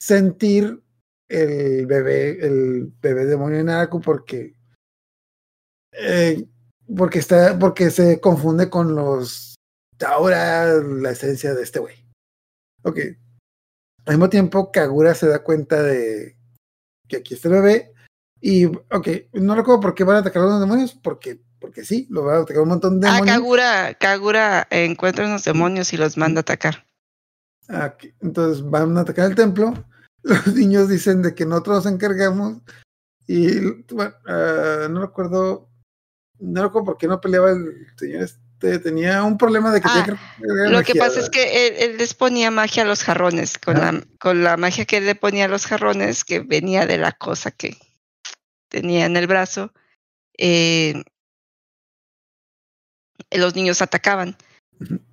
sentir 0.00 0.82
el 1.28 1.86
bebé, 1.86 2.44
el 2.44 2.92
bebé 3.00 3.26
demonio 3.26 3.58
de 3.58 3.64
Naraku 3.64 4.00
porque 4.00 4.56
eh, 5.92 6.48
porque 6.96 7.18
está, 7.18 7.58
porque 7.58 7.90
se 7.90 8.20
confunde 8.20 8.70
con 8.70 8.94
los 8.94 9.54
ahora 10.06 10.80
la 10.82 11.10
esencia 11.10 11.54
de 11.54 11.62
este 11.62 11.78
güey. 11.78 12.06
Ok. 12.82 12.98
Al 14.06 14.14
mismo 14.14 14.28
tiempo, 14.30 14.72
Kagura 14.72 15.14
se 15.14 15.28
da 15.28 15.42
cuenta 15.42 15.82
de 15.82 16.36
que 17.06 17.16
aquí 17.16 17.34
está 17.34 17.48
el 17.48 17.54
bebé. 17.54 17.92
Y, 18.40 18.66
ok, 18.66 19.08
no 19.34 19.54
recuerdo 19.54 19.80
por 19.80 19.94
qué 19.94 20.04
van 20.04 20.16
a 20.16 20.20
atacar 20.20 20.42
a 20.42 20.46
los 20.46 20.60
demonios, 20.60 20.94
porque, 20.94 21.42
porque 21.60 21.84
sí, 21.84 22.06
lo 22.10 22.24
van 22.24 22.36
a 22.36 22.40
atacar 22.40 22.62
un 22.62 22.70
montón 22.70 23.00
de 23.00 23.08
Ah, 23.08 23.14
demonios. 23.14 23.36
Kagura, 23.36 23.94
Kagura 23.94 24.66
encuentra 24.70 25.26
unos 25.26 25.44
demonios 25.44 25.92
y 25.92 25.98
los 25.98 26.16
manda 26.16 26.40
a 26.40 26.42
atacar. 26.42 26.86
Aquí, 27.68 28.14
entonces 28.20 28.64
van 28.68 28.96
a 28.96 29.02
atacar 29.02 29.30
el 29.30 29.36
templo. 29.36 29.74
Los 30.22 30.54
niños 30.54 30.88
dicen 30.88 31.22
de 31.22 31.34
que 31.34 31.46
nosotros 31.46 31.84
nos 31.84 31.92
encargamos. 31.94 32.58
Y 33.26 33.60
bueno, 33.92 34.14
ah, 34.26 34.88
no 34.90 35.02
recuerdo. 35.02 35.69
No 36.40 36.62
recuerdo 36.62 36.86
por 36.86 36.98
qué 36.98 37.06
no 37.06 37.20
peleaba 37.20 37.50
el 37.50 37.86
señor 37.96 38.22
este. 38.22 38.78
Tenía 38.78 39.22
un 39.22 39.38
problema 39.38 39.72
de 39.72 39.80
que 39.80 39.88
Ah, 39.88 40.04
tenía 40.04 40.04
que 40.04 40.10
recargar 40.12 40.70
Lo 40.70 40.82
que 40.82 40.94
pasa 40.94 41.20
es 41.20 41.30
que 41.30 41.66
él, 41.66 41.74
él 41.78 41.96
les 41.96 42.12
ponía 42.12 42.50
magia 42.50 42.82
a 42.82 42.86
los 42.86 43.02
jarrones, 43.02 43.56
con 43.58 43.74
la, 43.74 44.04
con 44.18 44.44
la 44.44 44.58
magia 44.58 44.84
que 44.84 44.98
él 44.98 45.06
le 45.06 45.14
ponía 45.14 45.46
a 45.46 45.48
los 45.48 45.66
jarrones, 45.66 46.24
que 46.24 46.40
venía 46.40 46.86
de 46.86 46.98
la 46.98 47.12
cosa 47.12 47.50
que 47.50 47.78
tenía 48.68 49.06
en 49.06 49.16
el 49.16 49.26
brazo, 49.26 49.72
eh, 50.38 51.02
los 53.30 53.54
niños 53.54 53.82
atacaban, 53.82 54.36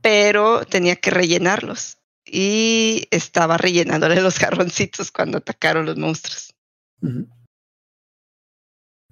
pero 0.01 0.65
tenía 0.65 0.95
que 0.95 1.11
rellenarlos. 1.11 1.97
Y 2.25 3.07
estaba 3.11 3.57
rellenándole 3.57 4.21
los 4.21 4.37
jarroncitos 4.37 5.11
cuando 5.11 5.37
atacaron 5.37 5.85
los 5.85 5.97
monstruos. 5.97 6.53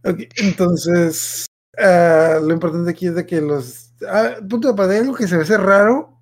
Ok, 0.03 0.19
entonces, 0.35 1.45
ah, 1.77 2.39
lo 2.41 2.53
importante 2.53 2.91
aquí 2.91 3.07
es 3.07 3.15
de 3.15 3.25
que 3.25 3.41
los. 3.41 3.93
Ah, 4.07 4.35
punto 4.49 4.67
de 4.69 4.73
partida, 4.73 4.99
algo 4.99 5.15
que 5.15 5.27
se 5.27 5.35
me 5.35 5.43
hace 5.43 5.57
raro, 5.57 6.19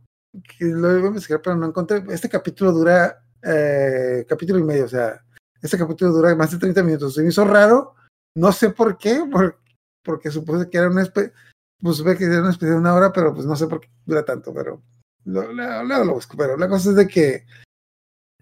que 0.58 0.66
lo 0.66 0.92
iba 0.92 1.06
a 1.06 1.08
investigar, 1.08 1.42
pero 1.42 1.56
no 1.56 1.66
encontré. 1.68 2.04
Este 2.10 2.30
capítulo 2.30 2.72
dura 2.72 3.24
eh, 3.42 4.26
capítulo 4.28 4.60
y 4.60 4.64
medio, 4.64 4.86
o 4.86 4.90
sea, 4.90 5.22
este 5.62 5.78
capítulo 5.78 6.12
dura 6.12 6.36
más 6.36 6.52
de 6.52 6.58
30 6.60 6.84
minutos. 6.84 7.14
Se 7.16 7.22
me 7.22 7.30
hizo 7.30 7.44
raro, 7.46 7.96
no 8.36 8.52
sé 8.52 8.70
por 8.70 8.98
qué, 8.98 9.24
por- 9.32 9.60
porque 10.04 10.32
supuse 10.32 10.70
que 10.70 10.78
era 10.78 10.90
una 10.90 11.02
especie. 11.04 11.34
Pues 11.82 11.98
supe 11.98 12.16
que 12.18 12.24
era 12.26 12.40
una 12.40 12.52
especie 12.52 12.72
de 12.74 12.80
una 12.80 12.94
hora, 12.94 13.12
pero 13.12 13.34
pues 13.34 13.46
no 13.46 13.56
sé 13.58 13.68
por 13.68 13.82
qué 13.82 13.90
dura 14.06 14.24
tanto, 14.24 14.54
pero 14.54 14.82
lo- 15.26 15.52
lo- 15.52 15.84
luego 15.84 16.04
lo 16.06 16.14
busco. 16.14 16.38
Pero 16.38 16.56
la 16.58 16.70
cosa 16.70 16.92
es 16.92 16.96
de 16.96 17.08
que 17.08 17.46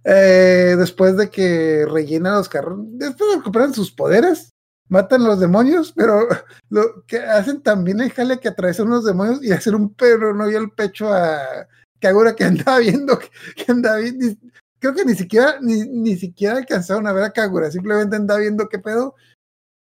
eh, 0.04 0.76
después 0.78 1.16
de 1.18 1.30
que 1.30 1.86
rellenan 1.90 2.36
los 2.36 2.50
carros, 2.50 2.80
después 2.94 3.30
de 3.32 3.38
recuperan 3.38 3.74
sus 3.74 3.92
poderes, 3.92 4.50
matan 4.92 5.22
a 5.24 5.28
los 5.30 5.40
demonios, 5.40 5.94
pero 5.94 6.28
lo 6.70 7.04
que 7.08 7.18
hacen 7.20 7.62
también 7.62 8.00
el 8.02 8.12
jale 8.12 8.40
que 8.40 8.50
atraviesan 8.50 8.88
unos 8.88 9.06
demonios 9.06 9.44
y 9.44 9.52
hacen 9.52 9.74
un 9.74 9.94
perro 9.94 10.36
no 10.36 10.46
el 10.46 10.70
pecho 10.72 11.12
a 11.12 11.68
Kagura 12.00 12.36
que 12.36 12.44
andaba 12.52 12.80
viendo, 12.80 13.18
que, 13.18 13.72
andaba 13.72 13.98
vi- 13.98 14.12
ni- 14.12 14.38
creo 14.80 14.94
que 14.94 15.06
ni 15.06 15.16
siquiera, 15.16 15.60
ni, 15.62 15.82
ni 15.88 16.18
siquiera 16.18 16.58
alcanzaron 16.58 17.08
a 17.08 17.14
ver 17.14 17.24
a 17.24 17.32
Kagura, 17.32 17.72
simplemente 17.72 18.16
andaba 18.16 18.40
viendo 18.42 18.68
qué 18.68 18.80
pedo 18.80 19.16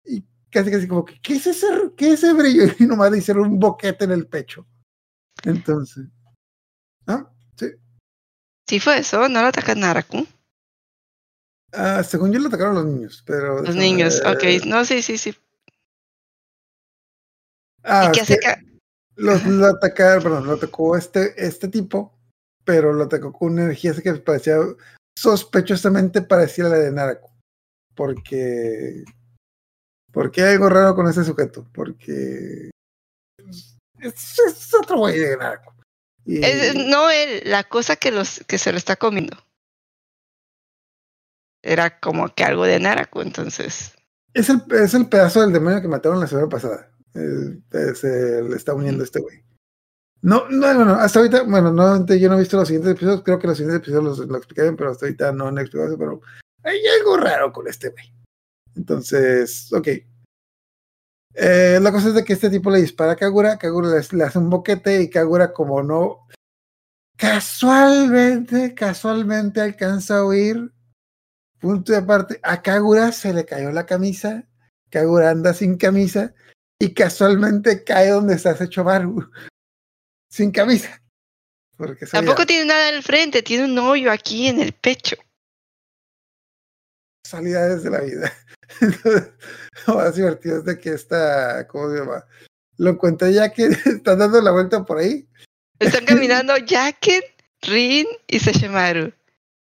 y 0.04 0.24
casi 0.50 0.70
casi 0.70 0.88
como 0.88 1.04
que, 1.04 1.20
¿qué 1.20 1.34
es 1.36 1.46
ese, 1.48 1.66
qué 1.96 2.12
es 2.12 2.22
ese 2.24 2.32
brillo? 2.32 2.64
Y 2.78 2.86
nomás 2.86 3.10
le 3.12 3.18
hicieron 3.18 3.44
un 3.52 3.58
boquete 3.60 4.04
en 4.04 4.12
el 4.12 4.26
pecho. 4.26 4.66
Entonces, 5.44 6.06
¿ah? 7.06 7.28
Sí. 7.56 7.66
Sí 8.66 8.80
fue 8.80 8.98
eso, 8.98 9.28
no 9.28 9.42
lo 9.42 9.48
atacan 9.48 9.80
Naraku. 9.80 10.26
Ah, 11.76 12.02
según 12.04 12.32
yo 12.32 12.38
lo 12.40 12.48
atacaron 12.48 12.74
los 12.74 12.84
niños, 12.86 13.22
pero. 13.26 13.62
Los 13.62 13.74
niños, 13.74 14.20
ver. 14.22 14.36
ok. 14.60 14.66
No, 14.66 14.84
sí, 14.84 15.02
sí, 15.02 15.18
sí. 15.18 15.34
Ah, 17.82 18.06
¿Y 18.08 18.12
qué 18.12 18.20
es 18.20 18.22
hace 18.30 18.38
que 18.38 18.46
Ka- 18.46 18.62
lo, 19.16 19.66
atacaron, 19.66 20.22
perdón, 20.22 20.46
lo 20.46 20.52
atacó 20.54 20.96
este, 20.96 21.34
este 21.36 21.68
tipo, 21.68 22.18
pero 22.64 22.92
lo 22.92 23.04
atacó 23.04 23.32
con 23.32 23.52
una 23.52 23.64
energía 23.64 23.92
que 23.94 24.14
parecía 24.14 24.56
sospechosamente 25.16 26.22
parecía 26.22 26.64
la 26.64 26.76
de 26.78 26.90
Naraku. 26.90 27.30
Porque. 27.94 29.04
Porque 30.12 30.42
hay 30.42 30.54
algo 30.54 30.68
raro 30.68 30.94
con 30.94 31.08
ese 31.08 31.24
sujeto. 31.24 31.66
Porque. 31.72 32.70
Es, 34.00 34.38
es 34.46 34.74
otro 34.74 34.98
güey 34.98 35.18
de. 35.18 35.36
Y- 36.26 36.44
Eh, 36.44 36.72
no 36.88 37.10
él, 37.10 37.42
la 37.44 37.64
cosa 37.64 37.96
que 37.96 38.10
los 38.10 38.40
que 38.46 38.58
se 38.58 38.72
lo 38.72 38.78
está 38.78 38.96
comiendo. 38.96 39.36
Era 41.66 41.98
como 41.98 42.28
que 42.34 42.44
algo 42.44 42.64
de 42.64 42.78
Naraku, 42.78 43.22
entonces. 43.22 43.94
Es 44.34 44.50
el, 44.50 44.62
es 44.70 44.92
el 44.92 45.08
pedazo 45.08 45.40
del 45.40 45.52
demonio 45.52 45.80
que 45.80 45.88
mataron 45.88 46.20
la 46.20 46.26
semana 46.26 46.48
pasada. 46.48 46.90
Eh, 47.14 47.94
se 47.94 48.42
le 48.42 48.54
está 48.54 48.74
uniendo 48.74 49.02
este 49.02 49.20
güey. 49.20 49.42
No, 50.20 50.46
no, 50.50 50.74
no, 50.74 50.84
no, 50.84 50.94
hasta 50.94 51.20
ahorita, 51.20 51.42
bueno, 51.44 51.72
no, 51.72 52.06
yo 52.06 52.28
no 52.28 52.36
he 52.36 52.40
visto 52.40 52.56
los 52.56 52.68
siguientes 52.68 52.92
episodios, 52.92 53.22
creo 53.22 53.38
que 53.38 53.46
los 53.46 53.56
siguientes 53.56 53.82
episodios 53.82 54.18
los, 54.18 54.28
lo 54.28 54.36
expliqué 54.36 54.62
bien, 54.62 54.76
pero 54.76 54.90
hasta 54.90 55.06
ahorita 55.06 55.32
no 55.32 55.48
han 55.48 55.58
explicado 55.58 55.88
eso, 55.88 55.98
pero 55.98 56.20
hay 56.62 56.80
algo 56.98 57.16
raro 57.16 57.52
con 57.52 57.66
este 57.66 57.90
güey. 57.90 58.12
Entonces, 58.74 59.72
ok. 59.72 59.88
Eh, 61.34 61.78
la 61.80 61.92
cosa 61.92 62.08
es 62.08 62.14
de 62.14 62.24
que 62.24 62.34
este 62.34 62.50
tipo 62.50 62.70
le 62.70 62.80
dispara 62.80 63.12
a 63.12 63.16
Kagura, 63.16 63.58
Kagura 63.58 63.88
le, 63.88 64.18
le 64.18 64.24
hace 64.24 64.38
un 64.38 64.50
boquete 64.50 65.02
y 65.02 65.10
Kagura 65.10 65.52
como 65.52 65.82
no, 65.82 66.26
casualmente, 67.16 68.74
casualmente 68.74 69.62
alcanza 69.62 70.18
a 70.18 70.24
oír 70.24 70.73
punto 71.64 71.92
y 71.92 71.96
aparte, 71.96 72.38
a 72.42 72.60
Kagura 72.60 73.10
se 73.10 73.32
le 73.32 73.46
cayó 73.46 73.72
la 73.72 73.86
camisa, 73.86 74.46
Kagura 74.90 75.30
anda 75.30 75.54
sin 75.54 75.78
camisa 75.78 76.34
y 76.78 76.92
casualmente 76.92 77.84
cae 77.84 78.10
donde 78.10 78.34
está 78.34 78.54
Sechomaru, 78.54 79.30
sin 80.30 80.50
camisa. 80.50 81.02
Porque 81.78 82.04
Tampoco 82.04 82.44
tiene 82.44 82.66
nada 82.66 82.90
en 82.90 82.96
el 82.96 83.02
frente, 83.02 83.42
tiene 83.42 83.64
un 83.64 83.78
hoyo 83.78 84.12
aquí 84.12 84.46
en 84.46 84.60
el 84.60 84.74
pecho. 84.74 85.16
Salidades 87.26 87.82
de 87.82 87.90
la 87.90 88.00
vida. 88.02 88.32
lo 89.86 89.94
más 89.94 90.14
divertido 90.16 90.58
es 90.58 90.64
de 90.66 90.78
que 90.78 90.90
está, 90.90 91.66
¿cómo 91.66 91.90
se 91.90 92.00
llama? 92.00 92.26
Lo 92.76 92.90
encontré 92.90 93.32
ya 93.32 93.50
que 93.50 93.68
están 93.86 94.18
dando 94.18 94.42
la 94.42 94.50
vuelta 94.50 94.84
por 94.84 94.98
ahí. 94.98 95.26
Están 95.78 96.04
caminando 96.04 96.58
Jacket, 96.66 97.24
Rin 97.62 98.06
y 98.26 98.38
Sesshomaru. 98.38 99.14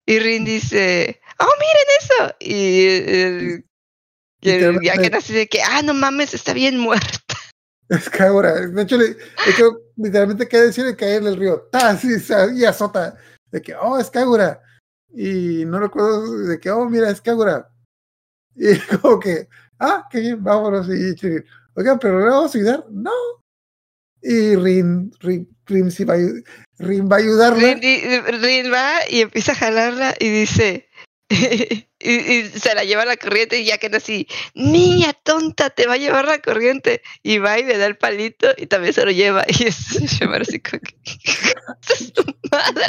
Y 0.07 0.19
Rin 0.19 0.47
dice, 0.47 1.21
¡Oh, 1.39 1.55
miren 1.61 1.89
eso! 2.01 2.37
Y 2.41 2.87
el, 2.87 3.65
y 4.41 4.87
Jacket 4.87 5.15
así 5.15 5.33
de 5.33 5.47
que, 5.47 5.63
¡ah, 5.63 5.83
no 5.83 5.95
mames, 5.95 6.35
está 6.35 6.53
bien 6.53 6.79
muerta! 6.79 7.19
Es 7.89 8.09
Kagura. 8.09 8.67
De 8.67 8.83
hecho, 8.83 8.97
le, 8.97 9.15
literalmente 9.97 10.49
cae 10.49 10.63
decir 10.63 10.97
caer 10.97 11.23
en 11.23 11.29
el 11.29 11.37
río. 11.37 11.69
¡Tas! 11.73 12.03
Y, 12.05 12.65
azota. 12.65 13.17
De 13.51 13.61
que, 13.61 13.75
¡oh, 13.75 13.99
es 13.99 14.11
Kagura! 14.11 14.61
Y 15.13 15.65
no 15.67 15.79
recuerdo 15.79 16.39
de 16.39 16.59
que, 16.59 16.71
¡oh, 16.71 16.89
mira, 16.89 17.11
es 17.11 17.21
Kagura! 17.21 17.71
Y 18.57 18.79
como 18.79 19.19
que, 19.19 19.49
¡ah, 19.81 20.07
qué 20.11 20.21
bien, 20.21 20.43
vámonos! 20.43 20.89
Y 20.89 21.17
oigan, 21.75 21.99
pero 21.99 22.21
¿le 22.21 22.27
vamos 22.27 22.55
a 22.55 22.59
ayudar? 22.59 22.85
No. 22.89 23.11
Y 24.23 24.55
Rin, 24.57 25.13
Rin, 25.21 25.49
Rin, 25.67 25.91
sí 25.91 26.05
va, 26.05 26.15
Rin 26.79 27.09
va 27.11 27.17
a 27.17 27.19
ayudarla. 27.19 27.75
Rin, 27.75 28.73
va 28.73 29.01
y 29.11 29.21
empieza 29.21 29.53
a 29.53 29.57
jalarla 29.57 30.15
y 30.19 30.31
dice, 30.31 30.89
y, 31.99 32.43
se 32.49 32.75
la 32.75 32.85
lleva 32.85 33.03
a 33.03 33.07
la 33.07 33.17
corriente 33.17 33.59
y 33.61 33.67
ya 33.67 33.79
queda 33.79 33.99
así, 33.99 34.29
niña 34.55 35.13
tonta, 35.13 35.71
te 35.71 35.87
va 35.87 35.95
a 35.95 35.99
llevar 35.99 36.27
la 36.27 36.41
corriente. 36.41 37.03
Y 37.23 37.39
va 37.39 37.59
y 37.59 37.65
le 37.65 37.79
da 37.79 37.87
el 37.87 37.97
palito 37.97 38.49
y 38.57 38.67
también 38.67 38.95
se 38.95 39.05
lo 39.05 39.11
lleva. 39.11 39.45
Y 39.49 39.65
es 39.65 40.19
llamar 40.21 40.43
así 40.43 40.61
como 40.61 40.81
que, 40.81 40.97
es 41.93 42.13
tu 42.13 42.25
madre. 42.51 42.87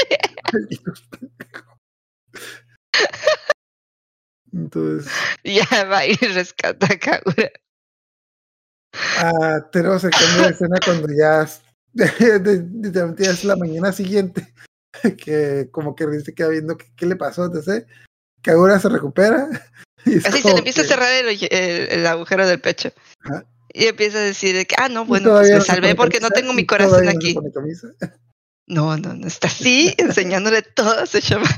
Entonces. 4.51 5.11
Ya 5.43 5.84
va 5.85 6.05
y 6.05 6.13
rescata 6.15 6.88
a 6.88 6.97
Kagura. 6.97 7.51
Ah, 9.17 9.59
tenemos 9.72 10.03
el 10.03 10.11
cambio 10.11 10.43
de 10.43 10.49
escena 10.49 10.77
cuando 10.84 11.07
ya 11.09 11.43
es 11.43 11.61
la 13.43 13.55
mañana 13.57 13.91
siguiente 13.91 14.53
que 15.13 15.69
como 15.72 15.95
que 15.95 16.19
se 16.22 16.34
queda 16.34 16.49
viendo 16.49 16.77
qué, 16.77 17.05
le 17.05 17.15
pasó, 17.15 17.45
entonces 17.45 17.85
Kagura 18.45 18.80
se 18.80 18.89
recupera. 18.89 19.49
Y 20.07 20.19
Así 20.19 20.43
se 20.43 20.49
le 20.49 20.59
empieza 20.59 20.81
a 20.81 20.85
cerrar 20.85 21.09
el, 21.11 22.05
agujero 22.05 22.45
del 22.45 22.61
pecho. 22.61 22.91
Y 23.73 23.85
empieza 23.85 24.19
a 24.19 24.22
decir 24.22 24.67
que, 24.67 24.76
ah, 24.77 24.88
no, 24.88 25.03
bueno, 25.03 25.31
pues 25.31 25.49
me 25.49 25.61
salvé 25.61 25.95
porque 25.95 26.19
no 26.19 26.30
tengo 26.30 26.53
mi 26.53 26.63
corazón 26.63 27.07
aquí. 27.07 27.35
No, 28.67 28.95
no, 28.97 29.15
no, 29.15 29.26
está 29.26 29.47
así, 29.47 29.95
enseñándole 29.97 30.61
todo 30.61 30.91
a 30.91 31.07
Sesshomaru. 31.07 31.55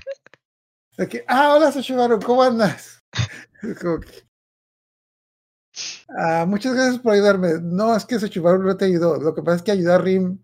ah, 1.27 1.55
hola 1.55 1.73
Sesshomaru, 1.73 2.22
¿cómo 2.22 2.41
andas? 2.41 3.01
Como 3.81 3.99
que, 3.99 4.27
Ah, 6.18 6.45
muchas 6.47 6.73
gracias 6.73 6.99
por 6.99 7.14
ayudarme. 7.14 7.59
No, 7.61 7.95
es 7.95 8.05
que 8.05 8.18
Sechumaru 8.18 8.64
no 8.64 8.77
te 8.77 8.85
ayudó. 8.85 9.19
Lo 9.19 9.35
que 9.35 9.41
pasa 9.41 9.57
es 9.57 9.64
que 9.64 9.72
ayudó 9.72 9.93
a 9.93 9.97
Rim. 9.97 10.39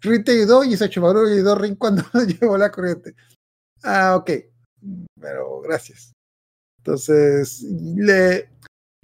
Rim 0.00 0.24
te 0.24 0.32
ayudó 0.32 0.64
y 0.64 0.76
Sechumaru 0.76 1.28
ayudó 1.28 1.52
a 1.52 1.58
Rim 1.58 1.76
cuando 1.76 2.02
llevó 2.40 2.58
la 2.58 2.70
corriente. 2.70 3.14
Ah, 3.84 4.16
ok. 4.16 4.30
Pero 5.20 5.60
gracias. 5.60 6.12
Entonces, 6.78 7.62
le, 7.62 8.50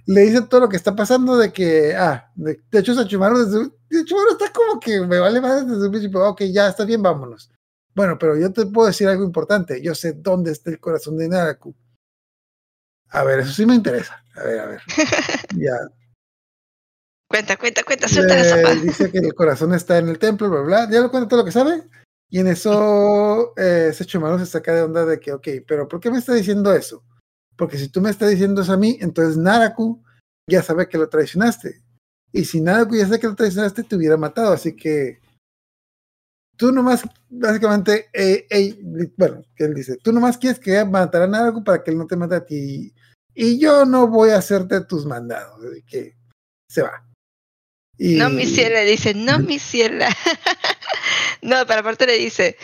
le 0.05 0.21
dice 0.21 0.41
todo 0.43 0.61
lo 0.61 0.69
que 0.69 0.77
está 0.77 0.95
pasando 0.95 1.37
de 1.37 1.51
que, 1.51 1.95
ah, 1.95 2.31
de, 2.35 2.59
hecho 2.71 2.93
Sechumaru, 2.93 3.37
Sechumaru 3.89 4.31
está 4.31 4.51
como 4.53 4.79
que 4.79 5.01
me 5.01 5.19
vale 5.19 5.41
más 5.41 5.67
desde 5.67 5.85
un 5.85 5.91
principio. 5.91 6.27
Ok, 6.27 6.43
ya 6.43 6.67
está 6.67 6.85
bien, 6.85 7.01
vámonos. 7.01 7.51
Bueno, 7.93 8.17
pero 8.17 8.37
yo 8.37 8.51
te 8.53 8.65
puedo 8.65 8.87
decir 8.87 9.07
algo 9.07 9.23
importante. 9.23 9.81
Yo 9.81 9.95
sé 9.95 10.13
dónde 10.13 10.51
está 10.51 10.69
el 10.69 10.79
corazón 10.79 11.17
de 11.17 11.27
Naraku. 11.27 11.75
A 13.09 13.23
ver, 13.23 13.39
eso 13.39 13.51
sí 13.51 13.65
me 13.65 13.75
interesa. 13.75 14.23
A 14.35 14.43
ver, 14.43 14.59
a 14.59 14.65
ver. 14.67 14.81
ya. 15.57 15.77
Cuenta, 17.27 17.57
cuenta, 17.57 17.83
cuenta, 17.83 18.07
suelta 18.07 18.37
esa 18.37 18.75
Dice 18.75 19.11
que 19.11 19.19
el 19.19 19.33
corazón 19.33 19.73
está 19.73 19.97
en 19.97 20.09
el 20.09 20.19
templo, 20.19 20.49
bla, 20.49 20.61
bla. 20.61 20.89
Ya 20.89 21.01
lo 21.01 21.11
cuenta 21.11 21.27
todo 21.27 21.39
lo 21.39 21.45
que 21.45 21.51
sabe. 21.51 21.83
Y 22.31 22.39
en 22.39 22.47
eso 22.47 23.53
eh, 23.57 23.91
se 23.93 24.45
saca 24.45 24.73
de 24.73 24.81
onda 24.83 25.05
de 25.05 25.19
que, 25.19 25.33
ok, 25.33 25.47
pero 25.67 25.87
¿por 25.87 25.99
qué 25.99 26.09
me 26.09 26.17
está 26.17 26.33
diciendo 26.33 26.73
eso? 26.73 27.03
Porque 27.57 27.77
si 27.77 27.89
tú 27.89 27.99
me 27.99 28.09
estás 28.09 28.29
diciendo 28.29 28.61
eso 28.61 28.71
a 28.71 28.77
mí, 28.77 28.97
entonces 29.01 29.35
Naraku 29.35 30.01
ya 30.49 30.63
sabe 30.63 30.87
que 30.87 30.97
lo 30.97 31.09
traicionaste. 31.09 31.83
Y 32.31 32.45
si 32.45 32.61
Naraku 32.61 32.95
ya 32.95 33.05
sabe 33.05 33.19
que 33.19 33.27
lo 33.27 33.35
traicionaste, 33.35 33.83
te 33.83 33.97
hubiera 33.97 34.15
matado. 34.15 34.53
Así 34.53 34.73
que 34.77 35.19
tú 36.55 36.71
nomás, 36.71 37.03
básicamente, 37.29 38.09
eh, 38.13 38.79
bueno, 39.17 39.43
que 39.53 39.65
él 39.65 39.73
dice, 39.73 39.97
tú 39.97 40.13
nomás 40.13 40.37
quieres 40.37 40.59
que 40.59 40.85
matar 40.85 41.23
a 41.23 41.27
Naraku 41.27 41.65
para 41.65 41.83
que 41.83 41.91
él 41.91 41.97
no 41.97 42.07
te 42.07 42.15
mate 42.15 42.35
a 42.35 42.45
ti 42.45 42.93
y 43.33 43.59
yo 43.59 43.85
no 43.85 44.07
voy 44.07 44.29
a 44.29 44.37
hacerte 44.37 44.81
tus 44.85 45.05
mandados, 45.05 45.63
así 45.65 45.83
que 45.83 46.15
se 46.69 46.81
va. 46.81 47.05
No, 47.97 48.29
mi 48.29 48.45
ciela, 48.45 48.79
dice, 48.81 49.13
no, 49.13 49.39
mi 49.39 49.59
ciela. 49.59 50.07
no, 51.41 51.65
pero 51.65 51.79
aparte 51.79 52.07
le 52.07 52.17
dice, 52.17 52.57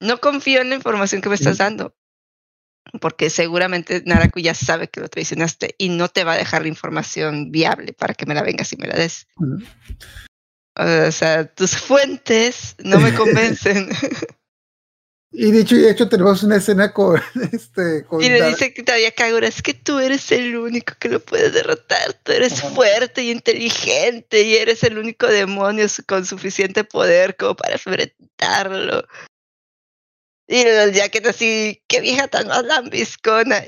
no 0.00 0.20
confío 0.20 0.60
en 0.60 0.70
la 0.70 0.76
información 0.76 1.20
que 1.20 1.28
me 1.28 1.34
estás 1.34 1.58
dando, 1.58 1.96
porque 3.00 3.30
seguramente 3.30 4.02
Naraku 4.04 4.40
ya 4.40 4.54
sabe 4.54 4.88
que 4.88 5.00
lo 5.00 5.08
traicionaste 5.08 5.74
y 5.78 5.88
no 5.88 6.08
te 6.08 6.24
va 6.24 6.32
a 6.34 6.38
dejar 6.38 6.62
la 6.62 6.68
información 6.68 7.50
viable 7.50 7.92
para 7.92 8.14
que 8.14 8.26
me 8.26 8.34
la 8.34 8.42
vengas 8.42 8.72
y 8.72 8.76
me 8.76 8.86
la 8.86 8.96
des. 8.96 9.26
O 10.76 11.12
sea, 11.12 11.46
tus 11.46 11.76
fuentes 11.76 12.76
no 12.82 13.00
me 13.00 13.14
convencen. 13.14 13.88
Y 15.36 15.50
dicho 15.50 15.74
y 15.74 15.84
hecho 15.84 16.08
tenemos 16.08 16.44
una 16.44 16.56
escena 16.56 16.92
con 16.92 17.20
este 17.52 18.06
y 18.20 18.28
le 18.28 18.50
dice 18.50 18.72
que 18.72 18.84
todavía 18.84 19.10
Kagura 19.10 19.48
es 19.48 19.62
que 19.62 19.74
tú 19.74 19.98
eres 19.98 20.30
el 20.30 20.56
único 20.56 20.94
que 21.00 21.08
lo 21.08 21.18
puede 21.18 21.50
derrotar, 21.50 22.12
tú 22.22 22.30
eres 22.30 22.62
fuerte 22.62 23.24
y 23.24 23.32
inteligente 23.32 24.42
y 24.42 24.54
eres 24.54 24.84
el 24.84 24.96
único 24.96 25.26
demonio 25.26 25.86
con 26.06 26.24
suficiente 26.24 26.84
poder 26.84 27.36
como 27.36 27.56
para 27.56 27.72
enfrentarlo. 27.72 29.02
Y 30.46 30.60
el 30.60 30.92
Jacket 30.92 31.26
así, 31.26 31.82
qué 31.88 32.00
vieja 32.00 32.28
tan 32.28 32.46
más 32.46 32.62
lambiscona. 32.64 33.64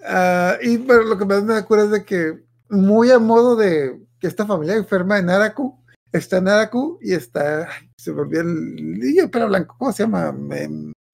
uh, 0.00 0.54
y 0.62 0.76
bueno, 0.78 1.02
lo 1.02 1.16
que 1.16 1.24
más 1.24 1.44
me 1.44 1.54
acuerdo 1.54 1.84
es 1.84 1.90
de 1.92 2.04
que 2.04 2.34
muy 2.68 3.12
a 3.12 3.20
modo 3.20 3.54
de 3.54 3.96
que 4.18 4.26
esta 4.26 4.44
familia 4.44 4.74
enferma 4.74 5.16
de 5.16 5.22
Naraku 5.22 5.80
está 6.12 6.40
Naraku 6.40 6.98
y 7.00 7.14
está, 7.14 7.68
se 7.96 8.10
volvió 8.10 8.40
el 8.40 8.98
niño 8.98 9.30
pero 9.30 9.48
blanco, 9.48 9.76
¿cómo 9.78 9.92
se 9.92 10.02
llama? 10.04 10.34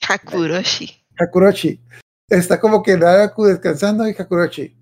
Hakuroshi. 0.09 1.05
Hakuroshi. 1.19 1.81
Está 2.29 2.61
como 2.61 2.83
que 2.83 2.97
Naraku 2.97 3.47
descansando 3.47 4.09
y 4.09 4.15
Hakuroshi. 4.17 4.77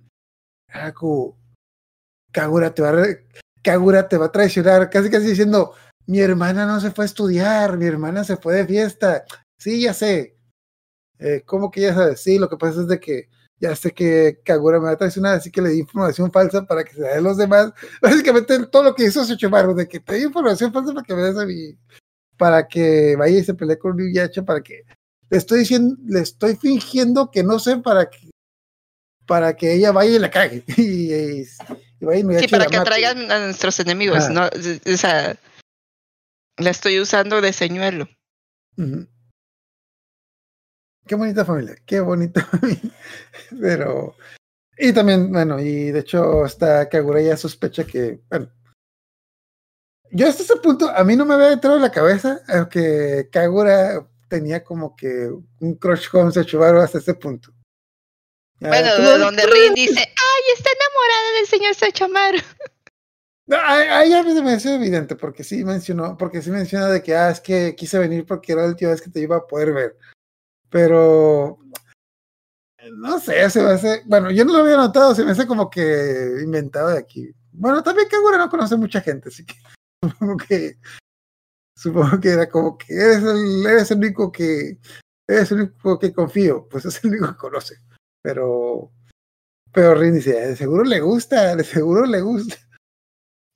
Naraku, 0.73 1.37
Kagura 2.33 2.75
te 2.75 2.83
va 2.83 2.91
a, 2.91 3.07
Kagura 3.63 4.09
te 4.09 4.17
va 4.19 4.27
a 4.27 4.33
traicionar, 4.33 4.91
casi 4.91 5.11
casi 5.11 5.27
diciendo, 5.27 5.75
mi 6.07 6.21
hermana 6.21 6.67
no 6.67 6.81
se 6.81 6.91
fue 6.91 7.05
a 7.05 7.07
estudiar, 7.07 7.79
mi 7.79 7.87
hermana 7.87 8.25
se 8.25 8.37
fue 8.37 8.55
de 8.57 8.67
fiesta. 8.67 9.25
Sí, 9.59 9.83
ya 9.83 9.95
sé. 9.95 10.37
Eh, 11.19 11.43
¿Cómo 11.47 11.71
que 11.71 11.83
ya 11.83 11.95
sabes? 11.95 12.21
Sí, 12.21 12.39
lo 12.39 12.49
que 12.49 12.57
pasa 12.57 12.81
es 12.81 12.89
de 12.89 13.01
que 13.01 13.29
ya 13.61 13.75
sé 13.75 13.93
que 13.93 14.41
Kagura 14.45 14.79
me 14.79 14.87
va 14.87 14.93
a 14.93 14.97
traicionar, 14.97 15.37
así 15.37 15.51
que 15.51 15.63
le 15.63 15.71
di 15.71 15.81
información 15.81 16.31
falsa 16.33 16.65
para 16.65 16.85
que 16.85 16.95
se 16.95 17.01
la 17.01 17.15
dé 17.15 17.21
los 17.21 17.37
demás. 17.37 17.73
Básicamente 18.03 18.67
todo 18.67 18.83
lo 18.83 18.95
que 18.95 19.05
hizo 19.05 19.25
Sechomaru, 19.25 19.75
de 19.75 19.89
que 19.89 20.01
te 20.01 20.17
di 20.17 20.25
información 20.25 20.73
falsa 20.73 20.93
para 20.93 21.05
que 21.05 21.15
me 21.15 21.23
des 21.23 21.39
a 21.39 21.47
mí, 21.47 21.77
para 22.37 22.67
que 22.67 23.17
vaya 23.17 23.39
y 23.39 23.45
se 23.45 23.55
pelee 23.55 23.79
con 23.79 23.99
Ryuyacha, 23.99 24.43
para 24.43 24.63
que 24.63 24.83
le 25.31 25.39
estoy 25.39 25.61
diciendo, 25.61 25.97
le 26.07 26.21
estoy 26.21 26.57
fingiendo 26.57 27.31
que 27.31 27.43
no 27.43 27.59
sé 27.59 27.79
para 27.79 28.11
que 28.11 28.31
para 29.27 29.57
que 29.57 29.75
ella 29.75 29.93
vaya 29.93 30.17
y 30.17 30.19
la 30.19 30.31
cague. 30.31 30.65
Y, 32.01 32.07
vaya 32.07 32.21
y 32.21 32.25
me 32.25 32.39
sí, 32.39 32.49
para 32.49 32.67
que 32.67 32.77
atraigan 32.77 33.31
a 33.31 33.39
nuestros 33.39 33.81
enemigos, 33.81 34.29
¿no? 34.29 34.45
O 34.45 34.97
sea, 34.97 35.39
la 36.59 36.71
estoy 36.71 37.01
usando 37.01 37.41
de 37.41 37.53
señuelo. 37.53 38.09
Qué 41.07 41.15
bonita 41.15 41.45
familia, 41.45 41.77
qué 41.87 42.01
bonita 42.01 42.45
familia. 42.51 42.91
Pero. 43.61 44.17
Y 44.77 44.93
también, 44.93 45.31
bueno, 45.31 45.61
y 45.61 45.93
de 45.93 46.01
hecho, 46.01 46.45
está 46.45 46.89
Kagura 46.89 47.21
ya 47.21 47.37
sospecha 47.37 47.85
que, 47.85 48.21
bueno. 48.29 48.51
Yo 50.11 50.29
hasta 50.29 50.43
ese 50.43 50.57
punto, 50.57 50.89
a 50.89 51.03
mí 51.03 51.17
no 51.17 51.25
me 51.25 51.35
había 51.35 51.53
entrado 51.53 51.77
en 51.77 51.83
la 51.83 51.91
cabeza 51.91 52.41
que 52.71 53.29
Kagura 53.33 54.07
tenía 54.29 54.63
como 54.63 54.95
que 54.95 55.29
un 55.61 55.75
crush 55.75 56.09
con 56.09 56.33
Sechubaru 56.33 56.81
hasta 56.81 56.99
ese 56.99 57.15
punto. 57.15 57.53
Bueno, 58.61 59.19
donde 59.19 59.43
Rin 59.47 59.75
dice, 59.75 60.01
¡ay, 60.01 60.43
está 60.57 60.71
enamorada 60.71 61.33
del 61.37 61.47
señor 61.47 61.75
Sechumaru! 61.75 62.39
No, 63.47 63.59
ahí 63.59 64.09
ya 64.09 64.23
me 64.23 64.59
sido 64.59 64.77
evidente, 64.77 65.17
porque 65.17 65.45
sí 65.45 65.65
mencionó, 65.65 66.17
porque 66.17 66.41
sí 66.41 66.51
menciona 66.51 66.89
de 66.89 67.03
que, 67.03 67.15
ah, 67.15 67.31
es 67.31 67.41
que 67.41 67.75
quise 67.77 67.99
venir 67.99 68.25
porque 68.25 68.53
era 68.53 68.63
la 68.63 68.69
última 68.69 68.93
vez 68.93 69.03
que 69.03 69.11
te 69.11 69.21
iba 69.21 69.37
a 69.37 69.47
poder 69.47 69.73
ver. 69.73 69.97
Pero 70.75 71.61
no 72.97 73.21
sé, 73.21 73.49
se 73.49 73.63
me 73.63 73.71
hace, 73.71 74.03
bueno, 74.07 74.33
yo 74.33 74.45
no 74.45 74.55
lo 74.55 74.59
había 74.65 74.77
notado, 74.77 75.15
se 75.15 75.25
me 75.25 75.31
hace 75.31 75.47
como 75.47 75.71
que 75.71 76.41
inventado 76.43 76.89
de 76.89 76.99
aquí. 76.99 77.33
Bueno, 77.53 77.81
también 77.85 78.09
Kagura 78.09 78.39
no 78.39 78.51
conoce 78.51 78.77
mucha 78.77 79.01
gente, 79.01 79.29
así 79.29 79.47
que 79.47 79.55
supongo 80.03 80.37
que 80.37 80.79
supongo 81.77 82.19
que 82.21 82.31
era 82.31 82.49
como 82.49 82.77
que 82.77 82.93
eres 82.93 83.23
el, 83.23 83.65
eres 83.65 83.93
el 83.93 83.99
único 83.99 84.33
que 84.33 84.81
eres 85.29 85.53
el 85.53 85.61
único 85.61 85.97
que 85.97 86.13
confío, 86.13 86.67
pues 86.69 86.87
es 86.87 87.05
el 87.05 87.11
único 87.11 87.29
que 87.29 87.37
conoce. 87.37 87.77
Pero 88.21 88.91
pero 89.71 89.95
Rin 89.95 90.15
dice, 90.15 90.33
de 90.33 90.57
seguro 90.57 90.83
le 90.83 90.99
gusta, 90.99 91.55
de 91.55 91.63
seguro 91.63 92.05
le 92.05 92.21
gusta. 92.21 92.57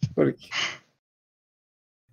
Porque 0.15 0.49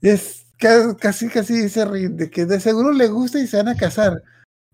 es 0.02 0.48
casi 0.58 1.30
casi 1.30 1.62
dice 1.62 1.86
Rin, 1.86 2.18
de 2.18 2.32
que 2.32 2.48
de 2.48 2.60
seguro 2.60 2.92
le 2.92 3.08
gusta 3.08 3.40
y 3.40 3.46
se 3.46 3.58
van 3.58 3.68
a 3.68 3.78
casar 3.78 4.24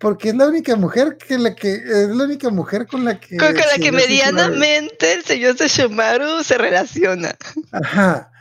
porque 0.01 0.29
es 0.29 0.35
la 0.35 0.47
única 0.47 0.75
mujer 0.75 1.15
que 1.15 1.37
la 1.37 1.55
que 1.55 1.75
es 1.75 2.09
la 2.09 2.23
única 2.23 2.49
mujer 2.49 2.87
con 2.87 3.05
la 3.05 3.19
que 3.19 3.37
con, 3.37 3.53
la 3.53 3.77
que 3.77 3.91
medianamente 3.91 5.13
el 5.13 5.23
señor 5.23 5.55
Sesshomaru 5.55 6.43
se 6.43 6.57
relaciona. 6.57 7.35
Ajá. 7.71 8.31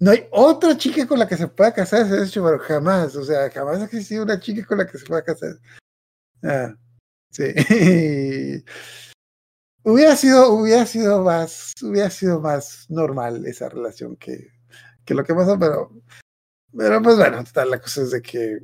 No 0.00 0.10
hay 0.10 0.26
otra 0.32 0.76
chica 0.76 1.06
con 1.06 1.20
la 1.20 1.28
que 1.28 1.36
se 1.36 1.46
pueda 1.46 1.72
casar 1.72 2.08
Sesshomaru, 2.08 2.58
jamás, 2.58 3.14
o 3.14 3.24
sea, 3.24 3.48
jamás 3.50 3.80
ha 3.80 3.84
existido 3.84 4.24
una 4.24 4.40
chica 4.40 4.66
con 4.66 4.78
la 4.78 4.86
que 4.86 4.98
se 4.98 5.06
pueda 5.06 5.22
casar. 5.22 5.56
Ah, 6.42 6.74
sí. 7.30 7.54
hubiera 9.84 10.16
sido 10.16 10.50
hubiera 10.54 10.86
sido 10.86 11.22
más 11.22 11.72
hubiera 11.82 12.10
sido 12.10 12.40
más 12.40 12.86
normal 12.88 13.46
esa 13.46 13.68
relación 13.68 14.16
que 14.16 14.50
que 15.04 15.14
lo 15.14 15.22
que 15.22 15.34
pasó, 15.34 15.56
pero 15.56 15.92
pero 16.76 17.00
pues 17.00 17.16
bueno, 17.16 17.38
está 17.40 17.64
la 17.64 17.80
cosa 17.80 18.02
es 18.02 18.10
de 18.10 18.22
que 18.22 18.58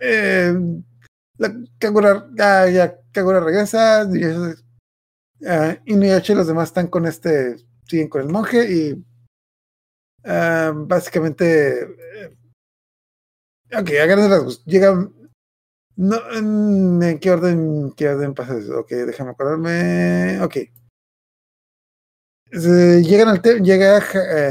eh, 0.00 0.52
la 1.38 1.54
Kagura, 1.78 2.28
ya, 2.34 2.68
ya 2.68 3.00
Kagura 3.12 3.40
regresa, 3.40 4.08
y, 4.12 4.24
uh, 4.26 4.54
y 5.84 6.34
los 6.34 6.46
demás 6.46 6.68
están 6.68 6.88
con 6.88 7.06
este, 7.06 7.56
siguen 7.84 8.08
con 8.08 8.22
el 8.22 8.28
monje 8.28 8.70
y 8.70 8.92
uh, 10.24 10.86
básicamente, 10.86 11.82
eh, 11.82 12.36
ok, 13.72 13.90
a 14.02 14.06
grandes 14.06 14.30
rasgos, 14.30 14.64
llegan, 14.64 15.12
no, 15.96 16.16
¿en 16.32 17.18
qué 17.18 17.30
orden, 17.30 17.92
qué 17.96 18.08
orden 18.08 18.34
pasa 18.34 18.58
eso? 18.58 18.80
Ok, 18.80 18.90
déjame 18.90 19.30
acordarme, 19.30 20.40
ok. 20.42 20.56
llegan 22.50 23.28
al 23.28 23.42
llega 23.62 23.98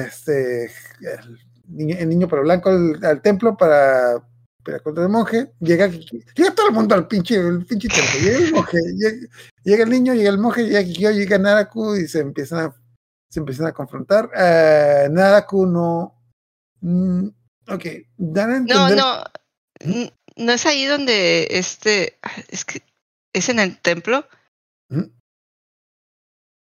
este, 0.06 0.66
el 0.66 2.10
niño, 2.10 2.26
el 2.26 2.30
pero 2.30 2.42
blanco 2.44 2.70
al 2.70 3.22
templo 3.22 3.58
para 3.58 4.24
pero 4.66 4.82
contra 4.82 5.04
el 5.04 5.10
monje, 5.10 5.52
llega, 5.60 5.88
llega 5.88 6.56
todo 6.56 6.68
el 6.68 6.74
mundo 6.74 6.96
al 6.96 7.08
pinche, 7.08 7.36
el 7.36 7.64
pinche 7.66 7.88
templo, 7.88 8.20
llega 8.20 8.38
el 8.40 8.52
monje, 8.52 8.78
llega, 9.64 9.84
el 9.84 9.90
niño, 9.92 10.16
llega 10.16 10.32
el 10.32 10.40
monje, 10.40 10.64
llega 10.64 10.84
Kikyo, 10.84 11.12
llega 11.12 11.38
Naraku 11.38 11.96
y 11.96 12.08
se 12.08 12.22
empiezan 12.22 12.66
a, 12.66 12.76
se 13.30 13.40
empiezan 13.40 13.68
a 13.68 13.74
confrontar. 13.74 14.26
Uh, 14.26 15.14
Naraku 15.14 15.68
no, 15.68 16.20
mm, 16.82 17.28
ok, 17.70 17.86
dan 18.18 18.66
No, 18.66 18.90
no, 18.90 19.24
no 20.36 20.52
es 20.52 20.66
ahí 20.66 20.86
donde 20.86 21.48
este, 21.52 22.18
es 22.50 22.66
que 22.66 22.82
es 23.34 23.50
en 23.50 23.60
el 23.60 23.80
templo. 23.80 24.28
¿Mm? 24.90 25.12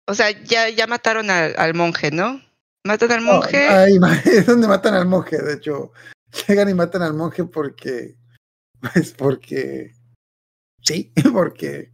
O 0.07 0.15
sea, 0.15 0.31
ya, 0.45 0.69
ya 0.69 0.87
mataron 0.87 1.31
al, 1.31 1.55
al 1.57 1.73
monje, 1.73 2.11
¿no? 2.11 2.43
Matan 2.85 3.11
al 3.11 3.23
monje. 3.23 3.67
ahí, 3.67 3.99
es 4.27 4.45
donde 4.45 4.69
matan 4.69 4.93
al 4.93 5.07
monje, 5.07 5.39
de 5.39 5.55
hecho 5.55 5.93
llegan 6.47 6.69
y 6.69 6.75
matan 6.75 7.03
al 7.03 7.15
monje 7.15 7.45
porque, 7.45 8.17
pues 8.81 9.13
porque, 9.13 9.95
sí, 10.83 11.13
porque 11.33 11.93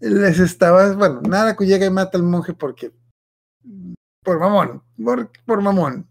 les 0.00 0.38
estaba, 0.38 0.92
bueno, 0.94 1.20
nada 1.22 1.56
que 1.56 1.66
llega 1.66 1.86
y 1.86 1.90
mata 1.90 2.18
al 2.18 2.24
monje 2.24 2.54
porque, 2.54 2.92
por 4.24 4.38
mamón, 4.38 4.82
por, 5.02 5.30
por 5.46 5.62
mamón. 5.62 6.08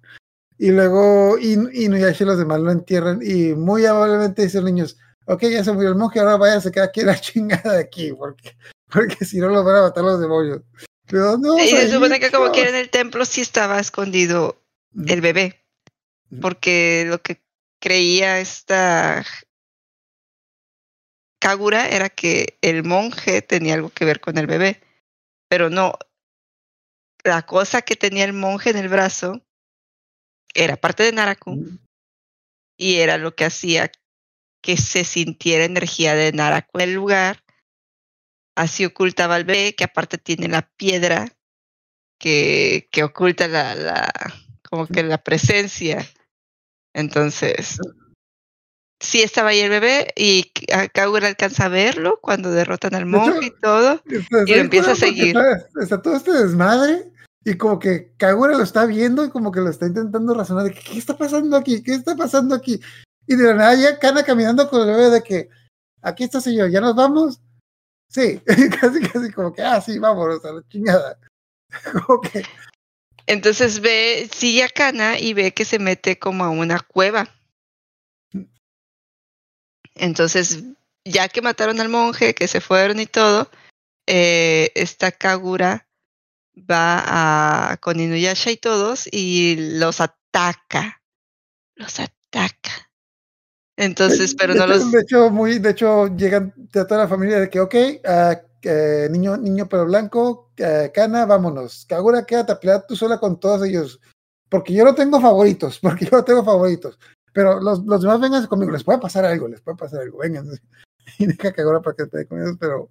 Y 0.58 0.70
luego 0.72 1.38
y 1.40 1.54
Inuyasha 1.54 2.24
y 2.24 2.28
los 2.28 2.38
demás 2.38 2.60
lo 2.60 2.72
entierran 2.72 3.20
y 3.24 3.56
muy 3.56 3.86
amablemente 3.86 4.44
dicen 4.44 4.64
los 4.64 4.72
niños, 4.72 4.98
ok, 5.26 5.42
ya 5.44 5.64
se 5.64 5.72
murió 5.72 5.90
el 5.90 5.96
monje, 5.96 6.20
ahora 6.20 6.38
vaya 6.38 6.58
a 6.58 6.62
sacar 6.62 6.84
aquí 6.84 7.02
la 7.02 7.16
chingada 7.20 7.74
de 7.74 7.82
aquí, 7.82 8.14
porque, 8.14 8.56
porque 8.92 9.26
si 9.26 9.40
no 9.40 9.50
lo 9.50 9.64
van 9.64 9.78
a 9.78 9.82
matar 9.82 10.04
los 10.04 10.22
demonios. 10.22 10.62
Pero 11.08 11.38
no, 11.38 11.58
y 11.58 11.68
se 11.68 11.92
supone 11.92 12.20
que 12.20 12.32
como 12.32 12.52
que 12.52 12.70
en 12.70 12.76
el 12.76 12.90
templo 12.90 13.26
sí 13.26 13.42
estaba 13.42 13.80
escondido 13.80 14.62
el 15.08 15.20
bebé 15.20 15.62
porque 16.40 17.06
lo 17.08 17.22
que 17.22 17.44
creía 17.82 18.40
esta 18.40 19.26
Kagura 21.41 21.90
era 21.90 22.10
que 22.10 22.60
el 22.62 22.84
monje 22.84 23.41
tenía 23.41 23.74
algo 23.74 23.90
que 23.90 24.06
ver 24.06 24.20
con 24.20 24.38
el 24.38 24.45
bebé, 24.45 24.80
pero 25.49 25.72
no. 25.72 25.94
La 27.24 27.41
cosa 27.41 27.82
que 27.82 27.95
tenía 27.95 28.26
el 28.26 28.34
monje 28.34 28.70
en 28.70 28.78
el 28.78 28.90
brazo 28.90 29.41
era 30.53 30.78
parte 30.78 31.03
de 31.03 31.12
Naraku 31.12 31.56
mm. 31.56 31.80
y 32.78 32.98
era 32.98 33.18
lo 33.18 33.36
que 33.36 33.45
hacía 33.45 33.91
que 34.62 34.78
se 34.78 35.03
sintiera 35.03 35.66
energía 35.66 36.14
de 36.14 36.32
Naraku 36.32 36.78
en 36.80 36.90
el 36.90 36.94
lugar. 36.94 37.44
Así 38.56 38.86
ocultaba 38.86 39.36
al 39.36 39.44
bebé, 39.44 39.74
que 39.74 39.86
aparte 39.86 40.20
tiene 40.20 40.48
la 40.48 40.70
piedra 40.78 41.28
que, 42.20 42.88
que 42.91 43.03
oculta 43.03 43.48
la, 43.48 43.74
la, 43.74 44.12
como 44.70 44.86
que 44.86 45.02
la 45.02 45.18
presencia 45.18 46.08
entonces, 46.94 47.80
sí 49.02 49.22
estaba 49.22 49.50
ahí 49.50 49.60
el 49.60 49.70
bebé 49.70 50.14
y 50.16 50.52
Kagura 50.94 51.28
alcanza 51.28 51.66
a 51.66 51.70
verlo 51.70 52.20
cuando 52.22 52.52
derrotan 52.52 52.96
al 52.96 53.06
monje 53.06 53.48
y 53.48 53.60
todo 53.60 54.02
y 54.06 54.54
lo 54.54 54.62
empieza 54.62 54.92
a 54.92 54.96
seguir. 54.96 55.36
Está, 55.82 56.02
todo 56.02 56.16
este 56.16 56.32
desmadre 56.32 57.12
y 57.44 57.58
como 57.58 57.80
que 57.80 58.14
Kagura 58.18 58.56
lo 58.56 58.64
está 58.64 58.86
viendo 58.86 59.26
y 59.26 59.30
como 59.30 59.52
que 59.52 59.62
lo 59.62 59.70
está 59.70 59.88
intentando 59.88 60.34
razonar 60.34 60.66
de 60.66 60.74
que, 60.74 60.82
qué 60.82 60.98
está 60.98 61.18
pasando 61.18 61.58
aquí, 61.58 61.82
qué 61.82 61.94
está 61.94 62.16
pasando 62.16 62.54
aquí. 62.56 62.80
Y 63.28 63.36
de 63.36 63.44
la 63.46 63.54
nada 63.54 63.76
ya 63.76 64.00
Kana 64.00 64.24
caminando 64.24 64.70
con 64.70 64.82
el 64.82 64.96
bebé 64.96 65.10
de 65.10 65.24
que 65.24 65.50
aquí 66.02 66.24
está 66.24 66.40
señor, 66.40 66.70
¿ya 66.70 66.82
nos 66.82 66.96
vamos? 66.96 67.42
Sí, 68.10 68.42
casi 68.82 69.00
casi 69.02 69.32
como 69.32 69.54
que, 69.54 69.62
ah, 69.64 69.82
sí, 69.82 69.98
vámonos 69.98 70.44
a 70.46 70.54
la 70.54 70.62
chingada. 70.68 71.18
como 72.06 72.22
que 72.22 72.44
entonces 73.32 73.80
ve, 73.80 74.30
sigue 74.36 74.64
a 74.64 74.70
Kana 74.70 75.18
y 75.18 75.34
ve 75.34 75.53
que 75.53 75.64
se 75.64 75.80
mete 75.80 76.20
como 76.20 76.44
a 76.44 76.49
una 76.49 76.82
cueva. 76.82 77.30
Entonces, 79.95 80.64
ya 81.06 81.30
que 81.30 81.41
mataron 81.41 81.80
al 81.80 81.88
monje, 81.88 82.36
que 82.36 82.49
se 82.49 82.60
fueron 82.60 82.99
y 82.99 83.06
todo, 83.06 83.49
eh, 84.06 84.72
esta 84.76 85.14
Kagura 85.14 85.88
va 86.58 87.72
a, 87.72 87.78
con 87.78 88.02
Inuyasha 88.02 88.52
y 88.52 88.58
todos 88.58 89.08
y 89.10 89.78
los 89.78 90.02
ataca. 90.02 91.02
Los 91.76 92.02
ataca. 92.02 92.91
Entonces, 93.78 94.36
pero 94.36 94.56
no 94.56 94.68
los. 94.68 94.91
De 94.91 95.02
hecho, 95.02 95.30
muy, 95.30 95.60
de 95.60 95.70
hecho, 95.70 96.14
llegan 96.18 96.53
de 96.56 96.86
toda 96.86 97.03
la 97.03 97.08
familia 97.08 97.40
de 97.40 97.49
que, 97.49 97.62
ok, 97.62 97.76
uh, 98.03 98.51
eh, 98.64 99.08
niño, 99.10 99.38
niño 99.38 99.68
pero 99.68 99.86
blanco, 99.86 100.52
eh, 100.58 100.92
Cana, 100.94 101.26
vámonos. 101.26 101.86
Kagura, 101.88 102.26
quédate 102.26 102.52
a 102.52 102.60
pelear 102.60 102.86
tú 102.88 102.96
sola 102.96 103.20
con 103.20 103.40
todos 103.40 103.68
ellos. 103.68 104.00
Porque 104.50 104.74
yo 104.74 104.84
no 104.84 104.96
tengo 104.96 105.22
favoritos, 105.22 105.80
porque 105.82 106.06
yo 106.06 106.18
no 106.18 106.24
tengo 106.24 106.44
favoritos. 106.44 107.00
Pero 107.34 107.60
los, 107.62 107.86
los 107.86 108.02
demás 108.02 108.20
vengan 108.20 108.46
conmigo, 108.48 108.72
les 108.72 108.84
puede 108.84 109.00
pasar 109.00 109.26
algo, 109.26 109.48
les 109.48 109.62
puede 109.62 109.78
pasar 109.78 110.02
algo, 110.02 110.20
vengan. 110.20 110.48
Y 111.18 111.26
deja 111.26 111.52
Kagura 111.52 111.82
para 111.82 111.96
que 111.96 112.04
esté 112.04 112.26
con 112.28 112.40
ellos, 112.40 112.58
pero. 112.60 112.90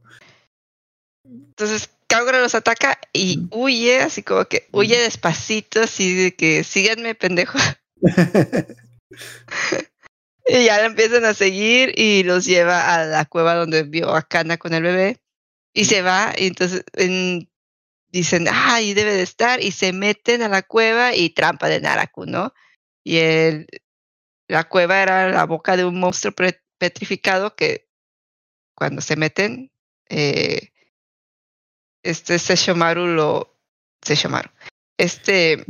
Entonces 1.24 1.90
Kagura 2.08 2.40
los 2.40 2.56
ataca 2.56 2.98
y 3.12 3.48
huye, 3.52 4.00
así 4.00 4.24
como 4.24 4.44
que 4.46 4.68
huye 4.72 4.98
despacito, 4.98 5.82
así 5.82 6.14
de 6.14 6.34
que 6.34 6.64
síganme, 6.64 7.14
pendejo. 7.14 7.56
y 10.46 10.64
ya 10.64 10.84
empiezan 10.84 11.24
a 11.24 11.34
seguir 11.34 11.92
y 11.96 12.24
los 12.24 12.46
lleva 12.46 12.94
a 12.94 13.04
la 13.04 13.24
cueva 13.26 13.54
donde 13.54 13.84
vio 13.84 14.12
a 14.12 14.22
Kana 14.22 14.56
con 14.56 14.74
el 14.74 14.82
bebé. 14.82 15.20
Y 15.72 15.84
se 15.84 16.02
va, 16.02 16.32
y 16.36 16.48
entonces 16.48 16.84
dicen, 18.08 18.48
ah, 18.48 18.74
ahí 18.74 18.94
debe 18.94 19.12
de 19.12 19.22
estar, 19.22 19.62
y 19.62 19.70
se 19.72 19.92
meten 19.92 20.42
a 20.42 20.48
la 20.48 20.62
cueva 20.62 21.14
y 21.14 21.30
trampa 21.30 21.68
de 21.68 21.80
Naraku, 21.80 22.26
¿no? 22.26 22.52
Y 23.04 23.18
el, 23.18 23.66
la 24.48 24.64
cueva 24.64 25.02
era 25.02 25.30
la 25.30 25.44
boca 25.44 25.76
de 25.76 25.84
un 25.84 26.00
monstruo 26.00 26.34
petrificado 26.78 27.54
que 27.54 27.88
cuando 28.74 29.00
se 29.00 29.16
meten, 29.16 29.70
eh, 30.08 30.72
este 32.02 32.38
Seshomaru 32.38 33.06
lo. 33.06 33.60
Seshomaru. 34.02 34.50
Este. 34.98 35.52
Eh, 35.52 35.64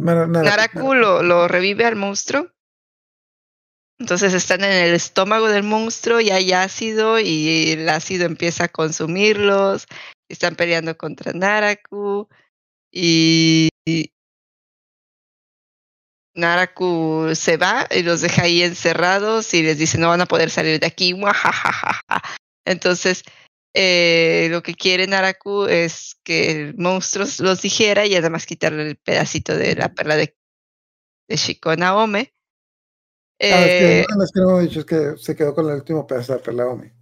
Naraku 0.00 0.94
lo, 0.94 1.22
lo 1.22 1.46
revive 1.46 1.84
al 1.84 1.96
monstruo 1.96 2.50
entonces 3.98 4.32
están 4.32 4.62
en 4.62 4.72
el 4.72 4.94
estómago 4.94 5.48
del 5.48 5.64
monstruo 5.64 6.20
y 6.20 6.30
hay 6.30 6.52
ácido 6.52 7.18
y 7.18 7.72
el 7.72 7.88
ácido 7.88 8.26
empieza 8.26 8.64
a 8.64 8.68
consumirlos. 8.68 9.86
Están 10.28 10.54
peleando 10.54 10.96
contra 10.96 11.32
Naraku 11.32 12.28
y 12.92 13.68
Naraku 16.34 17.34
se 17.34 17.56
va 17.56 17.88
y 17.90 18.02
los 18.02 18.20
deja 18.20 18.42
ahí 18.42 18.62
encerrados 18.62 19.52
y 19.54 19.62
les 19.62 19.78
dice 19.78 19.98
no 19.98 20.08
van 20.08 20.20
a 20.20 20.26
poder 20.26 20.50
salir 20.50 20.78
de 20.78 20.86
aquí. 20.86 21.14
Entonces, 22.64 23.24
eh, 23.74 24.48
lo 24.50 24.62
que 24.62 24.74
quiere 24.74 25.08
Naraku 25.08 25.64
es 25.64 26.20
que 26.22 26.50
el 26.52 26.76
monstruo 26.76 27.26
los 27.40 27.62
dijera 27.62 28.06
y 28.06 28.14
además 28.14 28.46
quitarle 28.46 28.88
el 28.88 28.96
pedacito 28.96 29.56
de 29.56 29.74
la 29.74 29.92
perla 29.92 30.16
de, 30.16 30.36
de 31.28 31.36
Shiko. 31.36 31.74
Ah, 33.40 33.64
es, 33.64 33.66
que, 33.66 34.00
es 34.00 34.32
que 34.34 34.40
no 34.40 34.58
dicho, 34.58 34.80
es 34.80 34.86
que 34.86 35.14
se 35.16 35.36
quedó 35.36 35.54
con 35.54 35.66
el 35.66 35.76
último 35.76 36.06
pedazo 36.06 36.32
de 36.32 36.38
la 36.38 36.44
perla 36.44 36.64
Naome. 36.64 36.92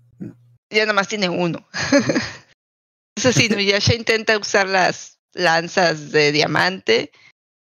Ya 0.70 0.82
nada 0.82 0.92
más 0.92 1.08
tiene 1.08 1.28
uno. 1.28 1.66
Eso 3.16 3.32
sí, 3.32 3.48
Nuyasha 3.48 3.94
intenta 3.94 4.36
usar 4.36 4.68
las 4.68 5.18
lanzas 5.32 6.12
de 6.12 6.32
diamante 6.32 7.12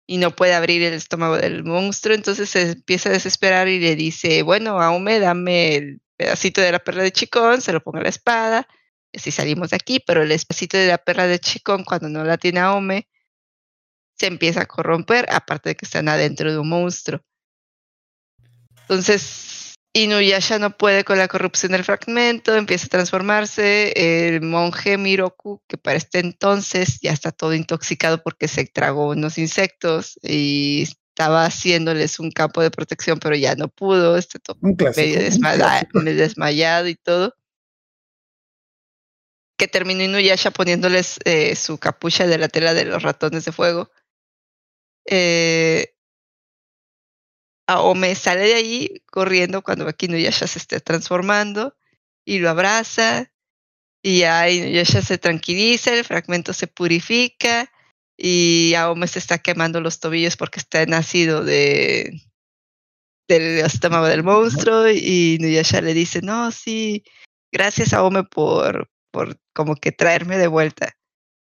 y 0.07 0.19
no 0.19 0.35
puede 0.35 0.55
abrir 0.55 0.83
el 0.83 0.95
estómago 0.95 1.37
del 1.37 1.65
monstruo, 1.65 2.15
entonces 2.15 2.51
se 2.51 2.73
empieza 2.73 3.09
a 3.09 3.13
desesperar 3.13 3.69
y 3.69 3.79
le 3.79 3.97
dice, 3.97 4.43
bueno, 4.43 4.81
Aume, 4.81 5.19
dame 5.19 5.77
el 5.77 6.03
pedacito 6.17 6.61
de 6.61 6.73
la 6.73 6.79
perla 6.79 7.03
de 7.05 7.13
Chicón, 7.13 7.61
se 7.61 7.73
lo 7.73 7.83
pongo 7.83 7.99
a 7.99 8.03
la 8.03 8.09
espada, 8.09 8.69
y 9.13 9.19
así 9.19 9.31
salimos 9.31 9.71
de 9.71 9.77
aquí, 9.77 10.01
pero 10.05 10.23
el 10.23 10.29
pedacito 10.29 10.77
de 10.77 10.89
la 10.89 10.99
perla 10.99 11.27
de 11.27 11.39
Chicón, 11.39 11.85
cuando 11.85 12.09
no 12.09 12.25
la 12.25 12.37
tiene 12.37 12.61
Aume, 12.61 13.09
se 14.17 14.27
empieza 14.27 14.63
a 14.63 14.67
corromper, 14.67 15.27
aparte 15.31 15.71
de 15.71 15.75
que 15.77 15.87
están 15.87 16.09
adentro 16.09 16.53
de 16.53 16.59
un 16.59 16.69
monstruo. 16.69 17.21
Entonces, 18.85 19.75
Inuyasha 19.97 20.59
no 20.59 20.77
puede 20.77 21.05
con 21.05 21.19
la 21.19 21.29
corrupción 21.29 21.73
del 21.73 21.85
fragmento, 21.85 22.55
empieza 22.57 22.87
a 22.87 22.89
transformarse. 22.89 23.93
El 24.27 24.43
monje 24.43 24.99
Miroku, 24.99 25.63
que 25.69 25.79
para 25.79 25.97
este 25.97 26.19
entonces 26.19 26.99
ya 27.01 27.13
está 27.13 27.31
todo 27.31 27.55
intoxicado 27.55 28.23
porque 28.23 28.49
se 28.49 28.67
tragó 28.67 29.11
unos 29.11 29.39
insectos 29.39 30.19
y 30.23 30.83
estaba 30.83 31.45
haciéndoles 31.45 32.19
un 32.19 32.33
campo 32.33 32.61
de 32.61 32.73
protección, 32.73 33.21
pero 33.21 33.37
ya 33.37 33.55
no 33.55 33.69
pudo, 33.69 34.17
está 34.17 34.41
todo 34.41 34.59
medio 34.61 35.21
desmayado, 35.21 36.89
y 36.89 36.97
todo. 36.97 37.37
Que 39.57 39.69
terminó 39.69 40.03
Inuyasha 40.03 40.51
poniéndoles 40.51 41.21
eh, 41.25 41.55
su 41.55 41.79
capucha 41.79 42.27
de 42.27 42.39
la 42.39 42.49
tela 42.49 42.75
de 42.75 42.85
los 42.85 43.01
ratones 43.05 43.45
de 43.45 43.53
fuego. 43.53 43.93
Eh, 45.07 45.94
Aome 47.67 48.15
sale 48.15 48.43
de 48.43 48.55
ahí 48.55 49.03
corriendo 49.11 49.63
cuando 49.63 49.89
Inuyasha 49.99 50.47
se 50.47 50.59
esté 50.59 50.81
transformando 50.81 51.77
y 52.25 52.39
lo 52.39 52.51
abraza 52.51 53.33
y 54.03 54.21
ya 54.21 54.51
Inuyasha 54.51 55.01
se 55.03 55.19
tranquiliza, 55.19 55.95
el 55.95 56.05
fragmento 56.05 56.53
se 56.53 56.67
purifica 56.67 57.71
y 58.17 58.75
Aome 58.75 59.07
se 59.09 59.19
está 59.19 59.39
quemando 59.39 59.81
los 59.81 59.99
tobillos 60.01 60.37
porque 60.37 60.61
está 60.61 60.85
nacido 60.87 61.43
de 61.43 62.21
del 63.27 63.61
estómago 63.61 64.07
del 64.07 64.23
monstruo 64.23 64.89
y 64.91 65.37
Inuyasha 65.37 65.81
le 65.81 65.95
dice, 65.95 66.21
no, 66.21 66.51
sí, 66.53 67.05
gracias 67.51 67.95
Aome 67.95 68.25
por, 68.25 68.91
por 69.11 69.41
como 69.55 69.77
que 69.77 69.93
traerme 69.93 70.37
de 70.37 70.49
vuelta. 70.49 70.97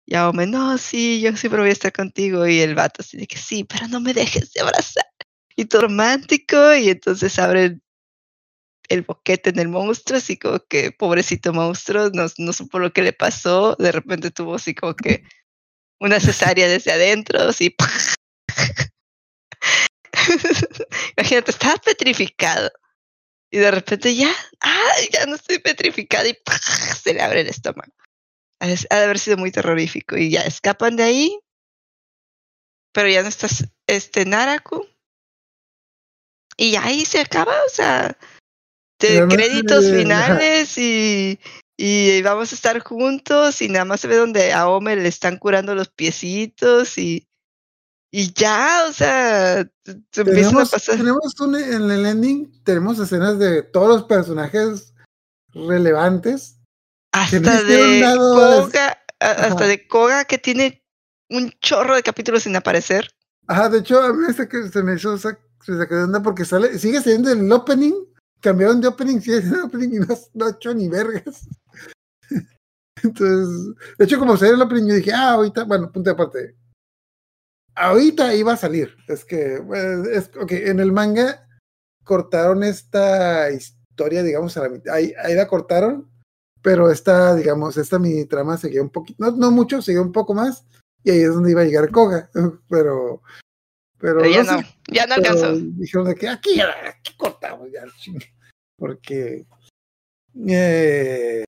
Y 0.06 0.16
Aome, 0.16 0.46
no, 0.48 0.76
sí, 0.78 1.20
yo 1.20 1.36
siempre 1.36 1.60
voy 1.60 1.70
a 1.70 1.72
estar 1.72 1.92
contigo. 1.92 2.44
Y 2.48 2.60
el 2.60 2.74
vato 2.74 3.02
así 3.02 3.16
de 3.16 3.28
que 3.28 3.38
sí, 3.38 3.62
pero 3.62 3.86
no 3.86 4.00
me 4.00 4.12
dejes 4.12 4.52
de 4.52 4.62
abrazar 4.62 5.09
y 5.56 5.66
todo 5.66 5.82
romántico 5.82 6.74
y 6.74 6.90
entonces 6.90 7.38
abre 7.38 7.78
el 8.88 9.02
boquete 9.02 9.50
en 9.50 9.58
el 9.60 9.68
monstruo, 9.68 10.18
así 10.18 10.36
como 10.36 10.58
que 10.66 10.90
pobrecito 10.90 11.52
monstruo, 11.52 12.10
no, 12.12 12.26
no 12.38 12.52
supo 12.52 12.78
lo 12.80 12.92
que 12.92 13.02
le 13.02 13.12
pasó, 13.12 13.76
de 13.76 13.92
repente 13.92 14.30
tuvo 14.32 14.56
así 14.56 14.74
como 14.74 14.94
que 14.94 15.22
una 16.00 16.18
cesárea 16.18 16.68
desde 16.68 16.92
adentro, 16.92 17.40
así. 17.40 17.74
Imagínate, 21.16 21.50
estaba 21.52 21.76
petrificado. 21.76 22.70
Y 23.52 23.58
de 23.58 23.70
repente 23.70 24.14
ya, 24.14 24.34
ah, 24.60 24.92
ya 25.12 25.26
no 25.26 25.36
estoy 25.36 25.58
petrificado 25.58 26.28
y 26.28 26.36
se 27.02 27.14
le 27.14 27.20
abre 27.20 27.42
el 27.42 27.48
estómago. 27.48 27.92
Ha 28.60 28.66
de 28.66 28.76
haber 28.90 29.18
sido 29.18 29.36
muy 29.36 29.50
terrorífico. 29.50 30.16
Y 30.16 30.30
ya 30.30 30.42
escapan 30.42 30.96
de 30.96 31.02
ahí. 31.04 31.38
Pero 32.92 33.08
ya 33.08 33.22
no 33.22 33.28
estás, 33.28 33.66
este 33.86 34.24
Naraku 34.24 34.86
y 36.60 36.76
ahí 36.76 37.06
se 37.06 37.20
acaba, 37.20 37.54
o 37.66 37.70
sea, 37.70 38.14
de 38.98 39.26
créditos 39.28 39.90
finales 39.90 40.76
y, 40.76 41.40
y 41.78 42.20
vamos 42.20 42.52
a 42.52 42.54
estar 42.54 42.78
juntos 42.80 43.62
y 43.62 43.70
nada 43.70 43.86
más 43.86 44.00
se 44.00 44.08
ve 44.08 44.16
donde 44.16 44.52
a 44.52 44.68
Homer 44.68 44.98
le 44.98 45.08
están 45.08 45.38
curando 45.38 45.74
los 45.74 45.88
piecitos 45.88 46.98
y, 46.98 47.26
y 48.12 48.34
ya, 48.34 48.84
o 48.90 48.92
sea, 48.92 49.66
se 50.12 50.20
empiezan 50.20 50.58
a 50.58 50.66
pasar. 50.66 50.98
Tenemos 50.98 51.40
un, 51.40 51.56
en 51.56 51.90
el 51.90 52.04
ending, 52.04 52.62
tenemos 52.62 52.98
escenas 52.98 53.38
de 53.38 53.62
todos 53.62 53.88
los 53.88 54.04
personajes 54.04 54.92
relevantes. 55.54 56.58
Hasta 57.12 57.62
de 57.62 58.04
Koga, 58.18 58.98
hasta 59.18 59.66
de 59.66 59.88
Koga 59.88 60.26
que 60.26 60.36
tiene 60.36 60.84
un 61.30 61.50
chorro 61.62 61.94
de 61.94 62.02
capítulos 62.02 62.42
sin 62.42 62.54
aparecer. 62.54 63.08
Ajá, 63.46 63.70
de 63.70 63.78
hecho, 63.78 64.02
a 64.02 64.12
mí 64.12 64.26
se 64.34 64.82
me 64.82 64.96
hizo 64.96 65.16
se 65.62 65.76
sacó 65.76 65.96
de 65.96 66.04
onda 66.04 66.22
porque 66.22 66.44
sale, 66.44 66.78
sigue 66.78 67.00
siendo 67.00 67.30
el 67.30 67.50
opening, 67.52 67.94
cambiaron 68.40 68.80
de 68.80 68.88
opening, 68.88 69.20
sigue 69.20 69.40
siendo 69.40 69.58
el 69.58 69.64
opening 69.64 69.88
y 69.88 69.98
no, 69.98 70.06
no 70.34 70.46
ha 70.46 70.50
hecho 70.50 70.74
ni 70.74 70.88
vergas. 70.88 71.48
Entonces, 73.02 73.74
de 73.98 74.04
hecho, 74.04 74.18
como 74.18 74.36
salió 74.36 74.54
el 74.54 74.62
opening, 74.62 74.88
yo 74.88 74.94
dije, 74.94 75.12
ah, 75.12 75.32
ahorita, 75.32 75.64
bueno, 75.64 75.90
punto 75.90 76.10
de 76.10 76.14
aparte. 76.14 76.56
Ahorita 77.74 78.34
iba 78.34 78.52
a 78.52 78.56
salir. 78.56 78.94
Es 79.08 79.24
que, 79.24 79.62
es, 80.12 80.30
ok, 80.36 80.52
en 80.52 80.80
el 80.80 80.92
manga 80.92 81.46
cortaron 82.04 82.62
esta 82.62 83.50
historia, 83.50 84.22
digamos, 84.22 84.56
a 84.56 84.62
la 84.62 84.68
mitad. 84.68 84.94
Ahí, 84.94 85.14
ahí 85.22 85.34
la 85.34 85.46
cortaron, 85.46 86.10
pero 86.62 86.90
esta, 86.90 87.34
digamos, 87.34 87.76
esta 87.76 87.98
mini 87.98 88.24
trama 88.24 88.56
seguía 88.56 88.82
un 88.82 88.90
poquito, 88.90 89.24
no, 89.24 89.30
no 89.36 89.50
mucho, 89.50 89.80
seguía 89.80 90.02
un 90.02 90.12
poco 90.12 90.34
más, 90.34 90.64
y 91.04 91.10
ahí 91.10 91.20
es 91.20 91.32
donde 91.32 91.52
iba 91.52 91.62
a 91.62 91.64
llegar 91.64 91.90
Koga, 91.90 92.30
pero 92.68 93.22
pero, 94.00 94.24
ya 94.24 94.42
no, 94.42 94.62
ya 94.88 95.06
no 95.06 95.14
alcanzó. 95.14 95.56
Dijeron 95.56 96.08
de 96.08 96.14
que 96.14 96.28
aquí, 96.28 96.60
aquí 96.60 97.12
cortamos 97.16 97.68
ya, 97.70 97.84
porque 98.76 99.44
eh, 100.48 101.44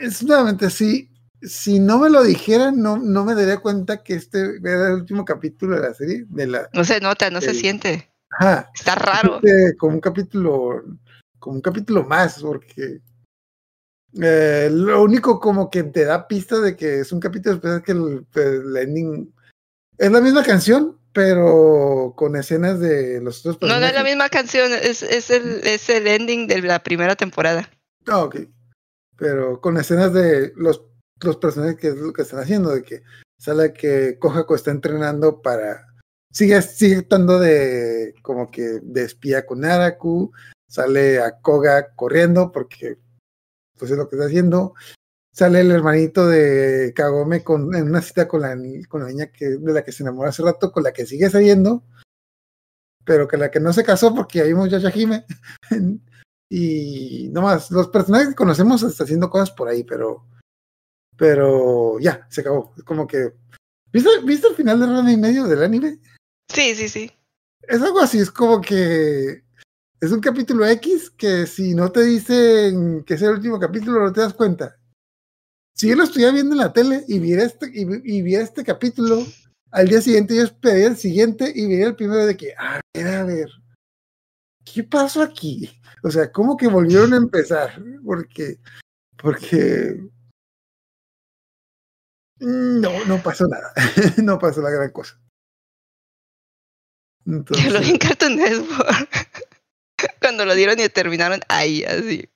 es 0.00 0.22
nuevamente 0.22 0.66
así. 0.66 1.08
Si 1.40 1.80
no 1.80 1.98
me 1.98 2.10
lo 2.10 2.22
dijeran, 2.22 2.80
no, 2.80 2.98
no 2.98 3.24
me 3.24 3.34
daría 3.34 3.58
cuenta 3.58 4.02
que 4.02 4.14
este 4.14 4.56
era 4.62 4.88
el 4.88 4.94
último 4.94 5.24
capítulo 5.24 5.76
de 5.76 5.88
la 5.88 5.94
serie. 5.94 6.24
De 6.28 6.46
la, 6.46 6.68
no 6.72 6.84
se 6.84 7.00
nota, 7.00 7.30
no 7.30 7.40
se 7.40 7.54
siente. 7.54 8.10
Ajá, 8.30 8.70
Está 8.74 8.94
raro. 8.94 9.40
como 9.78 9.94
un 9.94 10.00
capítulo, 10.00 10.82
como 11.38 11.56
un 11.56 11.62
capítulo 11.62 12.04
más, 12.04 12.40
porque 12.40 13.00
eh, 14.20 14.68
lo 14.72 15.02
único 15.02 15.38
como 15.40 15.70
que 15.70 15.84
te 15.84 16.04
da 16.04 16.26
pista 16.26 16.60
de 16.60 16.76
que 16.76 17.00
es 17.00 17.12
un 17.12 17.20
capítulo 17.20 17.56
especial 17.56 17.82
que 17.82 17.92
el, 17.92 18.26
el 18.34 18.76
ending 18.76 19.34
es 19.98 20.10
la 20.10 20.20
misma 20.20 20.42
canción, 20.42 20.98
pero 21.12 22.14
con 22.16 22.36
escenas 22.36 22.80
de 22.80 23.20
los 23.20 23.40
otros 23.40 23.58
personajes. 23.58 23.80
No, 23.80 23.86
no 23.86 23.86
es 23.86 23.94
la 23.94 24.08
misma 24.08 24.28
canción, 24.28 24.72
es, 24.72 25.02
es, 25.02 25.30
el, 25.30 25.60
es 25.64 25.88
el 25.88 26.06
ending 26.06 26.46
de 26.46 26.62
la 26.62 26.82
primera 26.82 27.16
temporada. 27.16 27.68
Ah, 28.06 28.24
ok. 28.24 28.36
Pero 29.16 29.60
con 29.60 29.76
escenas 29.76 30.12
de 30.12 30.52
los, 30.56 30.82
los 31.20 31.36
personajes 31.36 31.76
que 31.76 31.88
es 31.88 31.96
lo 31.96 32.12
que 32.12 32.22
están 32.22 32.40
haciendo, 32.40 32.70
de 32.70 32.82
que 32.82 33.02
sale 33.38 33.72
que 33.72 34.18
Kojako 34.18 34.54
está 34.54 34.70
entrenando 34.70 35.42
para. 35.42 35.86
Sigue, 36.32 36.62
sigue 36.62 36.96
estando 36.96 37.38
de 37.38 38.14
como 38.22 38.50
que 38.50 38.80
de 38.82 39.04
espía 39.04 39.44
con 39.44 39.64
Araku, 39.66 40.32
sale 40.66 41.20
a 41.20 41.38
Koga 41.40 41.94
corriendo 41.94 42.50
porque 42.50 42.96
pues 43.78 43.90
es 43.90 43.98
lo 43.98 44.08
que 44.08 44.16
está 44.16 44.26
haciendo 44.26 44.74
sale 45.32 45.60
el 45.60 45.70
hermanito 45.70 46.26
de 46.26 46.92
Kagome 46.94 47.42
con, 47.42 47.74
en 47.74 47.88
una 47.88 48.02
cita 48.02 48.28
con 48.28 48.42
la, 48.42 48.56
con 48.88 49.02
la 49.02 49.08
niña 49.08 49.26
que, 49.32 49.56
de 49.56 49.72
la 49.72 49.82
que 49.84 49.92
se 49.92 50.02
enamoró 50.02 50.28
hace 50.28 50.42
rato, 50.42 50.70
con 50.70 50.82
la 50.82 50.92
que 50.92 51.06
sigue 51.06 51.30
saliendo, 51.30 51.84
pero 53.04 53.26
que 53.26 53.36
la 53.36 53.50
que 53.50 53.60
no 53.60 53.72
se 53.72 53.84
casó 53.84 54.14
porque 54.14 54.42
ahí 54.42 54.48
vimos 54.48 54.70
Yashahime. 54.70 55.24
y 56.50 57.28
nomás, 57.32 57.70
los 57.70 57.88
personajes 57.88 58.28
que 58.28 58.34
conocemos 58.34 58.82
está 58.82 59.04
haciendo 59.04 59.30
cosas 59.30 59.50
por 59.50 59.68
ahí, 59.68 59.84
pero 59.84 60.26
pero 61.16 61.98
ya, 62.00 62.26
se 62.30 62.40
acabó. 62.40 62.74
Como 62.84 63.06
que. 63.06 63.32
¿Viste, 63.92 64.10
¿Viste 64.24 64.48
el 64.48 64.56
final 64.56 64.80
de 64.80 64.86
Rana 64.86 65.12
y 65.12 65.16
medio 65.16 65.44
del 65.44 65.62
anime? 65.62 66.00
Sí, 66.48 66.74
sí, 66.74 66.88
sí. 66.88 67.12
Es 67.60 67.80
algo 67.80 68.00
así, 68.00 68.18
es 68.18 68.30
como 68.30 68.60
que 68.60 69.44
es 70.00 70.10
un 70.10 70.20
capítulo 70.20 70.66
X 70.66 71.10
que 71.10 71.46
si 71.46 71.74
no 71.74 71.92
te 71.92 72.02
dicen 72.02 73.04
que 73.04 73.14
es 73.14 73.22
el 73.22 73.34
último 73.34 73.60
capítulo 73.60 74.00
no 74.00 74.12
te 74.12 74.20
das 74.20 74.34
cuenta 74.34 74.81
si 75.74 75.88
yo 75.88 75.96
lo 75.96 76.04
estuviera 76.04 76.32
viendo 76.32 76.52
en 76.52 76.58
la 76.58 76.72
tele 76.72 77.04
y 77.08 77.18
viera 77.18 77.44
este, 77.44 77.70
y, 77.72 78.22
viera 78.22 78.44
este 78.44 78.64
capítulo, 78.64 79.24
al 79.70 79.88
día 79.88 80.00
siguiente 80.00 80.36
yo 80.36 80.42
esperaría 80.42 80.88
el 80.88 80.96
siguiente 80.96 81.52
y 81.54 81.66
vería 81.66 81.86
el 81.86 81.96
primero 81.96 82.26
de 82.26 82.36
que, 82.36 82.54
a 82.58 82.80
ver, 82.94 83.06
a 83.06 83.24
ver, 83.24 83.48
¿qué 84.64 84.84
pasó 84.84 85.22
aquí? 85.22 85.70
O 86.02 86.10
sea, 86.10 86.30
¿cómo 86.30 86.56
que 86.56 86.68
volvieron 86.68 87.14
a 87.14 87.16
empezar? 87.16 87.82
Porque, 88.04 88.58
porque 89.16 89.98
no, 92.38 93.04
no 93.06 93.22
pasó 93.22 93.46
nada, 93.46 93.72
no 94.22 94.38
pasó 94.38 94.60
la 94.60 94.70
gran 94.70 94.90
cosa. 94.90 95.18
Yo 97.24 97.70
lo 97.70 97.80
vi 97.80 97.90
en 97.90 97.98
Cartoon 97.98 98.36
Network. 98.36 99.08
Cuando 100.20 100.44
lo 100.44 100.54
dieron 100.54 100.80
y 100.80 100.88
terminaron 100.88 101.40
ahí, 101.48 101.84
así. 101.84 102.28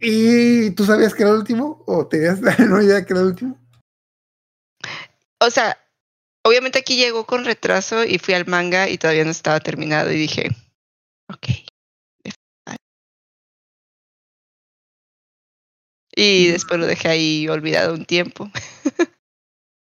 ¿Y 0.00 0.70
tú 0.72 0.84
sabías 0.84 1.14
que 1.14 1.22
era 1.22 1.32
el 1.32 1.38
último? 1.38 1.82
¿O 1.86 2.06
tenías 2.06 2.40
la 2.40 2.82
idea 2.82 3.04
que 3.04 3.12
era 3.12 3.20
el 3.20 3.28
último? 3.28 3.58
O 5.40 5.50
sea, 5.50 5.78
obviamente 6.44 6.78
aquí 6.78 6.96
llegó 6.96 7.26
con 7.26 7.44
retraso 7.44 8.04
y 8.04 8.18
fui 8.18 8.34
al 8.34 8.46
manga 8.46 8.88
y 8.88 8.98
todavía 8.98 9.24
no 9.24 9.30
estaba 9.30 9.60
terminado 9.60 10.12
y 10.12 10.16
dije, 10.16 10.50
ok. 11.32 11.66
Y 16.18 16.48
después 16.48 16.80
lo 16.80 16.86
dejé 16.86 17.08
ahí 17.08 17.48
olvidado 17.48 17.92
un 17.92 18.06
tiempo. 18.06 18.50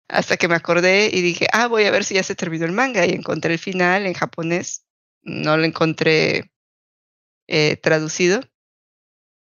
Hasta 0.09 0.37
que 0.37 0.47
me 0.47 0.55
acordé 0.55 1.11
y 1.13 1.23
dije, 1.23 1.49
ah, 1.53 1.67
voy 1.67 1.85
a 1.85 1.91
ver 1.91 2.05
si 2.05 2.15
ya 2.15 2.23
se 2.23 2.37
terminó 2.37 2.65
el 2.67 2.73
manga. 2.73 3.05
Y 3.05 3.11
encontré 3.11 3.55
el 3.55 3.59
final 3.59 4.07
en 4.07 4.15
japonés. 4.15 4.85
No 5.23 5.57
lo 5.57 5.65
encontré 5.65 6.53
eh, 7.49 7.77
traducido. 7.77 8.41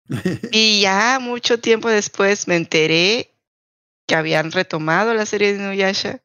y 0.52 0.82
ya 0.82 1.20
mucho 1.20 1.60
tiempo 1.60 1.90
después 1.90 2.48
me 2.48 2.56
enteré 2.56 3.34
que 4.08 4.16
habían 4.16 4.52
retomado 4.52 5.14
la 5.14 5.26
serie 5.26 5.54
de 5.54 5.64
Nuyasha. 5.64 6.22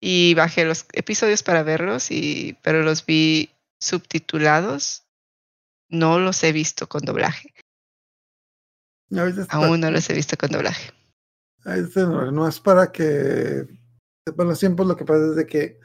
Y 0.00 0.34
bajé 0.34 0.66
los 0.66 0.86
episodios 0.92 1.42
para 1.42 1.62
verlos, 1.62 2.10
y, 2.10 2.58
pero 2.62 2.82
los 2.82 3.06
vi 3.06 3.50
subtitulados. 3.80 5.06
No 5.88 6.18
los 6.18 6.42
he 6.44 6.52
visto 6.52 6.88
con 6.88 7.04
doblaje. 7.04 7.54
Aún 9.48 9.80
no 9.80 9.90
los 9.90 10.10
he 10.10 10.14
visto 10.14 10.36
con 10.36 10.50
doblaje. 10.50 10.92
No 11.64 12.46
es 12.46 12.60
para 12.60 12.92
que 12.92 13.66
bueno, 14.34 14.54
siempre 14.54 14.86
lo 14.86 14.96
que 14.96 15.04
pasa 15.04 15.26
es 15.30 15.36
de 15.36 15.46
que 15.46 15.78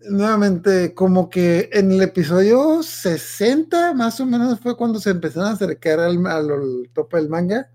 nuevamente 0.00 0.94
como 0.94 1.30
que 1.30 1.70
en 1.72 1.90
el 1.90 2.02
episodio 2.02 2.82
60 2.82 3.94
más 3.94 4.20
o 4.20 4.26
menos 4.26 4.60
fue 4.60 4.76
cuando 4.76 5.00
se 5.00 5.10
empezaron 5.10 5.48
a 5.48 5.52
acercar 5.52 6.00
al, 6.00 6.24
al, 6.26 6.90
tope 6.92 7.16
del 7.16 7.28
manga. 7.28 7.70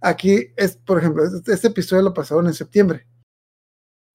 Aquí 0.00 0.52
es, 0.56 0.76
por 0.76 0.98
ejemplo, 0.98 1.24
este, 1.24 1.52
este, 1.52 1.68
episodio 1.68 2.02
lo 2.02 2.14
pasaron 2.14 2.46
en 2.46 2.54
septiembre. 2.54 3.06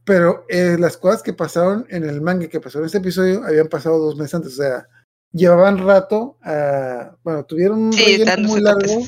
Pero 0.06 0.46
eh, 0.50 0.78
las 0.78 0.98
cosas 0.98 1.24
que 1.24 1.34
pasaron 1.34 1.86
en 1.90 2.04
el 2.04 2.22
manga 2.22 2.48
que 2.48 2.60
pasaron 2.60 2.84
en 2.84 2.88
este 2.88 2.98
episodio 2.98 3.44
habían 3.46 3.68
pasado 3.68 4.00
dos 4.00 4.18
meses 4.18 4.36
antes. 4.36 4.54
O 4.54 4.64
sea, 4.64 4.88
llevaban 5.32 5.86
rato, 5.86 6.38
uh, 6.46 7.16
bueno, 7.24 7.46
tuvieron 7.46 7.84
un 7.84 7.94
relleno 7.94 8.48
muy 8.48 8.62
largo. 8.62 9.02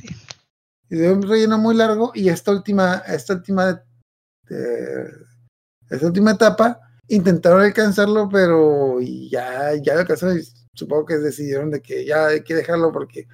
Y 0.89 0.95
de 0.95 1.11
un 1.11 1.21
relleno 1.21 1.57
muy 1.57 1.75
largo. 1.75 2.11
Y 2.13 2.29
esta 2.29 2.51
última, 2.51 3.03
esta 3.07 3.33
última, 3.33 3.83
eh, 4.49 5.07
esta 5.89 6.05
última 6.05 6.31
etapa 6.31 6.79
intentaron 7.07 7.61
alcanzarlo, 7.61 8.29
pero 8.29 8.99
ya, 9.01 9.73
ya 9.75 9.93
lo 9.93 9.99
alcanzaron 10.01 10.39
y 10.39 10.43
supongo 10.73 11.05
que 11.05 11.17
decidieron 11.17 11.71
de 11.71 11.81
que 11.81 12.05
ya 12.05 12.27
hay 12.27 12.43
que 12.43 12.55
dejarlo 12.55 12.91
porque 12.91 13.27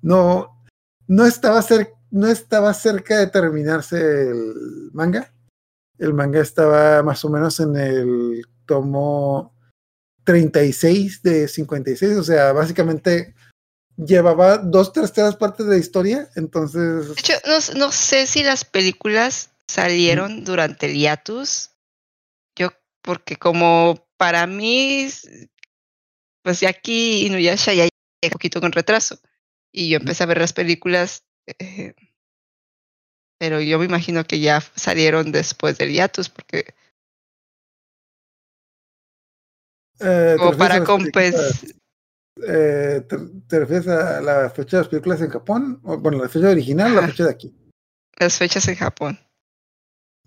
no, 0.00 0.64
no 1.06 1.26
estaba 1.26 1.62
cerca, 1.62 1.92
no 2.10 2.28
estaba 2.28 2.74
cerca 2.74 3.18
de 3.18 3.28
terminarse 3.28 3.98
el 4.30 4.90
manga. 4.92 5.32
El 5.98 6.14
manga 6.14 6.40
estaba 6.40 7.02
más 7.02 7.24
o 7.24 7.30
menos 7.30 7.60
en 7.60 7.76
el 7.76 8.44
tomo 8.66 9.54
36 10.24 11.22
de 11.22 11.48
56, 11.48 12.16
o 12.16 12.24
sea, 12.24 12.52
básicamente 12.52 13.34
llevaba 13.96 14.58
dos 14.58 14.92
terceras 14.92 15.36
partes 15.36 15.66
de 15.66 15.72
la 15.72 15.78
historia, 15.78 16.28
entonces... 16.36 17.08
De 17.08 17.14
hecho, 17.18 17.34
no, 17.46 17.78
no 17.78 17.92
sé 17.92 18.26
si 18.26 18.42
las 18.42 18.64
películas 18.64 19.50
salieron 19.66 20.44
durante 20.44 20.86
el 20.86 20.94
hiatus 20.94 21.71
porque 23.02 23.36
como 23.36 24.06
para 24.16 24.46
mí, 24.46 25.08
pues 26.42 26.60
ya 26.60 26.70
aquí 26.70 27.26
Inuyasha 27.26 27.74
ya 27.74 27.84
un 27.84 28.30
poquito 28.30 28.60
con 28.60 28.72
retraso 28.72 29.18
y 29.72 29.90
yo 29.90 29.98
empecé 29.98 30.22
a 30.22 30.26
ver 30.26 30.38
las 30.38 30.52
películas, 30.52 31.24
eh, 31.46 31.94
pero 33.38 33.60
yo 33.60 33.78
me 33.78 33.86
imagino 33.86 34.24
que 34.24 34.38
ya 34.40 34.60
salieron 34.60 35.32
después 35.32 35.78
del 35.78 35.92
hiatus 35.92 36.28
porque 36.28 36.74
eh, 40.00 40.36
como 40.38 40.56
para 40.56 40.84
compensar. 40.84 41.52
Eh, 42.48 43.02
te, 43.46 43.58
refieres 43.58 43.88
a 43.88 44.20
la 44.20 44.50
fecha 44.50 44.78
de 44.78 44.82
las 44.82 44.88
películas 44.88 45.20
en 45.20 45.28
Japón? 45.28 45.80
bueno, 45.82 46.22
la 46.22 46.28
fecha 46.28 46.48
original 46.48 46.92
o 46.92 47.00
la 47.00 47.08
fecha 47.08 47.24
de 47.24 47.30
aquí? 47.30 47.54
Las 48.18 48.38
fechas 48.38 48.66
en 48.68 48.76
Japón. 48.76 49.18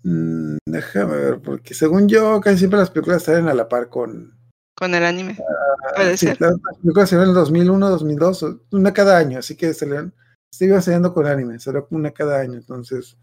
Mm, 0.02 0.58
déjame 0.66 1.16
ver, 1.16 1.40
porque 1.40 1.74
según 1.74 2.08
yo, 2.08 2.40
casi 2.40 2.58
siempre 2.58 2.78
las 2.78 2.90
películas 2.90 3.24
salen 3.24 3.48
a 3.48 3.54
la 3.54 3.68
par 3.68 3.88
con. 3.88 4.38
Con 4.76 4.94
el 4.94 5.04
anime. 5.04 5.38
Ah, 5.40 5.92
Puede 5.96 6.16
ser. 6.16 6.40
Las, 6.40 6.54
películas 6.82 7.10
ven 7.10 7.22
en 7.22 7.28
el 7.28 7.34
2001, 7.34 7.90
2002, 7.90 8.46
una 8.72 8.92
cada 8.92 9.18
año, 9.18 9.38
así 9.38 9.56
que 9.56 9.68
le, 9.68 10.12
se 10.50 10.64
iba 10.64 10.80
saliendo 10.80 11.12
con 11.12 11.26
anime, 11.26 11.58
salió 11.58 11.86
una 11.90 12.10
cada 12.10 12.40
año, 12.40 12.54
entonces. 12.54 13.16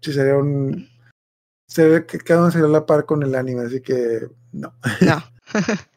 Sí, 0.00 0.12
sería 0.12 0.36
un. 0.36 0.88
Se 1.66 1.88
ve 1.88 2.06
que 2.06 2.18
cada 2.18 2.42
uno 2.42 2.50
sería 2.50 2.66
a 2.66 2.70
la 2.70 2.86
par 2.86 3.06
con 3.06 3.22
el 3.22 3.34
anime, 3.34 3.62
así 3.62 3.80
que 3.80 4.28
no. 4.52 4.74
No. 5.00 5.22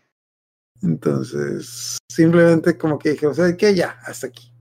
entonces, 0.82 1.98
simplemente 2.10 2.78
como 2.78 3.00
que 3.00 3.12
dije, 3.12 3.28
o 3.28 3.34
sea, 3.34 3.56
que 3.56 3.76
ya, 3.76 4.00
hasta 4.06 4.28
aquí. 4.28 4.57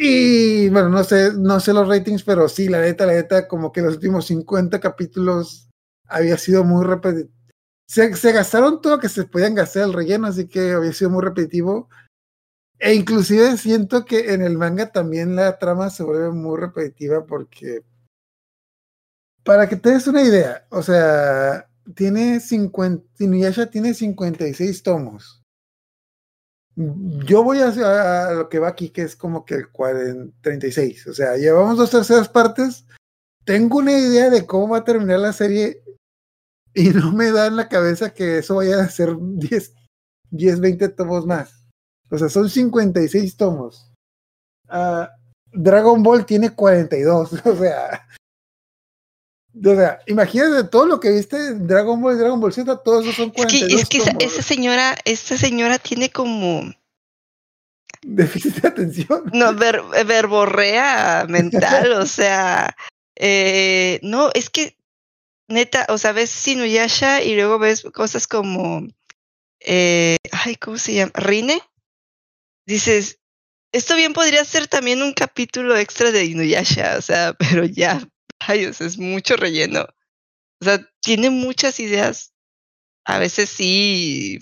Y 0.00 0.68
bueno, 0.68 0.90
no 0.90 1.02
sé, 1.02 1.32
no 1.36 1.58
sé 1.58 1.72
los 1.72 1.88
ratings, 1.88 2.22
pero 2.22 2.48
sí, 2.48 2.68
la 2.68 2.80
neta, 2.80 3.04
la 3.04 3.14
neta, 3.14 3.48
como 3.48 3.72
que 3.72 3.82
los 3.82 3.94
últimos 3.94 4.26
50 4.26 4.78
capítulos 4.78 5.70
había 6.06 6.38
sido 6.38 6.62
muy 6.62 6.86
repetitivo. 6.86 7.34
Se, 7.88 8.32
gastaron 8.32 8.80
todo 8.80 9.00
que 9.00 9.08
se 9.08 9.24
podían 9.24 9.56
gastar 9.56 9.82
el 9.82 9.92
relleno, 9.92 10.28
así 10.28 10.46
que 10.46 10.70
había 10.70 10.92
sido 10.92 11.10
muy 11.10 11.24
repetitivo. 11.24 11.88
E 12.78 12.94
inclusive 12.94 13.56
siento 13.56 14.04
que 14.04 14.34
en 14.34 14.42
el 14.42 14.56
manga 14.56 14.92
también 14.92 15.34
la 15.34 15.58
trama 15.58 15.90
se 15.90 16.04
vuelve 16.04 16.30
muy 16.30 16.56
repetitiva 16.60 17.26
porque 17.26 17.82
para 19.42 19.68
que 19.68 19.76
te 19.76 19.90
des 19.90 20.06
una 20.06 20.22
idea, 20.22 20.64
o 20.70 20.82
sea, 20.82 21.68
tiene 21.96 22.38
50, 22.38 23.04
Inuyasha 23.18 23.66
tiene 23.68 23.94
56 23.94 24.82
tomos. 24.84 25.37
Yo 27.26 27.42
voy 27.42 27.58
a, 27.58 28.30
lo 28.30 28.48
que 28.48 28.60
va 28.60 28.68
aquí, 28.68 28.90
que 28.90 29.02
es 29.02 29.16
como 29.16 29.44
que 29.44 29.54
el 29.54 29.68
40, 29.70 30.32
36. 30.42 31.08
O 31.08 31.12
sea, 31.12 31.36
llevamos 31.36 31.76
dos 31.76 31.90
terceras 31.90 32.28
partes. 32.28 32.86
Tengo 33.44 33.78
una 33.78 33.98
idea 33.98 34.30
de 34.30 34.46
cómo 34.46 34.68
va 34.68 34.78
a 34.78 34.84
terminar 34.84 35.18
la 35.18 35.32
serie 35.32 35.82
y 36.74 36.90
no 36.90 37.10
me 37.12 37.32
da 37.32 37.46
en 37.48 37.56
la 37.56 37.68
cabeza 37.68 38.14
que 38.14 38.38
eso 38.38 38.56
vaya 38.56 38.80
a 38.80 38.88
ser 38.88 39.16
10, 39.18 39.74
10 40.30 40.60
20 40.60 40.88
tomos 40.90 41.26
más. 41.26 41.66
O 42.10 42.16
sea, 42.16 42.28
son 42.28 42.48
56 42.48 43.36
tomos. 43.36 43.92
Uh, 44.68 45.06
Dragon 45.52 46.00
Ball 46.00 46.24
tiene 46.26 46.54
42. 46.54 47.32
O 47.44 47.56
sea, 47.56 48.06
o 49.64 49.74
sea, 49.74 49.98
imagínate 50.06 50.68
todo 50.68 50.86
lo 50.86 51.00
que 51.00 51.10
viste 51.10 51.54
Dragon 51.54 52.00
Ball 52.00 52.14
y 52.14 52.18
Dragon 52.18 52.40
Ball 52.40 52.52
Z, 52.52 52.76
todos 52.82 53.04
esos 53.04 53.16
son 53.16 53.30
42 53.30 53.80
Es 53.80 53.88
que, 53.88 53.98
es 53.98 54.04
que 54.04 54.24
esa, 54.24 54.42
señora, 54.42 54.96
esta 55.04 55.36
señora 55.36 55.78
tiene 55.78 56.10
como 56.10 56.72
déficit 58.02 58.56
de 58.56 58.68
atención. 58.68 59.24
No, 59.32 59.54
verborrea 59.54 61.26
mental, 61.28 61.92
o 61.92 62.06
sea, 62.06 62.76
eh, 63.16 63.98
no, 64.02 64.30
es 64.34 64.50
que 64.50 64.76
neta, 65.48 65.86
o 65.88 65.98
sea, 65.98 66.12
ves 66.12 66.30
Sinuyasha 66.30 67.22
y 67.22 67.34
luego 67.34 67.58
ves 67.58 67.82
cosas 67.94 68.26
como, 68.26 68.86
eh, 69.60 70.16
ay, 70.32 70.56
¿cómo 70.56 70.78
se 70.78 70.94
llama? 70.94 71.12
Rine. 71.14 71.60
Dices, 72.66 73.18
esto 73.72 73.96
bien 73.96 74.12
podría 74.12 74.44
ser 74.44 74.68
también 74.68 75.02
un 75.02 75.12
capítulo 75.12 75.76
extra 75.76 76.10
de 76.10 76.26
Inuyasha, 76.26 76.96
o 76.98 77.02
sea, 77.02 77.32
pero 77.38 77.64
ya, 77.64 78.00
Ay, 78.48 78.64
es 78.64 78.96
mucho 78.96 79.36
relleno. 79.36 79.86
O 80.60 80.64
sea, 80.64 80.80
tiene 81.02 81.28
muchas 81.28 81.78
ideas, 81.80 82.32
a 83.04 83.18
veces 83.18 83.50
sí 83.50 84.38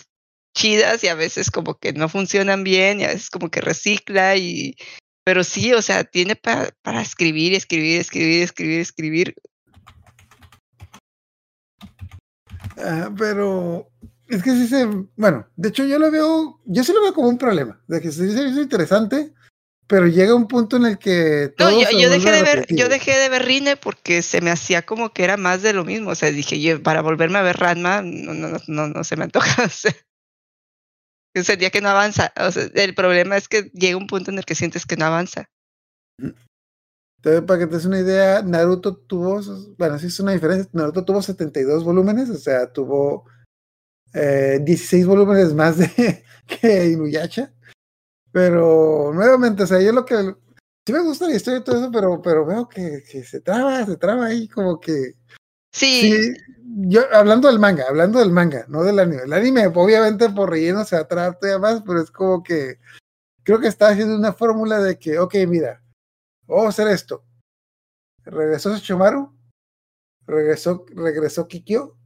chidas 0.57 1.03
y 1.03 1.09
a 1.09 1.16
veces 1.16 1.51
como 1.51 1.77
que 1.78 1.93
no 1.93 2.09
funcionan 2.09 2.62
bien 2.62 3.01
y 3.01 3.05
a 3.05 3.09
veces 3.09 3.31
como 3.31 3.51
que 3.51 3.61
recicla 3.61 4.37
y 4.37 4.77
pero 5.24 5.43
sí, 5.43 5.73
o 5.73 5.83
sea, 5.83 6.05
tiene 6.05 6.37
para, 6.37 6.70
para 6.83 7.01
escribir, 7.01 7.53
escribir, 7.53 8.01
escribir, 8.01 8.43
escribir, 8.43 8.81
escribir. 8.81 9.35
Ah, 12.78 13.11
pero 13.19 13.91
es 14.28 14.41
que 14.41 14.53
sí 14.53 14.69
se, 14.69 14.87
bueno, 15.16 15.49
de 15.57 15.70
hecho 15.70 15.85
yo 15.85 15.99
lo 15.99 16.12
veo, 16.12 16.61
yo 16.65 16.85
sí 16.85 16.93
lo 16.93 17.03
veo 17.03 17.12
como 17.12 17.28
un 17.28 17.39
problema, 17.39 17.83
de 17.89 18.01
que 18.01 18.12
sí 18.12 18.31
se 18.31 18.49
hizo 18.49 18.62
interesante, 18.62 19.35
pero 19.87 20.07
llega 20.07 20.35
un 20.35 20.49
punto 20.49 20.77
en 20.77 20.87
el 20.87 20.99
que 20.99 21.55
no 21.59 21.71
yo, 21.71 22.11
dejé 22.11 22.31
de 22.31 22.43
ver 22.43 22.67
yo 22.69 22.89
dejé 22.89 23.17
de 23.19 23.29
ver 23.29 23.45
Rine 23.45 23.77
porque 23.77 24.23
se 24.23 24.41
me 24.41 24.51
hacía 24.51 24.83
como 24.83 25.13
que 25.13 25.25
era 25.25 25.37
más 25.37 25.63
de 25.63 25.73
lo 25.73 25.85
mismo 25.85 26.11
o 26.11 26.15
sea 26.15 26.31
dije 26.31 26.61
yo 26.61 26.83
para 26.83 27.03
volverme 27.03 27.39
a 27.39 27.43
ver 27.43 27.57
Ranma 27.57 28.03
no 28.03 28.35
no 28.35 28.59
no, 28.67 28.89
no 28.89 29.05
se 29.05 29.17
me 29.17 29.25
antoja 29.25 29.65
o 29.65 29.69
sea, 29.69 29.93
sentía 31.43 31.71
que 31.71 31.81
no 31.81 31.89
avanza 31.89 32.33
o 32.37 32.51
sea, 32.51 32.69
el 32.75 32.95
problema 32.95 33.37
es 33.37 33.49
que 33.49 33.71
llega 33.75 33.97
un 33.97 34.07
punto 34.07 34.31
en 34.31 34.39
el 34.39 34.45
que 34.45 34.55
sientes 34.55 34.87
que 34.87 34.97
no 34.97 35.07
avanza 35.07 35.49
entonces, 37.19 37.43
para 37.47 37.61
que 37.61 37.67
te 37.67 37.77
des 37.77 37.85
una 37.85 38.01
idea 38.01 38.43
Naruto 38.43 38.97
tuvo 38.97 39.41
bueno 39.79 39.99
sí 39.99 40.07
es 40.07 40.21
una 40.21 40.33
diferencia 40.33 40.69
Naruto 40.73 41.05
tuvo 41.05 41.23
72 41.23 41.85
volúmenes 41.85 42.31
o 42.31 42.37
sea 42.37 42.73
tuvo 42.73 43.25
eh, 44.19 44.61
16 44.63 45.07
volúmenes 45.07 45.53
más 45.53 45.77
de 45.77 46.25
que 46.47 46.87
Inuyasha. 46.87 47.53
Pero 48.37 49.13
nuevamente, 49.15 49.63
o 49.63 49.67
sea, 49.67 49.81
yo 49.81 49.93
lo 49.93 50.05
que 50.05 50.15
sí 50.87 50.93
me 50.93 51.01
gusta 51.01 51.27
la 51.27 51.37
historia 51.37 51.61
y 51.61 51.65
todo 51.65 51.79
eso, 51.79 51.91
pero, 51.91 52.21
pero 52.21 52.45
veo 52.45 52.69
que, 52.69 53.03
que 53.11 53.25
se 53.25 53.41
traba, 53.41 53.87
se 53.87 53.97
traba 53.97 54.27
ahí 54.27 54.47
como 54.47 54.79
que. 54.79 55.15
Sí, 55.73 56.13
Sí, 56.13 56.37
yo 56.87 57.01
hablando 57.15 57.49
del 57.49 57.59
manga, 57.59 57.87
hablando 57.89 58.19
del 58.19 58.33
manga, 58.33 58.67
no 58.69 58.83
del 58.83 58.99
anime. 58.99 59.23
El 59.23 59.33
anime, 59.33 59.69
obviamente, 59.69 60.29
por 60.29 60.51
relleno 60.51 60.85
se 60.85 60.97
va 60.97 61.03
a 61.03 61.09
tratar 61.09 61.39
todavía 61.39 61.59
más, 61.59 61.83
pero 61.87 62.03
es 62.03 62.11
como 62.11 62.43
que 62.43 62.79
creo 63.43 63.59
que 63.59 63.69
está 63.69 63.89
haciendo 63.89 64.15
una 64.15 64.35
fórmula 64.35 64.81
de 64.81 64.99
que, 64.99 65.19
ok, 65.19 65.35
mira, 65.49 65.83
vamos 66.47 66.67
a 66.67 66.69
hacer 66.69 66.89
esto. 66.89 67.25
Regresó 68.23 68.77
Shimaru, 68.77 69.35
regresó, 70.27 70.85
regresó 70.91 71.49
Kikyo, 71.49 71.97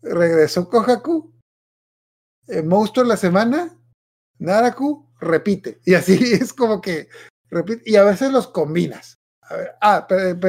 regresó 0.00 0.68
Kohaku, 0.68 1.34
eh, 2.46 2.62
Monstruo 2.62 3.02
de 3.02 3.08
la 3.08 3.16
semana, 3.16 3.76
Naraku, 4.38 5.05
repite. 5.20 5.80
Y 5.84 5.94
así 5.94 6.14
es 6.32 6.52
como 6.52 6.80
que 6.80 7.08
repite, 7.50 7.82
y 7.86 7.96
a 7.96 8.04
veces 8.04 8.30
los 8.32 8.48
combinas. 8.48 9.18
A 9.42 9.56
ver, 9.56 9.72
ah, 9.80 10.06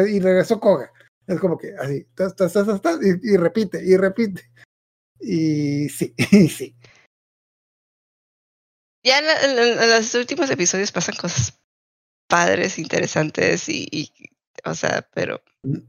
y 0.09 0.19
regresó 0.19 0.59
Koga. 0.59 0.91
Es 1.27 1.39
como 1.39 1.57
que 1.57 1.75
así, 1.77 2.05
tas, 2.15 2.35
tas, 2.35 2.53
tas, 2.53 2.99
y, 3.03 3.33
y 3.33 3.37
repite, 3.37 3.83
y 3.83 3.97
repite. 3.97 4.49
Y 5.19 5.89
sí, 5.89 6.13
y 6.31 6.47
sí. 6.49 6.75
ya 9.03 9.19
en, 9.19 9.25
la- 9.25 9.83
en 9.83 9.89
los 9.89 10.13
últimos 10.15 10.49
episodios 10.49 10.91
pasan 10.91 11.15
cosas 11.15 11.59
padres, 12.29 12.77
interesantes 12.77 13.69
y, 13.69 13.87
y, 13.91 14.11
o 14.65 14.73
sea, 14.75 15.07
pero 15.13 15.41
Mm. 15.63 15.79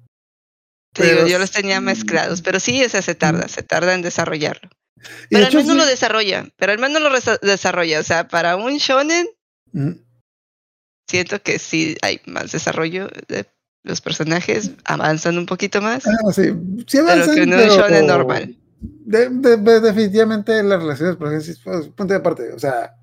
te 0.95 1.05
digo, 1.05 1.27
yo 1.27 1.39
los 1.39 1.51
tenía 1.51 1.81
mezclados, 1.81 2.43
pero 2.43 2.59
sí, 2.61 2.85
o 2.85 2.89
sea, 2.89 3.03
se 3.03 3.15
tarda, 3.15 3.47
se 3.49 3.63
tarda 3.63 3.95
en 3.95 4.03
desarrollarlo. 4.03 4.71
Pero 5.31 5.47
al 5.47 5.53
menos 5.55 5.73
sí- 5.73 5.79
lo 5.79 5.87
desarrolla, 5.87 6.47
pero 6.57 6.73
al 6.73 6.79
menos 6.79 7.01
lo 7.03 7.11
desarrolla, 7.43 8.01
o 8.01 8.03
sea, 8.03 8.29
para 8.29 8.57
un 8.57 8.77
shonen 8.79 9.27
Mm. 9.73 9.93
siento 11.09 11.43
que 11.43 11.59
sí 11.59 11.97
hay 12.03 12.21
más 12.27 12.53
desarrollo 12.53 13.09
de 13.29 13.47
los 13.85 14.01
personajes, 14.01 14.73
avanzan 14.85 15.39
un 15.39 15.47
poquito 15.47 15.81
más, 15.81 16.07
Ah, 16.07 16.33
sí, 16.33 16.43
sí 16.87 16.99
pero 16.99 17.03
avanzan, 17.13 17.35
que 17.35 17.47
no 17.47 17.57
es 17.57 17.63
pero- 17.73 17.75
shonen 17.83 18.07
normal. 18.07 18.57
De- 18.81 19.29
de- 19.31 19.57
de- 19.57 19.81
definitivamente 19.81 20.63
las 20.63 20.81
relaciones, 20.83 21.17
pues, 21.17 21.89
punto 21.89 22.05
de 22.13 22.17
aparte, 22.17 22.53
o 22.53 22.59
sea, 22.59 22.95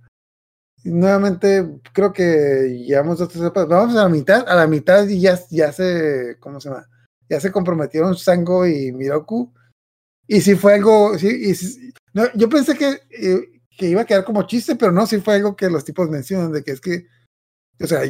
nuevamente 0.83 1.79
creo 1.93 2.13
que 2.13 2.83
llevamos 2.85 3.19
etapas, 3.21 3.67
vamos 3.67 3.95
a 3.95 4.03
la 4.03 4.09
mitad, 4.09 4.47
a 4.47 4.55
la 4.55 4.67
mitad 4.67 5.07
y 5.07 5.19
ya, 5.21 5.39
ya 5.49 5.71
se, 5.71 6.37
¿cómo 6.39 6.59
se 6.59 6.69
llama? 6.69 6.87
Ya 7.27 7.39
se 7.39 7.51
comprometieron 7.51 8.15
Sango 8.15 8.67
y 8.67 8.91
Miroku, 8.91 9.51
y 10.27 10.41
sí 10.41 10.55
fue 10.55 10.75
algo, 10.75 11.17
sí, 11.17 11.27
y 11.27 11.93
no, 12.13 12.31
yo 12.33 12.49
pensé 12.49 12.77
que, 12.77 13.01
eh, 13.09 13.61
que 13.77 13.87
iba 13.87 14.01
a 14.01 14.05
quedar 14.05 14.23
como 14.23 14.47
chiste, 14.47 14.75
pero 14.75 14.91
no, 14.91 15.05
sí 15.05 15.19
fue 15.19 15.35
algo 15.35 15.55
que 15.55 15.69
los 15.69 15.85
tipos 15.85 16.09
mencionan, 16.09 16.51
de 16.51 16.63
que 16.63 16.71
es 16.71 16.81
que, 16.81 17.07
o 17.79 17.87
sea, 17.87 18.01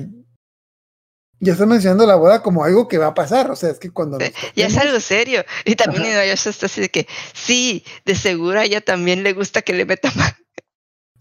ya 1.40 1.54
están 1.54 1.70
mencionando 1.70 2.06
la 2.06 2.16
boda 2.16 2.42
como 2.42 2.64
algo 2.64 2.88
que 2.88 2.98
va 2.98 3.08
a 3.08 3.14
pasar, 3.14 3.52
o 3.52 3.56
sea, 3.56 3.70
es 3.70 3.80
que 3.80 3.92
cuando... 3.92 4.18
nos 4.18 4.30
Ya 4.56 4.68
es 4.68 4.78
algo 4.78 5.00
serio. 5.00 5.44
Y 5.66 5.76
también. 5.76 6.06
Inuyasha 6.06 6.50
está 6.50 6.68
así 6.68 6.82
de 6.82 6.90
que, 6.90 7.08
sí, 7.34 7.84
de 8.06 8.16
seguro 8.16 8.60
a 8.60 8.64
ella 8.64 8.82
también 8.82 9.24
le 9.24 9.34
gusta 9.34 9.62
que 9.62 9.74
le 9.74 9.86
meta 9.86 10.12
mano. 10.16 10.38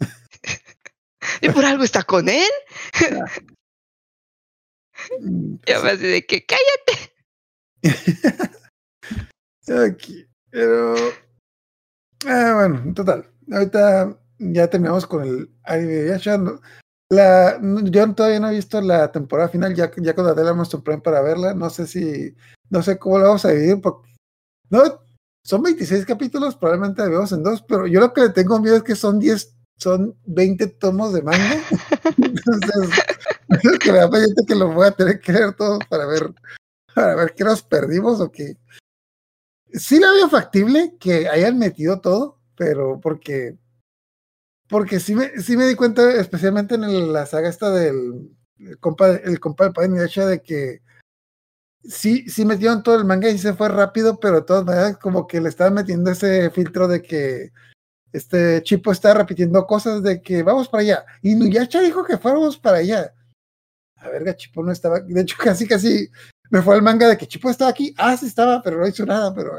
y 1.41 1.49
por 1.49 1.65
algo 1.65 1.83
está 1.83 2.05
con 2.05 2.29
él. 2.29 2.51
Mm, 5.21 5.57
Y 5.67 5.73
además 5.73 5.99
de 6.01 6.25
que, 6.25 6.47
cállate. 6.47 7.13
Aquí, 9.67 10.27
pero. 10.55 10.95
Ah, 12.27 12.53
bueno, 12.55 12.81
en 12.85 12.95
total. 12.95 13.27
Ahorita 13.51 14.17
ya 14.39 14.71
terminamos 14.71 15.07
con 15.07 15.25
el 15.25 15.51
anime 15.65 15.93
de 15.93 16.09
Yasha. 16.11 16.39
no- 16.39 16.61
La, 17.11 17.61
yo 17.85 18.15
todavía 18.15 18.41
no 18.41 18.49
he 18.51 18.55
visto 18.55 18.81
la 18.81 19.11
temporada 19.13 19.49
final, 19.49 19.75
ya, 19.75 19.91
ya 19.97 20.15
contraté 20.15 20.43
la 20.43 20.51
Amazon 20.51 20.83
Prime 20.83 21.01
para 21.03 21.21
verla. 21.23 21.55
No 21.55 21.69
sé 21.71 21.87
si. 21.87 22.35
No 22.71 22.83
sé 22.83 22.99
cómo 22.99 23.19
la 23.19 23.27
vamos 23.27 23.45
a 23.45 23.51
dividir. 23.51 23.81
Porque, 23.81 24.13
no, 24.71 24.83
son 25.45 25.63
26 25.63 26.07
capítulos, 26.07 26.57
probablemente 26.57 27.03
la 27.03 27.09
vemos 27.09 27.33
en 27.33 27.43
dos, 27.43 27.63
pero 27.69 27.87
yo 27.87 28.01
lo 28.01 28.13
que 28.15 28.23
le 28.23 28.31
tengo 28.31 28.59
miedo 28.61 28.77
es 28.77 28.83
que 28.85 28.95
son 28.97 29.19
10, 29.19 29.55
son 29.79 30.17
20 30.25 30.69
tomos 30.69 31.13
de 31.13 31.23
manga. 31.23 31.57
Entonces, 32.17 32.91
es 33.51 33.79
que 33.81 33.93
me 33.93 33.99
da 33.99 34.09
que 34.47 34.55
lo 34.55 34.73
voy 34.73 34.87
a 34.87 34.93
tener 34.93 35.21
que 35.21 35.33
leer 35.33 35.53
todos 35.55 35.81
para 35.91 36.07
ver, 36.07 36.33
para 36.95 37.15
ver 37.17 37.35
qué 37.37 37.45
nos 37.45 37.63
perdimos 37.63 38.21
o 38.21 38.31
qué 38.33 38.57
sí 39.75 39.99
la 40.01 40.11
veo 40.13 40.29
factible 40.29 40.97
que 40.99 41.29
hayan 41.29 41.59
metido 41.59 42.01
todo, 42.01 42.39
pero 42.57 43.01
porque 43.01 43.59
porque 44.69 44.99
sí 44.99 45.15
me, 45.15 45.41
sí 45.41 45.57
me 45.57 45.67
di 45.67 45.75
cuenta, 45.75 46.11
especialmente 46.13 46.75
en 46.77 47.13
la 47.13 47.27
saga 47.27 47.49
esta 47.49 47.71
del 47.71 48.31
el 48.59 48.79
compa, 48.79 49.11
el 49.11 49.41
compa 49.41 49.65
de 49.65 49.73
Padre 49.73 49.91
de 49.91 50.43
que 50.43 50.81
sí, 51.85 52.29
sí 52.29 52.45
metieron 52.45 52.83
todo 52.83 52.97
el 52.97 53.05
manga 53.05 53.29
y 53.29 53.39
se 53.39 53.55
fue 53.55 53.69
rápido, 53.69 54.19
pero 54.21 54.37
de 54.37 54.43
todas 54.43 54.65
maneras 54.65 54.97
como 54.99 55.27
que 55.27 55.41
le 55.41 55.49
estaban 55.49 55.75
metiendo 55.75 56.11
ese 56.11 56.51
filtro 56.51 56.89
de 56.89 57.03
que 57.03 57.53
este 58.13 58.63
Chipo 58.63 58.93
está 58.93 59.13
repitiendo 59.15 59.67
cosas 59.67 60.03
de 60.03 60.23
que 60.23 60.43
vamos 60.43 60.69
para 60.69 60.83
allá. 60.83 61.05
Y 61.21 61.33
Inuyasha 61.33 61.81
dijo 61.81 62.05
que 62.05 62.17
fuéramos 62.17 62.59
para 62.59 62.79
allá. 62.79 63.13
A 64.05 64.09
verga, 64.11 64.37
Chipo 64.37 64.63
no 64.63 64.71
estaba, 64.73 65.01
de 65.01 65.21
hecho 65.21 65.37
casi 65.43 65.67
casi 65.67 66.09
me 66.51 66.63
fue 66.63 66.77
el 66.77 66.83
manga 66.83 67.09
de 67.09 67.17
que 67.17 67.27
Chipo 67.27 67.51
estaba 67.51 67.71
aquí. 67.71 67.95
Ah, 67.99 68.17
sí 68.17 68.27
estaba, 68.27 68.63
pero 68.63 68.79
no 68.79 68.87
hizo 68.87 69.05
nada, 69.07 69.35
pero 69.35 69.53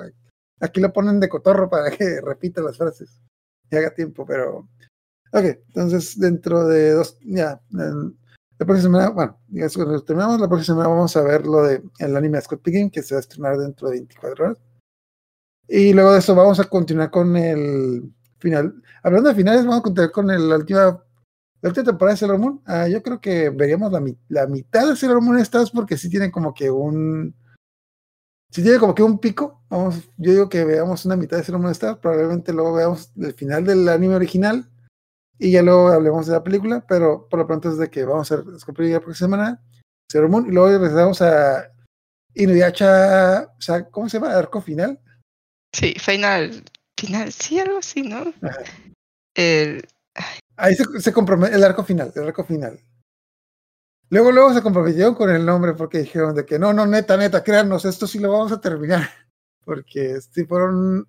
aquí 0.61 0.79
lo 0.79 0.93
ponen 0.93 1.19
de 1.19 1.27
cotorro 1.29 1.69
para 1.69 1.89
que 1.91 2.21
repita 2.23 2.61
las 2.61 2.77
frases 2.77 3.21
y 3.71 3.75
haga 3.75 3.93
tiempo, 3.93 4.25
pero 4.25 4.69
ok, 5.33 5.43
entonces 5.67 6.17
dentro 6.19 6.67
de 6.67 6.91
dos, 6.91 7.17
ya, 7.21 7.59
en- 7.73 8.17
la 8.57 8.65
próxima 8.65 8.99
semana, 8.99 9.09
bueno, 9.09 9.37
ya 9.49 9.67
cuando 9.75 10.01
terminamos, 10.03 10.39
la 10.39 10.47
próxima 10.47 10.75
semana 10.77 10.87
vamos 10.95 11.17
a 11.17 11.21
ver 11.23 11.45
lo 11.45 11.63
de 11.63 11.83
el 11.99 12.15
anime 12.15 12.39
Scott 12.39 12.61
Pilgrim 12.61 12.89
que 12.89 13.03
se 13.03 13.13
va 13.13 13.19
a 13.19 13.21
estrenar 13.21 13.57
dentro 13.57 13.89
de 13.89 13.95
24 13.97 14.45
horas. 14.45 14.57
Y 15.67 15.91
luego 15.91 16.13
de 16.13 16.19
eso 16.19 16.35
vamos 16.35 16.59
a 16.61 16.63
continuar 16.65 17.11
con 17.11 17.35
el 17.35 18.13
final. 18.39 18.81
Hablando 19.03 19.27
de 19.29 19.35
finales, 19.35 19.65
vamos 19.65 19.79
a 19.79 19.83
continuar 19.83 20.11
con 20.11 20.29
el- 20.31 20.47
la 20.47 20.55
última 20.55 21.03
última 21.69 21.85
temporada 21.85 22.13
de 22.13 22.19
Sailor 22.19 22.37
Moon, 22.39 22.61
ah, 22.65 22.87
yo 22.87 23.01
creo 23.03 23.19
que 23.21 23.49
veríamos 23.49 23.91
la, 23.91 23.99
mi- 23.99 24.17
la 24.29 24.47
mitad 24.47 24.87
de 24.87 24.95
Sailor 24.95 25.21
Moon 25.21 25.39
esta 25.39 25.59
vez 25.59 25.71
porque 25.71 25.97
sí 25.97 26.09
tienen 26.09 26.31
como 26.31 26.53
que 26.53 26.69
un. 26.71 27.33
Sí 28.51 28.61
tiene 28.63 28.79
como 28.79 28.95
que 28.95 29.03
un 29.03 29.19
pico. 29.19 29.63
Vamos, 29.69 29.95
yo 30.17 30.31
digo 30.31 30.49
que 30.49 30.63
veamos 30.63 31.05
una 31.05 31.15
mitad 31.15 31.37
de 31.37 31.43
Sailor 31.43 31.61
Moon 31.61 31.71
vez, 31.73 31.79
probablemente 32.01 32.53
luego 32.53 32.73
veamos 32.73 33.11
el 33.17 33.33
final 33.33 33.65
del 33.65 33.87
anime 33.89 34.15
original 34.15 34.69
y 35.37 35.51
ya 35.51 35.61
luego 35.61 35.89
hablemos 35.89 36.27
de 36.27 36.33
la 36.33 36.43
película, 36.43 36.85
pero 36.87 37.27
por 37.27 37.39
lo 37.39 37.47
pronto 37.47 37.69
es 37.69 37.77
de 37.77 37.89
que 37.89 38.05
vamos 38.05 38.31
a 38.31 38.37
descubrir 38.37 38.93
la 38.93 39.01
próxima 39.01 39.27
semana 39.27 39.63
Sailor 40.09 40.29
Moon 40.29 40.45
y 40.47 40.51
luego 40.51 40.69
regresamos 40.79 41.21
a 41.21 41.69
Inuyasha, 42.33 43.49
o 43.57 43.61
sea, 43.61 43.89
¿cómo 43.89 44.07
se 44.09 44.19
llama? 44.19 44.33
Arco 44.35 44.61
final. 44.61 44.99
Sí, 45.73 45.93
final, 45.99 46.63
final, 46.97 47.31
sí, 47.31 47.59
algo 47.59 47.79
así, 47.79 48.01
¿no? 48.03 48.33
El, 49.35 49.85
Ahí 50.57 50.75
se, 50.75 50.85
se 51.01 51.13
compromete 51.13 51.55
el 51.55 51.63
arco 51.63 51.83
final, 51.83 52.11
el 52.15 52.27
arco 52.27 52.43
final. 52.43 52.79
Luego, 54.09 54.31
luego 54.31 54.53
se 54.53 54.61
comprometieron 54.61 55.15
con 55.15 55.29
el 55.29 55.45
nombre 55.45 55.73
porque 55.73 55.99
dijeron 55.99 56.35
de 56.35 56.45
que 56.45 56.59
no, 56.59 56.73
no, 56.73 56.85
neta, 56.85 57.17
neta, 57.17 57.43
créanos, 57.43 57.85
esto 57.85 58.05
sí 58.05 58.19
lo 58.19 58.31
vamos 58.31 58.51
a 58.51 58.61
terminar. 58.61 59.09
Porque 59.65 60.19
sí 60.21 60.45
fueron, 60.45 61.07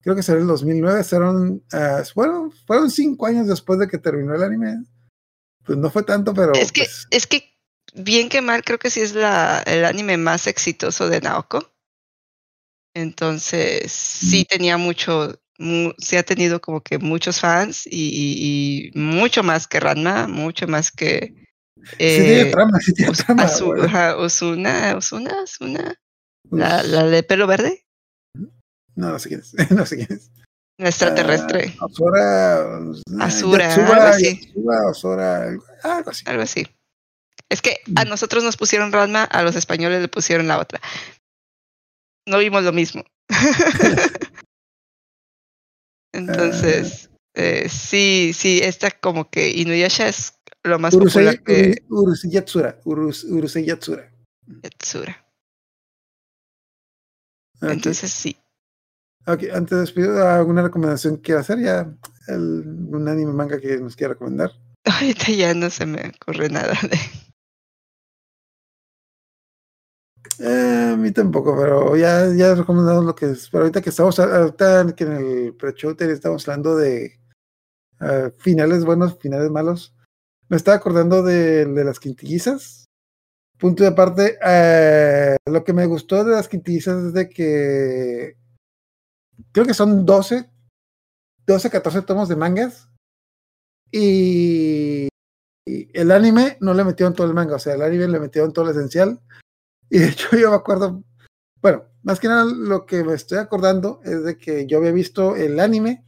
creo 0.00 0.16
que 0.16 0.22
será 0.22 0.40
el 0.40 0.46
2009, 0.46 1.04
fueron, 1.04 1.62
ah, 1.74 2.02
fueron, 2.14 2.50
fueron 2.66 2.90
cinco 2.90 3.26
años 3.26 3.46
después 3.46 3.78
de 3.78 3.86
que 3.86 3.98
terminó 3.98 4.34
el 4.34 4.42
anime. 4.42 4.82
Pues 5.62 5.76
no 5.76 5.90
fue 5.90 6.04
tanto, 6.04 6.32
pero 6.32 6.54
es 6.54 6.72
que, 6.72 6.84
pues, 6.84 7.06
es 7.10 7.26
que, 7.26 7.52
bien 7.92 8.30
que 8.30 8.40
mal, 8.40 8.64
creo 8.64 8.78
que 8.78 8.88
sí 8.88 9.02
es 9.02 9.14
la, 9.14 9.62
el 9.66 9.84
anime 9.84 10.16
más 10.16 10.46
exitoso 10.46 11.10
de 11.10 11.20
Naoko. 11.20 11.70
Entonces, 12.94 13.92
sí 13.92 14.46
tenía 14.46 14.78
mucho, 14.78 15.38
sí 15.98 16.16
ha 16.16 16.22
tenido 16.22 16.60
como 16.60 16.80
que 16.82 16.98
muchos 16.98 17.40
fans 17.40 17.86
y, 17.86 17.90
y- 17.90 18.90
y 18.94 18.98
mucho 18.98 19.42
más 19.42 19.66
que 19.66 19.80
Ranma, 19.80 20.28
mucho 20.28 20.66
más 20.68 20.90
que 20.92 21.34
sí 21.84 21.94
eh, 21.98 22.48
trama, 22.52 22.78
sí 22.80 22.92
trama. 22.94 23.44
Osuna, 23.44 24.16
Osuna, 24.16 24.96
Osuna, 25.42 25.94
la, 26.50 26.82
la 26.82 27.04
de 27.04 27.22
pelo 27.22 27.46
verde, 27.46 27.84
No, 28.94 29.10
no 29.12 29.18
sé 29.18 29.28
quién 29.28 29.40
es, 29.40 29.54
no 29.70 29.84
sé 29.86 29.96
quién 29.96 30.08
es. 30.18 30.30
la 30.78 30.88
extraterrestre, 30.88 31.74
Ah, 31.80 31.86
Asura, 31.86 32.80
Asura, 33.20 33.68
Yatsuba, 33.68 33.96
algo 33.96 34.08
así. 34.08 34.24
Yatsuba, 34.40 34.90
Asura, 34.90 35.42
algo, 35.42 35.64
algo 35.82 36.10
así. 36.10 36.22
algo 36.26 36.42
así. 36.42 36.66
Es 37.48 37.62
que 37.62 37.78
a 37.96 38.04
Mm. 38.04 38.08
nosotros 38.10 38.44
nos 38.44 38.56
pusieron 38.56 38.92
Ranma, 38.92 39.24
a 39.24 39.42
los 39.42 39.56
españoles 39.56 40.00
le 40.02 40.08
pusieron 40.08 40.46
la 40.46 40.58
otra. 40.58 40.80
No 42.26 42.38
vimos 42.38 42.62
lo 42.62 42.72
mismo. 42.72 43.04
Entonces, 46.12 47.10
eh, 47.34 47.68
sí, 47.68 48.32
sí, 48.34 48.60
esta 48.62 48.90
como 48.90 49.30
que 49.30 49.50
Inuyasha 49.50 50.08
es 50.08 50.34
lo 50.64 50.78
más 50.78 50.94
Urusei, 50.94 51.36
popular 51.36 51.42
que 51.44 51.82
Urusei 51.88 52.30
Yatsura, 52.30 52.80
Urus- 52.84 53.24
Urusei 53.24 53.64
Yatsura. 53.64 54.10
Yatsura. 54.62 55.24
Ok. 57.60 57.70
Entonces 57.70 58.10
sí. 58.10 58.36
Ok, 59.26 59.44
antes 59.52 59.70
de 59.70 59.80
despedir, 59.80 60.10
¿alguna 60.10 60.62
recomendación 60.62 61.18
que 61.18 61.34
hacer? 61.34 61.58
Ya, 61.60 61.92
el, 62.28 62.62
un 62.66 63.08
anime 63.08 63.32
manga 63.32 63.60
que 63.60 63.76
nos 63.78 63.94
quiera 63.94 64.14
recomendar. 64.14 64.52
Ahorita 64.84 65.30
ya 65.32 65.52
no 65.54 65.68
se 65.70 65.84
me 65.86 66.12
ocurre 66.20 66.48
nada 66.48 66.74
de. 66.82 66.98
Eh, 70.40 70.90
a 70.92 70.96
mí 70.96 71.10
tampoco, 71.10 71.56
pero 71.56 71.96
ya, 71.96 72.32
ya 72.34 72.54
recomendamos 72.54 73.04
lo 73.04 73.14
que 73.14 73.26
es. 73.26 73.48
Pero 73.50 73.64
ahorita 73.64 73.82
que 73.82 73.90
estamos, 73.90 74.18
ahorita 74.18 74.94
que 74.94 75.04
en 75.04 75.12
el 75.12 75.54
pre-show 75.54 75.96
estamos 75.98 76.48
hablando 76.48 76.76
de 76.76 77.18
uh, 78.00 78.30
finales 78.38 78.84
buenos, 78.84 79.18
finales 79.18 79.50
malos. 79.50 79.94
Me 80.48 80.56
estaba 80.56 80.76
acordando 80.76 81.22
de, 81.22 81.66
de 81.66 81.84
las 81.84 81.98
quintillizas. 81.98 82.86
Punto 83.58 83.82
de 83.82 83.88
aparte, 83.88 84.38
eh, 84.46 85.36
lo 85.46 85.64
que 85.64 85.72
me 85.72 85.86
gustó 85.86 86.22
de 86.24 86.36
las 86.36 86.48
quintillizas 86.48 87.06
es 87.06 87.12
de 87.12 87.28
que 87.28 88.36
creo 89.50 89.66
que 89.66 89.74
son 89.74 90.06
12, 90.06 90.48
12, 91.44 91.70
14 91.70 92.02
tomos 92.02 92.28
de 92.28 92.36
mangas. 92.36 92.88
Y, 93.90 95.08
y 95.66 95.90
el 95.92 96.12
anime 96.12 96.56
no 96.60 96.72
le 96.72 96.84
metieron 96.84 97.14
todo 97.14 97.26
el 97.26 97.34
manga, 97.34 97.56
o 97.56 97.58
sea, 97.58 97.74
el 97.74 97.82
anime 97.82 98.06
le 98.06 98.20
metieron 98.20 98.52
todo 98.52 98.66
lo 98.66 98.70
esencial. 98.70 99.20
Y 99.90 99.98
de 99.98 100.08
hecho 100.08 100.36
yo 100.36 100.50
me 100.50 100.56
acuerdo, 100.56 101.02
bueno, 101.62 101.84
más 102.02 102.20
que 102.20 102.28
nada 102.28 102.44
lo 102.44 102.86
que 102.86 103.02
me 103.04 103.14
estoy 103.14 103.38
acordando 103.38 104.00
es 104.04 104.22
de 104.22 104.36
que 104.36 104.66
yo 104.66 104.78
había 104.78 104.92
visto 104.92 105.34
el 105.36 105.58
anime, 105.60 106.04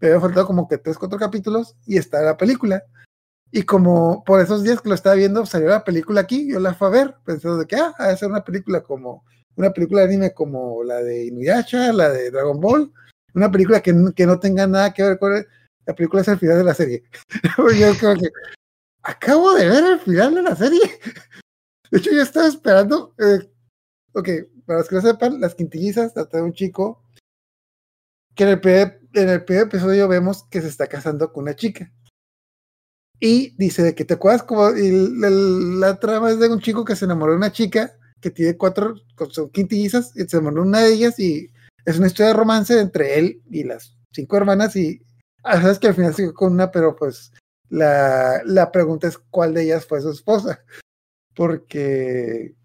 me 0.00 0.08
había 0.08 0.20
faltado 0.20 0.46
como 0.46 0.68
que 0.68 0.78
3, 0.78 0.96
4 0.96 1.18
capítulos 1.18 1.76
y 1.86 1.98
está 1.98 2.22
la 2.22 2.36
película. 2.36 2.84
Y 3.50 3.62
como 3.62 4.24
por 4.24 4.40
esos 4.40 4.62
días 4.62 4.80
que 4.80 4.90
lo 4.90 4.94
estaba 4.94 5.14
viendo, 5.14 5.46
salió 5.46 5.68
la 5.68 5.84
película 5.84 6.20
aquí, 6.20 6.50
yo 6.50 6.60
la 6.60 6.74
fui 6.74 6.88
a 6.88 6.90
ver, 6.90 7.16
pensando 7.24 7.58
de 7.58 7.66
que, 7.66 7.76
ah, 7.76 7.94
va 7.98 8.06
a 8.06 8.16
ser 8.16 8.28
una 8.28 8.44
película 8.44 8.82
como, 8.82 9.24
una 9.56 9.70
película 9.72 10.02
de 10.02 10.08
anime 10.08 10.34
como 10.34 10.84
la 10.84 10.96
de 10.96 11.26
Inuyasha, 11.26 11.92
la 11.92 12.10
de 12.10 12.30
Dragon 12.30 12.60
Ball, 12.60 12.92
una 13.34 13.50
película 13.50 13.80
que, 13.80 13.94
que 14.14 14.26
no 14.26 14.38
tenga 14.38 14.66
nada 14.66 14.92
que 14.92 15.02
ver 15.02 15.18
con 15.18 15.32
la 15.86 15.94
película 15.94 16.20
es 16.20 16.28
el 16.28 16.38
final 16.38 16.58
de 16.58 16.64
la 16.64 16.74
serie. 16.74 17.02
yo 17.56 17.98
como 17.98 18.14
que, 18.14 18.28
acabo 19.02 19.54
de 19.54 19.68
ver 19.68 19.84
el 19.84 20.00
final 20.00 20.34
de 20.34 20.42
la 20.42 20.54
serie. 20.54 20.80
De 21.90 21.98
hecho, 21.98 22.10
yo 22.12 22.22
estaba 22.22 22.46
esperando. 22.46 23.14
Eh, 23.18 23.50
ok, 24.12 24.28
para 24.66 24.80
los 24.80 24.88
que 24.88 24.96
no 24.96 25.00
sepan, 25.00 25.40
las 25.40 25.54
quintillizas 25.54 26.14
trata 26.14 26.38
de 26.38 26.42
un 26.42 26.52
chico 26.52 27.02
que 28.34 28.44
en 28.44 28.50
el, 28.50 28.60
primer, 28.60 29.00
en 29.14 29.28
el 29.28 29.44
primer 29.44 29.64
episodio 29.64 30.06
vemos 30.06 30.44
que 30.44 30.60
se 30.60 30.68
está 30.68 30.86
casando 30.86 31.32
con 31.32 31.42
una 31.42 31.56
chica. 31.56 31.92
Y 33.20 33.56
dice 33.56 33.94
que 33.94 34.04
te 34.04 34.14
acuerdas 34.14 34.44
como 34.44 34.68
el, 34.68 35.80
la 35.80 35.98
trama 35.98 36.30
es 36.30 36.38
de 36.38 36.48
un 36.48 36.60
chico 36.60 36.84
que 36.84 36.94
se 36.94 37.04
enamoró 37.04 37.32
de 37.32 37.38
una 37.38 37.52
chica 37.52 37.92
que 38.20 38.30
tiene 38.30 38.56
cuatro 38.56 38.94
son 39.30 39.50
quintillizas 39.50 40.12
y 40.16 40.24
se 40.28 40.36
enamoró 40.36 40.62
de 40.62 40.68
una 40.68 40.80
de 40.82 40.92
ellas 40.92 41.18
y 41.18 41.48
es 41.84 41.98
una 41.98 42.06
historia 42.06 42.28
de 42.28 42.38
romance 42.38 42.78
entre 42.78 43.18
él 43.18 43.42
y 43.50 43.64
las 43.64 43.96
cinco 44.12 44.36
hermanas 44.36 44.76
y 44.76 45.02
ah, 45.42 45.60
sabes 45.60 45.80
que 45.80 45.88
al 45.88 45.94
final 45.94 46.14
se 46.14 46.32
con 46.32 46.52
una, 46.52 46.70
pero 46.70 46.94
pues 46.94 47.32
la, 47.70 48.40
la 48.44 48.70
pregunta 48.70 49.08
es 49.08 49.18
cuál 49.18 49.54
de 49.54 49.64
ellas 49.64 49.84
fue 49.84 50.00
su 50.00 50.10
esposa 50.10 50.64
porque... 51.38 52.56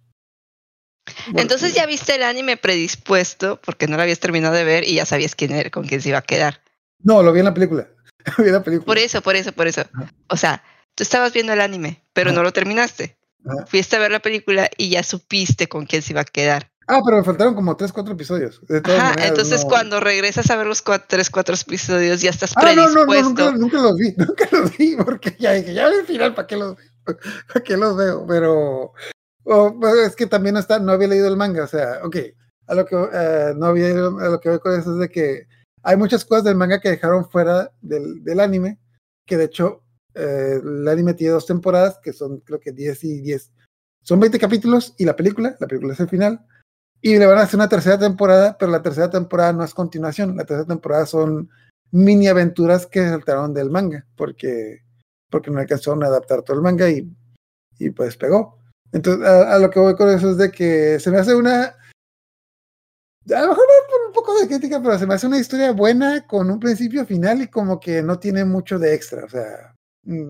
Bueno, 1.28 1.42
Entonces 1.42 1.76
ya 1.76 1.86
viste 1.86 2.16
el 2.16 2.24
anime 2.24 2.58
predispuesto 2.58 3.62
porque 3.64 3.88
no 3.88 3.98
lo 3.98 4.02
habías 4.02 4.20
terminado 4.20 4.56
de 4.56 4.64
ver 4.64 4.84
y 4.84 4.96
ya 4.96 5.06
sabías 5.06 5.36
quién 5.36 5.52
era, 5.52 5.70
con 5.70 5.86
quién 5.86 6.02
se 6.02 6.10
iba 6.10 6.18
a 6.18 6.24
quedar. 6.24 6.64
No, 7.04 7.22
lo 7.22 7.32
vi 7.32 7.40
en 7.40 7.46
la 7.46 7.54
película. 7.54 7.88
vi 8.40 8.46
en 8.46 8.54
la 8.54 8.64
película. 8.64 8.88
Por 8.88 8.98
eso, 8.98 9.22
por 9.22 9.36
eso, 9.36 9.52
por 9.52 9.68
eso. 9.68 9.82
Ajá. 9.82 10.12
O 10.30 10.38
sea, 10.38 10.64
tú 10.96 11.04
estabas 11.04 11.34
viendo 11.34 11.54
el 11.54 11.62
anime, 11.62 12.02
pero 12.14 12.32
Ajá. 12.32 12.38
no 12.38 12.44
lo 12.44 12.52
terminaste. 12.52 13.16
Ajá. 13.46 13.68
Fuiste 13.68 13.96
a 13.96 14.00
ver 14.00 14.10
la 14.10 14.22
película 14.22 14.68
y 14.76 14.90
ya 14.90 15.04
supiste 15.04 15.68
con 15.68 15.86
quién 15.86 16.02
se 16.02 16.14
iba 16.14 16.22
a 16.22 16.26
quedar. 16.26 16.72
Ah, 16.88 17.00
pero 17.06 17.18
me 17.18 17.24
faltaron 17.24 17.54
como 17.54 17.78
3, 17.78 17.92
4 17.94 18.14
episodios. 18.14 18.60
De 18.68 18.82
todas 18.82 19.00
Ajá, 19.00 19.10
maneras, 19.10 19.30
entonces 19.30 19.64
no... 19.64 19.70
cuando 19.70 20.00
regresas 20.00 20.50
a 20.50 20.56
ver 20.56 20.66
los 20.66 20.84
3, 20.84 21.30
4 21.30 21.56
episodios 21.68 22.22
ya 22.22 22.32
estás 22.32 22.56
predispuesto. 22.56 23.02
Ah, 23.02 23.06
no, 23.06 23.06
no, 23.06 23.22
no, 23.22 23.30
nunca, 23.30 23.52
nunca 23.52 23.78
los 23.78 23.98
vi, 23.98 24.14
nunca 24.18 24.48
los 24.52 24.78
vi 24.78 24.96
porque 24.96 25.36
ya 25.38 25.52
dije, 25.52 25.76
ya 25.76 25.86
al 25.86 26.06
final, 26.08 26.34
¿para 26.34 26.48
qué 26.48 26.58
los 26.58 26.76
¿Para 27.48 27.64
qué 27.64 27.78
los 27.78 27.96
veo? 27.98 28.26
Pero 28.28 28.94
oh, 29.44 29.80
es 30.06 30.16
que 30.16 30.28
también 30.28 30.58
está, 30.58 30.80
no 30.80 30.92
había 30.92 31.08
leído 31.08 31.28
el 31.28 31.38
manga, 31.38 31.64
o 31.64 31.68
sea, 31.68 32.00
ok, 32.04 32.18
a 32.68 32.76
lo 32.76 32.86
que 32.86 32.96
uh, 32.96 33.58
no 33.58 33.68
había 33.68 33.90
a 33.90 34.30
lo 34.30 34.40
que 34.40 34.50
veo 34.50 34.60
con 34.60 34.80
eso 34.80 34.94
es 34.94 35.00
de 35.00 35.10
que 35.10 35.48
hay 35.84 35.98
muchas 35.98 36.24
cosas 36.24 36.46
del 36.46 36.56
manga 36.56 36.80
que 36.80 36.90
dejaron 36.90 37.30
fuera 37.30 37.72
del, 37.82 38.24
del 38.24 38.40
anime, 38.40 38.80
que 39.26 39.38
de 39.38 39.46
hecho 39.46 39.84
eh, 40.16 40.60
el 40.64 40.88
anime 40.88 41.14
tiene 41.14 41.34
dos 41.34 41.46
temporadas, 41.46 42.00
que 42.02 42.14
son 42.14 42.40
creo 42.40 42.60
que 42.60 42.72
10 42.72 43.04
y 43.04 43.22
10, 43.22 43.52
son 44.02 44.20
20 44.20 44.40
capítulos 44.40 44.96
y 44.98 45.06
la 45.06 45.16
película, 45.16 45.56
la 45.60 45.68
película 45.68 45.94
es 45.94 46.00
el 46.00 46.10
final, 46.10 46.46
y 47.02 47.18
le 47.18 47.26
van 47.26 47.38
a 47.38 47.42
hacer 47.42 47.58
una 47.58 47.70
tercera 47.70 48.00
temporada, 48.00 48.58
pero 48.58 48.72
la 48.72 48.82
tercera 48.82 49.10
temporada 49.10 49.52
no 49.54 49.64
es 49.64 49.74
continuación, 49.74 50.38
la 50.38 50.46
tercera 50.46 50.68
temporada 50.68 51.06
son 51.06 51.50
mini 51.92 52.28
aventuras 52.28 52.88
que 52.88 53.08
saltaron 53.08 53.54
del 53.54 53.70
manga, 53.70 54.06
porque 54.16 54.83
porque 55.34 55.50
no 55.50 55.60
alcanzaron 55.60 56.04
a 56.04 56.08
adaptar 56.08 56.44
todo 56.44 56.56
el 56.56 56.62
manga 56.62 56.88
y, 56.88 57.12
y 57.80 57.90
pues 57.90 58.16
pegó. 58.16 58.60
Entonces, 58.92 59.28
a, 59.28 59.56
a, 59.56 59.58
lo 59.58 59.72
que 59.72 59.80
voy 59.80 59.96
con 59.96 60.08
eso 60.10 60.30
es 60.30 60.38
de 60.38 60.52
que 60.52 61.00
se 61.00 61.10
me 61.10 61.18
hace 61.18 61.34
una. 61.34 61.76
A 63.34 63.42
lo 63.42 63.48
mejor 63.48 63.66
por 63.90 64.08
un 64.08 64.14
poco 64.14 64.40
de 64.40 64.48
crítica, 64.48 64.80
pero 64.80 65.00
se 65.00 65.08
me 65.08 65.16
hace 65.16 65.26
una 65.26 65.40
historia 65.40 65.72
buena 65.72 66.28
con 66.28 66.52
un 66.52 66.60
principio 66.60 67.04
final 67.04 67.42
y 67.42 67.48
como 67.48 67.80
que 67.80 68.04
no 68.04 68.20
tiene 68.20 68.46
mucho 68.46 68.78
de 68.78 68.94
extra. 68.94 69.26
O 69.26 69.30
sea, 69.30 69.74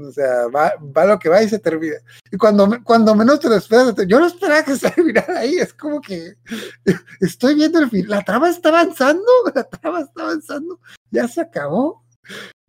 o 0.07 0.11
sea 0.13 0.47
va, 0.47 0.71
va 0.79 1.05
lo 1.05 1.19
que 1.19 1.27
va 1.27 1.43
y 1.43 1.49
se 1.49 1.59
termina. 1.59 1.97
Y 2.31 2.37
cuando, 2.37 2.81
cuando 2.81 3.13
menos 3.13 3.41
te 3.41 3.49
lo 3.49 3.55
esperas, 3.55 3.93
yo 4.07 4.21
no 4.21 4.27
esperaba 4.27 4.63
que 4.63 4.75
se 4.77 4.89
terminara 4.89 5.39
ahí. 5.39 5.55
Es 5.55 5.73
como 5.73 5.99
que 5.99 6.35
estoy 7.19 7.55
viendo 7.55 7.79
el 7.79 7.89
fin. 7.89 8.07
La 8.07 8.23
trama 8.23 8.49
está 8.49 8.69
avanzando, 8.69 9.25
la 9.53 9.65
trama 9.65 9.99
está 9.99 10.21
avanzando, 10.21 10.79
ya 11.11 11.27
se 11.27 11.41
acabó. 11.41 12.05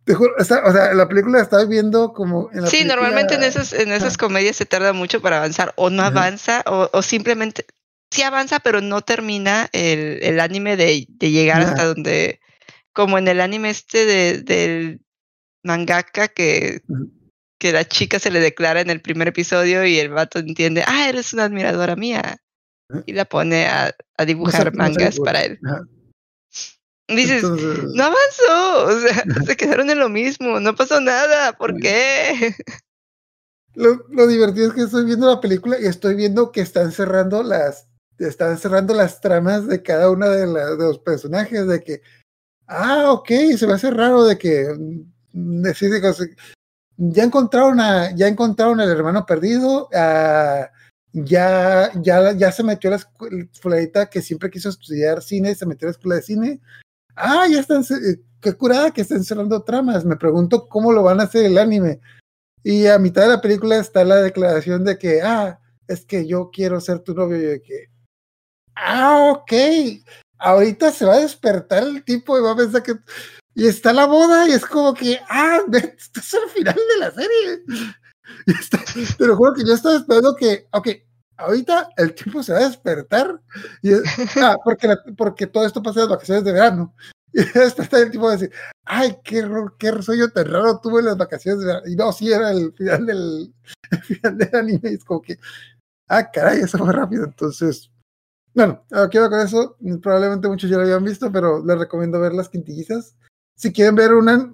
Te 0.05 0.13
juro, 0.13 0.33
o 0.37 0.43
sea, 0.43 0.63
o 0.65 0.71
sea, 0.71 0.93
la 0.93 1.07
película 1.07 1.41
estaba 1.41 1.65
viendo 1.65 2.13
como 2.13 2.49
en 2.53 2.61
la 2.61 2.67
Sí, 2.67 2.77
película... 2.77 2.95
normalmente 2.95 3.35
en 3.35 3.43
esas, 3.43 3.73
en 3.73 3.91
esas 3.91 4.17
comedias 4.17 4.55
se 4.55 4.65
tarda 4.65 4.93
mucho 4.93 5.19
para 5.21 5.37
avanzar, 5.37 5.73
o 5.77 5.89
no 5.89 6.03
avanza, 6.03 6.63
o, 6.67 6.89
o, 6.93 7.01
simplemente 7.01 7.65
sí 8.11 8.21
avanza, 8.21 8.59
pero 8.59 8.81
no 8.81 9.01
termina 9.01 9.67
el, 9.73 10.19
el 10.21 10.39
anime 10.39 10.77
de, 10.77 11.07
de 11.09 11.31
llegar 11.31 11.61
Ajá. 11.61 11.71
hasta 11.71 11.85
donde. 11.85 12.39
Como 12.93 13.17
en 13.17 13.27
el 13.27 13.41
anime 13.41 13.71
este 13.71 14.05
de, 14.05 14.41
del 14.41 15.01
mangaka 15.63 16.27
que, 16.29 16.81
Ajá. 16.87 17.03
que 17.59 17.73
la 17.73 17.83
chica 17.83 18.19
se 18.19 18.31
le 18.31 18.39
declara 18.39 18.81
en 18.81 18.89
el 18.89 19.01
primer 19.01 19.27
episodio 19.27 19.85
y 19.85 19.99
el 19.99 20.09
vato 20.09 20.39
entiende, 20.39 20.83
ah, 20.87 21.09
eres 21.09 21.33
una 21.33 21.45
admiradora 21.45 21.95
mía. 21.95 22.37
Y 23.07 23.13
la 23.13 23.25
pone 23.25 23.65
a, 23.65 23.95
a 24.15 24.25
dibujar 24.25 24.65
no 24.65 24.71
sé, 24.71 24.77
mangas 24.77 25.05
no 25.05 25.11
sé, 25.11 25.21
para 25.23 25.43
él. 25.43 25.59
Dices, 27.07 27.43
Entonces, 27.43 27.83
no 27.93 28.03
avanzó, 28.03 28.85
o 28.85 28.99
sea, 28.99 29.23
se 29.45 29.55
quedaron 29.55 29.89
en 29.89 29.99
lo 29.99 30.09
mismo, 30.09 30.59
no 30.59 30.75
pasó 30.75 30.99
nada, 30.99 31.53
¿por 31.53 31.79
qué? 31.79 32.55
Lo, 33.75 34.07
lo, 34.09 34.25
divertido 34.25 34.69
es 34.69 34.73
que 34.73 34.81
estoy 34.81 35.05
viendo 35.05 35.27
la 35.27 35.39
película 35.39 35.77
y 35.79 35.85
estoy 35.85 36.15
viendo 36.15 36.51
que 36.51 36.61
están 36.61 36.91
cerrando 36.91 37.43
las, 37.43 37.87
están 38.17 38.57
cerrando 38.57 38.93
las 38.93 39.21
tramas 39.21 39.67
de 39.67 39.83
cada 39.83 40.09
una 40.09 40.29
de, 40.29 40.47
la, 40.47 40.71
de 40.71 40.77
los 40.77 40.99
personajes, 40.99 41.67
de 41.67 41.81
que, 41.81 42.01
ah, 42.67 43.11
ok, 43.11 43.29
se 43.57 43.67
me 43.67 43.73
hace 43.73 43.91
raro 43.91 44.23
de 44.23 44.37
que, 44.37 44.67
mm, 45.33 45.61
decir, 45.61 45.91
ya 46.97 47.23
encontraron 47.23 47.79
a, 47.79 48.15
ya 48.15 48.27
encontraron 48.27 48.79
al 48.79 48.89
hermano 48.89 49.25
perdido, 49.25 49.89
uh, 49.91 50.65
ya, 51.11 51.91
ya, 52.01 52.31
ya 52.33 52.51
se 52.51 52.63
metió 52.63 52.89
a 52.89 52.97
la 52.97 53.39
escuelita 53.51 54.09
que 54.09 54.21
siempre 54.21 54.49
quiso 54.49 54.69
estudiar 54.69 55.21
cine, 55.21 55.55
se 55.55 55.65
metió 55.65 55.87
a 55.87 55.89
la 55.89 55.91
escuela 55.91 56.15
de 56.15 56.21
cine, 56.21 56.61
ah, 57.15 57.47
ya 57.49 57.59
están, 57.59 57.83
qué 58.41 58.53
curada 58.53 58.91
que 58.91 59.01
están 59.01 59.23
cerrando 59.23 59.63
tramas. 59.63 60.05
Me 60.05 60.17
pregunto 60.17 60.67
cómo 60.67 60.91
lo 60.91 61.03
van 61.03 61.19
a 61.19 61.23
hacer 61.23 61.45
el 61.45 61.57
anime. 61.57 61.99
Y 62.63 62.87
a 62.87 62.97
mitad 62.99 63.23
de 63.23 63.29
la 63.29 63.41
película 63.41 63.77
está 63.77 64.03
la 64.03 64.17
declaración 64.17 64.83
de 64.83 64.97
que, 64.97 65.21
ah, 65.21 65.59
es 65.87 66.05
que 66.05 66.27
yo 66.27 66.49
quiero 66.51 66.81
ser 66.81 66.99
tu 66.99 67.13
novio. 67.13 67.37
Y 67.37 67.41
de 67.41 67.61
que, 67.61 67.89
ah, 68.75 69.31
ok, 69.31 69.53
ahorita 70.39 70.91
se 70.91 71.05
va 71.05 71.15
a 71.15 71.19
despertar 71.19 71.83
el 71.83 72.03
tipo 72.03 72.37
y 72.37 72.41
va 72.41 72.51
a 72.51 72.55
pensar 72.57 72.83
que. 72.83 72.95
Y 73.53 73.67
está 73.67 73.93
la 73.93 74.05
boda 74.05 74.49
y 74.49 74.51
es 74.51 74.65
como 74.65 74.93
que, 74.93 75.19
ah, 75.29 75.59
esto 75.71 76.19
es 76.19 76.33
el 76.33 76.49
final 76.49 76.75
de 76.75 76.97
la 76.99 77.11
serie. 77.11 77.63
Está, 78.47 78.79
te 78.83 79.27
juro 79.27 79.53
que 79.53 79.63
yo 79.63 79.75
estaba 79.75 79.97
esperando 79.97 80.35
que, 80.35 80.67
ok, 80.71 80.87
ahorita 81.37 81.89
el 81.97 82.13
tipo 82.15 82.41
se 82.43 82.53
va 82.53 82.59
a 82.59 82.67
despertar 82.67 83.41
y, 83.81 83.93
ah, 84.41 84.57
porque, 84.63 84.87
la, 84.87 84.97
porque 85.17 85.47
todo 85.47 85.65
esto 85.65 85.81
pasa 85.81 85.99
en 85.99 86.05
las 86.05 86.15
vacaciones 86.17 86.43
de 86.43 86.51
verano. 86.51 86.95
Y 87.37 87.43
despertar 87.43 88.01
el 88.01 88.11
tipo 88.11 88.23
va 88.23 88.29
a 88.29 88.37
decir 88.37 88.51
ay 88.85 89.17
qué, 89.21 89.45
qué 89.77 90.01
sueño 90.01 90.29
tan 90.29 90.49
raro 90.49 90.79
tuve 90.79 91.01
en 91.01 91.07
las 91.07 91.17
vacaciones 91.17 91.59
de 91.59 91.65
verano 91.65 91.85
y 91.85 91.93
no 91.97 92.13
sí 92.13 92.31
era 92.31 92.51
el 92.51 92.71
final 92.71 93.05
del 93.05 93.53
el 93.91 94.01
final 94.03 94.37
del 94.37 94.55
anime 94.55 94.91
y 94.91 94.93
es 94.93 95.03
como 95.03 95.21
que 95.21 95.37
ah 96.07 96.31
caray 96.31 96.61
eso 96.61 96.77
fue 96.77 96.93
rápido 96.93 97.25
entonces 97.25 97.91
bueno 98.53 98.85
aquí 98.89 99.17
va 99.17 99.29
con 99.29 99.41
eso. 99.41 99.75
Probablemente 100.01 100.47
muchos 100.47 100.69
ya 100.69 100.77
lo 100.77 100.83
habían 100.83 101.03
visto 101.03 101.29
pero 101.29 101.61
les 101.61 101.77
recomiendo 101.77 102.21
ver 102.21 102.33
las 102.33 102.47
quintillizas. 102.47 103.17
Si 103.57 103.73
quieren 103.73 103.95
ver 103.95 104.13
una 104.13 104.53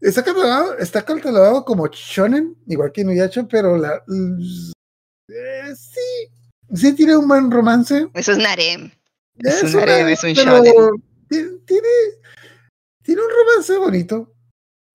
Está 0.00 0.22
catalogado, 0.22 0.78
está 0.78 1.02
catalogado 1.02 1.64
como 1.64 1.86
shonen, 1.88 2.56
igual 2.66 2.92
que 2.92 3.00
Inuyasha, 3.00 3.48
pero 3.48 3.78
la, 3.78 4.02
eh, 5.28 5.74
sí, 5.74 6.74
sí 6.74 6.92
tiene 6.94 7.16
un 7.16 7.28
buen 7.28 7.50
romance. 7.50 8.08
Eso 8.14 8.32
es 8.32 8.38
Narem. 8.38 8.90
Es, 9.38 9.62
es 9.62 9.74
un 9.74 9.88
es 9.88 10.24
un 10.24 10.32
shonen. 10.32 10.72
tiene, 11.28 11.88
tiene 13.02 13.22
un 13.22 13.30
romance 13.30 13.76
bonito 13.76 14.34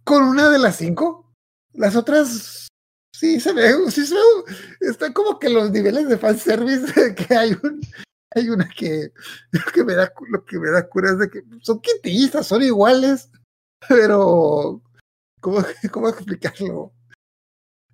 con 0.04 0.24
una 0.24 0.50
de 0.50 0.60
las 0.60 0.78
cinco. 0.78 1.34
Las 1.74 1.96
otras 1.96 2.68
sí 3.14 3.40
se 3.40 3.54
ve, 3.54 3.74
sí 3.92 4.06
se 4.06 4.16
ve, 4.16 4.22
está 4.82 5.14
como 5.14 5.40
que 5.40 5.50
los 5.50 5.72
niveles 5.72 6.10
de 6.10 6.18
fanservice 6.18 7.16
que 7.16 7.36
hay 7.36 7.56
un, 7.64 7.80
hay 8.36 8.50
una 8.50 8.68
que, 8.70 9.12
lo 9.52 9.62
que 9.74 9.84
me 9.84 9.94
da, 9.94 10.12
lo 10.30 10.44
que 10.44 10.60
me 10.60 10.70
da 10.72 10.88
cura 10.88 11.12
es 11.12 11.20
de 11.20 11.30
que 11.30 11.44
son 11.62 11.80
quintillizas, 11.82 12.48
son 12.48 12.64
iguales, 12.64 13.30
pero 13.88 14.82
¿cómo, 15.40 15.64
cómo 15.92 16.10
explicarlo? 16.10 16.94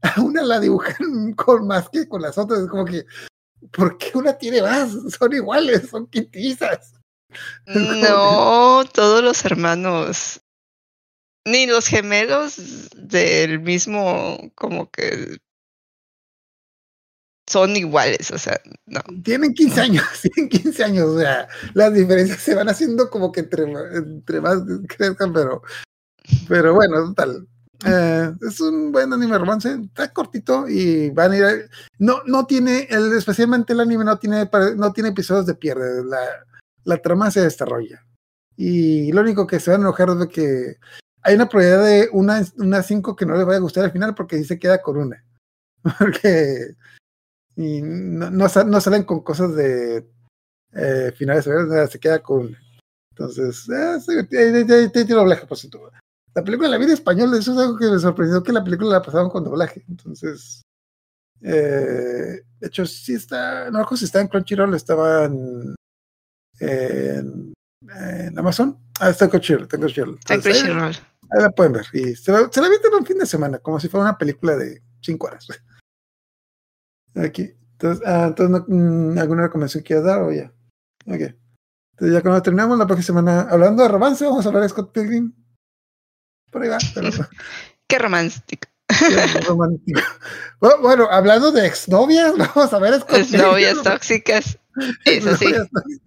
A 0.02 0.22
una 0.22 0.44
la 0.44 0.60
dibujan 0.60 1.34
con 1.34 1.68
más 1.68 1.90
que 1.90 2.08
con 2.08 2.22
las 2.22 2.38
otras, 2.38 2.62
es 2.62 2.70
como 2.70 2.86
que, 2.86 3.06
¿por 3.72 3.98
qué 3.98 4.18
una 4.18 4.38
tiene 4.38 4.62
más? 4.62 4.92
Son 5.18 5.34
iguales, 5.34 5.90
son 5.90 6.08
quintillizas. 6.08 6.94
No, 7.68 8.86
todos 8.94 9.22
los 9.22 9.44
hermanos, 9.44 10.42
ni 11.46 11.66
los 11.66 11.86
gemelos 11.86 12.90
del 12.96 13.60
mismo, 13.60 14.50
como 14.56 14.90
que 14.90 15.38
son 17.48 17.76
iguales, 17.76 18.32
o 18.32 18.38
sea, 18.38 18.60
no. 18.86 19.02
Tienen 19.24 19.54
15 19.54 19.82
años, 19.82 20.06
tienen 20.22 20.50
15 20.50 20.84
años, 20.84 21.06
o 21.06 21.20
sea, 21.20 21.48
las 21.74 21.94
diferencias 21.94 22.40
se 22.42 22.56
van 22.56 22.70
haciendo 22.70 23.10
como 23.10 23.32
que 23.32 23.42
entre, 23.42 23.64
entre 23.64 24.42
más 24.42 24.58
crezcan, 24.88 25.34
pero, 25.34 25.62
pero 26.48 26.74
bueno, 26.74 27.08
total. 27.08 27.48
Eh, 27.86 28.34
es 28.48 28.60
un 28.60 28.92
buen 28.92 29.14
anime 29.14 29.38
romance, 29.38 29.72
está 29.72 30.12
cortito 30.12 30.68
y 30.68 31.10
van 31.12 31.32
a 31.32 31.38
ir. 31.38 31.70
No, 32.00 32.22
no 32.26 32.46
tiene, 32.46 32.88
el, 32.90 33.14
especialmente 33.14 33.74
el 33.74 33.80
anime 33.80 34.04
no 34.04 34.18
tiene, 34.18 34.50
no 34.76 34.94
tiene 34.94 35.10
episodios 35.10 35.46
de 35.46 35.56
pierde. 35.56 36.04
La, 36.06 36.20
la 36.84 36.98
trama 36.98 37.30
se 37.32 37.42
desarrolla. 37.42 38.04
Y 38.56 39.12
lo 39.12 39.22
único 39.22 39.46
que 39.46 39.60
se 39.60 39.72
van 39.72 39.82
a 39.82 39.84
enojar 39.84 40.10
es 40.10 40.20
de 40.20 40.28
que 40.30 40.78
hay 41.22 41.36
una 41.36 41.48
probabilidad 41.48 41.86
de 41.86 42.10
una, 42.14 42.42
una 42.58 42.82
cinco 42.82 43.16
que 43.16 43.26
no 43.26 43.36
les 43.36 43.46
vaya 43.46 43.58
a 43.58 43.62
gustar 43.62 43.84
al 43.84 43.92
final 43.92 44.16
porque 44.16 44.38
sí 44.38 44.46
se 44.46 44.60
queda 44.60 44.82
con 44.82 44.98
una. 44.98 45.24
Porque 46.00 46.76
y 47.58 47.82
no, 47.82 48.30
no, 48.30 48.50
salen 48.50 49.04
con 49.04 49.22
cosas 49.22 49.56
de 49.56 50.08
eh, 50.74 51.12
finales, 51.16 51.44
se 51.92 52.00
queda 52.00 52.20
con 52.20 52.56
Entonces, 53.12 53.68
eh, 53.68 54.90
te 54.94 55.06
doblaje, 55.06 55.48
por 55.48 55.58
cierto. 55.58 55.92
La 56.38 56.44
película 56.44 56.70
la 56.70 56.78
vida 56.78 56.94
español, 56.94 57.34
eso 57.34 57.52
es 57.52 57.58
algo 57.58 57.76
que 57.80 57.90
me 57.90 57.98
sorprendió 57.98 58.44
que 58.44 58.52
la 58.52 58.64
película 58.64 58.92
la 58.92 59.02
pasaban 59.02 59.28
con 59.28 59.44
doblaje. 59.44 59.84
Entonces, 59.90 60.62
eh, 61.42 62.44
de 62.60 62.68
hecho, 62.68 62.86
sí 62.86 63.16
está, 63.16 63.72
no 63.72 63.80
recuerdo 63.80 63.98
si 63.98 64.06
está 64.06 64.22
en 64.22 64.28
Crunchyroll, 64.28 64.76
estaba 64.76 65.26
en, 65.26 65.74
en, 66.60 67.54
en 67.82 68.38
Amazon. 68.38 68.78
Ah, 69.00 69.10
está 69.10 69.26
en 69.26 69.32
Crunchyroll. 69.32 69.64
Está 69.64 69.78
en 69.78 69.82
Crunchyroll. 69.82 70.20
Crunchyroll. 70.20 70.96
Ahí, 71.32 71.42
la 71.42 71.50
pueden 71.50 71.74
ver. 71.74 71.88
Y 71.94 72.16
se 72.16 72.32
la, 72.32 72.48
se 72.52 72.62
la 72.62 72.68
en 72.68 72.94
un 72.94 73.06
fin 73.08 73.18
de 73.18 73.26
semana, 73.26 73.58
como 73.58 73.80
si 73.80 73.90
fuera 73.90 74.04
una 74.04 74.18
película 74.20 74.56
de 74.56 74.84
cinco 75.02 75.26
horas. 75.26 75.48
Aquí. 77.16 77.52
Entonces, 77.72 78.06
ah, 78.06 78.26
entonces 78.28 78.64
no, 78.68 79.20
¿alguna 79.20 79.42
recomendación 79.42 79.84
quieras 79.84 80.06
dar 80.06 80.22
o 80.22 80.32
ya? 80.32 80.54
Ok. 81.08 81.34
Entonces 81.94 82.14
ya 82.14 82.22
cuando 82.22 82.44
terminamos 82.44 82.78
la 82.78 82.86
próxima 82.86 83.22
semana, 83.22 83.42
hablando 83.50 83.82
de 83.82 83.90
romance, 83.90 84.24
vamos 84.24 84.46
a 84.46 84.50
hablar 84.50 84.62
de 84.62 84.70
Scott 84.70 84.92
Pilgrim. 84.92 85.34
Por 86.52 86.64
ahí 86.64 86.70
va. 86.70 86.78
Pero... 86.94 87.10
Qué 87.88 88.00
romántico. 88.00 88.68
romántico. 89.48 90.02
Bueno, 90.60 90.82
bueno, 90.82 91.08
hablando 91.12 91.52
de 91.52 91.68
exnovias, 91.68 92.38
vamos 92.38 92.74
a 92.74 92.80
ver 92.80 92.94
Exnovias 92.94 93.82
tóxicas. 93.84 94.58
Eso 95.06 95.36
sí. 95.36 95.54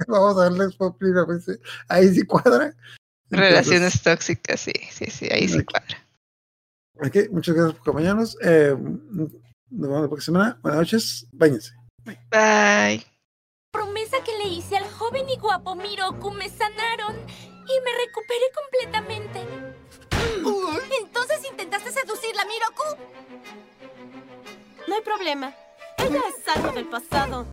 Vamos 0.07 0.39
a 0.39 0.49
verle 0.49 0.71
Scott 0.73 0.99
Pilgrim. 0.99 1.41
Ahí 1.89 2.09
sí 2.15 2.25
cuadra. 2.25 2.75
Relaciones 3.31 4.03
tóxicas, 4.03 4.61
sí, 4.61 4.73
sí, 4.91 5.07
sí, 5.07 5.29
ahí 5.31 5.49
sí 5.49 5.65
cuadra. 5.65 6.05
Ok, 6.95 7.31
muchas 7.31 7.55
gracias 7.55 7.75
por 7.75 7.83
acompañarnos. 7.83 8.37
Eh, 8.43 8.77
nos 8.77 9.31
vemos 9.71 10.03
la 10.03 10.09
próxima 10.09 10.39
semana. 10.39 10.59
Buenas 10.63 10.81
noches. 10.81 11.27
Báñense. 11.33 11.73
Bye. 12.05 12.19
Bye. 12.31 13.07
Promesa 13.73 14.17
que 14.25 14.37
le 14.39 14.53
hice 14.53 14.77
al 14.77 14.91
joven 14.91 15.29
y 15.31 15.39
guapo 15.39 15.77
Miroku 15.77 16.33
me 16.33 16.49
sanaron 16.49 17.17
y 17.17 17.81
me 17.85 17.93
recuperé 18.05 18.47
completamente. 18.53 19.80
¿Entonces 22.41 22.47
intentaste 22.47 22.47
seducirla, 22.47 22.47
Miroku? 22.47 22.83
No 24.89 24.95
hay 24.95 25.03
problema. 25.03 25.55
Ella 25.99 26.21
es 26.29 26.49
algo 26.49 26.73
del 26.73 26.87
pasado. 26.87 27.47